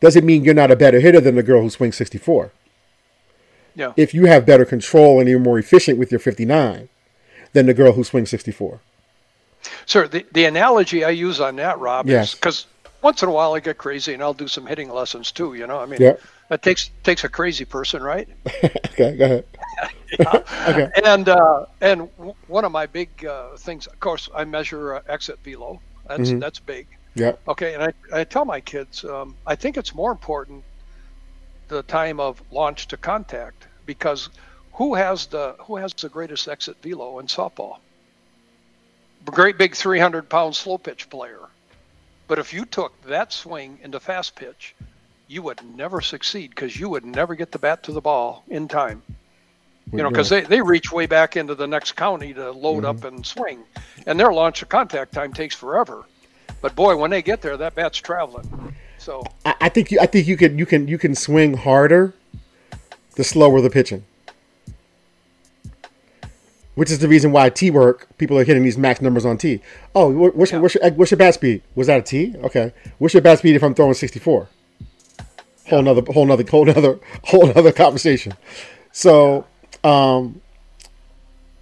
doesn't 0.00 0.26
mean 0.26 0.42
you're 0.44 0.54
not 0.54 0.70
a 0.72 0.76
better 0.76 0.98
hitter 1.00 1.20
than 1.20 1.36
the 1.36 1.42
girl 1.42 1.62
who 1.62 1.70
swings 1.70 1.96
64 1.96 2.50
Yeah. 3.74 3.92
if 3.96 4.12
you 4.14 4.26
have 4.26 4.44
better 4.46 4.64
control 4.64 5.20
and 5.20 5.28
you're 5.28 5.38
more 5.40 5.58
efficient 5.58 5.98
with 5.98 6.10
your 6.10 6.18
59 6.20 6.88
than 7.52 7.66
the 7.66 7.74
girl 7.74 7.92
who 7.92 8.04
swings 8.04 8.30
64. 8.30 8.80
Sir, 9.86 10.06
the, 10.08 10.24
the 10.32 10.44
analogy 10.44 11.04
I 11.04 11.10
use 11.10 11.40
on 11.40 11.56
that, 11.56 11.78
Rob, 11.78 12.08
Yes. 12.08 12.28
is 12.30 12.34
because 12.34 12.66
once 13.02 13.22
in 13.22 13.28
a 13.28 13.32
while 13.32 13.54
I 13.54 13.60
get 13.60 13.78
crazy 13.78 14.14
and 14.14 14.22
I'll 14.22 14.34
do 14.34 14.48
some 14.48 14.66
hitting 14.66 14.90
lessons 14.90 15.32
too. 15.32 15.54
You 15.54 15.66
know, 15.66 15.78
I 15.80 15.86
mean, 15.86 16.00
Yeah. 16.00 16.14
That 16.48 16.62
takes 16.62 16.90
takes 17.02 17.24
a 17.24 17.28
crazy 17.28 17.64
person, 17.64 18.02
right? 18.02 18.28
okay, 18.64 19.16
go 19.16 19.24
ahead. 19.24 19.44
okay. 20.66 20.88
And 21.04 21.28
uh, 21.28 21.66
and 21.80 22.10
w- 22.16 22.34
one 22.46 22.64
of 22.64 22.72
my 22.72 22.86
big 22.86 23.24
uh, 23.24 23.56
things, 23.58 23.86
of 23.86 23.98
course, 24.00 24.28
I 24.34 24.44
measure 24.44 24.94
uh, 24.96 25.00
exit 25.08 25.38
velo. 25.44 25.80
That's 26.06 26.32
Mhm. 26.32 26.38
that's 26.38 26.60
big. 26.60 26.88
Yeah. 27.14 27.32
Okay, 27.48 27.74
and 27.74 27.82
I, 27.82 27.92
I 28.20 28.24
tell 28.24 28.44
my 28.44 28.60
kids, 28.60 29.04
um, 29.04 29.36
I 29.46 29.56
think 29.56 29.76
it's 29.76 29.94
more 29.94 30.10
important 30.12 30.64
the 31.68 31.82
time 31.82 32.20
of 32.20 32.42
launch 32.50 32.86
to 32.88 32.96
contact 32.96 33.68
because 33.86 34.28
who 34.72 34.94
has 34.94 35.26
the 35.26 35.56
who 35.66 35.76
has 35.76 35.92
the 35.94 36.08
greatest 36.08 36.48
exit 36.48 36.76
velo 36.82 37.18
in 37.18 37.26
softball? 37.26 37.78
Great 39.24 39.58
big 39.58 39.74
300 39.76 40.28
pound 40.30 40.56
slow 40.56 40.78
pitch 40.78 41.08
player. 41.08 41.50
But 42.26 42.38
if 42.38 42.52
you 42.52 42.64
took 42.64 43.00
that 43.02 43.32
swing 43.32 43.78
into 43.82 44.00
fast 44.00 44.34
pitch, 44.36 44.74
you 45.28 45.42
would 45.42 45.62
never 45.76 46.00
succeed 46.00 46.50
because 46.50 46.80
you 46.80 46.88
would 46.88 47.04
never 47.04 47.34
get 47.34 47.52
the 47.52 47.58
bat 47.58 47.82
to 47.84 47.92
the 47.92 48.00
ball 48.00 48.44
in 48.48 48.66
time. 48.66 49.02
You 49.92 50.02
know, 50.02 50.10
because 50.10 50.28
they, 50.28 50.42
they 50.42 50.60
reach 50.60 50.92
way 50.92 51.06
back 51.06 51.36
into 51.36 51.54
the 51.54 51.66
next 51.66 51.92
county 51.92 52.34
to 52.34 52.50
load 52.50 52.84
mm-hmm. 52.84 52.86
up 52.86 53.04
and 53.04 53.24
swing, 53.24 53.64
and 54.06 54.20
their 54.20 54.32
launch 54.32 54.60
of 54.60 54.68
contact 54.68 55.12
time 55.12 55.32
takes 55.32 55.54
forever. 55.54 56.04
But 56.60 56.74
boy, 56.74 56.96
when 56.96 57.10
they 57.10 57.22
get 57.22 57.40
there, 57.40 57.56
that 57.56 57.74
bat's 57.74 57.96
traveling. 57.96 58.74
So 58.98 59.24
I, 59.46 59.54
I 59.62 59.68
think 59.70 59.90
you 59.90 59.98
I 60.00 60.06
think 60.06 60.26
you 60.26 60.36
can 60.36 60.58
you 60.58 60.66
can 60.66 60.88
you 60.88 60.98
can 60.98 61.14
swing 61.14 61.54
harder, 61.54 62.12
the 63.14 63.24
slower 63.24 63.60
the 63.62 63.70
pitching. 63.70 64.04
Which 66.74 66.90
is 66.90 66.98
the 66.98 67.08
reason 67.08 67.32
why 67.32 67.48
T 67.48 67.70
work 67.70 68.08
people 68.18 68.38
are 68.38 68.44
hitting 68.44 68.64
these 68.64 68.76
max 68.76 69.00
numbers 69.00 69.24
on 69.24 69.38
T. 69.38 69.60
Oh, 69.94 70.10
what's, 70.10 70.52
yeah. 70.52 70.58
what's, 70.58 70.74
your, 70.74 70.90
what's 70.92 71.10
your 71.10 71.18
bat 71.18 71.34
speed? 71.34 71.62
Was 71.74 71.86
that 71.86 72.00
a 72.00 72.02
T? 72.02 72.36
Okay. 72.44 72.72
What's 72.98 73.14
your 73.14 73.22
bat 73.22 73.38
speed 73.38 73.56
if 73.56 73.64
I'm 73.64 73.74
throwing 73.74 73.94
64? 73.94 74.48
Whole 75.68 75.78
yeah. 75.78 75.92
nother, 75.92 76.12
whole 76.12 76.26
nother, 76.26 76.44
whole 76.48 76.64
nother, 76.64 76.98
whole 77.24 77.46
nother 77.46 77.72
conversation. 77.72 78.32
So, 78.92 79.46
um, 79.84 80.40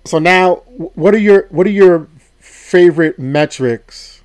so 0.05 0.19
now, 0.19 0.57
what 0.77 1.15
are 1.15 1.19
your 1.19 1.47
what 1.51 1.67
are 1.67 1.71
your 1.71 2.09
favorite 2.39 3.19
metrics? 3.19 4.23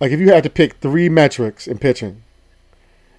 Like, 0.00 0.12
if 0.12 0.20
you 0.20 0.30
had 0.30 0.42
to 0.44 0.50
pick 0.50 0.74
three 0.74 1.08
metrics 1.08 1.66
in 1.66 1.78
pitching 1.78 2.22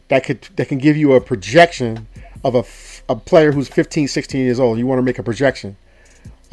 that 0.07 0.25
could 0.25 0.49
that 0.57 0.67
can 0.67 0.77
give 0.77 0.97
you 0.97 1.13
a 1.13 1.21
projection 1.21 2.07
of 2.43 2.55
a, 2.55 2.65
a 3.11 3.15
player 3.15 3.51
who's 3.51 3.69
15, 3.69 4.07
16 4.07 4.41
years 4.41 4.59
old, 4.59 4.77
you 4.77 4.85
want 4.85 4.99
to 4.99 5.03
make 5.03 5.19
a 5.19 5.23
projection 5.23 5.77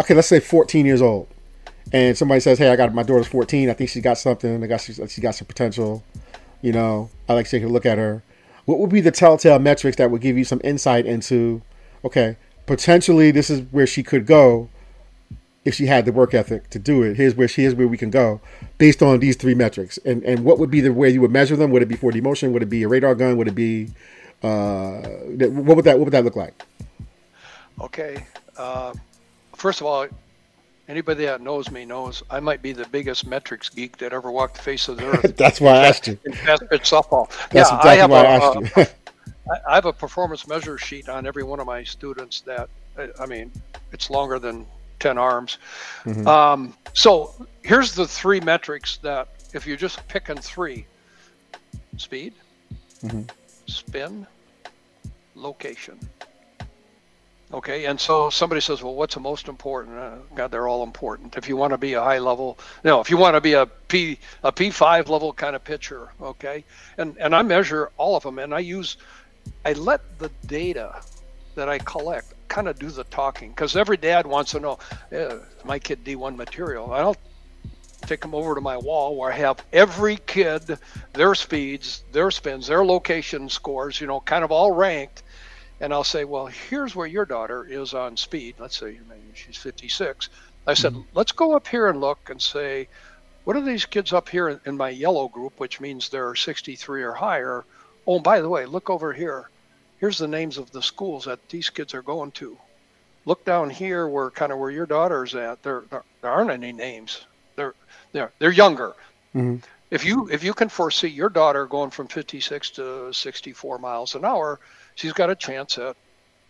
okay, 0.00 0.14
let's 0.14 0.28
say 0.28 0.40
14 0.40 0.86
years 0.86 1.02
old, 1.02 1.28
and 1.92 2.16
somebody 2.16 2.40
says, 2.40 2.58
"Hey, 2.58 2.68
I 2.68 2.76
got 2.76 2.94
my 2.94 3.02
daughter's 3.02 3.26
14. 3.26 3.70
I 3.70 3.72
think 3.72 3.90
she's 3.90 4.02
got 4.02 4.18
something. 4.18 4.62
I 4.62 4.66
got 4.66 4.80
she, 4.80 4.92
she 4.92 5.20
got 5.20 5.34
some 5.34 5.46
potential. 5.46 6.02
You 6.62 6.72
know, 6.72 7.10
I 7.28 7.34
like 7.34 7.46
to 7.46 7.50
take 7.50 7.64
a 7.64 7.68
look 7.68 7.86
at 7.86 7.98
her." 7.98 8.22
What 8.68 8.80
would 8.80 8.90
be 8.90 9.00
the 9.00 9.10
telltale 9.10 9.58
metrics 9.58 9.96
that 9.96 10.10
would 10.10 10.20
give 10.20 10.36
you 10.36 10.44
some 10.44 10.60
insight 10.62 11.06
into, 11.06 11.62
okay, 12.04 12.36
potentially 12.66 13.30
this 13.30 13.48
is 13.48 13.62
where 13.70 13.86
she 13.86 14.02
could 14.02 14.26
go 14.26 14.68
if 15.64 15.74
she 15.74 15.86
had 15.86 16.04
the 16.04 16.12
work 16.12 16.34
ethic 16.34 16.68
to 16.68 16.78
do 16.78 17.02
it. 17.02 17.16
Here's 17.16 17.34
where 17.34 17.48
she 17.48 17.64
is 17.64 17.74
where 17.74 17.88
we 17.88 17.96
can 17.96 18.10
go 18.10 18.42
based 18.76 19.02
on 19.02 19.20
these 19.20 19.36
three 19.36 19.54
metrics. 19.54 19.96
And 20.04 20.22
and 20.22 20.44
what 20.44 20.58
would 20.58 20.70
be 20.70 20.82
the 20.82 20.92
way 20.92 21.08
you 21.08 21.22
would 21.22 21.30
measure 21.30 21.56
them? 21.56 21.70
Would 21.70 21.80
it 21.80 21.88
be 21.88 21.96
4D 21.96 22.20
motion? 22.20 22.52
Would 22.52 22.62
it 22.62 22.68
be 22.68 22.82
a 22.82 22.88
radar 22.88 23.14
gun? 23.14 23.38
Would 23.38 23.48
it 23.48 23.54
be 23.54 23.88
uh, 24.42 24.98
what 24.98 25.76
would 25.76 25.86
that 25.86 25.98
what 25.98 26.04
would 26.04 26.12
that 26.12 26.26
look 26.26 26.36
like? 26.36 26.62
Okay. 27.80 28.22
Uh, 28.58 28.92
first 29.54 29.80
of 29.80 29.86
all, 29.86 30.08
anybody 30.88 31.26
that 31.26 31.40
knows 31.40 31.70
me 31.70 31.84
knows 31.84 32.22
I 32.30 32.40
might 32.40 32.62
be 32.62 32.72
the 32.72 32.86
biggest 32.88 33.26
metrics 33.26 33.68
geek 33.68 33.98
that 33.98 34.12
ever 34.12 34.30
walked 34.30 34.56
the 34.56 34.62
face 34.62 34.88
of 34.88 34.96
the 34.96 35.06
earth. 35.12 35.36
that's 35.36 35.60
why 35.60 35.72
I 35.72 35.86
asked 35.86 36.08
you. 36.08 36.18
In 36.24 36.32
fast 36.32 36.68
pitch 36.70 36.82
softball. 36.82 37.28
That's 37.50 37.70
yeah, 37.70 37.76
exactly 37.76 37.90
I 37.90 37.94
have 37.96 38.10
why 38.10 38.24
a, 38.24 38.28
I 38.28 38.34
asked 38.34 38.76
you. 38.76 38.84
I 39.68 39.74
have 39.76 39.86
a 39.86 39.92
performance 39.92 40.46
measure 40.46 40.76
sheet 40.76 41.08
on 41.08 41.26
every 41.26 41.42
one 41.42 41.60
of 41.60 41.66
my 41.66 41.82
students 41.82 42.42
that, 42.42 42.68
I 43.18 43.26
mean, 43.26 43.50
it's 43.92 44.10
longer 44.10 44.38
than 44.38 44.66
10 45.00 45.16
arms. 45.16 45.58
Mm-hmm. 46.04 46.26
Um, 46.26 46.74
so 46.92 47.34
here's 47.62 47.94
the 47.94 48.06
three 48.06 48.40
metrics 48.40 48.98
that, 48.98 49.28
if 49.54 49.66
you're 49.66 49.76
just 49.76 50.06
picking 50.08 50.36
three 50.36 50.86
speed, 51.96 52.34
mm-hmm. 53.02 53.22
spin, 53.66 54.26
location. 55.34 55.98
Okay, 57.50 57.86
and 57.86 57.98
so 57.98 58.28
somebody 58.28 58.60
says, 58.60 58.82
"Well, 58.82 58.94
what's 58.94 59.14
the 59.14 59.20
most 59.20 59.48
important?" 59.48 59.96
Uh, 59.98 60.16
God, 60.34 60.50
they're 60.50 60.68
all 60.68 60.82
important. 60.82 61.34
If 61.36 61.48
you 61.48 61.56
want 61.56 61.72
to 61.72 61.78
be 61.78 61.94
a 61.94 62.02
high 62.02 62.18
level, 62.18 62.58
you 62.84 62.90
know, 62.90 63.00
if 63.00 63.08
you 63.08 63.16
want 63.16 63.36
to 63.36 63.40
be 63.40 63.54
a 63.54 63.64
P 63.64 64.18
a 64.42 64.52
P 64.52 64.70
five 64.70 65.08
level 65.08 65.32
kind 65.32 65.56
of 65.56 65.64
pitcher, 65.64 66.12
okay, 66.20 66.64
and 66.98 67.16
and 67.18 67.34
I 67.34 67.40
measure 67.42 67.90
all 67.96 68.16
of 68.16 68.22
them, 68.22 68.38
and 68.38 68.54
I 68.54 68.58
use, 68.58 68.98
I 69.64 69.72
let 69.72 70.18
the 70.18 70.30
data 70.46 71.00
that 71.54 71.70
I 71.70 71.78
collect 71.78 72.34
kind 72.48 72.68
of 72.68 72.78
do 72.78 72.90
the 72.90 73.04
talking, 73.04 73.50
because 73.50 73.76
every 73.76 73.96
dad 73.96 74.26
wants 74.26 74.50
to 74.50 74.60
know, 74.60 74.78
eh, 75.10 75.36
my 75.64 75.78
kid 75.78 76.04
D1 76.04 76.36
material. 76.36 76.92
I'll 76.92 77.16
take 78.02 78.20
them 78.20 78.34
over 78.34 78.54
to 78.54 78.60
my 78.60 78.76
wall 78.76 79.16
where 79.16 79.32
I 79.32 79.36
have 79.36 79.64
every 79.72 80.16
kid, 80.16 80.78
their 81.14 81.34
speeds, 81.34 82.02
their 82.12 82.30
spins, 82.30 82.66
their 82.66 82.84
location 82.84 83.48
scores, 83.48 84.00
you 84.00 84.06
know, 84.06 84.20
kind 84.20 84.44
of 84.44 84.52
all 84.52 84.70
ranked 84.72 85.22
and 85.80 85.92
I'll 85.92 86.04
say, 86.04 86.24
well, 86.24 86.46
here's 86.46 86.94
where 86.94 87.06
your 87.06 87.24
daughter 87.24 87.64
is 87.64 87.94
on 87.94 88.16
speed. 88.16 88.56
Let's 88.58 88.78
say 88.78 88.98
maybe 89.08 89.22
she's 89.34 89.56
56. 89.56 90.28
I 90.66 90.74
said, 90.74 90.92
mm-hmm. 90.92 91.08
let's 91.14 91.32
go 91.32 91.54
up 91.54 91.66
here 91.66 91.88
and 91.88 92.00
look 92.00 92.30
and 92.30 92.40
say, 92.40 92.88
what 93.44 93.56
are 93.56 93.62
these 93.62 93.86
kids 93.86 94.12
up 94.12 94.28
here 94.28 94.48
in, 94.48 94.60
in 94.66 94.76
my 94.76 94.90
yellow 94.90 95.28
group, 95.28 95.58
which 95.58 95.80
means 95.80 96.08
they're 96.08 96.34
63 96.34 97.02
or 97.02 97.12
higher? 97.12 97.64
Oh, 98.06 98.20
by 98.20 98.40
the 98.40 98.48
way, 98.48 98.66
look 98.66 98.90
over 98.90 99.12
here. 99.12 99.48
Here's 99.98 100.18
the 100.18 100.28
names 100.28 100.58
of 100.58 100.70
the 100.70 100.82
schools 100.82 101.24
that 101.24 101.48
these 101.48 101.70
kids 101.70 101.94
are 101.94 102.02
going 102.02 102.32
to. 102.32 102.58
Look 103.24 103.44
down 103.44 103.70
here 103.70 104.08
where 104.08 104.30
kind 104.30 104.52
of 104.52 104.58
where 104.58 104.70
your 104.70 104.86
daughter's 104.86 105.34
at. 105.34 105.62
There, 105.62 105.84
there, 105.90 106.04
there 106.22 106.30
aren't 106.30 106.50
any 106.50 106.72
names. 106.72 107.26
They're 107.56 107.74
they're 108.12 108.32
they're 108.38 108.52
younger. 108.52 108.94
Mm-hmm. 109.34 109.56
If 109.90 110.04
you 110.04 110.28
if 110.30 110.44
you 110.44 110.54
can 110.54 110.68
foresee 110.68 111.08
your 111.08 111.28
daughter 111.28 111.66
going 111.66 111.90
from 111.90 112.08
56 112.08 112.70
to 112.70 113.12
64 113.12 113.78
miles 113.78 114.14
an 114.14 114.24
hour, 114.24 114.60
she's 114.98 115.12
got 115.12 115.30
a 115.30 115.36
chance 115.36 115.78
at 115.78 115.96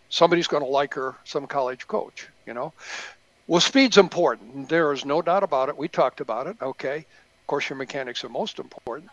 somebody's 0.09 0.47
going 0.47 0.63
to 0.63 0.69
like 0.69 0.95
her, 0.95 1.15
some 1.23 1.45
college 1.45 1.87
coach, 1.87 2.27
you 2.45 2.53
know. 2.53 2.73
Well, 3.47 3.61
speed's 3.61 3.97
important. 3.97 4.69
There 4.69 4.91
is 4.91 5.05
no 5.05 5.21
doubt 5.21 5.43
about 5.43 5.69
it. 5.69 5.77
We 5.77 5.87
talked 5.87 6.19
about 6.19 6.47
it. 6.47 6.57
Okay. 6.61 6.97
Of 6.97 7.47
course, 7.47 7.69
your 7.69 7.77
mechanics 7.77 8.23
are 8.23 8.29
most 8.29 8.59
important. 8.59 9.09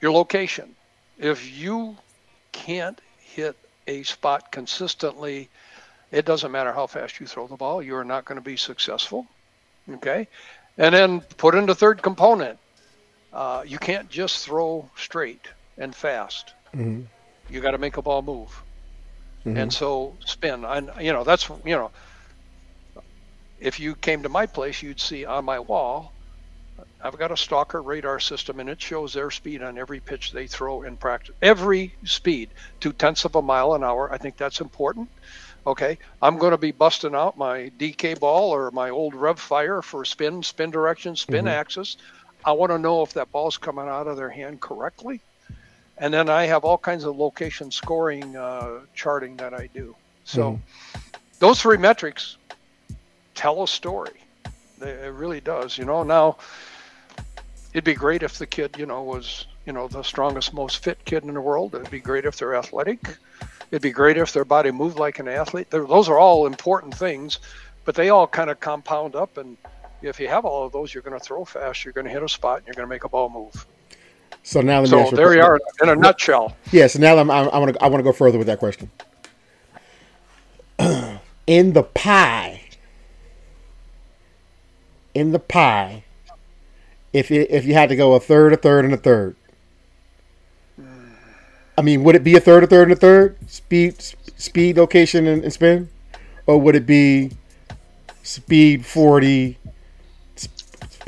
Your 0.00 0.12
location. 0.12 0.74
If 1.16 1.58
you 1.58 1.96
can't 2.52 3.00
hit 3.20 3.56
a 3.86 4.02
spot 4.02 4.52
consistently, 4.52 5.48
it 6.10 6.24
doesn't 6.24 6.52
matter 6.52 6.72
how 6.72 6.86
fast 6.86 7.20
you 7.20 7.26
throw 7.26 7.46
the 7.46 7.56
ball, 7.56 7.82
you 7.82 7.96
are 7.96 8.04
not 8.04 8.24
going 8.24 8.36
to 8.36 8.44
be 8.44 8.56
successful. 8.56 9.26
Okay. 9.90 10.28
And 10.76 10.94
then 10.94 11.20
put 11.20 11.54
in 11.54 11.66
the 11.66 11.74
third 11.74 12.02
component. 12.02 12.58
Uh, 13.32 13.64
you 13.66 13.78
can't 13.78 14.08
just 14.08 14.44
throw 14.44 14.88
straight 14.96 15.46
and 15.76 15.94
fast. 15.94 16.54
Mm-hmm 16.74 17.02
you 17.50 17.60
got 17.60 17.72
to 17.72 17.78
make 17.78 17.96
a 17.96 18.02
ball 18.02 18.22
move. 18.22 18.62
Mm-hmm. 19.44 19.56
And 19.56 19.72
so 19.72 20.16
spin. 20.24 20.64
And 20.64 20.90
you 21.00 21.12
know 21.12 21.24
that's 21.24 21.48
you 21.64 21.76
know, 21.76 21.90
if 23.60 23.80
you 23.80 23.94
came 23.94 24.22
to 24.22 24.28
my 24.28 24.46
place, 24.46 24.82
you'd 24.82 25.00
see 25.00 25.24
on 25.24 25.44
my 25.44 25.58
wall, 25.58 26.12
I've 27.02 27.18
got 27.18 27.30
a 27.30 27.36
stalker 27.36 27.80
radar 27.80 28.20
system, 28.20 28.60
and 28.60 28.68
it 28.68 28.80
shows 28.80 29.12
their 29.12 29.30
speed 29.30 29.62
on 29.62 29.78
every 29.78 30.00
pitch 30.00 30.32
they 30.32 30.46
throw 30.46 30.82
in 30.82 30.96
practice. 30.96 31.34
Every 31.40 31.94
speed, 32.04 32.50
two 32.80 32.92
tenths 32.92 33.24
of 33.24 33.36
a 33.36 33.42
mile 33.42 33.74
an 33.74 33.84
hour. 33.84 34.12
I 34.12 34.18
think 34.18 34.36
that's 34.36 34.60
important. 34.60 35.08
Okay, 35.66 35.98
I'm 36.22 36.38
going 36.38 36.52
to 36.52 36.58
be 36.58 36.72
busting 36.72 37.14
out 37.14 37.36
my 37.36 37.70
DK 37.78 38.18
ball 38.18 38.50
or 38.50 38.70
my 38.70 38.90
old 38.90 39.14
Rev 39.14 39.38
Fire 39.38 39.82
for 39.82 40.04
spin, 40.04 40.42
spin 40.42 40.70
direction, 40.70 41.14
spin 41.14 41.44
mm-hmm. 41.44 41.48
axis. 41.48 41.96
I 42.44 42.52
want 42.52 42.72
to 42.72 42.78
know 42.78 43.02
if 43.02 43.14
that 43.14 43.30
ball's 43.32 43.58
coming 43.58 43.86
out 43.86 44.06
of 44.06 44.16
their 44.16 44.30
hand 44.30 44.60
correctly. 44.60 45.20
And 46.00 46.14
then 46.14 46.28
I 46.28 46.46
have 46.46 46.64
all 46.64 46.78
kinds 46.78 47.04
of 47.04 47.16
location 47.16 47.70
scoring 47.70 48.36
uh, 48.36 48.80
charting 48.94 49.36
that 49.38 49.54
I 49.54 49.68
do. 49.74 49.94
So 50.24 50.52
mm 50.52 50.60
those 51.38 51.60
three 51.60 51.76
metrics 51.76 52.36
tell 53.34 53.62
a 53.62 53.68
story. 53.68 54.20
It 54.80 55.12
really 55.12 55.40
does. 55.40 55.78
You 55.78 55.84
know, 55.84 56.02
now 56.02 56.38
it'd 57.72 57.84
be 57.84 57.94
great 57.94 58.22
if 58.22 58.38
the 58.38 58.46
kid, 58.46 58.76
you 58.78 58.86
know, 58.86 59.02
was, 59.02 59.46
you 59.66 59.72
know, 59.72 59.88
the 59.88 60.02
strongest, 60.02 60.52
most 60.52 60.82
fit 60.82 61.04
kid 61.04 61.24
in 61.24 61.34
the 61.34 61.40
world. 61.40 61.74
It'd 61.74 61.90
be 61.90 62.00
great 62.00 62.24
if 62.24 62.36
they're 62.36 62.54
athletic. 62.54 63.16
It'd 63.70 63.82
be 63.82 63.90
great 63.90 64.16
if 64.16 64.32
their 64.32 64.44
body 64.44 64.70
moved 64.70 64.98
like 64.98 65.18
an 65.18 65.28
athlete. 65.28 65.70
They're, 65.70 65.86
those 65.86 66.08
are 66.08 66.18
all 66.18 66.46
important 66.46 66.94
things, 66.94 67.38
but 67.84 67.94
they 67.94 68.08
all 68.08 68.26
kind 68.26 68.50
of 68.50 68.60
compound 68.60 69.14
up. 69.14 69.36
And 69.36 69.56
if 70.02 70.18
you 70.18 70.28
have 70.28 70.44
all 70.44 70.66
of 70.66 70.72
those, 70.72 70.92
you're 70.94 71.02
going 71.02 71.18
to 71.18 71.24
throw 71.24 71.44
fast, 71.44 71.84
you're 71.84 71.92
going 71.92 72.06
to 72.06 72.12
hit 72.12 72.22
a 72.22 72.28
spot, 72.28 72.58
and 72.58 72.66
you're 72.66 72.74
going 72.74 72.86
to 72.86 72.90
make 72.90 73.04
a 73.04 73.08
ball 73.08 73.28
move. 73.28 73.66
So 74.42 74.62
now 74.62 74.80
let 74.80 74.82
me 74.84 74.88
so 74.88 75.10
you 75.10 75.16
there 75.16 75.34
you 75.34 75.42
are 75.42 75.60
in 75.82 75.90
a 75.90 75.96
nutshell. 75.96 76.56
Yeah. 76.72 76.86
So 76.86 76.98
now 76.98 77.18
I'm, 77.18 77.30
I'm, 77.30 77.50
I 77.50 77.58
want 77.58 77.74
to 77.74 77.84
I 77.84 77.88
want 77.88 78.00
to 78.00 78.02
go 78.02 78.12
further 78.12 78.38
with 78.38 78.46
that 78.46 78.58
question. 78.58 78.90
in 81.46 81.72
the 81.74 81.82
pie, 81.82 82.62
in 85.12 85.32
the 85.32 85.38
pie, 85.38 86.04
if 87.12 87.30
it, 87.30 87.50
if 87.50 87.66
you 87.66 87.74
had 87.74 87.90
to 87.90 87.96
go 87.96 88.14
a 88.14 88.20
third, 88.20 88.54
a 88.54 88.56
third, 88.56 88.86
and 88.86 88.94
a 88.94 88.96
third, 88.96 89.36
I 91.76 91.82
mean, 91.82 92.02
would 92.04 92.14
it 92.14 92.24
be 92.24 92.34
a 92.34 92.40
third, 92.40 92.64
a 92.64 92.66
third, 92.66 92.84
and 92.84 92.92
a 92.92 92.96
third? 92.96 93.36
Speed, 93.50 94.00
speed, 94.38 94.78
location, 94.78 95.26
and, 95.26 95.44
and 95.44 95.52
spin, 95.52 95.90
or 96.46 96.58
would 96.58 96.74
it 96.74 96.86
be 96.86 97.32
speed 98.22 98.86
forty, 98.86 99.57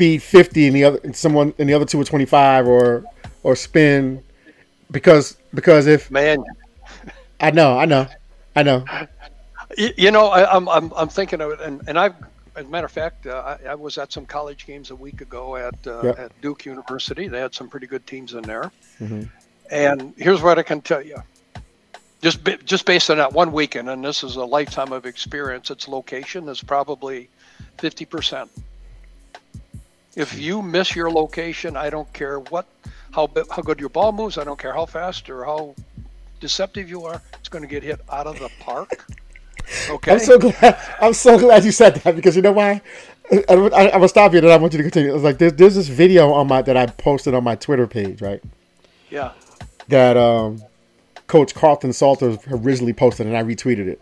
speed 0.00 0.22
fifty, 0.22 0.66
and 0.66 0.74
the 0.74 0.82
other 0.82 0.98
and 1.04 1.14
someone 1.14 1.52
and 1.58 1.68
the 1.68 1.74
other 1.74 1.84
two 1.84 2.00
are 2.00 2.04
twenty 2.04 2.24
five, 2.24 2.66
or 2.66 3.04
or 3.42 3.54
spin 3.54 4.22
because 4.90 5.36
because 5.52 5.86
if 5.86 6.10
man, 6.10 6.42
I 7.38 7.50
know, 7.50 7.78
I 7.78 7.84
know, 7.84 8.06
I 8.56 8.62
know. 8.62 8.84
You, 9.76 9.90
you 9.98 10.10
know, 10.10 10.28
I, 10.28 10.56
am 10.56 10.70
I'm 10.70 10.90
I'm 10.96 11.08
thinking 11.08 11.42
of 11.42 11.50
it, 11.52 11.60
and 11.60 11.82
and 11.86 11.98
I've 11.98 12.14
as 12.56 12.64
a 12.64 12.68
matter 12.68 12.86
of 12.86 12.92
fact, 12.92 13.26
uh, 13.26 13.58
I, 13.62 13.68
I, 13.68 13.74
was 13.74 13.98
at 13.98 14.10
some 14.10 14.26
college 14.26 14.66
games 14.66 14.90
a 14.90 14.96
week 14.96 15.20
ago 15.20 15.56
at 15.56 15.86
uh, 15.86 16.00
yep. 16.02 16.18
at 16.18 16.40
Duke 16.40 16.64
University. 16.64 17.28
They 17.28 17.38
had 17.38 17.54
some 17.54 17.68
pretty 17.68 17.86
good 17.86 18.06
teams 18.06 18.32
in 18.32 18.42
there, 18.42 18.72
mm-hmm. 19.00 19.24
and 19.70 20.14
here's 20.16 20.40
what 20.40 20.58
I 20.58 20.62
can 20.62 20.80
tell 20.80 21.02
you: 21.02 21.22
just 22.22 22.42
be, 22.42 22.56
just 22.64 22.86
based 22.86 23.10
on 23.10 23.18
that 23.18 23.34
one 23.34 23.52
weekend, 23.52 23.90
and 23.90 24.02
this 24.02 24.24
is 24.24 24.36
a 24.36 24.44
lifetime 24.44 24.92
of 24.92 25.04
experience. 25.04 25.70
Its 25.70 25.88
location 25.88 26.48
is 26.48 26.62
probably 26.62 27.28
fifty 27.76 28.06
percent. 28.06 28.50
If 30.16 30.38
you 30.38 30.62
miss 30.62 30.94
your 30.96 31.10
location, 31.10 31.76
I 31.76 31.90
don't 31.90 32.12
care 32.12 32.40
what 32.40 32.66
how 33.12 33.28
how 33.50 33.62
good 33.62 33.80
your 33.80 33.88
ball 33.88 34.12
moves. 34.12 34.38
I 34.38 34.44
don't 34.44 34.58
care 34.58 34.72
how 34.72 34.86
fast 34.86 35.28
or 35.30 35.44
how 35.44 35.74
deceptive 36.40 36.88
you 36.88 37.04
are. 37.04 37.22
It's 37.38 37.48
going 37.48 37.62
to 37.62 37.68
get 37.68 37.82
hit 37.82 38.00
out 38.10 38.26
of 38.26 38.38
the 38.38 38.50
park. 38.60 39.06
Okay. 39.88 40.12
I'm 40.12 40.18
so 40.18 40.36
glad. 40.36 40.78
I'm 41.00 41.12
so 41.12 41.38
glad 41.38 41.64
you 41.64 41.70
said 41.70 41.94
that 41.96 42.16
because 42.16 42.34
you 42.34 42.42
know 42.42 42.50
why? 42.50 42.82
I, 43.30 43.54
I, 43.54 43.86
I 43.90 43.96
will 43.98 44.08
stop 44.08 44.32
you, 44.32 44.38
and 44.38 44.48
I 44.48 44.56
want 44.56 44.72
you 44.72 44.78
to 44.78 44.82
continue. 44.82 45.14
It's 45.14 45.22
like 45.22 45.38
there's, 45.38 45.52
there's 45.52 45.74
this 45.76 45.86
video 45.86 46.32
on 46.32 46.48
my 46.48 46.60
that 46.62 46.76
I 46.76 46.86
posted 46.86 47.34
on 47.34 47.44
my 47.44 47.54
Twitter 47.54 47.86
page, 47.86 48.20
right? 48.20 48.42
Yeah. 49.10 49.30
That 49.86 50.16
um, 50.16 50.62
Coach 51.28 51.54
Carlton 51.54 51.92
Salters 51.92 52.38
originally 52.50 52.92
posted, 52.92 53.28
and 53.28 53.36
I 53.36 53.44
retweeted 53.44 53.86
it. 53.86 54.00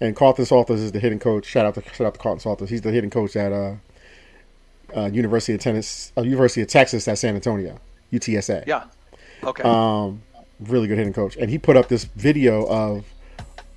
And 0.00 0.14
Carlton 0.14 0.44
Salters 0.44 0.80
is 0.80 0.92
the 0.92 1.00
hitting 1.00 1.18
coach. 1.18 1.44
Shout 1.46 1.66
out 1.66 1.74
to 1.74 1.82
shout 1.92 2.06
out 2.06 2.14
to 2.14 2.20
Carlton 2.20 2.40
Salters. 2.40 2.70
He's 2.70 2.82
the 2.82 2.92
hitting 2.92 3.10
coach 3.10 3.34
at 3.34 3.52
uh, 3.52 3.74
uh, 4.96 5.06
University 5.06 5.54
of 5.54 5.60
Tennis, 5.60 6.12
uh, 6.16 6.22
University 6.22 6.62
of 6.62 6.68
Texas 6.68 7.06
at 7.08 7.18
San 7.18 7.34
Antonio, 7.34 7.78
UTSA. 8.12 8.66
Yeah. 8.66 8.84
Okay. 9.42 9.62
Um, 9.62 10.22
really 10.60 10.88
good 10.88 10.98
hitting 10.98 11.12
coach, 11.12 11.36
and 11.36 11.50
he 11.50 11.58
put 11.58 11.76
up 11.76 11.88
this 11.88 12.04
video 12.04 12.66
of 12.68 13.04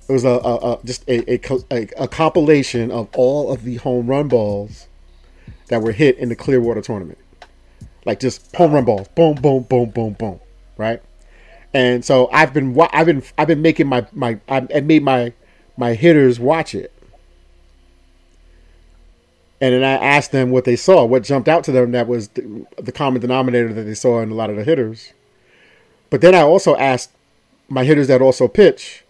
it 0.08 0.12
was 0.12 0.24
a, 0.24 0.28
a, 0.28 0.72
a 0.72 0.84
just 0.84 1.08
a, 1.08 1.34
a, 1.34 1.88
a 1.98 2.08
compilation 2.08 2.90
of 2.90 3.08
all 3.14 3.52
of 3.52 3.64
the 3.64 3.76
home 3.76 4.06
run 4.06 4.28
balls 4.28 4.88
that 5.68 5.80
were 5.80 5.92
hit 5.92 6.18
in 6.18 6.28
the 6.28 6.36
Clearwater 6.36 6.82
tournament, 6.82 7.18
like 8.04 8.20
just 8.20 8.54
home 8.56 8.72
run 8.72 8.84
balls, 8.84 9.08
boom, 9.08 9.34
boom, 9.34 9.62
boom, 9.62 9.90
boom, 9.90 10.12
boom, 10.14 10.40
right? 10.76 11.02
And 11.72 12.04
so 12.04 12.28
I've 12.32 12.52
been 12.52 12.78
I've 12.92 13.06
been 13.06 13.22
I've 13.38 13.48
been 13.48 13.62
making 13.62 13.86
my 13.86 14.06
my 14.12 14.38
I 14.48 14.80
made 14.80 15.02
my 15.02 15.32
my 15.76 15.94
hitters 15.94 16.38
watch 16.38 16.74
it. 16.74 16.92
And 19.62 19.72
then 19.72 19.84
I 19.84 19.92
asked 19.92 20.32
them 20.32 20.50
what 20.50 20.64
they 20.64 20.74
saw, 20.74 21.04
what 21.04 21.22
jumped 21.22 21.48
out 21.48 21.62
to 21.64 21.72
them 21.72 21.92
that 21.92 22.08
was 22.08 22.30
the, 22.30 22.92
common 22.92 23.20
denominator 23.20 23.72
that 23.72 23.84
they 23.84 23.94
saw 23.94 24.20
in 24.20 24.32
a 24.32 24.34
lot 24.34 24.50
of 24.50 24.56
the 24.56 24.64
hitters. 24.64 25.12
But 26.10 26.20
then 26.20 26.34
I 26.34 26.40
also 26.40 26.74
asked 26.74 27.12
my 27.68 27.84
hitters 27.84 28.08
that 28.08 28.20
also 28.20 28.48
pitch, 28.48 29.04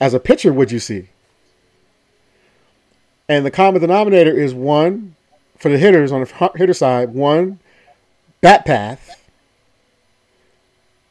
as 0.00 0.14
a 0.14 0.18
pitcher, 0.18 0.50
would 0.50 0.72
you 0.72 0.78
see? 0.78 1.10
And 3.28 3.44
the 3.44 3.50
common 3.50 3.82
denominator 3.82 4.32
is 4.32 4.54
one 4.54 5.14
for 5.58 5.68
the 5.68 5.76
hitters 5.76 6.10
on 6.10 6.22
the 6.22 6.50
hitter 6.56 6.72
side, 6.72 7.10
one 7.10 7.58
bat 8.40 8.64
path, 8.64 9.28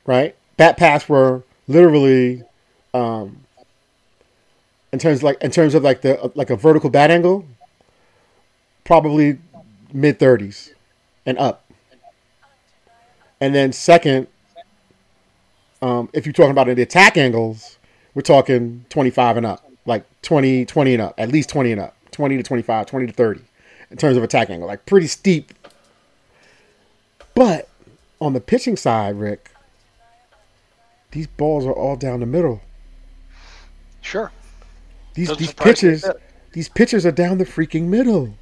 right? 0.07 0.35
Bat 0.57 0.77
paths 0.77 1.07
were 1.07 1.43
literally, 1.67 2.43
um, 2.95 3.45
in 4.91 4.97
terms 4.97 5.19
of 5.19 5.23
like 5.23 5.43
in 5.43 5.51
terms 5.51 5.75
of 5.75 5.83
like 5.83 6.01
the 6.01 6.31
like 6.33 6.49
a 6.49 6.55
vertical 6.55 6.89
bat 6.89 7.11
angle, 7.11 7.45
probably 8.85 9.37
mid 9.91 10.17
thirties 10.17 10.73
and 11.25 11.37
up. 11.37 11.69
And 13.41 13.53
then 13.53 13.73
second, 13.73 14.27
um, 15.81 16.09
if 16.13 16.25
you're 16.25 16.33
talking 16.33 16.51
about 16.51 16.73
the 16.73 16.81
attack 16.81 17.17
angles, 17.17 17.77
we're 18.13 18.21
talking 18.21 18.85
25 18.89 19.37
and 19.37 19.45
up, 19.45 19.69
like 19.85 20.05
20, 20.21 20.65
20 20.65 20.93
and 20.93 21.01
up, 21.01 21.15
at 21.17 21.29
least 21.29 21.49
20 21.49 21.73
and 21.73 21.81
up, 21.81 21.95
20 22.11 22.37
to 22.37 22.43
25, 22.43 22.85
20 22.85 23.07
to 23.07 23.13
30 23.13 23.41
in 23.91 23.97
terms 23.97 24.17
of 24.17 24.23
attack 24.23 24.49
angle, 24.49 24.67
like 24.67 24.85
pretty 24.85 25.07
steep. 25.07 25.53
But 27.35 27.67
on 28.21 28.33
the 28.33 28.39
pitching 28.39 28.77
side, 28.77 29.17
Rick, 29.19 29.51
these 31.11 31.27
balls 31.27 31.65
are 31.65 31.73
all 31.73 31.97
down 31.97 32.21
the 32.21 32.25
middle. 32.25 32.61
Sure. 34.01 34.31
These 35.13 35.29
Doesn't 35.29 35.39
these 35.39 35.53
pitches, 35.53 36.05
these 36.53 36.69
pitchers 36.69 37.05
are 37.05 37.11
down 37.11 37.37
the 37.37 37.45
freaking 37.45 37.83
middle. 37.83 38.33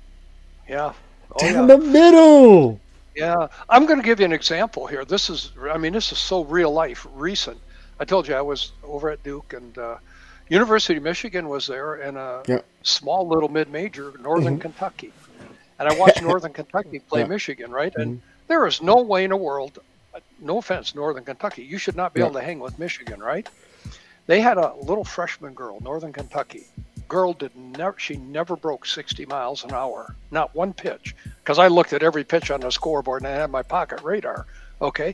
Yeah. 0.68 0.93
Oh, 1.32 1.39
down 1.39 1.68
yeah. 1.68 1.76
the 1.76 1.78
middle. 1.78 2.80
Yeah, 3.16 3.47
I'm 3.70 3.86
going 3.86 3.99
to 3.99 4.05
give 4.05 4.20
you 4.20 4.26
an 4.26 4.34
example 4.34 4.88
here. 4.88 5.05
This 5.05 5.30
is, 5.30 5.51
I 5.61 5.78
mean, 5.78 5.93
this 5.93 6.11
is 6.11 6.18
so 6.18 6.43
real 6.45 6.72
life, 6.72 7.05
recent. 7.14 7.59
I 7.99 8.05
told 8.05 8.28
you 8.28 8.36
I 8.36 8.41
was 8.41 8.72
over 8.84 9.09
at 9.11 9.22
Duke, 9.24 9.53
and 9.53 9.78
uh, 9.78 9.97
University 10.49 10.97
of 10.97 11.03
Michigan 11.03 11.47
was 11.47 11.68
there 11.68 11.95
in 11.97 12.18
a 12.18 12.41
yeah. 12.47 12.59
small 12.82 13.28
little 13.28 13.49
mid 13.49 13.70
major, 13.70 14.14
Northern 14.20 14.53
mm-hmm. 14.53 14.61
Kentucky. 14.61 15.14
And 15.80 15.88
I 15.88 15.95
watched 15.95 16.22
Northern 16.24 16.53
Kentucky 16.53 16.99
play 16.99 17.22
yeah. 17.22 17.28
Michigan, 17.28 17.72
right? 17.72 17.93
And 17.95 18.18
mm-hmm. 18.18 18.26
there 18.47 18.66
is 18.66 18.82
no 18.82 19.01
way 19.01 19.24
in 19.24 19.30
the 19.30 19.38
world, 19.38 19.80
no 20.41 20.57
offense, 20.57 20.95
Northern 20.95 21.24
Kentucky, 21.24 21.64
you 21.64 21.78
should 21.78 21.95
not 21.95 22.14
be 22.14 22.20
yeah. 22.20 22.28
able 22.28 22.39
to 22.39 22.45
hang 22.45 22.59
with 22.59 22.80
Michigan, 22.80 23.22
right? 23.22 23.47
They 24.26 24.41
had 24.41 24.57
a 24.57 24.74
little 24.76 25.03
freshman 25.03 25.53
girl, 25.53 25.80
Northern 25.82 26.14
Kentucky. 26.14 26.66
Girl 27.08 27.34
did 27.34 27.56
never, 27.56 27.97
she 27.99 28.16
never 28.16 28.56
broke 28.56 28.86
60 28.86 29.26
miles 29.26 29.64
an 29.64 29.74
hour, 29.74 30.16
not 30.32 30.56
one 30.56 30.74
pitch. 30.74 31.16
Because 31.43 31.60
I 31.60 31.68
looked 31.68 31.93
at 31.93 32.04
every 32.04 32.24
pitch 32.24 32.51
on 32.51 32.62
the 32.62 32.72
scoreboard 32.72 33.22
and 33.22 33.32
I 33.32 33.36
had 33.36 33.51
my 33.51 33.64
pocket 33.64 34.01
radar. 34.01 34.45
Okay, 34.82 35.14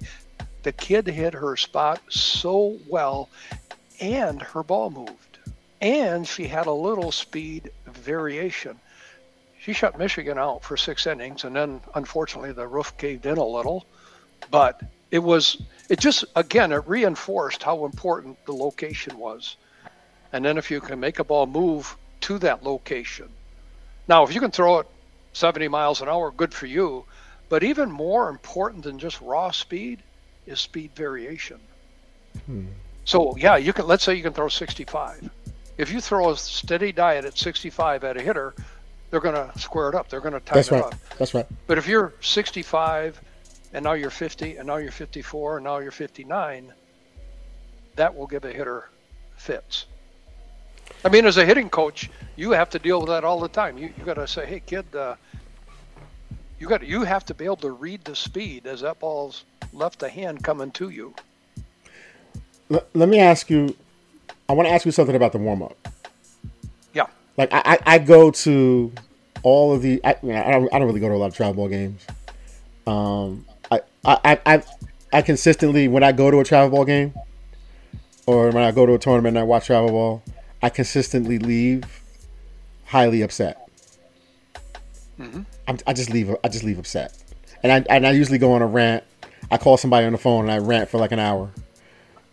the 0.63 0.71
kid 0.71 1.07
hit 1.07 1.33
her 1.33 1.55
spot 1.55 2.01
so 2.09 2.77
well, 2.87 3.29
and 3.99 4.41
her 4.41 4.63
ball 4.63 4.89
moved, 4.89 5.39
and 5.81 6.27
she 6.27 6.47
had 6.47 6.67
a 6.67 6.71
little 6.71 7.11
speed 7.11 7.71
variation. 7.85 8.79
She 9.59 9.73
shut 9.73 9.97
Michigan 9.97 10.37
out 10.37 10.63
for 10.63 10.77
six 10.77 11.05
innings, 11.07 11.43
and 11.43 11.55
then 11.55 11.81
unfortunately 11.95 12.51
the 12.51 12.67
roof 12.67 12.97
caved 12.97 13.25
in 13.25 13.37
a 13.37 13.45
little, 13.45 13.85
but 14.51 14.81
it 15.11 15.19
was 15.19 15.61
it 15.89 15.99
just 15.99 16.25
again 16.35 16.71
it 16.71 16.87
reinforced 16.87 17.63
how 17.63 17.85
important 17.85 18.37
the 18.45 18.53
location 18.53 19.17
was, 19.17 19.57
and 20.31 20.43
then 20.43 20.57
if 20.57 20.69
you 20.71 20.81
can 20.81 20.99
make 20.99 21.19
a 21.19 21.23
ball 21.23 21.45
move 21.45 21.95
to 22.21 22.37
that 22.39 22.63
location, 22.63 23.29
now 24.07 24.23
if 24.23 24.33
you 24.33 24.39
can 24.39 24.51
throw 24.51 24.79
it 24.79 24.87
70 25.33 25.67
miles 25.67 26.01
an 26.01 26.09
hour, 26.09 26.31
good 26.31 26.53
for 26.53 26.65
you. 26.65 27.05
But 27.49 27.63
even 27.63 27.91
more 27.91 28.29
important 28.29 28.83
than 28.83 28.99
just 28.99 29.21
raw 29.21 29.51
speed 29.51 30.03
is 30.45 30.59
speed 30.59 30.91
variation. 30.95 31.59
Hmm. 32.45 32.67
So 33.05 33.35
yeah, 33.37 33.57
you 33.57 33.73
can 33.73 33.87
let's 33.87 34.03
say 34.03 34.13
you 34.15 34.23
can 34.23 34.33
throw 34.33 34.49
65. 34.49 35.29
If 35.77 35.91
you 35.91 36.01
throw 36.01 36.31
a 36.31 36.37
steady 36.37 36.91
diet 36.91 37.25
at 37.25 37.37
65 37.37 38.03
at 38.03 38.17
a 38.17 38.21
hitter, 38.21 38.53
they're 39.09 39.19
going 39.19 39.35
to 39.35 39.57
square 39.57 39.89
it 39.89 39.95
up. 39.95 40.09
They're 40.09 40.19
going 40.19 40.33
to 40.33 40.39
tighten 40.39 40.55
That's 40.55 40.71
right. 40.71 40.79
it 40.79 40.85
up. 40.85 40.95
That's 41.17 41.33
right. 41.33 41.47
But 41.67 41.77
if 41.77 41.87
you're 41.87 42.13
65 42.21 43.19
and 43.73 43.83
now 43.83 43.93
you're 43.93 44.09
50 44.09 44.57
and 44.57 44.67
now 44.67 44.77
you're 44.77 44.91
54 44.91 45.57
and 45.57 45.63
now 45.63 45.77
you're 45.79 45.91
59, 45.91 46.73
that 47.95 48.15
will 48.15 48.27
give 48.27 48.45
a 48.45 48.51
hitter 48.51 48.89
fits. 49.35 49.85
I 51.03 51.09
mean, 51.09 51.25
as 51.25 51.37
a 51.37 51.45
hitting 51.45 51.69
coach, 51.69 52.09
you 52.35 52.51
have 52.51 52.69
to 52.71 52.79
deal 52.79 52.99
with 52.99 53.09
that 53.09 53.23
all 53.23 53.39
the 53.39 53.47
time. 53.47 53.77
You 53.77 53.93
you 53.97 54.03
got 54.03 54.15
to 54.15 54.27
say, 54.27 54.45
hey 54.45 54.61
kid, 54.65 54.85
uh, 54.95 55.15
you 56.59 56.67
got 56.67 56.85
you 56.85 57.03
have 57.03 57.25
to 57.25 57.33
be 57.33 57.45
able 57.45 57.57
to 57.57 57.71
read 57.71 58.03
the 58.03 58.15
speed 58.15 58.67
as 58.67 58.81
that 58.81 58.99
ball's 58.99 59.45
left 59.73 59.99
the 59.99 60.09
hand 60.09 60.43
coming 60.43 60.71
to 60.71 60.89
you. 60.89 61.13
Let, 62.69 62.87
let 62.95 63.09
me 63.09 63.19
ask 63.19 63.49
you. 63.49 63.75
I 64.47 64.53
want 64.53 64.67
to 64.67 64.73
ask 64.73 64.85
you 64.85 64.91
something 64.91 65.15
about 65.15 65.31
the 65.31 65.37
warm 65.37 65.61
up. 65.61 65.77
Yeah. 66.93 67.05
Like 67.37 67.53
I, 67.53 67.61
I, 67.65 67.79
I 67.85 67.97
go 67.99 68.31
to 68.31 68.91
all 69.43 69.73
of 69.73 69.81
the. 69.81 70.01
I, 70.03 70.11
I, 70.11 70.51
don't. 70.51 70.73
I 70.73 70.79
don't 70.79 70.87
really 70.87 70.99
go 70.99 71.07
to 71.09 71.15
a 71.15 71.17
lot 71.17 71.27
of 71.27 71.35
travel 71.35 71.53
ball 71.53 71.69
games. 71.69 72.05
Um. 72.85 73.45
I, 73.71 73.81
I, 74.03 74.39
I, 74.45 74.63
I 75.13 75.21
consistently 75.21 75.87
when 75.87 76.03
I 76.03 76.11
go 76.11 76.31
to 76.31 76.39
a 76.39 76.43
travel 76.43 76.69
ball 76.69 76.85
game, 76.85 77.13
or 78.25 78.49
when 78.49 78.63
I 78.63 78.71
go 78.71 78.85
to 78.85 78.93
a 78.93 78.99
tournament 78.99 79.35
and 79.37 79.39
I 79.39 79.43
watch 79.43 79.67
travel 79.67 79.89
ball, 79.89 80.23
I 80.61 80.69
consistently 80.69 81.39
leave 81.39 81.85
highly 82.85 83.21
upset. 83.21 83.69
Mm-hmm. 85.19 85.41
i 85.85 85.93
just 85.93 86.09
leave. 86.09 86.35
I 86.43 86.47
just 86.47 86.63
leave 86.63 86.79
upset, 86.79 87.17
and 87.61 87.71
I 87.71 87.85
and 87.93 88.07
I 88.07 88.11
usually 88.11 88.37
go 88.37 88.53
on 88.53 88.61
a 88.61 88.67
rant 88.67 89.03
I 89.51 89.57
call 89.57 89.77
somebody 89.77 90.05
on 90.05 90.11
the 90.11 90.17
phone 90.17 90.45
and 90.45 90.51
I 90.51 90.57
rant 90.57 90.89
for 90.89 90.97
like 90.97 91.11
an 91.11 91.19
hour. 91.19 91.51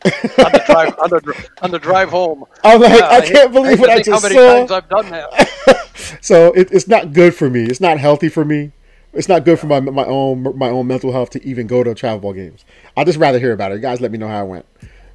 on, 0.04 0.10
the 0.52 0.62
drive, 0.66 0.98
on, 1.02 1.10
the, 1.10 1.50
on 1.62 1.70
the 1.70 1.78
drive 1.78 2.08
home. 2.10 2.44
I'm 2.62 2.80
like, 2.80 2.98
yeah, 2.98 3.06
I, 3.06 3.16
I, 3.16 3.20
can't 3.26 3.52
believe 3.52 3.78
I 3.78 3.80
what 3.80 3.90
I 3.90 4.02
just 4.02 4.10
how 4.10 4.28
many 4.28 4.34
saw. 4.34 4.58
times 4.58 4.70
I've 4.70 4.88
done 4.88 5.10
that. 5.10 6.18
so 6.20 6.52
it, 6.52 6.70
it's 6.70 6.86
not 6.86 7.12
good 7.12 7.34
for 7.34 7.48
me. 7.48 7.64
It's 7.64 7.80
not 7.80 7.98
healthy 7.98 8.28
for 8.28 8.44
me. 8.44 8.72
It's 9.12 9.28
not 9.28 9.46
good 9.46 9.58
for 9.58 9.66
my 9.66 9.80
my 9.80 10.04
own 10.04 10.58
my 10.58 10.68
own 10.68 10.86
mental 10.86 11.10
health 11.10 11.30
to 11.30 11.44
even 11.44 11.66
go 11.66 11.82
to 11.82 11.94
travel 11.94 12.18
ball 12.18 12.34
games. 12.34 12.66
I'd 12.96 13.06
just 13.06 13.18
rather 13.18 13.38
hear 13.38 13.52
about 13.52 13.72
it. 13.72 13.76
You 13.76 13.80
guys, 13.80 14.00
let 14.02 14.12
me 14.12 14.18
know 14.18 14.28
how 14.28 14.44
it 14.44 14.48
went. 14.48 14.66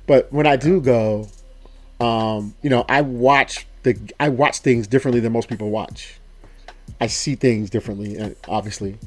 But 0.07 0.33
when 0.33 0.47
I 0.47 0.55
do 0.55 0.81
go, 0.81 1.27
um, 2.01 2.55
you 2.61 2.69
know, 2.69 2.83
I 2.89 3.01
watch 3.01 3.67
the 3.83 3.97
I 4.19 4.29
watch 4.29 4.59
things 4.59 4.87
differently 4.87 5.19
than 5.19 5.31
most 5.31 5.47
people 5.47 5.69
watch. 5.69 6.19
I 6.99 7.07
see 7.07 7.35
things 7.35 7.69
differently, 7.69 8.19
uh, 8.19 8.31
obviously. 8.47 8.97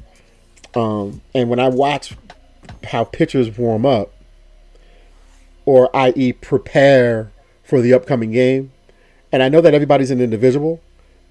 Um, 0.73 1.21
and 1.33 1.49
when 1.49 1.59
I 1.59 1.67
watch 1.69 2.15
how 2.85 3.03
pitchers 3.03 3.57
warm 3.57 3.85
up, 3.85 4.11
or 5.65 5.95
i.e., 5.95 6.33
prepare 6.33 7.31
for 7.63 7.81
the 7.81 7.93
upcoming 7.93 8.31
game. 8.31 8.71
And 9.31 9.43
I 9.43 9.49
know 9.49 9.59
that 9.61 9.73
everybody's 9.73 10.11
an 10.11 10.21
individual, 10.21 10.81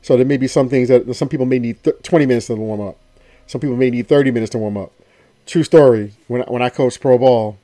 so 0.02 0.16
there 0.16 0.26
may 0.26 0.36
be 0.36 0.48
some 0.48 0.68
things 0.68 0.88
that 0.88 1.14
some 1.14 1.28
people 1.28 1.46
may 1.46 1.58
need 1.58 1.82
th- 1.82 1.96
20 2.02 2.26
minutes 2.26 2.48
to 2.48 2.56
warm 2.56 2.80
up. 2.80 2.98
Some 3.46 3.60
people 3.60 3.76
may 3.76 3.90
need 3.90 4.08
30 4.08 4.30
minutes 4.30 4.50
to 4.50 4.58
warm 4.58 4.76
up. 4.76 4.92
True 5.46 5.62
story. 5.62 6.12
When 6.28 6.42
when 6.42 6.62
I 6.62 6.70
coached 6.70 7.00
pro 7.00 7.18
ball, 7.18 7.58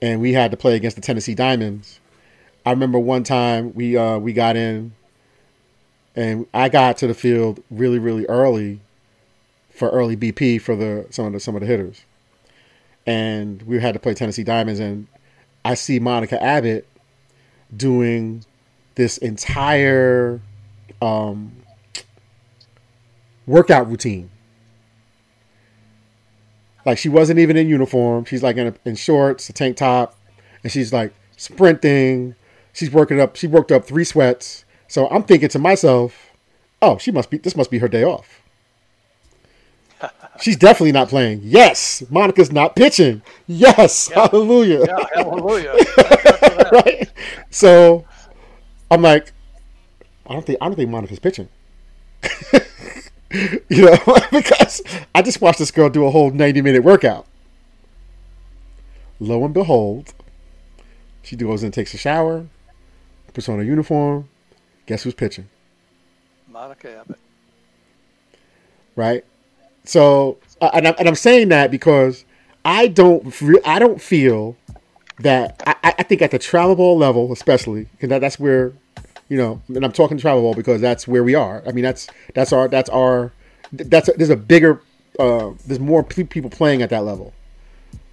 and 0.00 0.20
we 0.20 0.32
had 0.32 0.50
to 0.50 0.56
play 0.56 0.74
against 0.76 0.96
the 0.96 1.02
Tennessee 1.02 1.34
Diamonds, 1.34 2.00
I 2.64 2.70
remember 2.70 2.98
one 2.98 3.24
time 3.24 3.74
we 3.74 3.96
uh, 3.96 4.18
we 4.18 4.32
got 4.32 4.56
in, 4.56 4.92
and 6.14 6.46
I 6.54 6.68
got 6.68 6.96
to 6.98 7.06
the 7.06 7.14
field 7.14 7.62
really 7.70 7.98
really 7.98 8.26
early, 8.26 8.80
for 9.70 9.88
early 9.90 10.16
BP 10.16 10.60
for 10.60 10.76
the 10.76 11.06
some 11.10 11.26
of 11.26 11.32
the 11.32 11.40
some 11.40 11.54
of 11.54 11.60
the 11.60 11.66
hitters, 11.66 12.04
and 13.06 13.62
we 13.62 13.80
had 13.80 13.94
to 13.94 14.00
play 14.00 14.14
Tennessee 14.14 14.44
Diamonds, 14.44 14.80
and 14.80 15.06
I 15.64 15.74
see 15.74 15.98
Monica 15.98 16.42
Abbott 16.42 16.86
doing 17.76 18.44
this 18.94 19.18
entire 19.18 20.40
um, 21.00 21.52
workout 23.46 23.88
routine. 23.88 24.30
Like 26.84 26.98
she 26.98 27.08
wasn't 27.08 27.38
even 27.38 27.56
in 27.56 27.68
uniform. 27.68 28.24
She's 28.24 28.42
like 28.42 28.56
in, 28.56 28.68
a, 28.68 28.74
in 28.84 28.96
shorts, 28.96 29.48
a 29.48 29.52
tank 29.52 29.76
top, 29.76 30.18
and 30.62 30.72
she's 30.72 30.92
like 30.92 31.12
sprinting. 31.36 32.34
She's 32.72 32.90
working 32.90 33.20
up. 33.20 33.36
She 33.36 33.46
worked 33.46 33.72
up 33.72 33.84
three 33.84 34.04
sweats. 34.04 34.64
So 34.88 35.08
I'm 35.08 35.22
thinking 35.22 35.48
to 35.50 35.58
myself, 35.58 36.30
"Oh, 36.80 36.98
she 36.98 37.10
must 37.10 37.30
be. 37.30 37.38
This 37.38 37.56
must 37.56 37.70
be 37.70 37.78
her 37.78 37.88
day 37.88 38.04
off." 38.04 38.42
She's 40.40 40.56
definitely 40.56 40.92
not 40.92 41.08
playing. 41.08 41.40
Yes, 41.44 42.02
Monica's 42.10 42.50
not 42.50 42.74
pitching. 42.74 43.22
Yes, 43.46 44.08
yeah. 44.10 44.28
hallelujah. 44.28 44.84
Yeah, 44.86 45.04
hallelujah. 45.14 45.72
right. 46.72 47.10
So 47.50 48.04
I'm 48.90 49.02
like, 49.02 49.32
I 50.26 50.32
don't 50.32 50.44
think 50.44 50.58
I 50.60 50.66
don't 50.66 50.74
think 50.74 50.90
Monica's 50.90 51.18
pitching. 51.18 51.48
you 53.68 53.84
know, 53.84 53.98
because 54.32 54.82
I 55.14 55.22
just 55.22 55.40
watched 55.40 55.58
this 55.58 55.70
girl 55.70 55.88
do 55.88 56.06
a 56.06 56.10
whole 56.10 56.30
90 56.30 56.62
minute 56.62 56.82
workout. 56.82 57.26
Lo 59.20 59.44
and 59.44 59.54
behold, 59.54 60.14
she 61.22 61.36
goes 61.36 61.62
and 61.62 61.72
takes 61.72 61.94
a 61.94 61.98
shower, 61.98 62.46
puts 63.32 63.48
on 63.48 63.60
a 63.60 63.64
uniform. 63.64 64.28
Guess 64.86 65.04
who's 65.04 65.14
pitching? 65.14 65.48
Monica 66.48 66.98
Abbott. 66.98 67.18
Right. 68.94 69.24
So, 69.84 70.38
uh, 70.60 70.70
and, 70.74 70.88
I'm, 70.88 70.94
and 70.98 71.08
I'm 71.08 71.14
saying 71.14 71.48
that 71.48 71.70
because 71.70 72.24
I 72.64 72.88
don't, 72.88 73.34
I 73.64 73.78
don't 73.78 74.00
feel 74.00 74.56
that 75.20 75.62
I, 75.66 75.94
I 75.98 76.02
think 76.02 76.22
at 76.22 76.30
the 76.30 76.38
travel 76.38 76.76
ball 76.76 76.96
level, 76.96 77.32
especially 77.32 77.84
because 77.92 78.08
that, 78.10 78.20
that's 78.20 78.38
where 78.38 78.72
you 79.28 79.38
know, 79.38 79.62
and 79.68 79.82
I'm 79.82 79.92
talking 79.92 80.18
travel 80.18 80.42
ball 80.42 80.54
because 80.54 80.82
that's 80.82 81.08
where 81.08 81.24
we 81.24 81.34
are. 81.34 81.62
I 81.66 81.72
mean, 81.72 81.84
that's 81.84 82.06
that's 82.34 82.52
our 82.52 82.68
that's 82.68 82.90
our 82.90 83.32
that's 83.72 84.10
there's 84.16 84.28
a 84.28 84.36
bigger 84.36 84.82
uh, 85.18 85.52
there's 85.66 85.80
more 85.80 86.02
people 86.02 86.50
playing 86.50 86.82
at 86.82 86.90
that 86.90 87.04
level. 87.04 87.32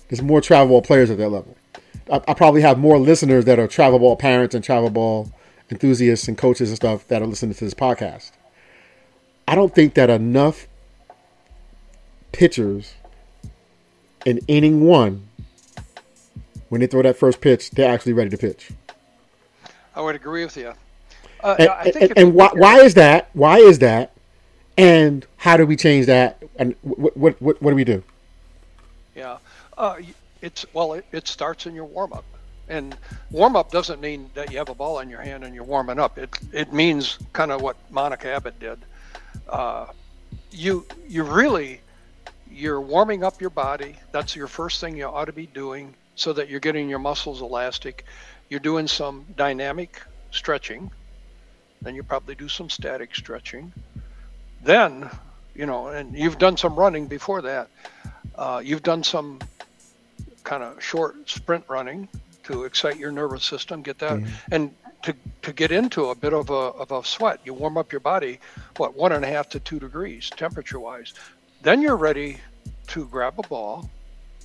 There's 0.07 0.21
more 0.21 0.39
travel 0.39 0.69
ball 0.69 0.81
players 0.81 1.09
at 1.09 1.17
that 1.17 1.29
level. 1.29 1.57
I, 2.11 2.21
I, 2.27 2.33
probably 2.33 2.61
have 2.61 2.77
more 2.77 2.97
listeners 2.97 3.45
that 3.45 3.59
are 3.59 3.67
travel 3.67 3.99
ball 3.99 4.15
parents 4.15 4.55
and 4.55 4.63
travel 4.63 4.89
ball 4.89 5.31
enthusiasts 5.69 6.27
and 6.27 6.37
coaches 6.37 6.69
and 6.69 6.75
stuff 6.75 7.07
that 7.07 7.21
are 7.21 7.27
listening 7.27 7.53
to 7.53 7.63
this 7.63 7.73
podcast. 7.73 8.31
I 9.47 9.55
don't 9.55 9.73
think 9.73 9.93
that 9.95 10.09
enough 10.09 10.67
pitchers 12.31 12.93
in 14.25 14.39
inning 14.47 14.85
one, 14.85 15.27
when 16.69 16.81
they 16.81 16.87
throw 16.87 17.01
that 17.01 17.17
first 17.17 17.41
pitch, 17.41 17.71
they're 17.71 17.91
actually 17.91 18.13
ready 18.13 18.29
to 18.29 18.37
pitch. 18.37 18.71
I 19.95 20.01
would 20.01 20.15
agree 20.15 20.43
with 20.43 20.55
you. 20.55 20.73
Uh, 21.41 21.55
and, 21.57 21.95
and, 21.95 22.17
and 22.17 22.33
why, 22.33 22.49
why 22.53 22.79
is 22.79 22.93
that? 22.95 23.29
Why 23.33 23.57
is 23.57 23.79
that? 23.79 24.11
And 24.77 25.25
how 25.37 25.57
do 25.57 25.65
we 25.65 25.75
change 25.75 26.05
that? 26.05 26.41
And 26.57 26.75
what 26.81 27.15
what 27.17 27.41
what, 27.41 27.61
what 27.61 27.71
do 27.71 27.75
we 27.75 27.83
do? 27.83 28.03
Yeah, 29.15 29.37
uh, 29.77 29.97
it's 30.41 30.65
well, 30.73 30.93
it, 30.93 31.05
it 31.11 31.27
starts 31.27 31.65
in 31.65 31.75
your 31.75 31.85
warm 31.85 32.13
up, 32.13 32.25
and 32.67 32.95
warm 33.31 33.55
up 33.55 33.71
doesn't 33.71 34.01
mean 34.01 34.29
that 34.33 34.51
you 34.51 34.57
have 34.57 34.69
a 34.69 34.75
ball 34.75 34.99
in 34.99 35.09
your 35.09 35.21
hand 35.21 35.43
and 35.43 35.53
you're 35.53 35.63
warming 35.63 35.99
up. 35.99 36.17
It 36.17 36.29
it 36.53 36.73
means 36.73 37.17
kind 37.33 37.51
of 37.51 37.61
what 37.61 37.77
Monica 37.91 38.29
Abbott 38.29 38.59
did. 38.59 38.79
Uh, 39.47 39.87
you 40.51 40.85
you 41.07 41.23
really 41.23 41.81
you're 42.51 42.81
warming 42.81 43.23
up 43.23 43.41
your 43.41 43.51
body. 43.51 43.95
That's 44.11 44.35
your 44.35 44.47
first 44.47 44.81
thing 44.81 44.97
you 44.97 45.05
ought 45.05 45.25
to 45.25 45.33
be 45.33 45.45
doing, 45.45 45.93
so 46.15 46.33
that 46.33 46.49
you're 46.49 46.59
getting 46.59 46.89
your 46.89 46.99
muscles 46.99 47.41
elastic. 47.41 48.05
You're 48.49 48.59
doing 48.59 48.87
some 48.87 49.25
dynamic 49.35 50.01
stretching 50.31 50.91
then 51.81 51.95
you 51.95 52.03
probably 52.03 52.35
do 52.35 52.47
some 52.47 52.69
static 52.69 53.15
stretching. 53.15 53.71
Then, 54.63 55.09
you 55.55 55.65
know, 55.65 55.87
and 55.87 56.15
you've 56.15 56.37
done 56.37 56.57
some 56.57 56.75
running 56.75 57.07
before 57.07 57.41
that. 57.43 57.69
Uh, 58.35 58.61
you've 58.63 58.83
done 58.83 59.03
some 59.03 59.39
kind 60.49 60.63
of 60.63 60.83
short 60.83 61.29
sprint 61.29 61.63
running 61.67 62.09
to 62.41 62.63
excite 62.63 62.97
your 62.97 63.11
nervous 63.11 63.43
system, 63.43 63.83
get 63.83 63.99
that, 63.99 64.17
mm-hmm. 64.17 64.53
and 64.53 64.73
to 65.03 65.13
to 65.43 65.53
get 65.53 65.71
into 65.71 66.09
a 66.09 66.15
bit 66.15 66.33
of 66.33 66.49
a 66.49 66.63
of 66.83 66.91
a 66.91 67.03
sweat. 67.03 67.39
You 67.45 67.53
warm 67.53 67.77
up 67.77 67.91
your 67.91 68.01
body, 68.01 68.39
what 68.77 68.97
one 68.97 69.11
and 69.11 69.23
a 69.23 69.27
half 69.27 69.47
to 69.49 69.59
two 69.59 69.79
degrees 69.79 70.29
temperature 70.31 70.79
wise. 70.79 71.13
Then 71.61 71.83
you're 71.83 71.97
ready 71.97 72.37
to 72.87 73.05
grab 73.05 73.35
a 73.37 73.47
ball. 73.47 73.89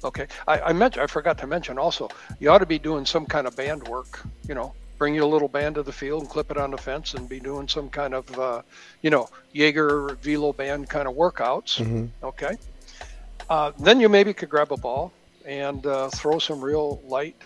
Okay, 0.05 0.27
I, 0.47 0.61
I 0.61 0.73
mentioned 0.75 1.03
I 1.03 1.07
forgot 1.07 1.39
to 1.39 1.47
mention 1.47 1.79
also 1.79 2.11
you 2.39 2.51
ought 2.51 2.59
to 2.59 2.67
be 2.67 2.79
doing 2.79 3.07
some 3.07 3.25
kind 3.25 3.47
of 3.47 3.57
band 3.57 3.89
work. 3.89 4.21
You 4.47 4.55
know, 4.55 4.75
bring 4.99 5.15
your 5.15 5.25
little 5.25 5.49
band 5.49 5.77
to 5.77 5.83
the 5.83 5.97
field 6.03 6.21
and 6.21 6.31
clip 6.31 6.51
it 6.51 6.59
on 6.59 6.71
the 6.71 6.79
fence 6.89 7.15
and 7.15 7.27
be 7.27 7.41
doing 7.41 7.67
some 7.67 7.89
kind 7.89 8.13
of, 8.13 8.39
uh, 8.39 8.61
you 9.01 9.09
know, 9.09 9.31
Jaeger 9.55 10.19
velo 10.21 10.53
band 10.53 10.91
kind 10.91 11.09
of 11.09 11.15
workouts. 11.15 11.81
Mm-hmm. 11.81 12.07
Okay. 12.23 12.57
Uh, 13.49 13.73
then 13.79 14.01
you 14.01 14.11
maybe 14.11 14.35
could 14.35 14.51
grab 14.51 14.71
a 14.71 14.77
ball 14.77 15.11
and 15.45 15.85
uh, 15.87 16.09
throw 16.09 16.39
some 16.39 16.61
real 16.61 17.01
light 17.07 17.37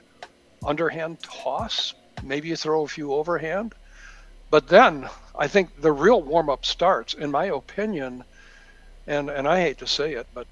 underhand 0.65 1.21
toss. 1.23 1.95
Maybe 2.23 2.49
you 2.49 2.57
throw 2.57 2.85
a 2.85 2.89
few 2.89 3.13
overhand. 3.13 3.75
But 4.51 4.69
then 4.69 5.09
I 5.39 5.49
think 5.49 5.81
the 5.81 5.93
real 5.93 6.23
warm 6.23 6.49
up 6.49 6.65
starts, 6.65 7.15
in 7.15 7.31
my 7.31 7.47
opinion, 7.47 8.25
and, 9.07 9.31
and 9.31 9.47
I 9.47 9.61
hate 9.61 9.79
to 9.79 9.87
say 9.87 10.15
it, 10.15 10.27
but 10.35 10.47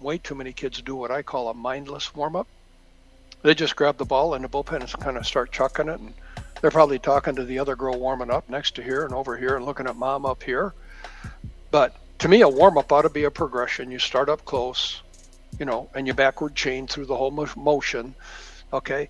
way 0.00 0.18
too 0.18 0.34
many 0.34 0.52
kids 0.52 0.80
do 0.82 0.94
what 0.94 1.10
I 1.10 1.22
call 1.22 1.48
a 1.48 1.54
mindless 1.54 2.14
warm 2.14 2.36
up. 2.36 2.46
They 3.42 3.54
just 3.54 3.76
grab 3.76 3.96
the 3.96 4.04
ball 4.04 4.34
in 4.34 4.42
the 4.42 4.48
bullpen 4.48 4.80
and 4.80 4.92
kind 5.00 5.16
of 5.16 5.26
start 5.26 5.52
chucking 5.52 5.88
it 5.88 6.00
and 6.00 6.12
they're 6.60 6.70
probably 6.70 6.98
talking 6.98 7.36
to 7.36 7.44
the 7.44 7.58
other 7.58 7.76
girl 7.76 7.98
warming 7.98 8.30
up 8.30 8.48
next 8.48 8.74
to 8.76 8.82
here 8.82 9.04
and 9.04 9.14
over 9.14 9.36
here 9.36 9.56
and 9.56 9.64
looking 9.64 9.86
at 9.86 9.96
mom 9.96 10.26
up 10.26 10.42
here. 10.42 10.74
But 11.70 11.94
to 12.20 12.28
me, 12.28 12.40
a 12.40 12.48
warm 12.48 12.78
up 12.78 12.90
ought 12.90 13.02
to 13.02 13.10
be 13.10 13.24
a 13.24 13.30
progression. 13.30 13.90
You 13.90 13.98
start 13.98 14.28
up 14.28 14.44
close, 14.44 15.02
you 15.58 15.66
know, 15.66 15.88
and 15.94 16.06
you 16.06 16.14
backward 16.14 16.54
chain 16.54 16.86
through 16.86 17.06
the 17.06 17.16
whole 17.16 17.30
motion. 17.56 18.14
Okay. 18.72 19.08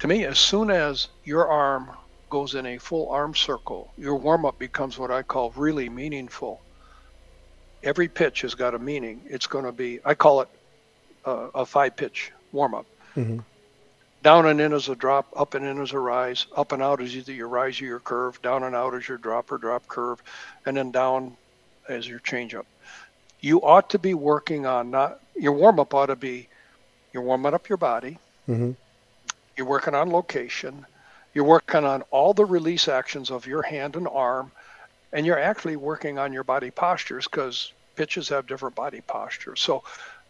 To 0.00 0.08
me, 0.08 0.24
as 0.24 0.38
soon 0.38 0.70
as 0.70 1.08
your 1.24 1.48
arm 1.48 1.90
goes 2.30 2.54
in 2.54 2.66
a 2.66 2.78
full 2.78 3.10
arm 3.10 3.34
circle, 3.34 3.92
your 3.96 4.16
warm 4.16 4.44
up 4.44 4.58
becomes 4.58 4.98
what 4.98 5.10
I 5.10 5.22
call 5.22 5.52
really 5.56 5.88
meaningful. 5.88 6.60
Every 7.82 8.08
pitch 8.08 8.42
has 8.42 8.54
got 8.54 8.74
a 8.74 8.78
meaning. 8.78 9.22
It's 9.26 9.46
going 9.46 9.64
to 9.64 9.72
be, 9.72 10.00
I 10.04 10.14
call 10.14 10.42
it 10.42 10.48
a, 11.24 11.30
a 11.30 11.66
five 11.66 11.96
pitch 11.96 12.32
warm 12.52 12.74
up. 12.74 12.86
Mm-hmm. 13.16 13.40
Down 14.22 14.46
and 14.46 14.60
in 14.60 14.72
is 14.72 14.88
a 14.88 14.94
drop, 14.94 15.26
up 15.36 15.54
and 15.54 15.66
in 15.66 15.82
is 15.82 15.92
a 15.92 15.98
rise. 15.98 16.46
Up 16.56 16.70
and 16.70 16.80
out 16.80 17.00
is 17.00 17.16
either 17.16 17.32
your 17.32 17.48
rise 17.48 17.80
or 17.80 17.86
your 17.86 17.98
curve. 17.98 18.40
Down 18.40 18.62
and 18.62 18.74
out 18.74 18.94
is 18.94 19.08
your 19.08 19.18
drop 19.18 19.50
or 19.50 19.58
drop 19.58 19.88
curve, 19.88 20.22
and 20.64 20.76
then 20.76 20.92
down 20.92 21.36
is 21.88 22.06
your 22.06 22.20
changeup. 22.20 22.66
You 23.42 23.60
ought 23.60 23.90
to 23.90 23.98
be 23.98 24.14
working 24.14 24.64
on 24.64 24.90
not 24.90 25.20
your 25.36 25.52
warm 25.52 25.78
up 25.78 25.92
ought 25.92 26.06
to 26.06 26.16
be 26.16 26.48
you're 27.12 27.22
warming 27.22 27.54
up 27.54 27.68
your 27.68 27.78
body. 27.78 28.18
Mm-hmm. 28.48 28.72
You're 29.56 29.66
working 29.66 29.94
on 29.94 30.10
location. 30.10 30.86
You're 31.34 31.44
working 31.44 31.84
on 31.84 32.02
all 32.10 32.34
the 32.34 32.44
release 32.44 32.88
actions 32.88 33.30
of 33.30 33.46
your 33.46 33.62
hand 33.62 33.96
and 33.96 34.08
arm, 34.08 34.50
and 35.12 35.26
you're 35.26 35.38
actually 35.38 35.76
working 35.76 36.18
on 36.18 36.32
your 36.32 36.44
body 36.44 36.70
postures 36.70 37.26
because 37.26 37.72
pitches 37.96 38.28
have 38.30 38.46
different 38.46 38.74
body 38.74 39.02
postures. 39.06 39.60
So 39.60 39.84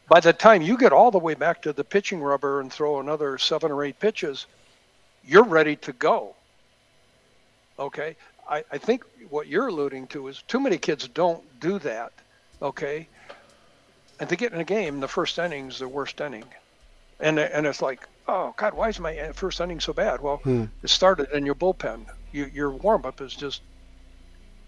by 0.09 0.21
the 0.21 0.33
time 0.33 0.63
you 0.63 0.77
get 0.77 0.93
all 0.93 1.11
the 1.11 1.19
way 1.19 1.35
back 1.35 1.63
to 1.63 1.73
the 1.73 1.85
pitching 1.85 2.21
rubber 2.21 2.61
and 2.61 2.73
throw 2.73 3.01
another 3.01 3.39
seven 3.39 3.71
or 3.71 3.85
eight 3.85 3.99
pitches, 4.01 4.47
you're 5.25 5.45
ready 5.45 5.77
to 5.77 5.93
go. 5.93 6.35
Okay. 7.79 8.17
I, 8.49 8.65
I 8.73 8.79
think 8.79 9.05
what 9.31 9.47
you're 9.47 9.69
alluding 9.69 10.09
to 10.09 10.27
is 10.27 10.43
too 10.49 10.59
many 10.59 10.79
kids 10.79 11.07
don't 11.07 11.43
do 11.61 11.79
that. 11.81 12.13
Okay. 12.63 13.09
And 14.21 14.29
to 14.29 14.37
get 14.37 14.53
in 14.53 14.61
a 14.61 14.65
game, 14.65 15.01
the 15.01 15.09
first 15.09 15.39
inning's 15.39 15.81
the 15.81 15.89
worst 15.89 16.21
inning. 16.21 16.45
And, 17.21 17.39
and 17.39 17.67
it's 17.67 17.83
like, 17.83 18.09
oh, 18.29 18.55
God, 18.57 18.75
why 18.75 18.89
is 18.89 18.99
my 19.01 19.33
first 19.33 19.61
inning 19.61 19.81
so 19.81 19.93
bad? 19.93 20.21
Well, 20.21 20.39
hmm. 20.39 20.65
it 20.83 20.91
started 20.91 21.29
in 21.33 21.45
your 21.45 21.55
bullpen. 21.55 22.07
You, 22.33 22.51
your 22.55 22.71
warm 22.71 23.05
up 23.05 23.21
is 23.21 23.35
just 23.35 23.63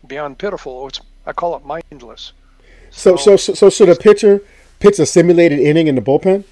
beyond 0.06 0.38
pitiful. 0.38 0.88
It's, 0.88 1.00
I 1.24 1.32
call 1.32 1.56
it 1.56 1.64
mindless. 1.64 2.32
So, 2.90 3.16
so, 3.16 3.36
so, 3.36 3.54
so, 3.54 3.70
so 3.70 3.86
the 3.86 3.96
pitcher 3.96 4.42
pitch 4.84 4.98
a 4.98 5.06
simulated 5.06 5.58
inning 5.58 5.86
in 5.86 5.94
the 5.94 6.02
bullpen? 6.02 6.44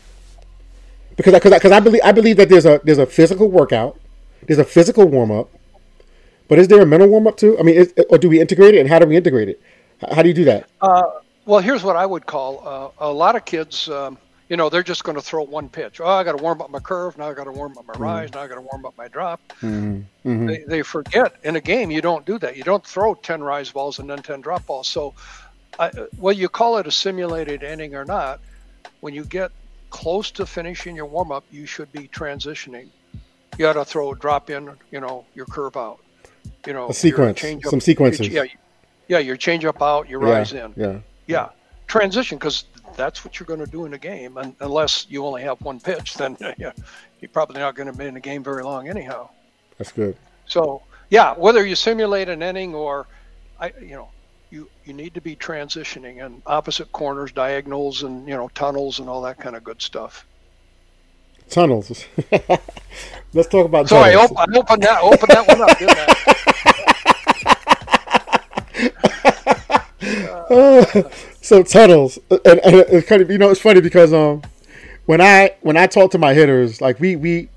Because 1.17 1.35
because 1.35 1.53
because 1.53 1.73
I 1.73 1.81
believe 1.81 2.01
I 2.03 2.13
believe 2.13 2.37
that 2.39 2.49
there's 2.49 2.65
a 2.65 2.81
there's 2.85 2.99
a 2.99 3.07
physical 3.07 3.49
workout, 3.51 4.01
there's 4.47 4.59
a 4.59 4.65
physical 4.65 5.07
warm 5.07 5.31
up, 5.31 5.51
but 6.49 6.59
is 6.59 6.69
there 6.69 6.81
a 6.81 6.87
mental 6.87 7.09
warm 7.09 7.27
up 7.27 7.37
too? 7.37 7.59
I 7.59 7.63
mean, 7.63 7.77
is, 7.77 7.93
or 8.09 8.17
do 8.17 8.31
we 8.31 8.41
integrate 8.41 8.75
it, 8.75 8.81
and 8.81 8.89
how 8.89 8.99
do 8.99 9.07
we 9.07 9.17
integrate 9.17 9.51
it? 9.51 9.61
How 10.11 10.23
do 10.23 10.29
you 10.29 10.35
do 10.35 10.45
that? 10.45 10.71
Uh, 10.81 11.03
well, 11.45 11.61
here's 11.61 11.83
what 11.83 11.97
I 11.97 12.07
would 12.07 12.27
call 12.27 12.95
uh, 13.01 13.07
a 13.07 13.13
lot 13.13 13.37
of 13.37 13.45
kids. 13.45 13.89
Um, 13.89 14.19
you 14.49 14.57
know, 14.57 14.69
they're 14.69 14.83
just 14.83 15.03
going 15.05 15.15
to 15.17 15.23
throw 15.23 15.43
one 15.45 15.69
pitch. 15.71 16.01
Oh, 16.01 16.07
I 16.07 16.25
got 16.25 16.37
to 16.37 16.43
warm 16.43 16.61
up 16.61 16.69
my 16.71 16.79
curve. 16.79 17.17
Now 17.17 17.31
I 17.31 17.35
got 17.35 17.45
to 17.45 17.53
warm 17.53 17.79
up 17.79 17.87
my 17.87 17.95
Mm-hmm. 17.95 18.03
rise. 18.03 18.33
Now 18.35 18.41
I 18.43 18.49
got 18.49 18.57
to 18.57 18.61
warm 18.61 18.85
up 18.85 18.97
my 18.99 19.09
drop. 19.09 19.41
Mm-hmm. 19.63 20.47
They, 20.47 20.65
they 20.67 20.83
forget 20.83 21.35
in 21.43 21.57
a 21.57 21.61
game 21.61 21.91
you 21.91 22.03
don't 22.03 22.27
do 22.27 22.39
that. 22.39 22.57
You 22.57 22.63
don't 22.63 22.85
throw 22.85 23.15
10 23.15 23.43
rise 23.43 23.71
balls 23.71 23.99
and 23.99 24.11
then 24.11 24.19
10 24.19 24.43
drop 24.43 24.67
balls. 24.67 24.89
So, 24.89 25.15
I, 25.79 25.91
well, 26.19 26.35
you 26.35 26.49
call 26.51 26.77
it 26.79 26.87
a 26.87 26.91
simulated 26.91 27.63
inning 27.63 27.95
or 27.95 28.05
not, 28.05 28.41
when 29.01 29.15
you 29.15 29.25
get 29.25 29.53
close 29.89 30.31
to 30.33 30.45
finishing 30.45 30.97
your 30.97 31.07
warm 31.07 31.33
up, 31.33 31.45
you 31.51 31.65
should 31.65 31.91
be 31.93 32.09
transitioning. 32.09 32.89
You 33.13 33.59
got 33.59 33.75
to 33.75 33.85
throw 33.85 34.13
a 34.13 34.17
drop 34.17 34.51
in, 34.51 34.71
you 34.91 35.01
know, 35.01 35.25
your 35.35 35.47
curve 35.47 35.77
out. 35.77 36.01
You 36.67 36.73
know, 36.75 36.89
A 36.89 36.95
sequence, 36.95 37.43
some 37.65 37.81
sequences. 37.81 38.29
Yeah, 38.29 38.45
yeah, 39.09 39.19
your 39.19 39.37
change 39.37 39.65
up 39.65 39.81
out, 39.81 40.09
your 40.09 40.21
rise 40.21 40.53
in. 40.53 40.73
Yeah. 40.77 40.99
Yeah, 41.27 41.51
transition 41.87 42.39
because 42.39 42.65
that's 42.97 43.25
what 43.25 43.39
you're 43.39 43.47
going 43.47 43.61
to 43.61 43.71
do 43.71 43.85
in 43.85 43.95
a 43.95 43.99
game. 43.99 44.37
And 44.37 44.55
unless 44.61 45.07
you 45.09 45.25
only 45.25 45.43
have 45.43 45.61
one 45.63 45.81
pitch, 45.81 46.15
then 46.15 46.37
yeah, 46.59 46.73
you're 47.21 47.29
probably 47.31 47.61
not 47.61 47.75
going 47.75 47.91
to 47.91 47.97
be 47.97 48.07
in 48.07 48.15
the 48.15 48.21
game 48.21 48.43
very 48.43 48.65
long 48.65 48.89
anyhow. 48.89 49.29
That's 49.79 49.93
good. 49.93 50.17
So 50.47 50.83
yeah, 51.11 51.35
whether 51.35 51.65
you 51.67 51.77
simulate 51.77 52.29
an 52.29 52.43
inning 52.43 52.75
or, 52.75 53.07
I 53.61 53.73
you 53.81 53.93
know, 53.93 54.09
you 54.51 54.69
you 54.85 54.93
need 54.93 55.15
to 55.15 55.21
be 55.21 55.37
transitioning 55.37 56.25
and 56.25 56.43
opposite 56.47 56.91
corners, 56.93 57.33
diagonals, 57.33 58.03
and 58.03 58.27
you 58.29 58.35
know 58.35 58.49
tunnels 58.49 58.99
and 58.99 59.09
all 59.09 59.23
that 59.23 59.39
kind 59.39 59.57
of 59.57 59.65
good 59.65 59.81
stuff. 59.81 60.27
Tunnels. 61.49 62.05
Let's 63.35 63.49
talk 63.49 63.67
about 63.67 63.89
So 63.89 63.99
I, 63.99 64.13
tunnels. 64.13 64.33
op- 64.33 64.49
I 64.49 64.59
opened 64.59 64.83
that 64.83 65.03
opened 65.03 65.31
that 65.31 65.49
one 65.49 65.63
up, 65.63 65.79
didn't 65.83 65.99
I? 65.99 66.15
so 71.41 71.63
tunnels, 71.63 72.19
and, 72.31 72.61
and 72.61 72.77
it's 72.77 73.09
kind 73.09 73.23
of 73.23 73.31
you 73.31 73.39
know 73.39 73.49
it's 73.49 73.61
funny 73.61 73.81
because 73.81 74.13
um 74.13 74.43
when 75.07 75.21
I 75.21 75.55
when 75.63 75.79
I 75.79 75.87
talk 75.87 76.11
to 76.11 76.19
my 76.19 76.35
hitters 76.35 76.81
like 76.81 77.01
we 77.01 77.17
we 77.17 77.49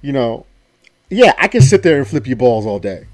you 0.00 0.12
know 0.12 0.46
yeah 1.10 1.34
I 1.36 1.48
can 1.48 1.60
sit 1.60 1.82
there 1.82 1.98
and 1.98 2.08
flip 2.08 2.26
you 2.26 2.36
balls 2.36 2.64
all 2.64 2.78
day, 2.78 3.06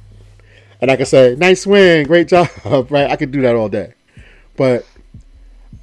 and 0.81 0.89
I 0.89 0.97
can 0.97 1.07
say 1.07 1.35
nice 1.37 1.63
swing, 1.63 2.07
great 2.07 2.29
job, 2.29 2.49
right? 2.91 3.11
I 3.11 3.17
could 3.17 3.33
do 3.33 3.43
that 3.43 3.57
all 3.57 3.69
day, 3.69 3.95
but 4.57 4.87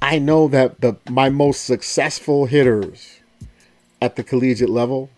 I 0.00 0.18
know 0.18 0.48
that 0.48 0.80
the 0.80 0.96
my 1.10 1.28
most 1.28 1.66
successful 1.66 2.46
hitters 2.46 3.20
at 4.00 4.16
the 4.16 4.24
collegiate 4.24 4.70
level 4.70 5.10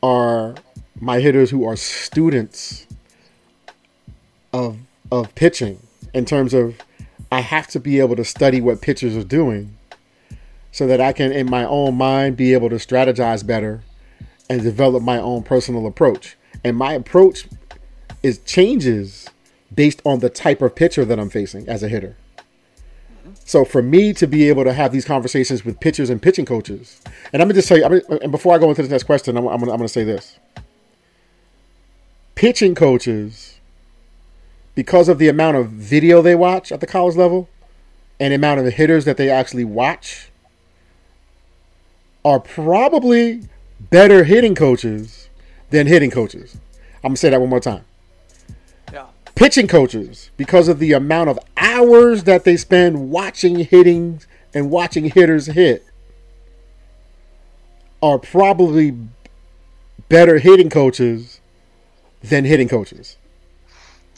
are 0.00 0.54
my 1.00 1.18
hitters 1.18 1.50
who 1.50 1.64
are 1.66 1.74
students 1.74 2.86
of 4.52 4.78
of 5.10 5.34
pitching 5.34 5.80
in 6.14 6.24
terms 6.24 6.54
of 6.54 6.76
I 7.30 7.40
have 7.40 7.66
to 7.68 7.80
be 7.80 8.00
able 8.00 8.16
to 8.16 8.24
study 8.24 8.60
what 8.60 8.80
pitchers 8.80 9.16
are 9.16 9.24
doing 9.24 9.76
so 10.72 10.86
that 10.86 11.00
I 11.00 11.12
can 11.12 11.32
in 11.32 11.50
my 11.50 11.64
own 11.64 11.96
mind 11.96 12.36
be 12.36 12.52
able 12.52 12.68
to 12.70 12.76
strategize 12.76 13.46
better 13.46 13.82
and 14.48 14.62
develop 14.62 15.02
my 15.02 15.18
own 15.18 15.42
personal 15.42 15.86
approach. 15.86 16.36
And 16.64 16.76
my 16.76 16.92
approach 16.94 17.46
is 18.22 18.38
changes 18.38 19.28
based 19.74 20.00
on 20.04 20.20
the 20.20 20.30
type 20.30 20.62
of 20.62 20.74
pitcher 20.74 21.04
that 21.04 21.18
I'm 21.18 21.30
facing 21.30 21.68
as 21.68 21.82
a 21.82 21.88
hitter. 21.88 22.16
So 23.44 23.64
for 23.64 23.82
me 23.82 24.12
to 24.14 24.26
be 24.26 24.48
able 24.48 24.64
to 24.64 24.72
have 24.72 24.92
these 24.92 25.04
conversations 25.04 25.64
with 25.64 25.80
pitchers 25.80 26.10
and 26.10 26.20
pitching 26.20 26.44
coaches, 26.44 27.00
and 27.32 27.40
I'm 27.40 27.48
gonna 27.48 27.54
just 27.54 27.68
tell 27.68 27.78
you, 27.78 27.84
I'm 27.84 28.00
gonna, 28.00 28.20
and 28.22 28.32
before 28.32 28.54
I 28.54 28.58
go 28.58 28.68
into 28.68 28.82
the 28.82 28.88
next 28.88 29.04
question, 29.04 29.36
I'm, 29.36 29.46
I'm, 29.46 29.58
gonna, 29.58 29.72
I'm 29.72 29.78
gonna 29.78 29.88
say 29.88 30.04
this: 30.04 30.38
pitching 32.34 32.74
coaches, 32.74 33.57
because 34.78 35.08
of 35.08 35.18
the 35.18 35.26
amount 35.26 35.56
of 35.56 35.70
video 35.70 36.22
they 36.22 36.36
watch 36.36 36.70
at 36.70 36.78
the 36.78 36.86
college 36.86 37.16
level, 37.16 37.48
and 38.20 38.30
the 38.30 38.36
amount 38.36 38.60
of 38.60 38.74
hitters 38.74 39.04
that 39.06 39.16
they 39.16 39.28
actually 39.28 39.64
watch, 39.64 40.30
are 42.24 42.38
probably 42.38 43.42
better 43.80 44.22
hitting 44.22 44.54
coaches 44.54 45.28
than 45.70 45.88
hitting 45.88 46.12
coaches. 46.12 46.58
I'm 47.02 47.08
gonna 47.08 47.16
say 47.16 47.30
that 47.30 47.40
one 47.40 47.50
more 47.50 47.58
time 47.58 47.82
Yeah. 48.92 49.06
pitching 49.34 49.66
coaches 49.66 50.30
because 50.36 50.68
of 50.68 50.78
the 50.78 50.92
amount 50.92 51.28
of 51.30 51.40
hours 51.56 52.22
that 52.22 52.44
they 52.44 52.56
spend 52.56 53.10
watching 53.10 53.58
hitting 53.64 54.20
and 54.54 54.70
watching 54.70 55.10
hitters 55.10 55.46
hit 55.46 55.84
are 58.00 58.20
probably 58.20 58.96
better 60.08 60.38
hitting 60.38 60.70
coaches 60.70 61.40
than 62.22 62.44
hitting 62.44 62.68
coaches. 62.68 63.16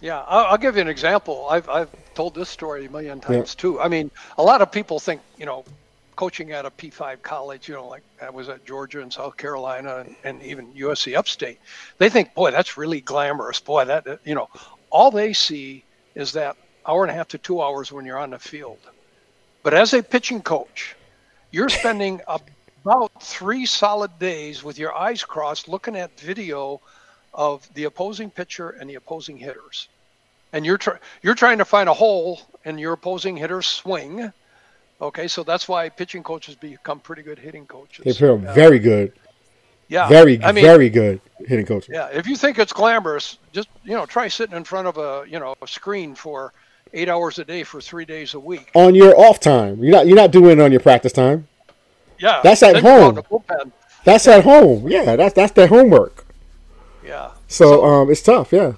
Yeah, 0.00 0.24
I'll, 0.26 0.46
I'll 0.46 0.58
give 0.58 0.76
you 0.76 0.82
an 0.82 0.88
example. 0.88 1.46
I've, 1.50 1.68
I've 1.68 1.90
told 2.14 2.34
this 2.34 2.48
story 2.48 2.86
a 2.86 2.90
million 2.90 3.20
times 3.20 3.54
too. 3.54 3.80
I 3.80 3.88
mean, 3.88 4.10
a 4.38 4.42
lot 4.42 4.62
of 4.62 4.72
people 4.72 4.98
think, 4.98 5.20
you 5.38 5.46
know, 5.46 5.64
coaching 6.16 6.52
at 6.52 6.66
a 6.66 6.70
P5 6.70 7.22
college, 7.22 7.68
you 7.68 7.74
know, 7.74 7.86
like 7.86 8.02
I 8.20 8.30
was 8.30 8.48
at 8.48 8.64
Georgia 8.64 9.00
and 9.02 9.12
South 9.12 9.36
Carolina 9.36 9.98
and, 9.98 10.16
and 10.24 10.42
even 10.42 10.72
USC 10.74 11.16
Upstate, 11.16 11.58
they 11.98 12.08
think, 12.10 12.34
boy, 12.34 12.50
that's 12.50 12.76
really 12.76 13.00
glamorous. 13.00 13.60
Boy, 13.60 13.84
that- 13.86 14.20
you 14.24 14.34
know, 14.34 14.48
all 14.90 15.10
they 15.10 15.32
see 15.32 15.84
is 16.14 16.32
that 16.32 16.56
hour 16.86 17.02
and 17.04 17.10
a 17.10 17.14
half 17.14 17.28
to 17.28 17.38
two 17.38 17.62
hours 17.62 17.92
when 17.92 18.04
you're 18.04 18.18
on 18.18 18.30
the 18.30 18.38
field. 18.38 18.78
But 19.62 19.74
as 19.74 19.92
a 19.92 20.02
pitching 20.02 20.42
coach, 20.42 20.96
you're 21.50 21.68
spending 21.68 22.20
about 22.84 23.22
three 23.22 23.66
solid 23.66 24.18
days 24.18 24.64
with 24.64 24.78
your 24.78 24.94
eyes 24.94 25.22
crossed 25.22 25.68
looking 25.68 25.96
at 25.96 26.18
video 26.18 26.80
of 27.32 27.68
the 27.74 27.84
opposing 27.84 28.30
pitcher 28.30 28.70
and 28.70 28.88
the 28.90 28.94
opposing 28.96 29.36
hitters. 29.36 29.88
And 30.52 30.66
you're 30.66 30.78
try- 30.78 30.98
you're 31.22 31.34
trying 31.34 31.58
to 31.58 31.64
find 31.64 31.88
a 31.88 31.94
hole 31.94 32.40
in 32.64 32.78
your 32.78 32.94
opposing 32.94 33.36
hitter's 33.36 33.66
swing. 33.66 34.32
Okay, 35.00 35.28
so 35.28 35.42
that's 35.42 35.68
why 35.68 35.88
pitching 35.88 36.22
coaches 36.22 36.56
become 36.56 37.00
pretty 37.00 37.22
good 37.22 37.38
hitting 37.38 37.66
coaches. 37.66 38.04
They 38.04 38.12
feel 38.12 38.34
Uh, 38.34 38.52
very 38.52 38.78
good, 38.78 39.12
yeah, 39.88 40.08
very, 40.08 40.42
I 40.42 40.52
mean, 40.52 40.64
very 40.64 40.90
good 40.90 41.20
hitting 41.46 41.64
coaches. 41.66 41.90
yeah. 41.92 42.08
If 42.12 42.26
you 42.26 42.36
think 42.36 42.58
it's 42.58 42.72
glamorous, 42.72 43.38
just 43.52 43.68
you 43.84 43.92
know, 43.92 44.04
try 44.06 44.28
sitting 44.28 44.56
in 44.56 44.64
front 44.64 44.88
of 44.88 44.98
a 44.98 45.24
you 45.28 45.38
know 45.38 45.54
a 45.62 45.66
screen 45.66 46.14
for 46.14 46.52
eight 46.92 47.08
hours 47.08 47.38
a 47.38 47.44
day 47.44 47.62
for 47.62 47.80
three 47.80 48.04
days 48.04 48.34
a 48.34 48.40
week. 48.40 48.70
On 48.74 48.94
your 48.94 49.16
off 49.18 49.38
time, 49.40 49.82
you're 49.82 49.92
not 49.92 50.06
you're 50.06 50.16
not 50.16 50.32
doing 50.32 50.58
it 50.58 50.60
on 50.62 50.70
your 50.72 50.80
practice 50.80 51.12
time. 51.12 51.46
Yeah, 52.18 52.40
That's 52.42 52.62
at 52.62 52.76
home. 52.82 53.04
out 53.04 53.14
the 53.14 53.22
bullpen. 53.22 53.72
That's 54.04 54.26
at 54.28 54.44
home. 54.44 54.86
Yeah, 54.88 55.16
that's 55.16 55.32
that's 55.32 55.52
their 55.52 55.68
homework. 55.68 56.26
Yeah, 57.04 57.30
So 57.48 57.84
um, 57.84 58.10
it's 58.10 58.22
tough. 58.22 58.52
Yeah. 58.52 58.74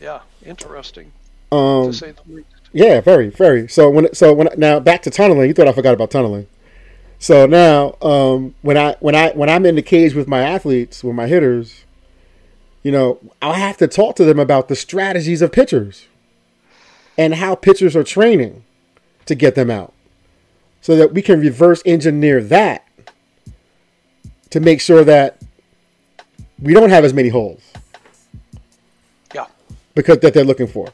yeah, 0.00 0.20
interesting 0.44 1.12
Um, 1.50 1.86
to 1.86 1.92
say 1.92 2.12
the 2.12 2.34
least. 2.34 2.48
Yeah, 2.72 3.00
very, 3.00 3.28
very. 3.28 3.68
So 3.68 3.90
when 3.90 4.12
so 4.14 4.32
when 4.32 4.48
now 4.56 4.80
back 4.80 5.02
to 5.02 5.10
tunneling, 5.10 5.46
you 5.48 5.54
thought 5.54 5.68
I 5.68 5.72
forgot 5.72 5.94
about 5.94 6.10
tunneling. 6.10 6.46
So 7.18 7.46
now, 7.46 7.96
um, 8.02 8.54
when 8.62 8.76
I 8.76 8.96
when 9.00 9.14
I 9.14 9.30
when 9.32 9.48
I'm 9.48 9.66
in 9.66 9.76
the 9.76 9.82
cage 9.82 10.14
with 10.14 10.26
my 10.26 10.42
athletes, 10.42 11.04
with 11.04 11.14
my 11.14 11.26
hitters, 11.26 11.84
you 12.82 12.90
know, 12.90 13.20
I 13.40 13.58
have 13.58 13.76
to 13.76 13.86
talk 13.86 14.16
to 14.16 14.24
them 14.24 14.38
about 14.40 14.68
the 14.68 14.74
strategies 14.74 15.42
of 15.42 15.52
pitchers 15.52 16.06
and 17.18 17.34
how 17.34 17.54
pitchers 17.54 17.94
are 17.94 18.02
training 18.02 18.64
to 19.26 19.34
get 19.34 19.54
them 19.54 19.70
out, 19.70 19.92
so 20.80 20.96
that 20.96 21.12
we 21.12 21.20
can 21.22 21.40
reverse 21.40 21.82
engineer 21.84 22.42
that 22.42 22.88
to 24.48 24.60
make 24.60 24.80
sure 24.80 25.04
that 25.04 25.41
we 26.62 26.74
don't 26.74 26.90
have 26.90 27.04
as 27.04 27.12
many 27.14 27.28
holes 27.28 27.62
Yeah, 29.34 29.46
because 29.94 30.18
that 30.20 30.34
they're 30.34 30.44
looking 30.44 30.68
for. 30.68 30.88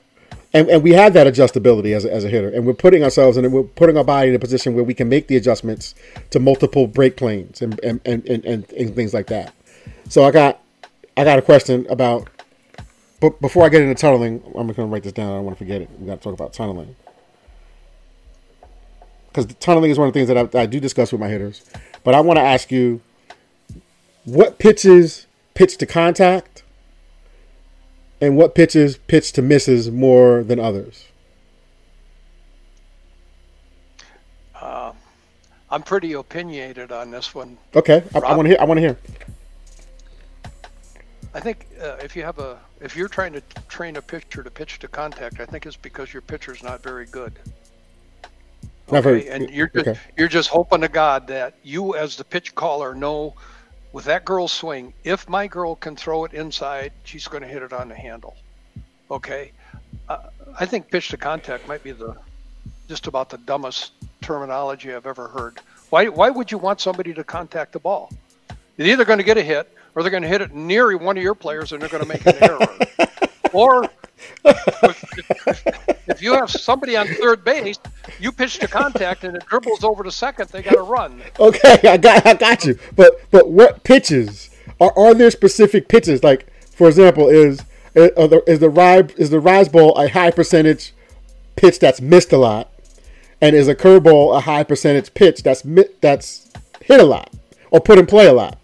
And, 0.54 0.68
and 0.70 0.82
we 0.82 0.92
have 0.92 1.12
that 1.14 1.26
adjustability 1.26 1.94
as 1.94 2.06
a, 2.06 2.12
as 2.12 2.24
a 2.24 2.28
hitter, 2.30 2.48
and 2.48 2.66
we're 2.66 2.74
putting 2.74 3.04
ourselves 3.04 3.36
in, 3.36 3.50
we're 3.52 3.64
putting 3.64 3.98
our 3.98 4.04
body 4.04 4.30
in 4.30 4.34
a 4.34 4.38
position 4.40 4.74
where 4.74 4.84
we 4.84 4.94
can 4.94 5.08
make 5.08 5.28
the 5.28 5.36
adjustments 5.36 5.94
to 6.30 6.40
multiple 6.40 6.86
break 6.86 7.16
planes 7.18 7.62
and 7.62 7.78
and, 7.84 8.00
and, 8.06 8.26
and, 8.28 8.44
and, 8.46 8.72
and 8.72 8.96
things 8.96 9.14
like 9.14 9.28
that. 9.28 9.54
So 10.08 10.24
I 10.24 10.30
got 10.32 10.60
I 11.18 11.24
got 11.24 11.38
a 11.38 11.42
question 11.42 11.86
about, 11.90 12.28
but 13.20 13.40
before 13.42 13.64
I 13.64 13.68
get 13.68 13.82
into 13.82 13.94
tunneling, 13.94 14.42
I'm 14.46 14.66
going 14.68 14.74
to 14.74 14.86
write 14.86 15.02
this 15.04 15.12
down. 15.12 15.32
I 15.32 15.36
don't 15.36 15.44
want 15.44 15.58
to 15.58 15.64
forget 15.64 15.82
it. 15.82 15.90
We 16.00 16.06
got 16.06 16.16
to 16.16 16.24
talk 16.24 16.34
about 16.34 16.54
tunneling 16.54 16.96
because 19.28 19.54
tunneling 19.60 19.92
is 19.92 19.98
one 19.98 20.08
of 20.08 20.14
the 20.14 20.18
things 20.18 20.28
that 20.28 20.38
I, 20.38 20.44
that 20.44 20.62
I 20.62 20.66
do 20.66 20.80
discuss 20.80 21.12
with 21.12 21.20
my 21.20 21.28
hitters. 21.28 21.64
But 22.04 22.14
I 22.14 22.20
want 22.20 22.38
to 22.38 22.42
ask 22.42 22.72
you, 22.72 23.00
what 24.24 24.58
pitches 24.58 25.27
pitch 25.59 25.76
to 25.76 25.86
contact 25.86 26.62
and 28.20 28.36
what 28.36 28.54
pitches 28.54 28.96
pitch 28.96 29.32
to 29.32 29.42
misses 29.42 29.90
more 29.90 30.44
than 30.44 30.61
others? 30.61 31.06
I'm 35.70 35.82
pretty 35.82 36.14
opinionated 36.14 36.92
on 36.92 37.11
this 37.11 37.34
one. 37.34 37.59
Okay, 37.74 38.02
I, 38.14 38.18
I 38.20 38.36
want 38.36 38.46
to 38.46 38.48
hear. 38.48 38.56
I 38.61 38.64
want 38.64 38.78
to 38.78 38.80
hear. 38.80 38.98
I 41.34 41.40
think 41.40 41.66
uh, 41.82 41.96
if 42.02 42.16
you 42.16 42.22
have 42.22 42.38
a 42.38 42.59
if 42.80 42.96
you're 42.96 43.09
trying 43.09 43.34
to 43.34 43.42
train 43.68 43.96
a 43.96 44.02
pitcher 44.02 44.42
to 44.42 44.50
pitch 44.50 44.78
to 44.78 44.88
contact, 44.88 45.40
I 45.40 45.46
think 45.46 45.66
it's 45.66 45.76
because 45.76 46.12
your 46.12 46.22
pitcher's 46.22 46.62
not 46.62 46.82
very 46.82 47.04
good. 47.04 47.38
Not 48.90 49.02
very- 49.02 49.28
and 49.28 49.50
you're 49.50 49.68
just, 49.68 49.88
okay. 49.88 50.00
you're 50.16 50.28
just 50.28 50.48
hoping 50.48 50.80
to 50.80 50.88
God 50.88 51.26
that 51.26 51.54
you, 51.62 51.94
as 51.94 52.16
the 52.16 52.24
pitch 52.24 52.54
caller, 52.54 52.94
know 52.94 53.34
with 53.99 54.05
that 54.05 54.24
girl's 54.24 54.53
swing, 54.53 54.94
if 55.03 55.28
my 55.28 55.49
girl 55.49 55.74
can 55.74 55.96
throw 55.96 56.24
it 56.24 56.32
inside, 56.32 56.92
she's 57.03 57.26
going 57.26 57.42
to 57.42 57.49
hit 57.49 57.64
it 57.64 57.72
on 57.72 57.88
the 57.88 57.96
handle. 57.96 58.36
Okay, 59.11 59.51
uh, 60.09 60.18
I 60.57 60.66
think 60.66 60.88
pitch 60.88 61.09
to 61.09 61.16
contact 61.16 61.66
might 61.66 61.82
be 61.82 61.90
the 61.90 62.14
just 62.86 63.09
about 63.09 63.28
the 63.28 63.38
dumbest 63.38 63.90
terminology 64.20 64.94
I've 64.94 65.09
ever 65.09 65.26
heard. 65.26 65.59
Why, 65.90 66.07
why 66.07 66.30
would 66.30 66.53
you 66.53 66.59
want 66.59 66.80
somebody 66.80 67.12
to 67.12 67.24
contact 67.24 67.72
the 67.72 67.80
ball? 67.80 68.12
They're 68.76 68.86
either 68.86 69.05
going 69.05 69.18
to 69.18 69.24
get 69.24 69.36
a 69.36 69.42
hit 69.42 69.68
or 69.96 70.05
they're 70.05 70.12
going 70.12 70.22
to 70.22 70.28
hit 70.28 70.42
it 70.42 70.55
near 70.55 70.96
one 70.96 71.16
of 71.16 71.22
your 71.24 71.34
players 71.34 71.72
and 71.72 71.82
they're 71.82 71.88
going 71.88 72.05
to 72.05 72.09
make 72.09 72.24
an 72.24 72.36
error. 72.40 72.68
or 73.53 73.90
if, 76.18 76.22
you 76.22 76.34
have 76.34 76.50
somebody 76.50 76.96
on 76.96 77.06
third 77.06 77.44
base, 77.44 77.78
you 78.18 78.32
pitch 78.32 78.58
to 78.58 78.68
contact 78.68 79.24
and 79.24 79.36
it 79.36 79.46
dribbles 79.46 79.84
over 79.84 80.02
to 80.02 80.10
second, 80.10 80.48
they 80.50 80.62
got 80.62 80.74
to 80.74 80.82
run. 80.82 81.22
Okay, 81.38 81.78
I 81.84 81.96
got 81.96 82.26
I 82.26 82.34
got 82.34 82.64
you. 82.64 82.78
But 82.96 83.20
but 83.30 83.48
what 83.48 83.84
pitches 83.84 84.50
are 84.80 84.92
are 84.96 85.14
there 85.14 85.30
specific 85.30 85.88
pitches? 85.88 86.24
Like 86.24 86.52
for 86.72 86.88
example, 86.88 87.28
is 87.28 87.62
is 87.94 88.58
the 88.58 88.70
rise 88.70 89.10
is 89.12 89.30
the 89.30 89.40
rise 89.40 89.68
ball 89.68 89.94
a 89.96 90.08
high 90.08 90.30
percentage 90.30 90.92
pitch 91.56 91.78
that's 91.78 92.00
missed 92.00 92.32
a 92.32 92.38
lot, 92.38 92.72
and 93.40 93.54
is 93.54 93.68
a 93.68 93.74
curveball 93.74 94.36
a 94.36 94.40
high 94.40 94.64
percentage 94.64 95.14
pitch 95.14 95.42
that's 95.42 95.62
that's 96.00 96.50
hit 96.82 97.00
a 97.00 97.04
lot 97.04 97.32
or 97.70 97.80
put 97.80 97.98
in 97.98 98.06
play 98.06 98.26
a 98.26 98.32
lot? 98.32 98.58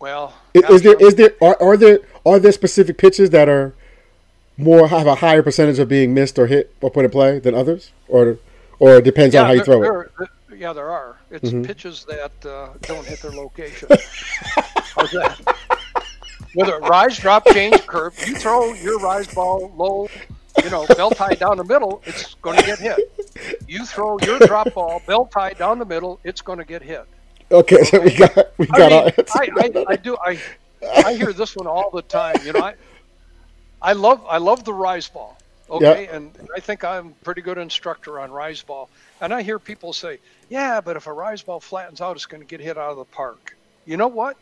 Well, 0.00 0.34
is, 0.54 0.64
is 0.64 0.82
there 0.82 0.96
is 1.00 1.14
there 1.14 1.32
are, 1.40 1.56
are 1.60 1.76
there 1.76 2.00
are 2.26 2.38
there 2.38 2.52
specific 2.52 2.98
pitches 2.98 3.30
that 3.30 3.48
are 3.48 3.74
more 4.58 4.88
have 4.88 5.06
a 5.06 5.14
higher 5.14 5.42
percentage 5.42 5.78
of 5.78 5.88
being 5.88 6.12
missed 6.12 6.38
or 6.38 6.46
hit 6.46 6.74
or 6.80 6.90
put 6.90 7.04
in 7.04 7.10
play 7.10 7.38
than 7.38 7.54
others, 7.54 7.92
or 8.08 8.38
or 8.78 8.96
it 8.96 9.04
depends 9.04 9.34
yeah, 9.34 9.42
on 9.42 9.46
how 9.46 9.52
you 9.52 9.64
throw 9.64 10.00
it? 10.00 10.10
yeah, 10.58 10.72
there 10.72 10.90
are. 10.90 11.16
It's 11.30 11.50
mm-hmm. 11.50 11.62
pitches 11.62 12.04
that 12.06 12.32
uh, 12.44 12.70
don't 12.82 13.06
hit 13.06 13.22
their 13.22 13.30
location. 13.30 13.88
How's 14.96 15.12
that? 15.12 15.56
Whether 16.54 16.78
rise, 16.80 17.16
drop, 17.18 17.46
change, 17.48 17.86
curve, 17.86 18.14
you 18.26 18.34
throw 18.34 18.72
your 18.74 18.98
rise 18.98 19.32
ball 19.32 19.72
low, 19.76 20.08
you 20.64 20.70
know, 20.70 20.86
belt 20.86 21.16
high 21.16 21.34
down 21.34 21.58
the 21.58 21.64
middle, 21.64 22.02
it's 22.06 22.34
going 22.36 22.58
to 22.58 22.66
get 22.66 22.78
hit. 22.78 22.98
You 23.68 23.84
throw 23.84 24.18
your 24.20 24.38
drop 24.40 24.74
ball 24.74 25.02
belt 25.06 25.30
high 25.32 25.52
down 25.52 25.78
the 25.78 25.84
middle, 25.84 26.18
it's 26.24 26.40
going 26.40 26.58
to 26.58 26.64
get 26.64 26.82
hit. 26.82 27.06
Okay, 27.50 27.82
so 27.84 28.00
we 28.00 28.14
got 28.14 28.36
we 28.58 28.66
got. 28.66 28.92
I, 28.92 29.46
mean, 29.46 29.76
I, 29.76 29.80
I, 29.80 29.84
I 29.90 29.96
do 29.96 30.16
I 30.24 30.40
I 31.04 31.14
hear 31.14 31.32
this 31.32 31.54
one 31.54 31.66
all 31.66 31.90
the 31.90 32.02
time. 32.02 32.36
You 32.44 32.52
know, 32.52 32.60
I 32.60 32.74
I 33.80 33.92
love 33.92 34.24
I 34.28 34.38
love 34.38 34.64
the 34.64 34.74
rise 34.74 35.08
ball. 35.08 35.38
Okay, 35.70 36.02
yep. 36.02 36.14
and 36.14 36.30
I 36.56 36.60
think 36.60 36.82
I'm 36.82 37.08
a 37.08 37.24
pretty 37.24 37.42
good 37.42 37.58
instructor 37.58 38.20
on 38.20 38.30
rise 38.30 38.62
ball. 38.62 38.88
And 39.20 39.34
I 39.34 39.42
hear 39.42 39.58
people 39.58 39.92
say, 39.92 40.18
"Yeah, 40.48 40.80
but 40.80 40.96
if 40.96 41.06
a 41.06 41.12
rise 41.12 41.42
ball 41.42 41.60
flattens 41.60 42.00
out, 42.00 42.16
it's 42.16 42.26
going 42.26 42.40
to 42.40 42.46
get 42.46 42.60
hit 42.60 42.78
out 42.78 42.92
of 42.92 42.96
the 42.96 43.04
park." 43.04 43.56
You 43.84 43.96
know 43.96 44.08
what? 44.08 44.36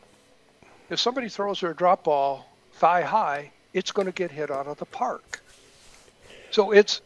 If 0.88 1.00
somebody 1.00 1.28
throws 1.28 1.60
their 1.60 1.74
drop 1.74 2.04
ball 2.04 2.46
thigh 2.74 3.02
high, 3.02 3.50
it's 3.72 3.90
going 3.90 4.06
to 4.06 4.12
get 4.12 4.30
hit 4.30 4.50
out 4.50 4.66
of 4.66 4.78
the 4.78 4.84
park. 4.84 5.42
So 6.50 6.70
it's 6.70 7.00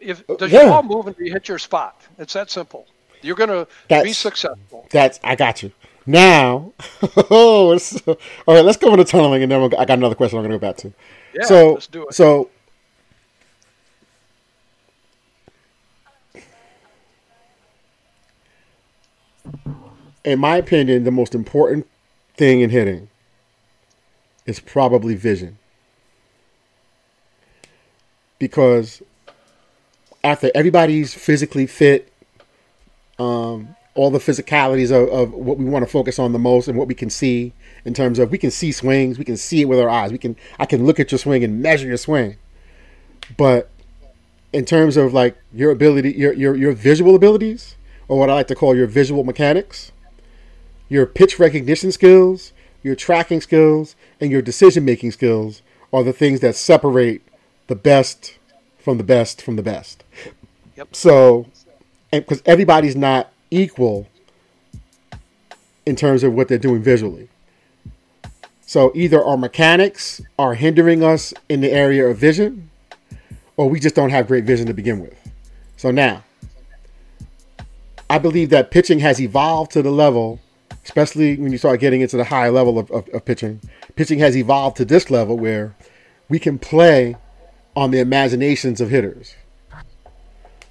if 0.00 0.28
uh, 0.30 0.36
does 0.36 0.50
yeah. 0.50 0.62
your 0.62 0.70
ball 0.70 0.82
move 0.82 1.06
and 1.08 1.16
you 1.18 1.32
hit 1.32 1.48
your 1.48 1.58
spot? 1.58 2.00
It's 2.18 2.32
that 2.32 2.50
simple. 2.50 2.86
You're 3.20 3.36
going 3.36 3.50
to 3.50 3.68
be 3.88 4.12
successful. 4.12 4.86
That's 4.90 5.20
I 5.22 5.36
got 5.36 5.62
you. 5.62 5.72
Now, 6.04 6.72
oh, 7.30 7.78
all 8.08 8.54
right. 8.54 8.64
Let's 8.64 8.76
go 8.76 8.90
into 8.90 9.04
tunneling, 9.04 9.44
and 9.44 9.52
then 9.52 9.60
we'll, 9.60 9.78
I 9.78 9.84
got 9.84 9.98
another 9.98 10.16
question 10.16 10.38
I'm 10.38 10.42
going 10.42 10.52
to 10.52 10.58
go 10.58 10.60
back 10.60 10.76
to. 10.78 10.92
Yeah, 11.34 11.44
so, 11.44 11.72
let's 11.74 11.86
do 11.86 12.06
it. 12.08 12.14
So, 12.14 12.50
in 20.24 20.38
my 20.38 20.56
opinion, 20.56 21.04
the 21.04 21.10
most 21.10 21.34
important 21.34 21.86
thing 22.36 22.60
in 22.60 22.70
hitting 22.70 23.08
is 24.46 24.60
probably 24.60 25.14
vision, 25.14 25.58
because 28.38 29.02
after 30.24 30.50
everybody's 30.54 31.14
physically 31.14 31.66
fit, 31.66 32.12
um, 33.18 33.74
all 33.94 34.10
the 34.10 34.18
physicalities 34.18 34.90
of, 34.90 35.08
of 35.10 35.32
what 35.32 35.58
we 35.58 35.64
want 35.64 35.84
to 35.84 35.90
focus 35.90 36.18
on 36.18 36.32
the 36.32 36.38
most 36.38 36.66
and 36.66 36.78
what 36.78 36.88
we 36.88 36.94
can 36.94 37.10
see 37.10 37.52
in 37.84 37.92
terms 37.92 38.18
of 38.18 38.30
we 38.30 38.38
can 38.38 38.50
see 38.50 38.72
swings, 38.72 39.18
we 39.18 39.24
can 39.24 39.36
see 39.36 39.62
it 39.62 39.64
with 39.66 39.78
our 39.78 39.90
eyes. 39.90 40.12
We 40.12 40.18
can 40.18 40.36
I 40.58 40.66
can 40.66 40.86
look 40.86 40.98
at 40.98 41.12
your 41.12 41.18
swing 41.18 41.44
and 41.44 41.60
measure 41.60 41.86
your 41.86 41.96
swing. 41.96 42.36
But 43.36 43.70
in 44.52 44.64
terms 44.64 44.96
of 44.96 45.12
like 45.12 45.36
your 45.52 45.70
ability, 45.70 46.12
your 46.12 46.32
your 46.32 46.54
your 46.54 46.72
visual 46.72 47.14
abilities, 47.14 47.76
or 48.08 48.18
what 48.18 48.30
I 48.30 48.34
like 48.34 48.48
to 48.48 48.54
call 48.54 48.74
your 48.74 48.86
visual 48.86 49.24
mechanics, 49.24 49.92
your 50.88 51.06
pitch 51.06 51.38
recognition 51.38 51.92
skills, 51.92 52.52
your 52.82 52.94
tracking 52.94 53.40
skills, 53.40 53.96
and 54.20 54.30
your 54.30 54.42
decision 54.42 54.84
making 54.84 55.12
skills 55.12 55.62
are 55.92 56.02
the 56.02 56.12
things 56.12 56.40
that 56.40 56.56
separate 56.56 57.22
the 57.66 57.74
best 57.74 58.38
from 58.78 58.98
the 58.98 59.04
best 59.04 59.42
from 59.42 59.56
the 59.56 59.62
best. 59.62 60.04
Yep. 60.76 60.94
So, 60.94 61.46
because 62.10 62.42
everybody's 62.46 62.96
not 62.96 63.32
equal 63.52 64.08
in 65.84 65.96
terms 65.96 66.22
of 66.22 66.32
what 66.32 66.48
they're 66.48 66.58
doing 66.58 66.82
visually. 66.82 67.28
So 68.66 68.92
either 68.94 69.22
our 69.22 69.36
mechanics 69.36 70.20
are 70.38 70.54
hindering 70.54 71.04
us 71.04 71.34
in 71.48 71.60
the 71.60 71.70
area 71.70 72.06
of 72.06 72.16
vision, 72.16 72.70
or 73.56 73.68
we 73.68 73.78
just 73.78 73.94
don't 73.94 74.10
have 74.10 74.26
great 74.26 74.44
vision 74.44 74.66
to 74.66 74.72
begin 74.72 75.00
with. 75.00 75.16
So 75.76 75.90
now, 75.90 76.24
I 78.08 78.18
believe 78.18 78.50
that 78.50 78.70
pitching 78.70 79.00
has 79.00 79.20
evolved 79.20 79.72
to 79.72 79.82
the 79.82 79.90
level, 79.90 80.40
especially 80.84 81.36
when 81.36 81.52
you 81.52 81.58
start 81.58 81.80
getting 81.80 82.00
into 82.00 82.16
the 82.16 82.24
high 82.24 82.48
level 82.48 82.78
of, 82.78 82.90
of, 82.90 83.08
of 83.10 83.24
pitching. 83.24 83.60
Pitching 83.96 84.18
has 84.20 84.36
evolved 84.36 84.76
to 84.78 84.84
this 84.84 85.10
level 85.10 85.36
where 85.36 85.74
we 86.28 86.38
can 86.38 86.58
play 86.58 87.16
on 87.76 87.90
the 87.90 88.00
imaginations 88.00 88.80
of 88.80 88.90
hitters. 88.90 89.34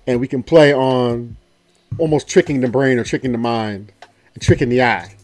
And 0.07 0.19
we 0.19 0.27
can 0.27 0.41
play 0.41 0.73
on 0.73 1.37
almost 1.97 2.27
tricking 2.27 2.61
the 2.61 2.67
brain 2.67 2.97
or 2.97 3.03
tricking 3.03 3.31
the 3.31 3.37
mind 3.37 3.91
and 4.33 4.41
tricking 4.41 4.69
the 4.69 4.81
eye 4.81 5.15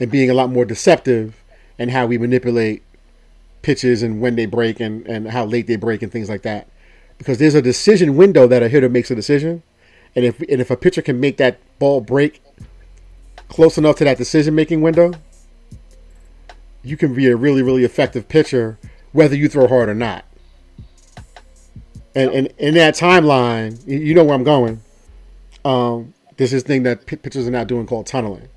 and 0.00 0.10
being 0.10 0.30
a 0.30 0.34
lot 0.34 0.50
more 0.50 0.64
deceptive 0.64 1.42
in 1.78 1.88
how 1.90 2.06
we 2.06 2.18
manipulate 2.18 2.82
pitches 3.62 4.02
and 4.02 4.20
when 4.20 4.36
they 4.36 4.46
break 4.46 4.80
and, 4.80 5.06
and 5.06 5.28
how 5.28 5.44
late 5.44 5.66
they 5.66 5.76
break 5.76 6.02
and 6.02 6.10
things 6.10 6.28
like 6.28 6.42
that. 6.42 6.68
Because 7.18 7.38
there's 7.38 7.54
a 7.54 7.62
decision 7.62 8.16
window 8.16 8.46
that 8.46 8.62
a 8.62 8.68
hitter 8.68 8.88
makes 8.88 9.10
a 9.10 9.14
decision. 9.14 9.62
And 10.14 10.24
if 10.24 10.40
and 10.40 10.60
if 10.60 10.70
a 10.70 10.76
pitcher 10.76 11.02
can 11.02 11.20
make 11.20 11.36
that 11.36 11.58
ball 11.78 12.00
break 12.00 12.42
close 13.48 13.76
enough 13.76 13.96
to 13.96 14.04
that 14.04 14.16
decision 14.16 14.54
making 14.54 14.82
window, 14.82 15.12
you 16.82 16.96
can 16.96 17.14
be 17.14 17.26
a 17.26 17.36
really, 17.36 17.62
really 17.62 17.84
effective 17.84 18.28
pitcher 18.28 18.78
whether 19.12 19.34
you 19.34 19.48
throw 19.48 19.66
hard 19.66 19.88
or 19.88 19.94
not. 19.94 20.24
And, 22.14 22.30
and 22.30 22.46
in 22.58 22.74
that 22.74 22.94
timeline, 22.94 23.86
you 23.86 24.14
know 24.14 24.24
where 24.24 24.34
I'm 24.34 24.44
going 24.44 24.80
um, 25.68 26.14
there's 26.38 26.52
this 26.52 26.62
thing 26.62 26.84
that 26.84 27.04
pitchers 27.06 27.46
are 27.46 27.50
now 27.50 27.64
doing 27.64 27.86
called 27.86 28.06
tunneling. 28.06 28.48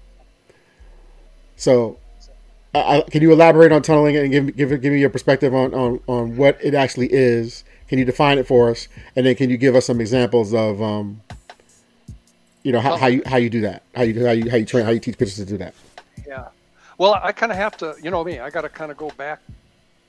So, 1.58 1.98
I, 2.74 3.04
can 3.12 3.22
you 3.22 3.34
elaborate 3.34 3.72
on 3.72 3.82
tunneling 3.82 4.16
and 4.16 4.32
give 4.32 4.56
give 4.56 4.70
give 4.82 4.94
me 4.94 5.00
your 5.00 5.10
perspective 5.10 5.54
on, 5.54 5.74
on 5.74 6.00
on 6.08 6.38
what 6.38 6.58
it 6.64 6.74
actually 6.74 7.10
is? 7.12 7.66
Can 7.90 8.00
you 8.00 8.06
define 8.06 8.38
it 8.38 8.48
for 8.48 8.70
us, 8.70 8.88
and 9.16 9.26
then 9.26 9.36
can 9.36 9.50
you 9.50 9.58
give 9.58 9.76
us 9.76 9.86
some 9.86 10.00
examples 10.00 10.54
of, 10.54 10.82
um, 10.82 11.22
you 12.64 12.72
know, 12.72 12.80
how, 12.80 12.96
how 12.96 13.08
you 13.08 13.22
how 13.26 13.36
you 13.36 13.50
do 13.50 13.60
that, 13.62 13.84
how 13.94 14.04
you 14.04 14.26
how 14.26 14.32
you 14.32 14.50
how 14.50 14.56
you 14.56 14.66
train 14.66 14.86
how 14.86 14.92
you 14.92 15.00
teach 15.00 15.18
pitchers 15.18 15.36
to 15.36 15.46
do 15.46 15.58
that? 15.58 15.74
Yeah, 16.26 16.48
well, 16.98 17.20
I 17.22 17.34
kind 17.34 17.52
of 17.52 17.58
have 17.58 17.76
to, 17.78 17.96
you 18.02 18.10
know 18.10 18.24
me, 18.24 18.40
I 18.40 18.50
got 18.50 18.62
to 18.62 18.70
kind 18.70 18.92
of 18.92 18.96
go 18.96 19.10
back 19.18 19.42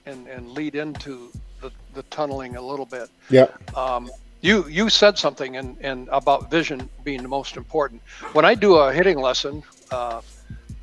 and 0.07 0.29
and 0.29 0.51
lead 0.51 0.77
into 0.77 1.33
the 1.61 1.73
the 1.95 2.05
tunneling 2.05 2.55
a 2.55 2.63
little 2.63 2.87
bit. 2.87 3.09
Yeah. 3.29 3.49
Um, 3.75 4.09
you 4.43 4.67
you 4.69 4.91
said 4.91 5.17
something 5.17 5.57
and 5.57 5.77
and 5.81 6.09
about 6.09 6.51
vision 6.51 6.91
being 7.05 7.23
the 7.23 7.29
most 7.29 7.57
important. 7.57 8.03
When 8.33 8.45
I 8.45 8.55
do 8.55 8.75
a 8.75 8.93
hitting 8.93 9.19
lesson, 9.19 9.63
uh, 9.91 10.21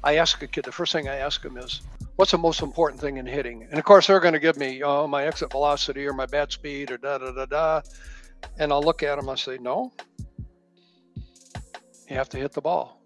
I 0.03 0.15
ask 0.15 0.41
a 0.41 0.47
kid. 0.47 0.63
The 0.63 0.71
first 0.71 0.93
thing 0.93 1.09
I 1.09 1.17
ask 1.17 1.41
them 1.41 1.57
is, 1.57 1.81
"What's 2.15 2.31
the 2.31 2.37
most 2.37 2.61
important 2.61 3.01
thing 3.01 3.17
in 3.17 3.25
hitting?" 3.25 3.63
And 3.69 3.77
of 3.77 3.83
course, 3.83 4.07
they're 4.07 4.21
going 4.21 4.33
to 4.33 4.39
give 4.39 4.57
me, 4.57 4.81
oh, 4.81 5.07
my 5.07 5.25
exit 5.25 5.51
velocity 5.51 6.07
or 6.07 6.13
my 6.13 6.25
bat 6.25 6.51
speed 6.53 6.89
or 6.89 6.97
da 6.97 7.17
da 7.17 7.31
da 7.31 7.45
da. 7.45 7.81
And 8.57 8.71
I'll 8.71 8.81
look 8.81 9.03
at 9.03 9.17
them. 9.17 9.29
I 9.29 9.35
say, 9.35 9.57
"No, 9.57 9.91
you 12.09 12.15
have 12.15 12.29
to 12.29 12.37
hit 12.37 12.53
the 12.53 12.61
ball." 12.61 13.01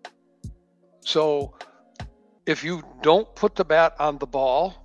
So 1.01 1.55
if 2.45 2.63
you 2.63 2.83
don't 3.01 3.27
put 3.35 3.55
the 3.55 3.65
bat 3.65 3.95
on 3.99 4.19
the 4.19 4.27
ball, 4.27 4.75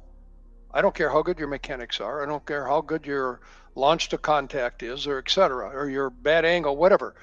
I 0.73 0.81
don't 0.81 0.95
care 0.95 1.11
how 1.11 1.21
good 1.21 1.39
your 1.39 1.49
mechanics 1.49 2.01
are. 2.01 2.23
I 2.23 2.27
don't 2.27 2.45
care 2.47 2.67
how 2.67 2.81
good 2.81 3.05
your 3.05 3.41
launch 3.79 4.09
to 4.11 4.19
contact 4.19 4.83
is, 4.83 5.07
or 5.07 5.19
etc., 5.19 5.69
or 5.69 5.89
your 5.89 6.11
bat 6.11 6.45
angle, 6.45 6.77
whatever. 6.77 7.15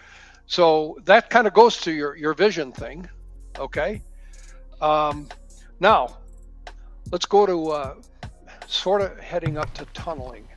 So 0.48 0.98
that 1.06 1.30
kind 1.30 1.48
of 1.48 1.54
goes 1.54 1.78
to 1.82 1.92
your 1.92 2.16
your 2.16 2.34
vision 2.34 2.72
thing. 2.72 3.10
Okay. 3.58 4.02
Um, 4.82 5.30
now, 5.80 6.18
let's 7.12 7.26
go 7.26 7.46
to 7.46 7.72
uh, 7.72 7.96
sort 8.68 9.02
of 9.02 9.20
heading 9.20 9.58
up 9.58 9.74
to 9.76 9.86
tunneling. 9.94 10.48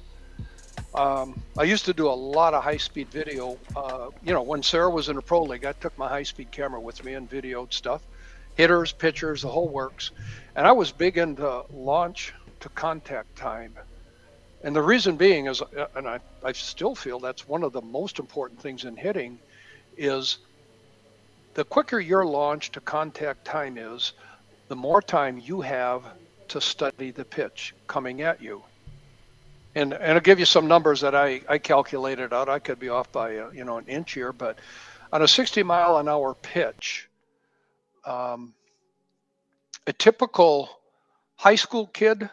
Um, 0.94 1.40
I 1.56 1.64
used 1.64 1.84
to 1.84 1.92
do 1.92 2.08
a 2.08 2.18
lot 2.34 2.54
of 2.54 2.64
high-speed 2.64 3.08
video. 3.10 3.58
Uh, 3.76 4.08
you 4.24 4.32
know, 4.32 4.42
when 4.42 4.62
Sarah 4.62 4.90
was 4.90 5.08
in 5.08 5.16
the 5.16 5.22
pro 5.22 5.42
league, 5.42 5.64
I 5.64 5.72
took 5.72 5.96
my 5.98 6.08
high-speed 6.08 6.50
camera 6.50 6.80
with 6.80 7.04
me 7.04 7.14
and 7.14 7.30
videoed 7.30 7.72
stuff, 7.72 8.02
hitters, 8.56 8.92
pitchers, 8.92 9.42
the 9.42 9.48
whole 9.48 9.68
works. 9.68 10.10
And 10.56 10.66
I 10.66 10.72
was 10.72 10.90
big 10.90 11.18
into 11.18 11.64
launch 11.72 12.32
to 12.60 12.68
contact 12.70 13.36
time. 13.36 13.74
And 14.62 14.74
the 14.74 14.82
reason 14.82 15.16
being 15.16 15.46
is, 15.46 15.62
uh, 15.62 15.86
and 15.94 16.08
I, 16.08 16.20
I 16.42 16.52
still 16.52 16.94
feel 16.94 17.20
that's 17.20 17.46
one 17.46 17.62
of 17.62 17.72
the 17.72 17.82
most 17.82 18.18
important 18.18 18.60
things 18.60 18.84
in 18.84 18.96
hitting, 18.96 19.38
is 19.96 20.38
the 21.54 21.64
quicker 21.64 22.00
your 22.00 22.24
launch 22.26 22.72
to 22.72 22.80
contact 22.80 23.44
time 23.44 23.78
is, 23.78 24.12
the 24.68 24.76
more 24.76 25.00
time 25.00 25.38
you 25.38 25.60
have 25.60 26.02
to 26.48 26.60
study 26.60 27.10
the 27.10 27.24
pitch 27.24 27.74
coming 27.86 28.22
at 28.22 28.42
you. 28.42 28.62
And, 29.74 29.92
and 29.92 30.12
I'll 30.12 30.20
give 30.20 30.38
you 30.38 30.44
some 30.44 30.66
numbers 30.66 31.00
that 31.02 31.14
I, 31.14 31.40
I 31.48 31.58
calculated 31.58 32.32
out. 32.32 32.48
I 32.48 32.58
could 32.58 32.80
be 32.80 32.88
off 32.88 33.12
by 33.12 33.32
a, 33.32 33.52
you 33.52 33.64
know 33.64 33.78
an 33.78 33.86
inch 33.86 34.12
here, 34.12 34.32
but 34.32 34.58
on 35.12 35.22
a 35.22 35.28
60 35.28 35.62
mile 35.62 35.98
an 35.98 36.08
hour 36.08 36.34
pitch, 36.34 37.08
um, 38.04 38.54
a 39.86 39.92
typical 39.92 40.68
high 41.36 41.54
school 41.54 41.86
kid, 41.86 42.28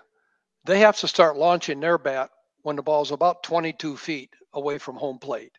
they 0.66 0.80
have 0.80 0.98
to 0.98 1.08
start 1.08 1.38
launching 1.38 1.80
their 1.80 1.98
bat 1.98 2.32
when 2.64 2.76
the 2.76 2.82
ball's 2.82 3.12
about 3.12 3.44
22 3.44 3.96
feet 3.96 4.32
away 4.54 4.80
from 4.80 4.96
home 4.96 5.20
plate. 5.20 5.52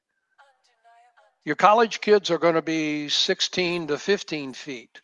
Your 1.45 1.55
college 1.55 2.01
kids 2.01 2.31
are 2.31 2.39
going 2.39 2.57
to 2.57 2.63
be 2.63 3.09
16 3.09 3.87
to 3.87 3.99
15 3.99 4.53
feet 4.53 5.01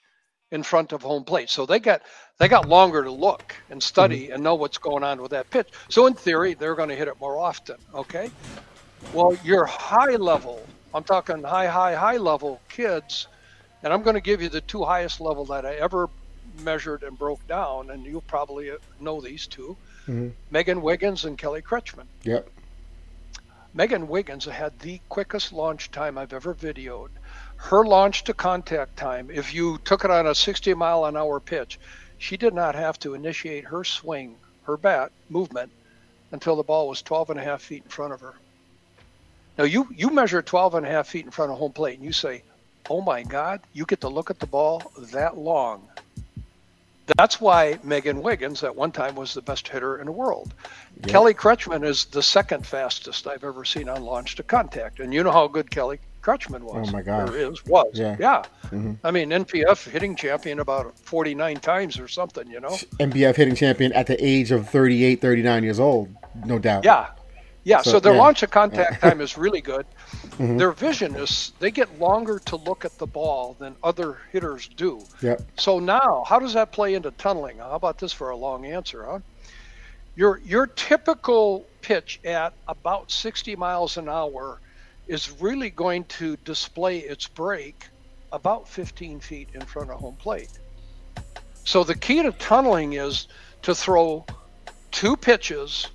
in 0.50 0.64
front 0.64 0.92
of 0.92 1.02
home 1.02 1.22
plate. 1.22 1.48
So 1.48 1.66
they 1.66 1.78
got 1.78 2.02
they 2.38 2.48
got 2.48 2.68
longer 2.68 3.04
to 3.04 3.12
look 3.12 3.54
and 3.70 3.80
study 3.80 4.24
mm-hmm. 4.24 4.34
and 4.34 4.42
know 4.42 4.56
what's 4.56 4.78
going 4.78 5.04
on 5.04 5.22
with 5.22 5.30
that 5.30 5.48
pitch. 5.50 5.68
So 5.88 6.06
in 6.06 6.14
theory, 6.14 6.54
they're 6.54 6.74
going 6.74 6.88
to 6.88 6.96
hit 6.96 7.06
it 7.06 7.20
more 7.20 7.38
often. 7.38 7.76
Okay. 7.94 8.30
Well, 9.14 9.38
your 9.44 9.64
high 9.66 10.16
level, 10.16 10.66
I'm 10.92 11.04
talking 11.04 11.42
high, 11.44 11.68
high, 11.68 11.94
high 11.94 12.16
level 12.16 12.60
kids, 12.68 13.28
and 13.84 13.92
I'm 13.92 14.02
going 14.02 14.14
to 14.14 14.20
give 14.20 14.42
you 14.42 14.48
the 14.48 14.60
two 14.60 14.82
highest 14.82 15.20
level 15.20 15.44
that 15.46 15.64
I 15.64 15.74
ever 15.74 16.10
measured 16.64 17.04
and 17.04 17.16
broke 17.16 17.46
down, 17.46 17.90
and 17.90 18.04
you'll 18.04 18.20
probably 18.22 18.72
know 19.00 19.20
these 19.20 19.46
2 19.46 19.76
mm-hmm. 20.02 20.28
Megan 20.50 20.82
Wiggins 20.82 21.24
and 21.24 21.36
Kelly 21.38 21.62
Kretschman. 21.62 22.06
Yep. 22.24 22.48
Megan 23.74 24.08
Wiggins 24.08 24.44
had 24.44 24.78
the 24.80 25.00
quickest 25.08 25.52
launch 25.52 25.90
time 25.90 26.18
I've 26.18 26.32
ever 26.32 26.54
videoed 26.54 27.08
her 27.62 27.84
launch 27.84 28.24
to 28.24 28.34
contact 28.34 28.96
time, 28.96 29.30
if 29.30 29.54
you 29.54 29.78
took 29.84 30.04
it 30.04 30.10
on 30.10 30.26
a 30.26 30.34
60 30.34 30.74
mile 30.74 31.04
an 31.04 31.16
hour 31.16 31.38
pitch, 31.38 31.78
she 32.18 32.36
did 32.36 32.54
not 32.54 32.74
have 32.74 32.98
to 32.98 33.14
initiate 33.14 33.64
her 33.64 33.84
swing, 33.84 34.36
her 34.64 34.76
bat 34.76 35.12
movement, 35.28 35.70
until 36.32 36.56
the 36.56 36.64
ball 36.64 36.88
was 36.88 37.02
12 37.02 37.30
and 37.30 37.38
a 37.38 37.42
half 37.42 37.62
feet 37.62 37.84
in 37.84 37.88
front 37.88 38.12
of 38.12 38.20
her. 38.20 38.34
Now 39.56 39.64
you 39.64 39.86
you 39.94 40.10
measure 40.10 40.42
12 40.42 40.74
and 40.74 40.86
a 40.86 40.90
half 40.90 41.08
feet 41.08 41.24
in 41.24 41.30
front 41.30 41.52
of 41.52 41.58
home 41.58 41.72
plate 41.72 41.98
and 41.98 42.04
you 42.04 42.12
say, 42.12 42.42
"Oh 42.90 43.00
my 43.00 43.22
God, 43.22 43.60
you 43.72 43.84
get 43.84 44.00
to 44.00 44.08
look 44.08 44.30
at 44.30 44.40
the 44.40 44.46
ball 44.46 44.90
that 45.12 45.36
long." 45.36 45.88
That's 47.16 47.40
why 47.40 47.78
Megan 47.82 48.22
Wiggins 48.22 48.62
at 48.64 48.74
one 48.74 48.92
time 48.92 49.14
was 49.14 49.34
the 49.34 49.42
best 49.42 49.68
hitter 49.68 49.98
in 49.98 50.06
the 50.06 50.12
world. 50.12 50.54
Yep. 51.00 51.08
Kelly 51.08 51.34
Kretschman 51.34 51.84
is 51.84 52.06
the 52.06 52.22
second 52.22 52.66
fastest 52.66 53.26
I've 53.26 53.44
ever 53.44 53.64
seen 53.64 53.88
on 53.88 54.02
launch 54.02 54.36
to 54.36 54.42
contact, 54.42 55.00
and 55.00 55.12
you 55.12 55.22
know 55.22 55.32
how 55.32 55.48
good 55.48 55.70
Kelly 55.70 55.98
Kretschman 56.22 56.60
was. 56.60 56.88
Oh 56.88 56.92
my 56.92 57.02
God! 57.02 57.34
Is 57.34 57.64
was. 57.66 57.92
Yeah. 57.94 58.16
yeah. 58.18 58.42
Mm-hmm. 58.66 58.92
I 59.04 59.10
mean, 59.10 59.30
NPF 59.30 59.88
hitting 59.88 60.14
champion 60.16 60.60
about 60.60 60.96
49 61.00 61.56
times 61.56 61.98
or 61.98 62.08
something. 62.08 62.48
You 62.48 62.60
know. 62.60 62.76
NPF 63.00 63.36
hitting 63.36 63.56
champion 63.56 63.92
at 63.92 64.06
the 64.06 64.24
age 64.24 64.52
of 64.52 64.68
38, 64.68 65.20
39 65.20 65.64
years 65.64 65.80
old, 65.80 66.14
no 66.46 66.58
doubt. 66.58 66.84
Yeah. 66.84 67.08
Yeah. 67.64 67.82
So, 67.82 67.92
so 67.92 68.00
their 68.00 68.14
yeah. 68.14 68.20
launch 68.20 68.42
of 68.42 68.50
contact 68.50 69.00
time 69.02 69.20
is 69.20 69.36
really 69.38 69.60
good. 69.60 69.86
Mm-hmm. 70.32 70.56
Their 70.56 70.72
vision 70.72 71.14
is 71.14 71.52
they 71.58 71.70
get 71.70 72.00
longer 72.00 72.38
to 72.46 72.56
look 72.56 72.86
at 72.86 72.96
the 72.96 73.06
ball 73.06 73.54
than 73.58 73.76
other 73.82 74.16
hitters 74.32 74.66
do. 74.66 75.02
Yep. 75.20 75.42
So 75.58 75.78
now, 75.78 76.24
how 76.26 76.38
does 76.38 76.54
that 76.54 76.72
play 76.72 76.94
into 76.94 77.10
tunneling? 77.10 77.58
How 77.58 77.72
about 77.72 77.98
this 77.98 78.14
for 78.14 78.30
a 78.30 78.36
long 78.36 78.64
answer, 78.64 79.04
huh? 79.04 79.18
Your 80.16 80.40
your 80.42 80.66
typical 80.66 81.66
pitch 81.82 82.18
at 82.24 82.54
about 82.66 83.10
60 83.10 83.56
miles 83.56 83.98
an 83.98 84.08
hour 84.08 84.58
is 85.06 85.30
really 85.38 85.68
going 85.68 86.04
to 86.04 86.38
display 86.44 87.00
its 87.00 87.28
break 87.28 87.88
about 88.32 88.66
15 88.66 89.20
feet 89.20 89.50
in 89.52 89.60
front 89.60 89.90
of 89.90 90.00
home 90.00 90.16
plate. 90.16 90.48
So 91.64 91.84
the 91.84 91.94
key 91.94 92.22
to 92.22 92.32
tunneling 92.32 92.94
is 92.94 93.28
to 93.62 93.74
throw 93.74 94.24
two 94.90 95.16
pitches 95.16 95.88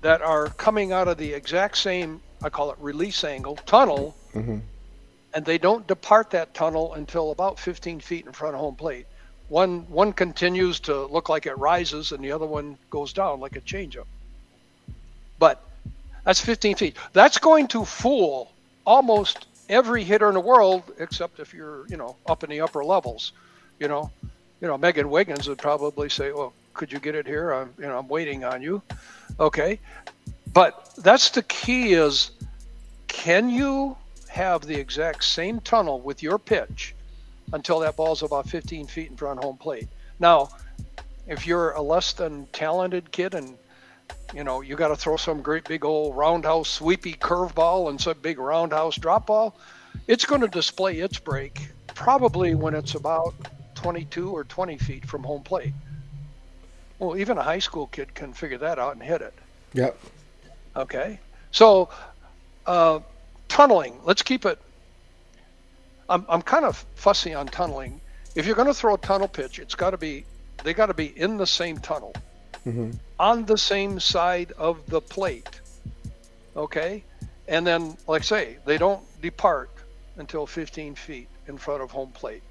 that 0.00 0.22
are 0.22 0.48
coming 0.50 0.92
out 0.92 1.08
of 1.08 1.18
the 1.18 1.32
exact 1.32 1.76
same, 1.78 2.20
I 2.42 2.50
call 2.50 2.70
it 2.70 2.78
release 2.80 3.24
angle, 3.24 3.56
tunnel, 3.56 4.16
mm-hmm. 4.32 4.58
and 5.34 5.44
they 5.44 5.58
don't 5.58 5.86
depart 5.86 6.30
that 6.30 6.54
tunnel 6.54 6.94
until 6.94 7.30
about 7.30 7.58
15 7.58 8.00
feet 8.00 8.26
in 8.26 8.32
front 8.32 8.54
of 8.54 8.60
home 8.60 8.76
plate. 8.76 9.06
One 9.48 9.80
one 9.88 10.12
continues 10.12 10.78
to 10.80 11.06
look 11.06 11.28
like 11.28 11.46
it 11.46 11.56
rises, 11.56 12.12
and 12.12 12.22
the 12.22 12.32
other 12.32 12.46
one 12.46 12.76
goes 12.90 13.12
down 13.12 13.40
like 13.40 13.56
a 13.56 13.62
changeup. 13.62 14.06
But 15.38 15.62
that's 16.24 16.40
15 16.40 16.76
feet. 16.76 16.96
That's 17.14 17.38
going 17.38 17.68
to 17.68 17.84
fool 17.84 18.52
almost 18.84 19.46
every 19.68 20.04
hitter 20.04 20.28
in 20.28 20.34
the 20.34 20.40
world, 20.40 20.82
except 20.98 21.40
if 21.40 21.54
you're, 21.54 21.86
you 21.88 21.96
know, 21.96 22.16
up 22.26 22.44
in 22.44 22.50
the 22.50 22.60
upper 22.60 22.84
levels. 22.84 23.32
You 23.78 23.88
know, 23.88 24.10
you 24.60 24.68
know, 24.68 24.76
Megan 24.76 25.08
Wiggins 25.08 25.48
would 25.48 25.58
probably 25.58 26.10
say, 26.10 26.32
"Well, 26.32 26.52
could 26.74 26.92
you 26.92 26.98
get 26.98 27.14
it 27.14 27.26
here? 27.26 27.52
I'm, 27.52 27.72
you 27.78 27.86
know, 27.86 27.98
I'm 27.98 28.08
waiting 28.08 28.44
on 28.44 28.60
you." 28.60 28.82
Okay, 29.40 29.78
but 30.52 30.90
that's 30.96 31.30
the 31.30 31.42
key: 31.42 31.92
is 31.92 32.30
can 33.06 33.48
you 33.48 33.96
have 34.28 34.62
the 34.62 34.74
exact 34.74 35.24
same 35.24 35.60
tunnel 35.60 36.00
with 36.00 36.22
your 36.22 36.38
pitch 36.38 36.94
until 37.52 37.80
that 37.80 37.96
ball's 37.96 38.22
about 38.22 38.48
15 38.48 38.86
feet 38.86 39.10
in 39.10 39.16
front 39.16 39.38
of 39.38 39.44
home 39.44 39.56
plate? 39.56 39.88
Now, 40.18 40.50
if 41.26 41.46
you're 41.46 41.72
a 41.72 41.82
less 41.82 42.12
than 42.12 42.46
talented 42.52 43.10
kid 43.10 43.34
and 43.34 43.56
you 44.34 44.44
know, 44.44 44.60
you 44.60 44.76
got 44.76 44.88
to 44.88 44.96
throw 44.96 45.16
some 45.16 45.40
great 45.40 45.64
big 45.64 45.84
old 45.84 46.16
roundhouse 46.16 46.68
sweepy 46.68 47.14
curveball 47.14 47.88
and 47.88 48.00
some 48.00 48.18
big 48.20 48.38
roundhouse 48.38 48.96
drop 48.96 49.26
ball. 49.26 49.56
It's 50.06 50.24
going 50.24 50.42
to 50.42 50.48
display 50.48 50.98
its 50.98 51.18
break 51.18 51.68
probably 51.94 52.54
when 52.54 52.74
it's 52.74 52.94
about 52.94 53.34
22 53.74 54.30
or 54.30 54.44
20 54.44 54.78
feet 54.78 55.06
from 55.06 55.22
home 55.22 55.42
plate. 55.42 55.72
Well, 56.98 57.16
even 57.16 57.38
a 57.38 57.42
high 57.42 57.58
school 57.60 57.86
kid 57.86 58.14
can 58.14 58.32
figure 58.32 58.58
that 58.58 58.78
out 58.78 58.94
and 58.94 59.02
hit 59.02 59.22
it. 59.22 59.34
Yep. 59.74 59.98
Okay. 60.76 61.20
So, 61.50 61.90
uh, 62.66 63.00
tunneling. 63.48 64.00
Let's 64.04 64.22
keep 64.22 64.44
it. 64.44 64.58
I'm 66.08 66.24
I'm 66.28 66.42
kind 66.42 66.64
of 66.64 66.84
fussy 66.94 67.34
on 67.34 67.46
tunneling. 67.46 68.00
If 68.34 68.46
you're 68.46 68.56
going 68.56 68.68
to 68.68 68.74
throw 68.74 68.94
a 68.94 68.98
tunnel 68.98 69.28
pitch, 69.28 69.58
it's 69.58 69.74
got 69.74 69.90
to 69.90 69.98
be 69.98 70.24
they 70.64 70.74
got 70.74 70.86
to 70.86 70.94
be 70.94 71.06
in 71.06 71.36
the 71.36 71.46
same 71.46 71.78
tunnel 71.78 72.14
mm-hmm. 72.66 72.90
on 73.18 73.44
the 73.44 73.58
same 73.58 74.00
side 74.00 74.52
of 74.52 74.86
the 74.86 75.00
plate. 75.00 75.60
Okay? 76.56 77.04
And 77.46 77.66
then, 77.66 77.96
like 78.06 78.22
I 78.22 78.24
say, 78.24 78.56
they 78.64 78.78
don't 78.78 79.02
depart 79.22 79.70
until 80.16 80.46
15 80.46 80.94
feet 80.94 81.28
in 81.46 81.56
front 81.58 81.82
of 81.82 81.90
home 81.90 82.10
plate. 82.10 82.42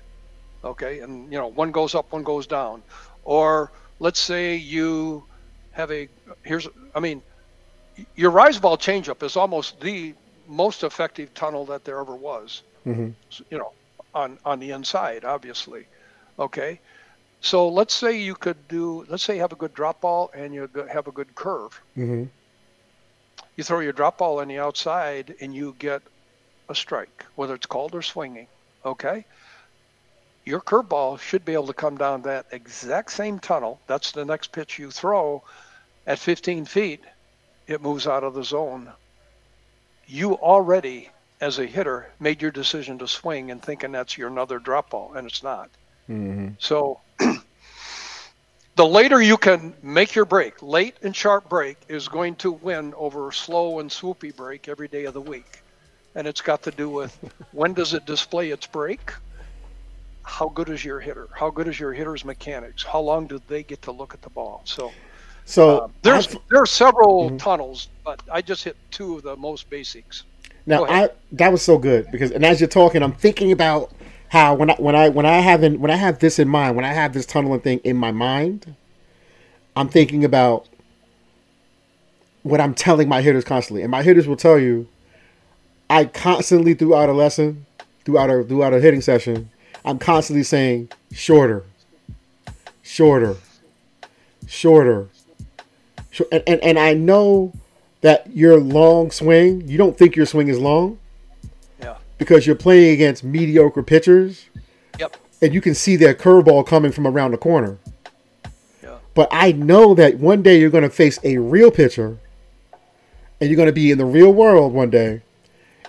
Okay? 0.63 0.99
And, 0.99 1.31
you 1.31 1.37
know, 1.37 1.47
one 1.47 1.71
goes 1.71 1.93
up, 1.93 2.11
one 2.11 2.23
goes 2.23 2.47
down. 2.47 2.81
Or 3.23 3.71
let's 3.99 4.19
say 4.19 4.55
you 4.55 5.23
have 5.71 5.91
a, 5.91 6.09
here's, 6.43 6.67
I 6.95 6.99
mean, 6.99 7.21
your 8.15 8.31
rise 8.31 8.59
ball 8.59 8.77
changeup 8.77 9.23
is 9.23 9.35
almost 9.35 9.79
the 9.79 10.13
most 10.47 10.83
effective 10.83 11.33
tunnel 11.33 11.65
that 11.65 11.83
there 11.83 11.99
ever 11.99 12.15
was. 12.15 12.61
Mm-hmm. 12.85 13.09
You 13.49 13.57
know, 13.57 13.71
on 14.13 14.37
on 14.45 14.59
the 14.59 14.71
inside, 14.71 15.25
obviously. 15.25 15.85
Okay, 16.39 16.79
so 17.41 17.69
let's 17.69 17.93
say 17.93 18.19
you 18.19 18.35
could 18.35 18.67
do, 18.67 19.05
let's 19.09 19.23
say 19.23 19.35
you 19.35 19.41
have 19.41 19.51
a 19.51 19.57
good 19.57 19.73
drop 19.73 20.01
ball 20.01 20.31
and 20.33 20.53
you 20.53 20.69
have 20.91 21.07
a 21.07 21.11
good 21.11 21.33
curve. 21.35 21.79
Mm-hmm. 21.97 22.25
You 23.55 23.63
throw 23.63 23.79
your 23.79 23.93
drop 23.93 24.19
ball 24.19 24.39
on 24.39 24.47
the 24.47 24.59
outside 24.59 25.35
and 25.41 25.53
you 25.53 25.75
get 25.79 26.01
a 26.69 26.75
strike, 26.75 27.25
whether 27.35 27.55
it's 27.55 27.65
called 27.65 27.95
or 27.95 28.01
swinging. 28.01 28.47
Okay? 28.85 29.25
Your 30.47 30.61
curveball 30.61 31.19
should 31.19 31.43
be 31.43 31.51
able 31.51 31.67
to 31.67 31.73
come 31.73 31.97
down 31.97 32.21
that 32.21 32.45
exact 32.53 33.11
same 33.11 33.37
tunnel. 33.37 33.81
That's 33.85 34.13
the 34.13 34.23
next 34.23 34.53
pitch 34.53 34.79
you 34.79 34.91
throw 34.91 35.43
at 36.05 36.19
15 36.19 36.63
feet. 36.63 37.01
It 37.67 37.81
moves 37.81 38.07
out 38.07 38.23
of 38.23 38.33
the 38.33 38.45
zone. 38.45 38.89
You 40.05 40.35
already, 40.35 41.09
as 41.41 41.59
a 41.59 41.65
hitter, 41.65 42.09
made 42.21 42.41
your 42.41 42.51
decision 42.51 42.97
to 42.99 43.09
swing 43.09 43.51
and 43.51 43.61
thinking 43.61 43.91
that's 43.91 44.17
your 44.17 44.29
another 44.29 44.57
drop 44.57 44.91
ball, 44.91 45.11
and 45.15 45.27
it's 45.27 45.43
not. 45.43 45.69
Mm-hmm. 46.09 46.51
So 46.59 47.01
the 48.77 48.87
later 48.87 49.21
you 49.21 49.35
can 49.35 49.73
make 49.83 50.15
your 50.15 50.23
break, 50.23 50.61
late 50.61 50.95
and 51.03 51.13
sharp 51.13 51.49
break 51.49 51.75
is 51.89 52.07
going 52.07 52.37
to 52.37 52.53
win 52.53 52.93
over 52.95 53.33
slow 53.33 53.79
and 53.81 53.89
swoopy 53.89 54.33
break 54.33 54.69
every 54.69 54.87
day 54.87 55.03
of 55.03 55.13
the 55.13 55.19
week. 55.19 55.59
And 56.15 56.25
it's 56.25 56.39
got 56.39 56.63
to 56.63 56.71
do 56.71 56.89
with 56.89 57.19
when 57.51 57.73
does 57.73 57.93
it 57.93 58.05
display 58.05 58.51
its 58.51 58.65
break? 58.65 59.11
How 60.37 60.49
good 60.49 60.69
is 60.69 60.85
your 60.85 60.99
hitter? 60.99 61.27
How 61.33 61.49
good 61.49 61.67
is 61.67 61.79
your 61.79 61.93
hitter's 61.93 62.23
mechanics? 62.23 62.83
How 62.83 62.99
long 62.99 63.25
do 63.25 63.41
they 63.47 63.63
get 63.63 63.81
to 63.81 63.91
look 63.91 64.13
at 64.13 64.21
the 64.21 64.29
ball? 64.29 64.61
So, 64.65 64.91
so 65.45 65.79
uh, 65.79 65.87
there's 66.03 66.27
there 66.51 66.61
are 66.61 66.67
several 66.67 67.29
mm-hmm. 67.29 67.37
tunnels, 67.37 67.87
but 68.05 68.21
I 68.31 68.43
just 68.43 68.63
hit 68.63 68.77
two 68.91 69.15
of 69.15 69.23
the 69.23 69.35
most 69.35 69.67
basics. 69.71 70.25
Now, 70.67 70.85
I 70.85 71.09
that 71.31 71.51
was 71.51 71.63
so 71.63 71.79
good 71.79 72.11
because, 72.11 72.29
and 72.29 72.45
as 72.45 72.61
you're 72.61 72.69
talking, 72.69 73.01
I'm 73.01 73.13
thinking 73.13 73.51
about 73.51 73.91
how 74.29 74.53
when 74.53 74.69
I 74.69 74.75
when 74.75 74.95
I 74.95 75.09
when 75.09 75.25
I 75.25 75.39
have 75.39 75.63
in, 75.63 75.79
when 75.79 75.89
I 75.89 75.95
have 75.95 76.19
this 76.19 76.37
in 76.37 76.47
mind, 76.47 76.75
when 76.75 76.85
I 76.85 76.93
have 76.93 77.13
this 77.13 77.25
tunneling 77.25 77.61
thing 77.61 77.79
in 77.83 77.97
my 77.97 78.11
mind, 78.11 78.75
I'm 79.75 79.89
thinking 79.89 80.23
about 80.23 80.67
what 82.43 82.61
I'm 82.61 82.75
telling 82.75 83.09
my 83.09 83.23
hitters 83.23 83.43
constantly, 83.43 83.81
and 83.81 83.89
my 83.89 84.03
hitters 84.03 84.27
will 84.27 84.37
tell 84.37 84.59
you, 84.59 84.87
I 85.89 86.05
constantly 86.05 86.75
throughout 86.75 87.09
a 87.09 87.13
lesson 87.13 87.65
throughout 88.07 88.29
a 88.29 88.43
throughout 88.43 88.73
a 88.73 88.79
hitting 88.79 89.01
session, 89.01 89.49
I'm 89.87 89.99
constantly 89.99 90.43
saying 90.43 90.89
shorter, 91.13 91.63
shorter, 92.83 93.37
shorter, 94.45 95.07
and, 96.29 96.43
and 96.45 96.61
and 96.61 96.77
I 96.77 96.93
know 96.93 97.53
that 98.01 98.29
your 98.29 98.57
long 98.59 99.11
swing, 99.11 99.65
you 99.65 99.77
don't 99.77 99.97
think 99.97 100.17
your 100.17 100.25
swing 100.25 100.49
is 100.49 100.59
long. 100.59 100.99
Yeah. 101.79 101.95
Because 102.17 102.45
you're 102.45 102.57
playing 102.57 102.93
against 102.93 103.23
mediocre 103.23 103.81
pitchers. 103.81 104.45
Yep. 104.99 105.15
And 105.41 105.53
you 105.53 105.61
can 105.61 105.73
see 105.73 105.95
their 105.95 106.13
curveball 106.13 106.67
coming 106.67 106.91
from 106.91 107.07
around 107.07 107.31
the 107.31 107.37
corner. 107.37 107.77
Yeah. 108.83 108.97
But 109.13 109.29
I 109.31 109.53
know 109.53 109.93
that 109.93 110.17
one 110.17 110.41
day 110.41 110.59
you're 110.59 110.69
going 110.69 110.83
to 110.83 110.89
face 110.89 111.17
a 111.23 111.37
real 111.37 111.71
pitcher 111.71 112.17
and 113.39 113.49
you're 113.49 113.55
going 113.55 113.67
to 113.67 113.73
be 113.73 113.91
in 113.91 113.97
the 113.97 114.05
real 114.05 114.33
world 114.33 114.73
one 114.73 114.89
day 114.89 115.21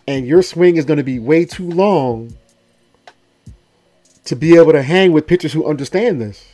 and 0.07 0.27
your 0.27 0.43
swing 0.43 0.77
is 0.77 0.85
going 0.85 0.99
to 0.99 1.05
be 1.05 1.19
way 1.19 1.45
too 1.45 1.69
long 1.69 2.37
to 4.29 4.37
be 4.37 4.57
able 4.57 4.73
to 4.73 4.83
hang 4.83 5.13
with 5.13 5.27
pitchers 5.27 5.55
who 5.55 5.67
understand 5.67 6.21
this. 6.21 6.47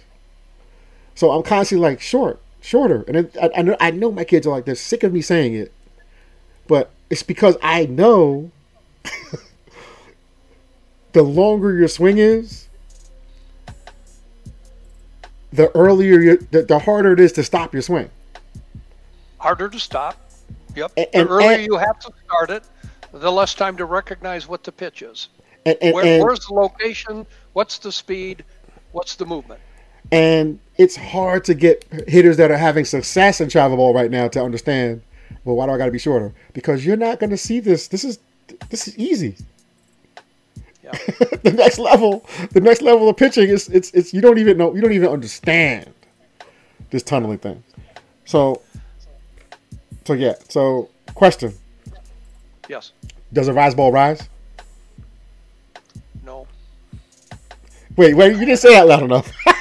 So 1.17 1.33
I'm 1.33 1.43
constantly 1.43 1.89
like 1.89 2.01
short, 2.01 2.41
shorter, 2.61 3.05
and 3.09 3.17
it, 3.17 3.37
I, 3.41 3.51
I, 3.57 3.63
know 3.63 3.77
I 3.81 3.91
know 3.91 4.13
my 4.13 4.23
kids 4.23 4.47
are 4.47 4.51
like 4.51 4.65
they're 4.65 4.77
sick 4.77 5.03
of 5.03 5.13
me 5.13 5.21
saying 5.21 5.55
it, 5.55 5.73
but 6.69 6.91
it's 7.11 7.25
because 7.25 7.57
I 7.63 7.87
know 7.87 8.53
the 11.13 11.25
longer 11.25 11.75
your 11.75 11.89
swing 11.89 12.19
is, 12.19 12.69
the 15.53 15.77
earlier 15.77 16.21
you, 16.21 16.37
the, 16.53 16.63
the 16.63 16.79
harder 16.79 17.13
it 17.13 17.21
is 17.21 17.33
to 17.33 17.43
stop 17.43 17.73
your 17.73 17.83
swing. 17.83 18.09
Harder 19.39 19.69
to 19.69 19.81
stop. 19.81 20.17
Yep. 20.77 20.93
And- 20.97 21.07
the 21.13 21.19
and- 21.19 21.31
earlier 21.31 21.51
and- 21.51 21.67
you 21.67 21.77
have 21.77 21.99
to 22.01 22.13
start 22.25 22.51
it, 22.51 22.63
the 23.13 23.33
less 23.33 23.55
time 23.55 23.77
to 23.79 23.85
recognize 23.85 24.47
what 24.47 24.63
the 24.63 24.71
pitch 24.71 25.03
is. 25.03 25.29
Where, 25.65 25.77
and- 25.81 26.23
where's 26.23 26.47
the 26.47 26.55
location? 26.55 27.27
What's 27.55 27.79
the 27.79 27.93
speed? 27.93 28.45
What's 28.93 29.15
the 29.15 29.25
movement? 29.25 29.61
And 30.13 30.59
it's 30.77 30.97
hard 30.97 31.45
to 31.47 31.55
get 31.55 31.85
hitters 32.09 32.37
that 32.37 32.51
are 32.51 32.57
having 32.57 32.85
success 32.85 33.41
in 33.41 33.49
travel 33.49 33.77
ball 33.77 33.95
right 33.95 34.11
now 34.11 34.29
to 34.29 34.43
understand. 34.43 35.03
Well, 35.45 35.57
why 35.57 35.67
do 35.67 35.73
I 35.73 35.79
got 35.79 35.87
to 35.87 35.93
be 35.93 35.99
shorter? 35.99 36.35
Because 36.53 36.85
you're 36.85 36.97
not 36.97 37.21
going 37.21 37.31
to 37.31 37.37
see 37.37 37.61
this. 37.61 37.89
This 37.89 38.05
is 38.05 38.19
this 38.71 38.89
is 38.89 38.99
easy. 38.99 39.37
Yeah. 40.83 40.91
the 41.43 41.55
next 41.57 41.79
level, 41.79 42.27
the 42.51 42.61
next 42.61 42.83
level 42.83 43.09
of 43.09 43.17
pitching 43.17 43.49
is 43.49 43.69
it's 43.69 43.91
it's 43.93 44.13
you 44.13 44.21
don't 44.21 44.39
even 44.39 44.59
know 44.59 44.75
you 44.75 44.81
don't 44.81 44.93
even 44.93 45.09
understand 45.09 45.93
this 46.91 47.03
tunneling 47.03 47.39
thing. 47.39 47.63
So, 48.25 48.63
so 50.05 50.13
yeah. 50.13 50.35
So 50.49 50.91
question: 51.15 51.55
yes. 52.69 52.93
Does 53.33 53.49
a 53.49 53.53
rise 53.53 53.75
ball 53.75 53.93
rise? 53.93 54.29
Wait, 57.97 58.15
wait. 58.15 58.33
You 58.33 58.41
didn't 58.45 58.59
say 58.59 58.75
that 58.75 58.87
loud 58.87 59.03
enough. 59.03 59.33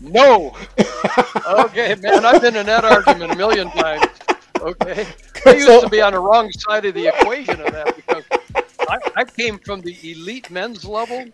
No. 0.00 0.54
okay, 1.48 1.96
man, 1.96 2.24
I've 2.24 2.40
been 2.40 2.54
in 2.54 2.66
that 2.66 2.84
argument 2.84 3.32
a 3.32 3.36
million 3.36 3.70
times. 3.70 4.06
Okay. 4.60 5.06
I 5.46 5.54
used 5.54 5.82
to 5.82 5.88
be 5.88 6.00
on 6.02 6.12
the 6.12 6.20
wrong 6.20 6.52
side 6.52 6.84
of 6.84 6.94
the 6.94 7.08
equation 7.08 7.60
of 7.60 7.72
that 7.72 7.96
because 7.96 8.22
I, 8.80 8.98
I 9.16 9.24
came 9.24 9.58
from 9.58 9.80
the 9.80 9.96
elite 10.02 10.50
men's 10.50 10.84
level. 10.84 11.18
And 11.18 11.32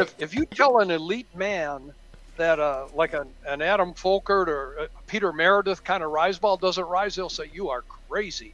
if, 0.00 0.14
if 0.18 0.34
you 0.34 0.44
tell 0.46 0.80
an 0.80 0.90
elite 0.90 1.34
man 1.34 1.92
that, 2.36 2.58
uh, 2.60 2.88
like 2.92 3.14
an, 3.14 3.28
an 3.46 3.62
Adam 3.62 3.94
Folkard 3.94 4.48
or 4.48 4.76
uh 4.80 4.86
Peter 5.06 5.32
Meredith 5.32 5.82
kind 5.84 6.02
of 6.02 6.10
rise 6.10 6.38
ball 6.38 6.56
doesn't 6.56 6.84
rise, 6.84 7.14
they'll 7.14 7.30
say, 7.30 7.50
You 7.52 7.70
are 7.70 7.82
crazy. 8.08 8.52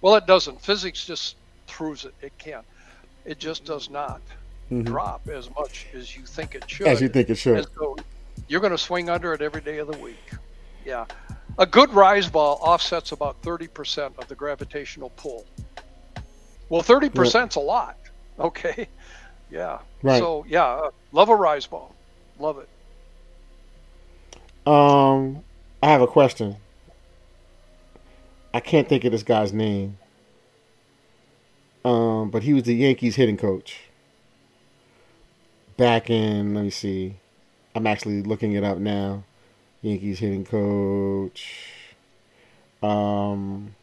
Well, 0.00 0.16
it 0.16 0.26
doesn't. 0.26 0.60
Physics 0.60 1.04
just 1.04 1.36
proves 1.66 2.04
it. 2.04 2.14
It 2.22 2.32
can't. 2.38 2.64
It 3.24 3.38
just 3.38 3.64
does 3.64 3.90
not 3.90 4.20
drop 4.82 5.28
as 5.28 5.50
much 5.54 5.86
as 5.94 6.16
you 6.16 6.24
think 6.24 6.54
it 6.54 6.68
should. 6.68 6.84
Mm-hmm. 6.86 6.92
As 6.92 7.00
you 7.00 7.08
think 7.08 7.30
it 7.30 7.36
should. 7.36 7.66
So 7.74 7.96
you're 8.48 8.60
going 8.60 8.72
to 8.72 8.78
swing 8.78 9.10
under 9.10 9.32
it 9.32 9.42
every 9.42 9.60
day 9.60 9.78
of 9.78 9.90
the 9.90 9.98
week. 9.98 10.30
Yeah. 10.84 11.06
A 11.58 11.66
good 11.66 11.92
rise 11.92 12.28
ball 12.28 12.58
offsets 12.62 13.12
about 13.12 13.40
30% 13.42 14.18
of 14.18 14.28
the 14.28 14.34
gravitational 14.34 15.10
pull. 15.10 15.44
Well, 16.68 16.82
30% 16.82 17.48
is 17.48 17.56
a 17.56 17.60
lot. 17.60 17.96
Okay. 18.40 18.86
Yeah. 19.50 19.80
Right. 20.00 20.20
So, 20.20 20.46
yeah, 20.48 20.64
uh, 20.64 20.90
love 21.10 21.28
a 21.28 21.34
rise 21.34 21.66
ball. 21.66 21.92
Love 22.38 22.58
it. 22.58 22.68
Um, 24.64 25.42
I 25.82 25.88
have 25.88 26.02
a 26.02 26.06
question. 26.06 26.54
I 28.54 28.60
can't 28.60 28.88
think 28.88 29.04
of 29.04 29.10
this 29.10 29.24
guy's 29.24 29.52
name. 29.52 29.98
Um, 31.84 32.30
but 32.30 32.44
he 32.44 32.54
was 32.54 32.62
the 32.62 32.76
Yankees 32.76 33.16
hitting 33.16 33.36
coach. 33.36 33.87
Back 35.78 36.10
in, 36.10 36.54
let 36.54 36.64
me 36.64 36.70
see. 36.70 37.14
I'm 37.72 37.86
actually 37.86 38.22
looking 38.22 38.52
it 38.52 38.64
up 38.64 38.78
now. 38.78 39.22
Yankees 39.80 40.18
hitting 40.18 40.44
coach. 40.44 41.94
Um, 42.82 43.76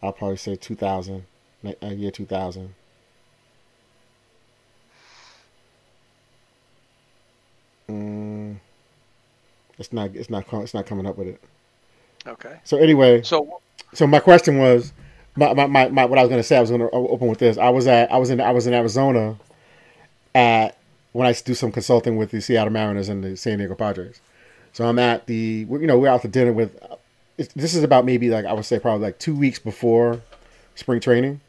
I'll 0.00 0.12
probably 0.12 0.36
say 0.36 0.54
2000, 0.54 1.26
like, 1.64 1.78
uh, 1.82 1.88
year 1.88 2.12
2000. 2.12 2.72
Mm, 7.88 8.56
it's 9.76 9.92
not. 9.92 10.14
It's 10.14 10.30
not. 10.30 10.46
It's 10.52 10.74
not 10.74 10.86
coming 10.86 11.06
up 11.06 11.18
with 11.18 11.26
it. 11.26 11.40
Okay. 12.24 12.60
So 12.62 12.78
anyway, 12.78 13.20
So, 13.22 13.60
so 13.92 14.06
my 14.06 14.20
question 14.20 14.58
was, 14.58 14.92
my, 15.34 15.52
my, 15.54 15.66
my, 15.66 15.88
my 15.88 16.04
what 16.04 16.20
I 16.20 16.22
was 16.22 16.28
going 16.28 16.38
to 16.38 16.46
say. 16.46 16.56
I 16.56 16.60
was 16.60 16.70
going 16.70 16.82
to 16.82 16.90
open 16.90 17.26
with 17.26 17.40
this. 17.40 17.58
I 17.58 17.68
was 17.70 17.88
at. 17.88 18.12
I 18.12 18.16
was 18.16 18.30
in. 18.30 18.40
I 18.40 18.52
was 18.52 18.68
in 18.68 18.74
Arizona, 18.74 19.36
at 20.36 20.78
when 21.14 21.28
I 21.28 21.32
do 21.32 21.54
some 21.54 21.70
consulting 21.70 22.16
with 22.16 22.32
the 22.32 22.40
Seattle 22.42 22.72
Mariners 22.72 23.08
and 23.08 23.22
the 23.22 23.36
San 23.36 23.58
Diego 23.58 23.76
Padres. 23.76 24.20
So 24.72 24.84
I'm 24.84 24.98
at 24.98 25.26
the. 25.26 25.64
You 25.70 25.86
know, 25.86 25.96
we're 25.96 26.08
out 26.08 26.22
to 26.22 26.28
dinner 26.28 26.52
with. 26.52 26.76
This 27.36 27.74
is 27.74 27.84
about 27.84 28.04
maybe 28.04 28.28
like 28.30 28.44
I 28.44 28.52
would 28.52 28.64
say 28.64 28.78
probably 28.80 29.06
like 29.06 29.18
two 29.20 29.34
weeks 29.34 29.58
before 29.60 30.20
spring 30.74 31.00
training, 31.00 31.40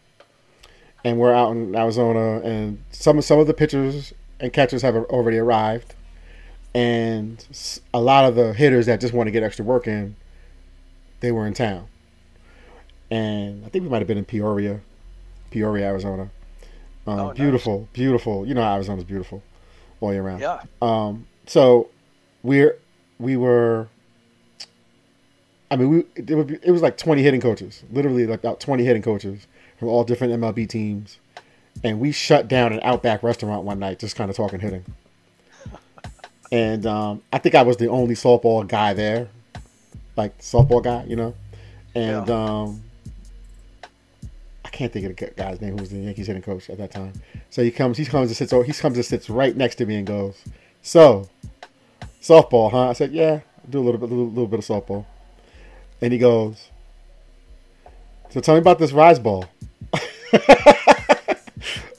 and 1.03 1.17
we're 1.17 1.33
out 1.33 1.51
in 1.51 1.75
Arizona, 1.75 2.39
and 2.41 2.81
some 2.91 3.19
some 3.21 3.39
of 3.39 3.47
the 3.47 3.53
pitchers 3.55 4.13
and 4.39 4.53
catchers 4.53 4.83
have 4.83 4.95
already 4.95 5.37
arrived, 5.39 5.95
and 6.75 7.43
a 7.93 7.99
lot 7.99 8.25
of 8.25 8.35
the 8.35 8.53
hitters 8.53 8.85
that 8.85 9.01
just 9.01 9.13
want 9.13 9.25
to 9.27 9.31
get 9.31 9.41
extra 9.41 9.65
work 9.65 9.87
in, 9.87 10.15
they 11.21 11.31
were 11.31 11.47
in 11.47 11.53
town, 11.55 11.87
and 13.09 13.65
I 13.65 13.69
think 13.69 13.83
we 13.83 13.89
might 13.89 13.99
have 13.99 14.07
been 14.07 14.17
in 14.17 14.25
Peoria, 14.25 14.81
Peoria, 15.49 15.87
Arizona. 15.87 16.29
Um, 17.07 17.19
Oh, 17.19 17.27
nice. 17.27 17.37
beautiful, 17.37 17.87
beautiful. 17.93 18.45
You 18.47 18.53
know, 18.55 18.63
Arizona's 18.63 19.03
beautiful 19.03 19.41
all 20.01 20.13
year 20.13 20.21
round. 20.21 20.41
yeah. 20.41 20.61
Um, 20.81 21.27
so 21.47 21.89
we're 22.43 22.77
we 23.19 23.37
were. 23.37 23.87
I 25.71 25.77
mean, 25.77 25.89
we 25.89 26.03
it, 26.15 26.35
would 26.35 26.47
be, 26.47 26.59
it 26.61 26.71
was 26.71 26.81
like 26.81 26.97
twenty 26.97 27.23
hitting 27.23 27.41
coaches, 27.41 27.83
literally 27.91 28.27
like 28.27 28.39
about 28.39 28.59
twenty 28.59 28.83
hitting 28.83 29.01
coaches 29.01 29.47
from 29.79 29.87
all 29.89 30.03
different 30.03 30.33
MLB 30.33 30.69
teams, 30.69 31.17
and 31.83 31.99
we 31.99 32.11
shut 32.11 32.47
down 32.47 32.71
an 32.71 32.79
Outback 32.83 33.23
restaurant 33.23 33.63
one 33.63 33.79
night, 33.79 33.99
just 33.99 34.15
kind 34.15 34.29
of 34.29 34.35
talking 34.35 34.59
hitting. 34.59 34.85
And 36.51 36.85
um, 36.85 37.23
I 37.33 37.39
think 37.39 37.55
I 37.55 37.63
was 37.63 37.77
the 37.77 37.89
only 37.89 38.13
softball 38.13 38.65
guy 38.67 38.93
there, 38.93 39.29
like 40.15 40.37
softball 40.37 40.81
guy, 40.81 41.03
you 41.05 41.15
know. 41.15 41.33
And 41.95 42.29
um, 42.29 42.83
I 42.84 42.84
can't 44.75 44.91
think 44.91 45.05
of 45.05 45.15
the 45.15 45.27
guy's 45.35 45.61
name 45.61 45.71
who 45.71 45.77
was 45.77 45.89
the 45.89 45.97
Yankees 45.97 46.27
hitting 46.27 46.41
coach 46.41 46.69
at 46.69 46.77
that 46.77 46.91
time. 46.91 47.13
So 47.49 47.63
he 47.63 47.71
comes, 47.71 47.97
he 47.97 48.05
comes 48.05 48.29
and 48.29 48.37
sits, 48.37 48.51
he 48.51 48.73
comes 48.73 48.97
and 48.97 49.05
sits 49.05 49.29
right 49.29 49.55
next 49.55 49.75
to 49.75 49.85
me 49.85 49.95
and 49.95 50.05
goes, 50.05 50.35
"So, 50.81 51.29
softball, 52.21 52.71
huh?" 52.71 52.89
I 52.89 52.93
said, 52.93 53.11
"Yeah, 53.11 53.39
I 53.65 53.69
do 53.71 53.79
a 53.79 53.83
little 53.83 53.99
bit, 53.99 54.09
little, 54.09 54.27
little 54.27 54.47
bit 54.47 54.59
of 54.59 54.65
softball." 54.65 55.05
And 56.01 56.11
he 56.13 56.19
goes, 56.19 56.69
"So 58.29 58.41
tell 58.41 58.55
me 58.55 58.59
about 58.59 58.77
this 58.79 58.91
rise 58.91 59.17
ball." 59.19 59.45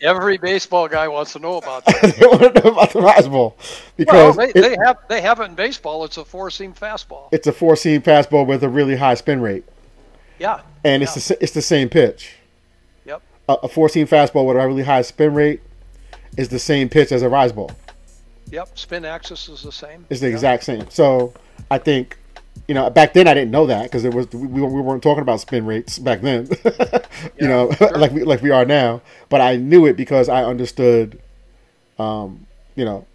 Every 0.03 0.37
baseball 0.37 0.89
guy 0.89 1.09
wants 1.09 1.33
to 1.33 1.39
know 1.39 1.57
about 1.57 1.85
that. 1.87 2.15
they 2.21 2.27
want 2.27 2.55
to 2.55 2.63
know 2.63 2.71
about 2.73 2.93
the 2.93 3.01
rise 3.01 3.27
ball 3.27 3.57
well, 3.59 3.67
because 3.97 4.37
they, 4.37 4.49
it- 4.51 4.55
they 4.55 4.77
have 4.85 4.99
they 5.09 5.21
have 5.23 5.41
it 5.41 5.45
in 5.45 5.55
baseball. 5.55 6.05
It's 6.05 6.19
a 6.19 6.25
four 6.25 6.51
seam 6.51 6.75
fastball. 6.75 7.29
it's 7.33 7.47
a 7.47 7.53
four 7.53 7.75
seam 7.77 8.03
fastball 8.03 8.47
with 8.47 8.63
a 8.63 8.69
really 8.69 8.97
high 8.97 9.15
spin 9.15 9.41
rate, 9.41 9.65
Yeah. 10.39 10.61
and 10.85 11.03
it's 11.03 11.15
the, 11.29 11.43
it's 11.43 11.53
the 11.53 11.63
same 11.63 11.89
pitch. 11.89 12.35
Yep. 13.49 13.61
A, 13.63 13.69
four 13.69 13.89
seam 13.89 14.07
fastball 14.07 14.47
with 14.47 14.57
a 14.57 14.67
really 14.67 14.83
high 14.83 15.03
spin 15.03 15.35
rate 15.35 15.61
is 16.37 16.49
the 16.49 16.59
same 16.59 16.89
pitch 16.89 17.13
as 17.13 17.23
a 17.23 17.29
rise 17.29 17.53
ball. 17.53 17.71
Yep. 18.51 18.79
Spin 18.79 19.05
axis 19.05 19.49
is 19.49 19.63
the 19.63 19.73
same. 19.73 20.07
It's 20.11 20.21
the 20.21 20.29
Yeah. 20.29 20.35
exact 20.35 20.65
same. 20.65 20.89
So 20.91 21.33
I 21.71 21.79
think, 21.79 22.17
you 22.69 22.75
know, 22.75 22.89
back 22.91 23.13
then 23.13 23.27
I 23.29 23.35
didn't 23.35 23.51
know 23.51 23.67
that 23.67 23.85
because 23.85 24.05
it 24.05 24.15
was 24.15 24.31
we, 24.33 24.47
we 24.47 24.61
we 24.63 24.81
weren't 24.81 25.03
talking 25.03 25.23
about 25.23 25.41
spin 25.41 25.65
rates 25.67 25.99
back 25.99 26.21
then, 26.23 26.49
you 27.41 27.47
know, 27.49 27.71
sure. 27.73 27.91
like 27.97 28.13
we 28.13 28.25
like 28.25 28.43
we 28.43 28.51
are 28.51 28.65
now. 28.65 29.01
But 29.29 29.41
I 29.41 29.57
knew 29.57 29.87
it 29.87 29.97
because 29.97 30.29
I 30.29 30.45
understood, 30.45 31.21
um, 31.99 32.47
you 32.75 32.85
know, 32.85 33.07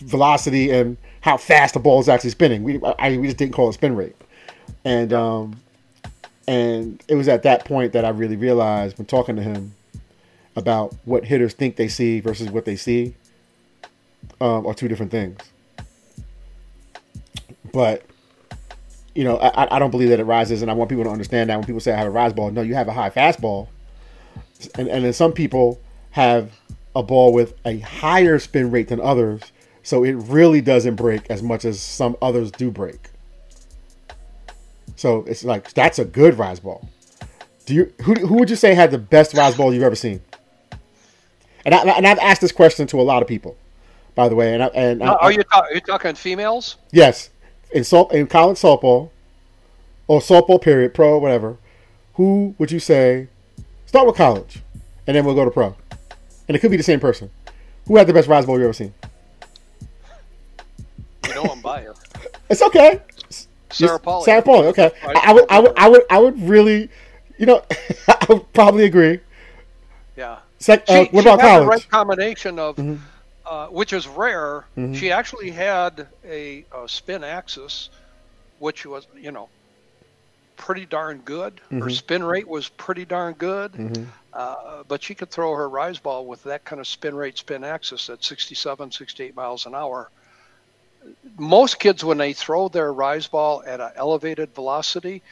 velocity 0.00 0.70
and 0.70 0.96
how 1.20 1.36
fast 1.36 1.74
the 1.74 1.80
ball 1.80 2.00
is 2.00 2.08
actually 2.08 2.30
spinning. 2.30 2.62
We 2.62 2.80
I, 2.98 3.16
we 3.18 3.26
just 3.26 3.36
didn't 3.38 3.54
call 3.54 3.68
it 3.68 3.72
spin 3.74 3.96
rate, 3.96 4.16
and 4.84 5.12
um, 5.12 5.60
and 6.48 7.04
it 7.08 7.14
was 7.14 7.28
at 7.28 7.42
that 7.42 7.66
point 7.66 7.92
that 7.92 8.06
I 8.06 8.08
really 8.08 8.36
realized 8.36 8.96
when 8.96 9.06
talking 9.06 9.36
to 9.36 9.42
him 9.42 9.74
about 10.56 10.94
what 11.04 11.26
hitters 11.26 11.52
think 11.52 11.76
they 11.76 11.88
see 11.88 12.20
versus 12.20 12.50
what 12.50 12.64
they 12.64 12.74
see 12.74 13.14
um, 14.40 14.66
are 14.66 14.72
two 14.72 14.88
different 14.88 15.12
things. 15.12 15.38
But 17.70 18.02
you 19.14 19.24
know, 19.24 19.36
I, 19.36 19.76
I 19.76 19.78
don't 19.78 19.90
believe 19.90 20.08
that 20.08 20.20
it 20.20 20.24
rises, 20.24 20.62
and 20.62 20.70
I 20.70 20.74
want 20.74 20.88
people 20.88 21.04
to 21.04 21.10
understand 21.10 21.50
that 21.50 21.56
when 21.56 21.66
people 21.66 21.80
say 21.80 21.92
I 21.92 21.98
have 21.98 22.06
a 22.06 22.10
rise 22.10 22.32
ball, 22.32 22.50
no, 22.50 22.62
you 22.62 22.74
have 22.74 22.88
a 22.88 22.92
high 22.94 23.10
fastball, 23.10 23.68
and 24.76 24.88
and 24.88 25.04
then 25.04 25.12
some 25.12 25.32
people 25.32 25.78
have 26.12 26.50
a 26.96 27.02
ball 27.02 27.34
with 27.34 27.54
a 27.66 27.80
higher 27.80 28.38
spin 28.38 28.70
rate 28.70 28.88
than 28.88 29.02
others, 29.02 29.42
so 29.82 30.02
it 30.02 30.12
really 30.12 30.62
doesn't 30.62 30.94
break 30.94 31.30
as 31.30 31.42
much 31.42 31.66
as 31.66 31.78
some 31.78 32.16
others 32.22 32.50
do 32.50 32.70
break. 32.70 33.10
So 34.98 35.22
it's 35.28 35.44
like 35.44 35.72
that's 35.74 36.00
a 36.00 36.04
good 36.04 36.36
rise 36.38 36.58
ball. 36.58 36.88
Do 37.66 37.74
you 37.74 37.92
who 38.02 38.14
who 38.14 38.34
would 38.34 38.50
you 38.50 38.56
say 38.56 38.74
had 38.74 38.90
the 38.90 38.98
best 38.98 39.32
rise 39.32 39.56
ball 39.56 39.72
you've 39.72 39.84
ever 39.84 39.94
seen? 39.94 40.20
And 41.64 41.72
I, 41.72 41.82
and 41.82 42.04
I've 42.04 42.18
asked 42.18 42.40
this 42.40 42.50
question 42.50 42.88
to 42.88 43.00
a 43.00 43.02
lot 43.02 43.22
of 43.22 43.28
people, 43.28 43.56
by 44.16 44.28
the 44.28 44.34
way. 44.34 44.54
And 44.54 44.62
I, 44.64 44.66
and 44.68 45.02
are 45.04 45.16
I, 45.22 45.30
you 45.30 45.44
talk, 45.44 45.66
are 45.66 45.74
you 45.74 45.80
talking 45.80 46.16
females? 46.16 46.78
Yes, 46.90 47.30
in 47.70 47.84
salt 47.84 48.12
in 48.12 48.26
college 48.26 48.58
softball, 48.58 49.10
or 50.08 50.18
softball 50.18 50.60
period, 50.60 50.94
pro 50.94 51.16
whatever. 51.18 51.58
Who 52.14 52.56
would 52.58 52.72
you 52.72 52.80
say? 52.80 53.28
Start 53.86 54.04
with 54.08 54.16
college, 54.16 54.62
and 55.06 55.16
then 55.16 55.24
we'll 55.24 55.36
go 55.36 55.44
to 55.44 55.50
pro, 55.52 55.76
and 56.48 56.56
it 56.56 56.58
could 56.58 56.72
be 56.72 56.76
the 56.76 56.82
same 56.82 56.98
person. 56.98 57.30
Who 57.86 57.96
had 57.96 58.08
the 58.08 58.12
best 58.12 58.26
rise 58.26 58.46
ball 58.46 58.58
you 58.58 58.64
ever 58.64 58.72
seen? 58.72 58.92
You 61.28 61.34
know 61.36 61.44
I'm 61.44 61.60
biased. 61.60 62.04
it's 62.50 62.62
okay. 62.62 63.00
Sarah 63.70 63.98
Pauly. 63.98 64.24
Sarah. 64.24 64.42
Okay, 64.46 64.90
I, 65.02 65.22
I, 65.24 65.32
would, 65.32 65.44
I 65.48 65.60
would, 65.60 65.72
I 65.76 65.88
would, 65.88 66.02
I 66.10 66.18
would 66.18 66.42
really, 66.42 66.90
you 67.38 67.46
know, 67.46 67.62
I 68.08 68.26
would 68.28 68.52
probably 68.52 68.84
agree. 68.84 69.20
Yeah. 70.16 70.38
Uh, 70.68 71.04
what 71.10 71.24
about 71.24 71.40
college? 71.40 71.62
The 71.62 71.66
right 71.66 71.88
combination 71.88 72.58
of, 72.58 72.76
mm-hmm. 72.76 73.02
uh, 73.46 73.66
which 73.66 73.92
is 73.92 74.08
rare. 74.08 74.64
Mm-hmm. 74.76 74.94
She 74.94 75.12
actually 75.12 75.50
had 75.50 76.08
a, 76.24 76.64
a, 76.74 76.88
spin 76.88 77.22
axis, 77.22 77.90
which 78.58 78.84
was, 78.84 79.06
you 79.16 79.30
know, 79.30 79.48
pretty 80.56 80.84
darn 80.84 81.18
good. 81.18 81.56
Mm-hmm. 81.56 81.80
Her 81.82 81.90
spin 81.90 82.24
rate 82.24 82.48
was 82.48 82.68
pretty 82.68 83.04
darn 83.04 83.34
good. 83.34 83.72
Mm-hmm. 83.72 84.04
Uh, 84.32 84.82
but 84.88 85.02
she 85.02 85.14
could 85.14 85.30
throw 85.30 85.54
her 85.54 85.68
rise 85.68 85.98
ball 85.98 86.26
with 86.26 86.42
that 86.44 86.64
kind 86.64 86.80
of 86.80 86.86
spin 86.86 87.14
rate, 87.14 87.38
spin 87.38 87.64
axis 87.64 88.10
at 88.10 88.22
67, 88.24 88.90
68 88.90 89.36
miles 89.36 89.66
an 89.66 89.74
hour 89.74 90.10
most 91.38 91.78
kids 91.78 92.04
when 92.04 92.18
they 92.18 92.32
throw 92.32 92.68
their 92.68 92.92
rise 92.92 93.26
ball 93.26 93.62
at 93.66 93.80
an 93.80 93.90
elevated 93.96 94.54
velocity, 94.54 95.22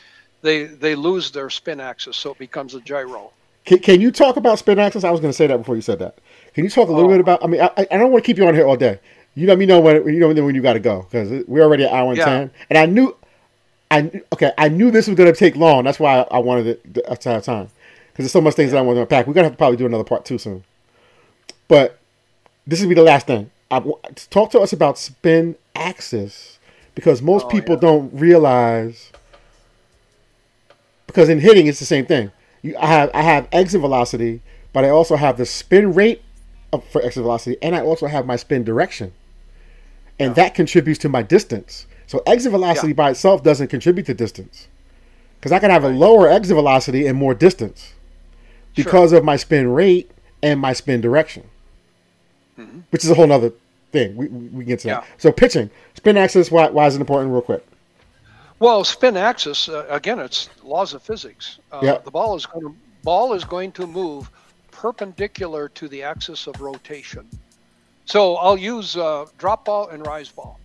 they 0.42 0.64
they 0.64 0.94
lose 0.94 1.30
their 1.30 1.50
spin 1.50 1.80
axis, 1.80 2.16
so 2.16 2.32
it 2.32 2.38
becomes 2.38 2.74
a 2.74 2.80
gyro. 2.80 3.32
Can, 3.64 3.80
can 3.80 4.00
you 4.00 4.12
talk 4.12 4.36
about 4.36 4.58
spin 4.58 4.78
axis? 4.78 5.02
I 5.02 5.10
was 5.10 5.20
going 5.20 5.32
to 5.32 5.36
say 5.36 5.48
that 5.48 5.56
before 5.58 5.74
you 5.74 5.82
said 5.82 5.98
that. 5.98 6.18
Can 6.54 6.64
you 6.64 6.70
talk 6.70 6.88
a 6.88 6.92
little 6.92 7.10
oh. 7.10 7.14
bit 7.14 7.20
about? 7.20 7.44
I 7.44 7.48
mean, 7.48 7.60
I, 7.60 7.70
I 7.76 7.98
don't 7.98 8.12
want 8.12 8.24
to 8.24 8.26
keep 8.26 8.38
you 8.38 8.46
on 8.46 8.54
here 8.54 8.66
all 8.66 8.76
day. 8.76 9.00
You 9.34 9.46
let 9.46 9.58
me 9.58 9.66
know 9.66 9.80
when 9.80 10.06
you 10.06 10.20
know 10.20 10.44
when 10.44 10.54
you 10.54 10.62
got 10.62 10.74
to 10.74 10.80
go 10.80 11.02
because 11.02 11.44
we're 11.46 11.62
already 11.62 11.84
at 11.84 11.92
hour 11.92 12.08
and 12.08 12.16
yeah. 12.16 12.24
ten, 12.24 12.50
and 12.70 12.78
I 12.78 12.86
knew, 12.86 13.14
I 13.90 14.22
okay, 14.32 14.52
I 14.56 14.68
knew 14.68 14.90
this 14.90 15.08
was 15.08 15.16
going 15.16 15.30
to 15.30 15.38
take 15.38 15.56
long. 15.56 15.84
That's 15.84 16.00
why 16.00 16.26
I, 16.30 16.38
wanted 16.38 16.66
it 16.68 17.20
to 17.20 17.30
have 17.30 17.44
time 17.44 17.68
because 18.12 18.24
there's 18.24 18.32
so 18.32 18.40
much 18.40 18.54
things 18.54 18.68
yeah. 18.68 18.76
that 18.76 18.78
I 18.78 18.82
want 18.82 18.96
to 18.96 19.02
unpack. 19.02 19.26
We're 19.26 19.34
gonna 19.34 19.44
have 19.44 19.52
to 19.52 19.58
probably 19.58 19.76
do 19.76 19.84
another 19.84 20.04
part 20.04 20.24
too 20.24 20.38
soon, 20.38 20.64
but 21.68 21.98
this 22.66 22.80
will 22.80 22.88
be 22.88 22.94
the 22.94 23.02
last 23.02 23.26
thing. 23.26 23.50
I, 23.70 23.80
talk 24.30 24.50
to 24.52 24.60
us 24.60 24.72
about 24.72 24.98
spin 24.98 25.56
axis 25.74 26.58
because 26.94 27.20
most 27.20 27.46
oh, 27.46 27.48
people 27.48 27.74
yeah. 27.74 27.80
don't 27.80 28.12
realize 28.12 29.12
because 31.06 31.28
in 31.28 31.40
hitting 31.40 31.66
it's 31.66 31.78
the 31.78 31.84
same 31.84 32.06
thing. 32.06 32.30
You, 32.62 32.76
I 32.78 32.86
have 32.86 33.10
I 33.14 33.22
have 33.22 33.48
exit 33.52 33.80
velocity, 33.80 34.40
but 34.72 34.84
I 34.84 34.90
also 34.90 35.16
have 35.16 35.36
the 35.36 35.46
spin 35.46 35.94
rate 35.94 36.22
of, 36.72 36.84
for 36.84 37.02
exit 37.02 37.22
velocity, 37.22 37.56
and 37.62 37.74
I 37.74 37.80
also 37.80 38.06
have 38.06 38.26
my 38.26 38.36
spin 38.36 38.64
direction, 38.64 39.12
and 40.18 40.30
yeah. 40.30 40.44
that 40.44 40.54
contributes 40.54 40.98
to 41.00 41.08
my 41.08 41.22
distance. 41.22 41.86
So 42.06 42.22
exit 42.26 42.52
velocity 42.52 42.88
yeah. 42.88 42.94
by 42.94 43.10
itself 43.10 43.42
doesn't 43.42 43.68
contribute 43.68 44.06
to 44.06 44.14
distance 44.14 44.68
because 45.40 45.52
I 45.52 45.58
can 45.58 45.70
have 45.70 45.84
a 45.84 45.88
lower 45.88 46.28
exit 46.28 46.54
velocity 46.54 47.06
and 47.06 47.18
more 47.18 47.34
distance 47.34 47.94
because 48.76 49.10
sure. 49.10 49.18
of 49.18 49.24
my 49.24 49.36
spin 49.36 49.72
rate 49.72 50.10
and 50.42 50.60
my 50.60 50.72
spin 50.72 51.00
direction 51.00 51.48
mm-hmm. 52.58 52.80
which 52.90 53.04
is 53.04 53.10
a 53.10 53.14
whole 53.14 53.30
other 53.30 53.52
thing. 53.92 54.16
We, 54.16 54.28
we 54.28 54.64
get 54.64 54.80
to 54.80 54.88
yeah. 54.88 54.94
that. 55.00 55.06
So 55.18 55.32
pitching, 55.32 55.70
spin 55.94 56.16
axis, 56.16 56.50
why, 56.50 56.68
why 56.70 56.86
is 56.86 56.96
it 56.96 57.00
important? 57.00 57.32
Real 57.32 57.42
quick. 57.42 57.66
Well, 58.58 58.84
spin 58.84 59.16
axis 59.16 59.68
uh, 59.68 59.86
again, 59.88 60.18
it's 60.18 60.48
laws 60.64 60.94
of 60.94 61.02
physics. 61.02 61.58
Uh, 61.70 61.80
yeah. 61.82 61.98
The 61.98 62.10
ball 62.10 62.36
is 62.36 62.46
going 62.46 62.66
to 62.66 62.74
ball 63.02 63.34
is 63.34 63.44
going 63.44 63.70
to 63.72 63.86
move 63.86 64.30
perpendicular 64.70 65.68
to 65.70 65.88
the 65.88 66.02
axis 66.02 66.46
of 66.46 66.60
rotation. 66.60 67.28
So 68.04 68.36
I'll 68.36 68.56
use 68.56 68.96
uh, 68.96 69.26
drop 69.38 69.64
ball 69.64 69.88
and 69.88 70.06
rise 70.06 70.28
ball. 70.28 70.58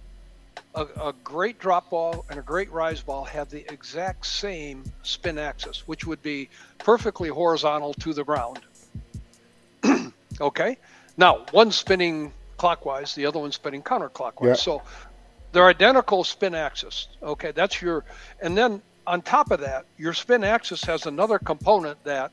A, 0.76 0.82
a, 1.02 1.14
great 1.24 1.60
drop 1.60 1.90
ball 1.90 2.26
and 2.30 2.40
a 2.40 2.42
great 2.42 2.72
rise 2.72 3.02
ball 3.02 3.26
have 3.26 3.50
the 3.50 3.70
exact 3.72 4.26
same 4.26 4.84
spin 5.04 5.38
axis, 5.38 5.88
which 5.88 6.06
would 6.08 6.22
be 6.22 6.50
perfectly 6.78 7.30
horizontal 7.30 7.94
to 7.96 8.14
the 8.14 8.24
ground. 8.24 8.60
okay? 10.42 10.78
Now, 11.18 11.46
one's 11.54 11.76
spinning 11.76 12.32
clockwise, 12.58 13.16
the 13.16 13.26
other 13.26 13.40
one's 13.40 13.56
spinning 13.56 13.84
counterclockwise. 13.84 14.48
Yeah. 14.48 14.54
So 14.54 14.82
they're 15.52 15.68
identical 15.68 16.24
spin 16.24 16.56
axis. 16.56 17.08
Okay, 17.22 17.52
that's 17.52 17.82
your, 17.82 18.04
and 18.42 18.58
then 18.58 18.82
on 19.08 19.22
top 19.22 19.52
of 19.52 19.62
that, 19.62 19.86
your 19.98 20.14
spin 20.14 20.44
axis 20.44 20.84
has 20.84 21.06
another 21.06 21.40
component 21.40 22.02
that, 22.04 22.32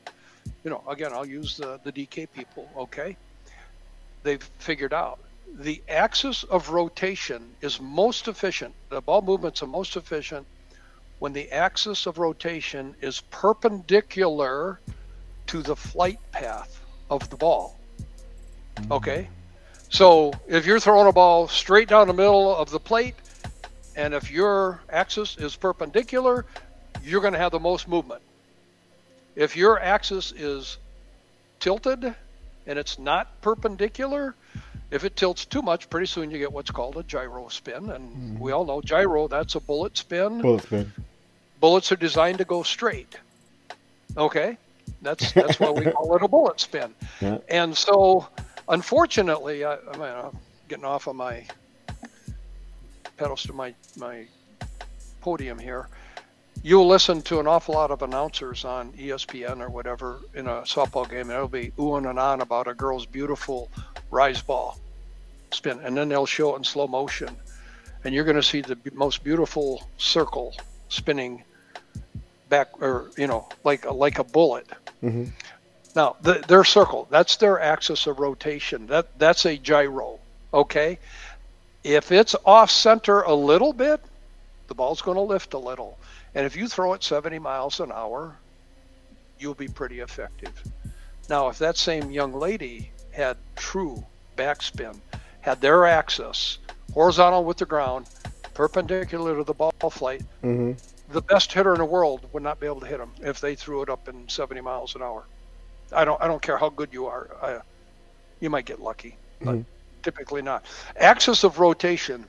you 0.63 0.69
know, 0.69 0.83
again, 0.87 1.11
I'll 1.13 1.25
use 1.25 1.57
the, 1.57 1.79
the 1.83 1.91
DK 1.91 2.27
people, 2.31 2.69
okay? 2.77 3.17
They've 4.23 4.43
figured 4.59 4.93
out 4.93 5.19
the 5.57 5.81
axis 5.89 6.43
of 6.43 6.69
rotation 6.69 7.55
is 7.61 7.81
most 7.81 8.27
efficient. 8.27 8.73
The 8.89 9.01
ball 9.01 9.21
movements 9.21 9.63
are 9.63 9.67
most 9.67 9.95
efficient 9.95 10.45
when 11.17 11.33
the 11.33 11.51
axis 11.51 12.05
of 12.05 12.17
rotation 12.17 12.95
is 13.01 13.21
perpendicular 13.31 14.79
to 15.47 15.61
the 15.61 15.75
flight 15.75 16.19
path 16.31 16.81
of 17.09 17.29
the 17.29 17.35
ball. 17.35 17.78
Okay. 18.91 19.27
So 19.89 20.33
if 20.47 20.65
you're 20.65 20.79
throwing 20.79 21.07
a 21.07 21.11
ball 21.11 21.47
straight 21.47 21.87
down 21.87 22.07
the 22.07 22.13
middle 22.13 22.55
of 22.55 22.69
the 22.69 22.79
plate, 22.79 23.15
and 23.95 24.13
if 24.13 24.31
your 24.31 24.81
axis 24.89 25.37
is 25.37 25.55
perpendicular, 25.55 26.45
you're 27.03 27.21
going 27.21 27.33
to 27.33 27.39
have 27.39 27.51
the 27.51 27.59
most 27.59 27.87
movement. 27.87 28.21
If 29.35 29.57
your 29.57 29.79
axis 29.79 30.31
is 30.31 30.77
tilted 31.59 32.15
and 32.67 32.79
it's 32.79 32.99
not 32.99 33.41
perpendicular, 33.41 34.35
if 34.91 35.03
it 35.03 35.15
tilts 35.15 35.45
too 35.45 35.61
much, 35.61 35.89
pretty 35.89 36.07
soon 36.07 36.31
you 36.31 36.37
get 36.37 36.51
what's 36.51 36.71
called 36.71 36.97
a 36.97 37.03
gyro 37.03 37.47
spin. 37.49 37.89
And 37.89 38.09
mm-hmm. 38.09 38.39
we 38.39 38.51
all 38.51 38.65
know 38.65 38.81
gyro, 38.81 39.27
that's 39.27 39.55
a 39.55 39.59
bullet 39.59 39.97
spin. 39.97 40.41
Bullet 40.41 40.63
spin. 40.63 40.91
Bullets 41.59 41.91
are 41.91 41.97
designed 41.97 42.37
to 42.37 42.45
go 42.45 42.63
straight. 42.63 43.15
Okay? 44.17 44.57
That's 45.01 45.31
that's 45.31 45.59
why 45.59 45.71
we 45.71 45.85
call 45.91 46.15
it 46.15 46.23
a 46.23 46.27
bullet 46.27 46.59
spin. 46.59 46.93
Yeah. 47.21 47.39
And 47.47 47.77
so 47.77 48.27
Unfortunately, 48.69 49.65
I, 49.65 49.75
I 49.75 49.91
mean, 49.93 50.01
I'm 50.01 50.37
getting 50.67 50.85
off 50.85 51.07
of 51.07 51.15
my 51.15 51.45
pedals 53.17 53.43
to 53.43 53.53
my 53.53 53.73
my 53.97 54.25
podium 55.21 55.59
here. 55.59 55.87
You'll 56.61 56.87
listen 56.87 57.21
to 57.23 57.39
an 57.39 57.47
awful 57.47 57.75
lot 57.75 57.89
of 57.89 58.01
announcers 58.01 58.65
on 58.65 58.91
ESPN 58.93 59.61
or 59.61 59.69
whatever 59.69 60.19
in 60.35 60.47
a 60.47 60.61
softball 60.61 61.09
game, 61.09 61.21
and 61.21 61.31
it'll 61.31 61.47
be 61.47 61.71
oohing 61.77 62.09
and 62.09 62.19
on 62.19 62.41
about 62.41 62.67
a 62.67 62.73
girl's 62.73 63.05
beautiful 63.05 63.69
rise 64.11 64.41
ball 64.41 64.77
spin, 65.51 65.79
and 65.79 65.95
then 65.97 66.09
they'll 66.09 66.25
show 66.25 66.53
it 66.53 66.57
in 66.57 66.63
slow 66.63 66.87
motion, 66.87 67.35
and 68.03 68.13
you're 68.13 68.25
going 68.25 68.35
to 68.35 68.43
see 68.43 68.61
the 68.61 68.77
most 68.93 69.23
beautiful 69.23 69.87
circle 69.97 70.55
spinning 70.89 71.43
back, 72.49 72.81
or 72.81 73.09
you 73.17 73.27
know, 73.27 73.47
like 73.63 73.89
like 73.91 74.19
a 74.19 74.23
bullet. 74.23 74.67
Mm-hmm. 75.01 75.25
Now, 75.99 76.15
the, 76.21 76.35
their 76.47 76.63
circle, 76.63 77.09
that's 77.09 77.35
their 77.35 77.59
axis 77.59 78.07
of 78.07 78.19
rotation. 78.19 78.87
That 78.87 79.19
that's 79.19 79.45
a 79.45 79.57
gyro, 79.57 80.19
okay? 80.53 80.97
If 81.83 82.13
it's 82.13 82.37
off 82.45 82.71
center 82.71 83.23
a 83.23 83.33
little 83.33 83.73
bit, 83.73 83.99
the 84.69 84.75
ball's 84.75 85.01
going 85.01 85.17
to 85.17 85.33
lift 85.33 85.53
a 85.55 85.57
little. 85.57 85.99
And 86.33 86.45
if 86.45 86.55
you 86.55 86.69
throw 86.69 86.93
it 86.93 87.03
70 87.03 87.39
miles 87.39 87.81
an 87.81 87.91
hour, 87.91 88.37
you'll 89.39 89.55
be 89.55 89.67
pretty 89.67 89.99
effective. 89.99 90.53
Now, 91.29 91.49
if 91.49 91.59
that 91.59 91.75
same 91.75 92.11
young 92.11 92.31
lady 92.31 92.91
had 93.11 93.35
true 93.57 94.01
backspin, 94.37 95.01
had 95.41 95.59
their 95.59 95.85
axis 95.85 96.59
horizontal 96.93 97.43
with 97.43 97.57
the 97.57 97.65
ground, 97.65 98.07
perpendicular 98.53 99.35
to 99.35 99.43
the 99.43 99.53
ball 99.53 99.73
flight, 99.91 100.21
mm-hmm. 100.45 100.71
the 101.11 101.21
best 101.23 101.51
hitter 101.51 101.73
in 101.73 101.79
the 101.79 101.91
world 101.97 102.21
would 102.31 102.43
not 102.43 102.57
be 102.61 102.67
able 102.67 102.79
to 102.79 102.87
hit 102.87 102.99
them 102.99 103.11
if 103.21 103.41
they 103.41 103.53
threw 103.53 103.81
it 103.81 103.89
up 103.89 104.07
in 104.07 104.29
70 104.29 104.61
miles 104.61 104.95
an 104.95 105.01
hour. 105.01 105.25
I 105.93 106.05
don't 106.05 106.21
I 106.21 106.27
don't 106.27 106.41
care 106.41 106.57
how 106.57 106.69
good 106.69 106.89
you 106.91 107.05
are. 107.07 107.29
I, 107.41 107.59
you 108.39 108.49
might 108.49 108.65
get 108.65 108.81
lucky, 108.81 109.17
but 109.41 109.55
mm-hmm. 109.55 109.61
typically 110.03 110.41
not. 110.41 110.65
Axis 110.97 111.43
of 111.43 111.59
rotation, 111.59 112.25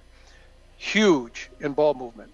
huge 0.76 1.50
in 1.60 1.72
ball 1.72 1.94
movement. 1.94 2.32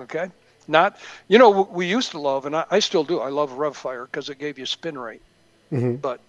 Okay, 0.00 0.30
Not, 0.70 0.98
you 1.28 1.36
know, 1.36 1.62
we 1.62 1.86
used 1.86 2.12
to 2.12 2.20
love, 2.20 2.46
and 2.46 2.54
I, 2.54 2.64
I 2.70 2.78
still 2.78 3.04
do. 3.04 3.18
I 3.18 3.28
love 3.28 3.50
RevFire 3.50 4.06
because 4.06 4.30
it 4.30 4.38
gave 4.38 4.58
you 4.58 4.66
spin 4.66 4.96
rate. 4.96 5.20
Mm-hmm. 5.72 5.96
But 5.96 6.20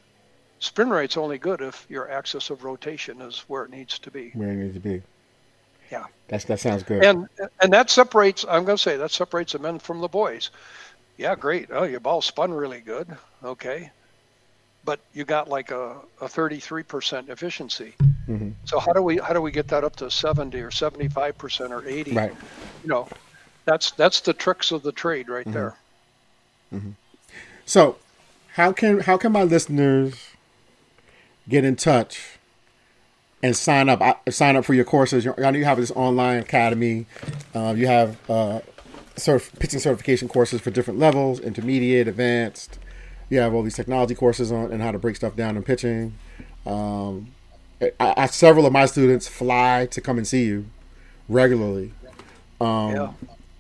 spin 0.60 0.90
rate's 0.90 1.16
only 1.16 1.38
good 1.38 1.62
if 1.62 1.86
your 1.90 2.10
axis 2.10 2.50
of 2.50 2.64
rotation 2.64 3.22
is 3.22 3.40
where 3.48 3.64
it 3.64 3.70
needs 3.70 4.00
to 4.00 4.10
be. 4.10 4.32
Where 4.34 4.50
it 4.50 4.56
needs 4.56 4.74
to 4.74 4.80
be. 4.80 5.02
Yeah. 5.92 6.06
That's 6.28 6.46
that 6.46 6.60
sounds 6.60 6.84
good. 6.84 7.04
And 7.04 7.28
and 7.62 7.72
that 7.74 7.90
separates. 7.90 8.44
I'm 8.50 8.66
going 8.66 8.78
to 8.78 8.82
say 8.82 8.98
that 8.98 9.12
separates 9.12 9.54
the 9.54 9.60
men 9.60 9.78
from 9.78 10.02
the 10.02 10.08
boys. 10.08 10.50
Yeah, 11.22 11.36
great. 11.36 11.68
Oh, 11.72 11.84
your 11.84 12.00
ball 12.00 12.20
spun 12.24 12.52
really 12.52 12.80
good. 12.82 13.08
Okay, 13.44 13.92
but 14.84 15.00
you 15.14 15.24
got 15.24 15.48
like 15.48 15.70
a, 15.70 15.98
a 16.20 16.26
33% 16.26 17.30
efficiency. 17.30 17.94
Mm-hmm. 18.28 18.50
So 18.66 18.80
how 18.80 18.92
do 18.92 19.04
we 19.04 19.18
how 19.18 19.34
do 19.34 19.40
we 19.42 19.52
get 19.52 19.68
that 19.68 19.84
up 19.84 19.96
to 19.98 20.10
70 20.10 20.60
or 20.60 20.72
75% 20.72 21.70
or 21.70 21.88
80? 21.88 22.12
Right. 22.14 22.34
You 22.84 22.90
know, 22.90 23.08
that's 23.66 23.92
that's 23.92 24.22
the 24.22 24.34
tricks 24.34 24.72
of 24.72 24.82
the 24.82 24.92
trade 24.92 25.30
right 25.30 25.46
Mm-hmm. 25.46 26.80
there. 26.80 26.96
So, 27.66 27.98
how 28.56 28.72
can 28.72 29.02
how 29.02 29.18
can 29.18 29.32
my 29.32 29.44
listeners 29.44 30.16
get 31.48 31.64
in 31.64 31.76
touch 31.76 32.40
and 33.44 33.56
sign 33.56 33.90
up? 33.90 34.02
I, 34.02 34.16
sign 34.32 34.56
up 34.56 34.66
for 34.66 34.74
your 34.74 34.86
courses. 34.86 35.24
You- 35.26 35.36
I 35.38 35.52
know 35.52 35.60
you 35.60 35.66
have 35.66 35.78
this 35.78 35.92
online 35.92 36.40
academy. 36.40 37.06
Uh, 37.54 37.76
you 37.78 37.86
have 37.86 38.18
uh, 38.30 38.62
certif- 39.16 39.58
pitching 39.60 39.80
certification 39.80 40.28
courses 40.28 40.62
for 40.62 40.72
different 40.72 41.00
levels, 41.00 41.40
intermediate, 41.40 42.08
advanced. 42.08 42.80
You 43.30 43.40
have 43.40 43.54
all 43.54 43.64
these 43.64 43.76
technology 43.76 44.16
courses 44.16 44.52
on 44.52 44.72
and 44.72 44.82
how 44.82 44.92
to 44.92 45.00
break 45.00 45.16
stuff 45.16 45.36
down 45.36 45.56
in 45.56 45.64
pitching. 45.64 46.14
Um, 46.66 47.32
I, 48.00 48.14
I, 48.18 48.26
several 48.28 48.66
of 48.66 48.74
my 48.74 48.86
students 48.86 49.28
fly 49.28 49.88
to 49.92 50.02
come 50.02 50.18
and 50.18 50.28
see 50.28 50.46
you 50.46 50.66
regularly. 51.28 51.94
Um, 52.60 52.92
yeah. 52.92 53.12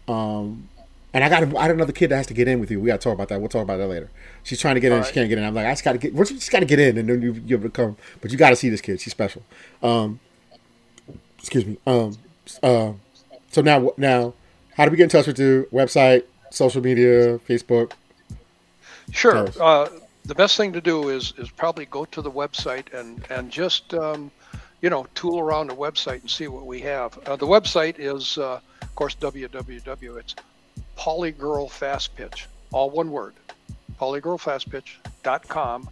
um, 0.07 0.69
and 1.14 1.23
I 1.23 1.30
got 1.30 1.44
I 1.44 1.45
got 1.45 1.72
another 1.72 1.91
kid 1.91 2.10
that 2.10 2.18
has 2.18 2.28
to 2.28 2.34
get 2.34 2.48
in 2.48 2.60
with 2.60 2.72
you. 2.72 2.80
We 2.80 2.88
got 2.88 3.02
to 3.02 3.03
talk 3.03 3.14
about 3.14 3.28
that. 3.30 3.40
We'll 3.40 3.49
talk 3.49 3.64
about 3.64 3.78
that 3.78 3.88
later. 3.88 4.10
She's 4.44 4.60
trying 4.60 4.76
to 4.76 4.82
get 4.82 4.91
in, 4.91 4.99
All 4.99 5.03
she 5.03 5.14
can't 5.14 5.28
get 5.28 5.38
in. 5.38 5.44
I'm 5.44 5.53
like, 5.53 5.65
I 5.65 5.72
just 5.72 5.84
got 5.84 5.94
to 5.94 5.98
get. 5.98 6.14
Well, 6.14 6.26
just 6.26 6.52
got 6.52 6.60
to 6.60 6.65
get 6.65 6.80
in, 6.80 6.98
and 6.98 7.10
then 7.10 7.22
you 7.22 7.34
you 7.34 7.57
able 7.57 7.69
to 7.69 7.69
come. 7.69 7.98
But 8.22 8.32
you 8.32 8.38
got 8.38 8.52
to 8.52 8.56
see 8.56 8.69
this 8.69 8.82
kid. 8.82 9.02
She's 9.02 9.11
special. 9.11 9.44
Um, 9.84 10.19
excuse 11.38 11.65
me. 11.65 11.78
Um, 11.86 12.18
uh, 12.64 12.94
so 13.49 13.61
now 13.61 13.91
now, 13.98 14.34
how 14.81 14.85
do 14.85 14.89
we 14.89 14.97
get 14.97 15.03
in 15.03 15.09
touch 15.09 15.27
with 15.27 15.37
you? 15.37 15.67
Website, 15.71 16.23
social 16.49 16.81
media, 16.81 17.37
Facebook. 17.47 17.91
Sure. 19.11 19.47
Uh, 19.59 19.87
the 20.25 20.33
best 20.33 20.57
thing 20.57 20.73
to 20.73 20.81
do 20.81 21.09
is 21.09 21.35
is 21.37 21.51
probably 21.51 21.85
go 21.85 22.03
to 22.05 22.19
the 22.19 22.31
website 22.31 22.91
and 22.91 23.23
and 23.29 23.51
just 23.51 23.93
um, 23.93 24.31
you 24.81 24.89
know 24.89 25.05
tool 25.13 25.37
around 25.37 25.67
the 25.67 25.75
website 25.75 26.21
and 26.21 26.29
see 26.31 26.47
what 26.47 26.65
we 26.65 26.81
have. 26.81 27.15
Uh, 27.27 27.35
the 27.35 27.45
website 27.45 27.99
is 27.99 28.39
uh, 28.39 28.59
of 28.81 28.95
course 28.95 29.13
www. 29.21 30.17
It's 30.17 30.33
PaulyGirl 30.97 31.69
Fast 31.69 32.15
Pitch, 32.15 32.47
all 32.71 32.89
one 32.89 33.11
word, 33.11 33.35
paulygirlfastpitch.com. 33.99 35.89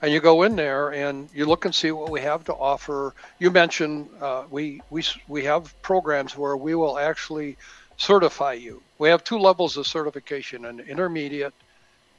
And 0.00 0.10
you 0.10 0.20
go 0.20 0.42
in 0.42 0.56
there 0.56 0.94
and 0.94 1.28
you 1.34 1.44
look 1.44 1.66
and 1.66 1.74
see 1.74 1.92
what 1.92 2.10
we 2.10 2.22
have 2.22 2.44
to 2.44 2.54
offer. 2.54 3.14
You 3.38 3.50
mentioned 3.50 4.08
uh, 4.22 4.44
we 4.50 4.80
we 4.88 5.04
we 5.28 5.44
have 5.44 5.80
programs 5.82 6.34
where 6.34 6.56
we 6.56 6.74
will 6.74 6.98
actually 6.98 7.58
certify 8.02 8.54
you. 8.54 8.82
We 8.98 9.08
have 9.10 9.22
two 9.22 9.38
levels 9.38 9.76
of 9.76 9.86
certification: 9.86 10.64
an 10.64 10.80
intermediate 10.80 11.54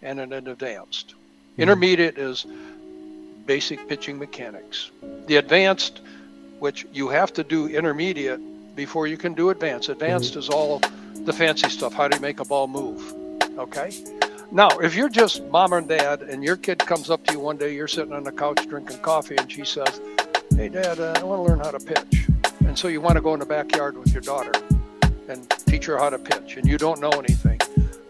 and 0.01 0.19
an 0.19 0.33
advanced. 0.33 1.15
Intermediate 1.57 2.17
is 2.17 2.45
basic 3.45 3.87
pitching 3.89 4.17
mechanics. 4.17 4.91
The 5.27 5.35
advanced, 5.35 6.01
which 6.59 6.87
you 6.93 7.09
have 7.09 7.33
to 7.33 7.43
do 7.43 7.67
intermediate 7.67 8.39
before 8.75 9.07
you 9.07 9.17
can 9.17 9.33
do 9.33 9.49
advanced. 9.49 9.89
Advanced 9.89 10.35
is 10.35 10.49
all 10.49 10.81
the 11.25 11.33
fancy 11.33 11.69
stuff. 11.69 11.93
How 11.93 12.07
do 12.07 12.15
you 12.15 12.21
make 12.21 12.39
a 12.39 12.45
ball 12.45 12.67
move? 12.67 13.01
Okay. 13.57 13.91
Now, 14.51 14.69
if 14.79 14.95
you're 14.95 15.09
just 15.09 15.43
mom 15.45 15.73
and 15.73 15.87
dad, 15.87 16.21
and 16.21 16.43
your 16.43 16.55
kid 16.55 16.79
comes 16.79 17.09
up 17.09 17.25
to 17.25 17.33
you 17.33 17.39
one 17.39 17.57
day, 17.57 17.73
you're 17.73 17.87
sitting 17.87 18.13
on 18.13 18.23
the 18.23 18.31
couch 18.31 18.67
drinking 18.67 18.99
coffee, 18.99 19.35
and 19.35 19.51
she 19.51 19.65
says, 19.65 19.99
"Hey, 20.55 20.69
Dad, 20.69 20.99
uh, 20.99 21.13
I 21.17 21.23
want 21.23 21.39
to 21.39 21.49
learn 21.49 21.59
how 21.59 21.71
to 21.71 21.79
pitch," 21.79 22.27
and 22.65 22.77
so 22.77 22.87
you 22.87 23.01
want 23.01 23.15
to 23.15 23.21
go 23.21 23.33
in 23.33 23.39
the 23.41 23.45
backyard 23.45 23.97
with 23.97 24.13
your 24.13 24.21
daughter 24.21 24.53
and 25.29 25.49
teach 25.67 25.85
her 25.85 25.97
how 25.97 26.09
to 26.09 26.19
pitch, 26.19 26.57
and 26.57 26.67
you 26.67 26.77
don't 26.77 26.99
know 26.99 27.11
anything. 27.11 27.59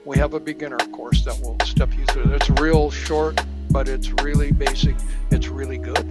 We 0.06 0.18
have 0.18 0.34
a 0.34 0.40
beginner 0.40 0.78
course 0.92 1.24
that 1.26 1.40
will 1.42 1.58
step 1.66 1.90
you 1.98 2.06
through. 2.06 2.34
It's 2.34 2.50
real 2.62 2.92
short, 2.92 3.42
but 3.72 3.88
it's 3.88 4.12
really 4.24 4.52
basic. 4.52 4.96
It's 5.32 5.48
really 5.48 5.78
good. 5.78 6.06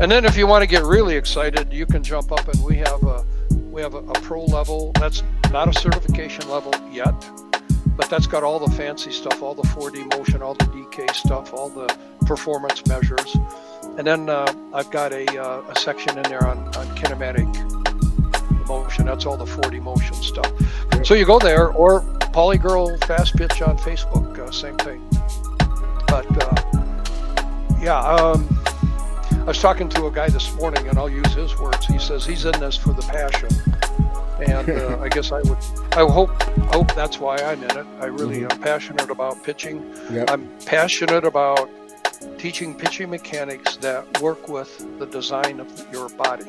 And 0.00 0.10
then 0.10 0.24
if 0.24 0.36
you 0.36 0.46
want 0.46 0.62
to 0.62 0.66
get 0.66 0.82
really 0.84 1.16
excited, 1.16 1.72
you 1.72 1.86
can 1.86 2.02
jump 2.02 2.32
up 2.32 2.46
and 2.48 2.62
we 2.62 2.76
have 2.76 3.02
a 3.04 3.24
we 3.70 3.80
have 3.82 3.94
a, 3.94 3.98
a 3.98 4.14
pro 4.20 4.44
level. 4.44 4.92
That's 4.94 5.22
not 5.50 5.68
a 5.68 5.78
certification 5.78 6.48
level 6.48 6.72
yet, 6.90 7.14
but 7.96 8.10
that's 8.10 8.26
got 8.26 8.42
all 8.42 8.58
the 8.58 8.74
fancy 8.74 9.12
stuff, 9.12 9.42
all 9.42 9.54
the 9.54 9.62
4D 9.62 10.16
motion, 10.16 10.42
all 10.42 10.54
the 10.54 10.64
DK 10.66 11.14
stuff, 11.14 11.52
all 11.54 11.68
the 11.68 11.86
performance 12.26 12.84
measures. 12.86 13.36
And 13.96 14.06
then 14.06 14.28
uh, 14.28 14.52
I've 14.74 14.90
got 14.90 15.12
a, 15.12 15.26
uh, 15.42 15.62
a 15.70 15.78
section 15.78 16.16
in 16.18 16.24
there 16.24 16.46
on, 16.46 16.58
on 16.76 16.86
kinematic 16.96 17.85
motion. 18.66 19.06
That's 19.06 19.26
all 19.26 19.36
the 19.36 19.44
4D 19.44 19.82
motion 19.82 20.14
stuff. 20.14 20.50
So 21.04 21.14
you 21.14 21.24
go 21.24 21.38
there, 21.38 21.68
or 21.68 22.00
PaulyGirl 22.32 23.04
Fast 23.06 23.36
Pitch 23.36 23.62
on 23.62 23.78
Facebook, 23.78 24.38
uh, 24.38 24.50
same 24.50 24.76
thing. 24.78 25.02
But 26.08 26.26
uh, 26.42 27.80
yeah, 27.80 27.98
um, 28.00 28.46
I 29.32 29.44
was 29.44 29.60
talking 29.60 29.88
to 29.90 30.06
a 30.06 30.10
guy 30.10 30.28
this 30.28 30.52
morning, 30.56 30.88
and 30.88 30.98
I'll 30.98 31.10
use 31.10 31.32
his 31.34 31.56
words. 31.58 31.86
He 31.86 31.98
says 31.98 32.24
he's 32.26 32.44
in 32.44 32.58
this 32.60 32.76
for 32.76 32.92
the 32.92 33.02
passion, 33.02 33.50
and 34.44 34.68
uh, 34.70 34.98
I 35.02 35.08
guess 35.08 35.32
I 35.32 35.40
would, 35.42 35.58
I 35.92 36.04
hope, 36.10 36.30
hope 36.74 36.94
that's 36.94 37.18
why 37.20 37.36
I'm 37.38 37.62
in 37.62 37.78
it. 37.78 37.86
I 38.00 38.06
really 38.06 38.42
am 38.44 38.58
passionate 38.60 39.10
about 39.10 39.42
pitching. 39.44 39.94
Yep. 40.10 40.30
I'm 40.30 40.48
passionate 40.66 41.24
about 41.24 41.70
teaching 42.38 42.74
pitching 42.74 43.10
mechanics 43.10 43.76
that 43.78 44.20
work 44.20 44.48
with 44.48 44.84
the 44.98 45.06
design 45.06 45.60
of 45.60 45.92
your 45.92 46.08
body, 46.10 46.44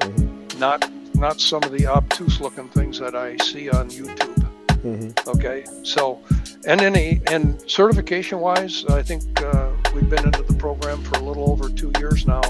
Mhm. 0.00 0.58
not 0.58 0.90
not 1.18 1.40
some 1.40 1.62
of 1.62 1.72
the 1.72 1.86
obtuse 1.86 2.40
looking 2.40 2.68
things 2.68 2.98
that 2.98 3.14
I 3.14 3.36
see 3.38 3.70
on 3.70 3.90
YouTube. 3.90 4.44
Mhm. 4.84 5.28
Okay, 5.34 5.64
so 5.82 6.20
and 6.66 6.80
any 6.80 7.20
and 7.26 7.60
certification 7.66 8.40
wise, 8.40 8.84
I 8.88 9.02
think 9.02 9.22
uh, 9.42 9.68
we've 9.94 10.08
been 10.08 10.24
into 10.24 10.42
the 10.42 10.54
program 10.54 11.02
for 11.02 11.18
a 11.18 11.22
little 11.22 11.50
over 11.50 11.68
two 11.68 11.90
years 11.98 12.26
now. 12.26 12.42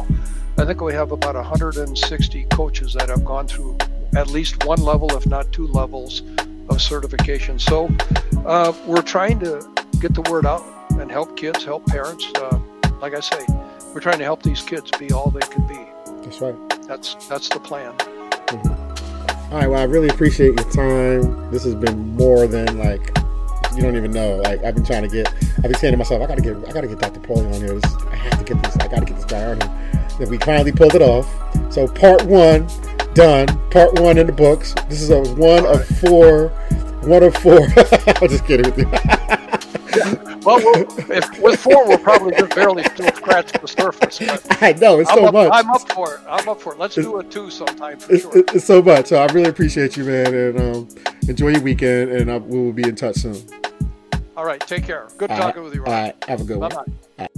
I 0.59 0.64
think 0.64 0.80
we 0.80 0.93
have 0.94 1.12
about 1.12 1.34
160 1.34 2.44
coaches 2.51 2.94
that 2.94 3.09
have 3.09 3.24
gone 3.24 3.47
through 3.47 3.78
at 4.16 4.28
least 4.28 4.64
one 4.64 4.82
level, 4.82 5.14
if 5.16 5.26
not 5.26 5.52
two 5.52 5.66
levels, 5.68 6.22
of 6.68 6.80
certification. 6.80 7.59
So 7.59 7.88
uh, 8.47 8.72
we're 8.86 9.02
trying 9.02 9.38
to 9.40 9.66
get 10.01 10.14
the 10.14 10.22
word 10.30 10.47
out 10.47 10.64
and 10.98 11.10
help 11.10 11.36
kids, 11.36 11.64
help 11.64 11.86
parents. 11.86 12.26
Uh, 12.34 12.59
like 13.01 13.14
I 13.14 13.20
say, 13.20 13.44
we're 13.94 14.01
trying 14.01 14.18
to 14.18 14.24
help 14.24 14.43
these 14.43 14.62
kids 14.62 14.90
be 14.98 15.12
all 15.12 15.30
they 15.30 15.40
can 15.47 15.66
be. 15.66 15.78
That's 16.22 16.40
right. 16.40 16.56
That's 16.88 17.14
that's 17.28 17.48
the 17.48 17.60
plan. 17.60 17.94
All 19.57 19.62
right. 19.62 19.70
Well, 19.70 19.81
I 19.81 19.85
really 19.85 20.09
appreciate 20.09 20.49
your 20.49 20.70
time. 20.70 21.51
This 21.51 21.65
has 21.65 21.74
been 21.74 22.15
more 22.15 22.47
than 22.47 22.77
like 22.77 23.07
you 23.74 23.81
don't 23.81 23.97
even 23.97 24.11
know. 24.11 24.37
Like 24.37 24.62
I've 24.62 24.74
been 24.74 24.85
trying 24.85 25.01
to 25.01 25.09
get. 25.09 25.33
I've 25.33 25.62
been 25.62 25.74
saying 25.77 25.93
to 25.93 25.97
myself, 25.97 26.20
I 26.20 26.27
gotta 26.27 26.43
get. 26.43 26.57
I 26.69 26.73
gotta 26.73 26.87
get 26.87 26.99
Dr. 26.99 27.20
Pauly 27.20 27.47
on 27.55 27.62
here. 27.62 27.81
I 28.11 28.16
have 28.16 28.39
to 28.39 28.45
get 28.45 28.62
this. 28.62 28.77
I 28.77 28.87
gotta 28.87 29.07
get 29.07 29.16
this 29.16 29.24
guy 29.24 29.47
on 29.47 29.59
here. 29.59 30.09
Then 30.19 30.28
we 30.28 30.37
finally 30.37 30.73
pulled 30.73 30.95
it 30.95 31.01
off. 31.01 31.27
So 31.73 31.89
part 31.89 32.27
one 32.27 32.69
done. 33.15 33.47
Part 33.70 33.99
one 33.99 34.19
in 34.19 34.27
the 34.27 34.33
books. 34.35 34.74
This 34.91 35.01
is 35.01 35.09
a 35.09 35.23
one 35.23 35.65
of 35.65 35.87
four. 36.01 36.49
One 37.09 37.23
of 37.23 37.35
four. 37.39 37.62
I'm 37.66 38.28
just 38.28 38.45
kidding 38.45 38.70
with 38.70 38.77
you. 38.77 38.85
Well, 40.44 40.60
if 41.10 41.40
with 41.40 41.60
four, 41.60 41.86
we'll 41.89 41.98
probably 41.98 42.32
just 42.32 42.55
barely 42.55 42.85
still 42.85 43.12
scratch 43.14 43.52
the 43.52 43.66
surface. 43.66 44.20
I 44.62 44.73
know 44.74 45.01
it's 45.01 45.10
I'm, 45.10 45.16
so 45.18 45.27
up, 45.27 45.35
much. 45.35 45.51
I'm 45.52 45.70
up 45.70 45.93
for 45.93 46.14
it. 46.14 46.20
I'm 46.28 46.48
up 46.48 46.60
for 46.60 46.73
it. 46.74 46.78
Let's 46.78 46.94
do 46.94 47.18
a 47.18 47.24
two 47.24 47.51
sometime 47.51 47.98
for 47.98 48.12
It's, 48.14 48.23
sure. 48.23 48.32
it's 48.36 48.64
so 48.64 48.81
much. 48.82 49.06
So 49.06 49.16
I 49.16 49.27
really 49.32 49.48
appreciate 49.51 49.97
you, 49.97 50.05
man, 50.05 50.35
and 50.35 50.60
um, 50.60 50.89
enjoy 51.28 51.48
your 51.48 51.62
weekend. 51.62 52.10
And 52.12 52.31
I, 52.31 52.39
we 52.39 52.59
will 52.59 52.73
be 52.73 52.89
in 52.89 52.94
touch 52.94 53.16
soon. 53.16 53.36
All 54.36 54.44
right. 54.44 54.60
Take 54.60 54.85
care. 54.85 55.09
Good 55.16 55.31
All 55.31 55.39
right. 55.39 55.47
talking 55.47 55.62
with 55.62 55.74
you, 55.74 55.81
All 55.85 55.93
Ron. 55.93 56.02
right. 56.05 56.24
Have 56.28 56.40
a 56.40 56.44
good 56.44 56.60
Bye 56.60 56.68
one. 56.68 56.98
bye. 57.16 57.28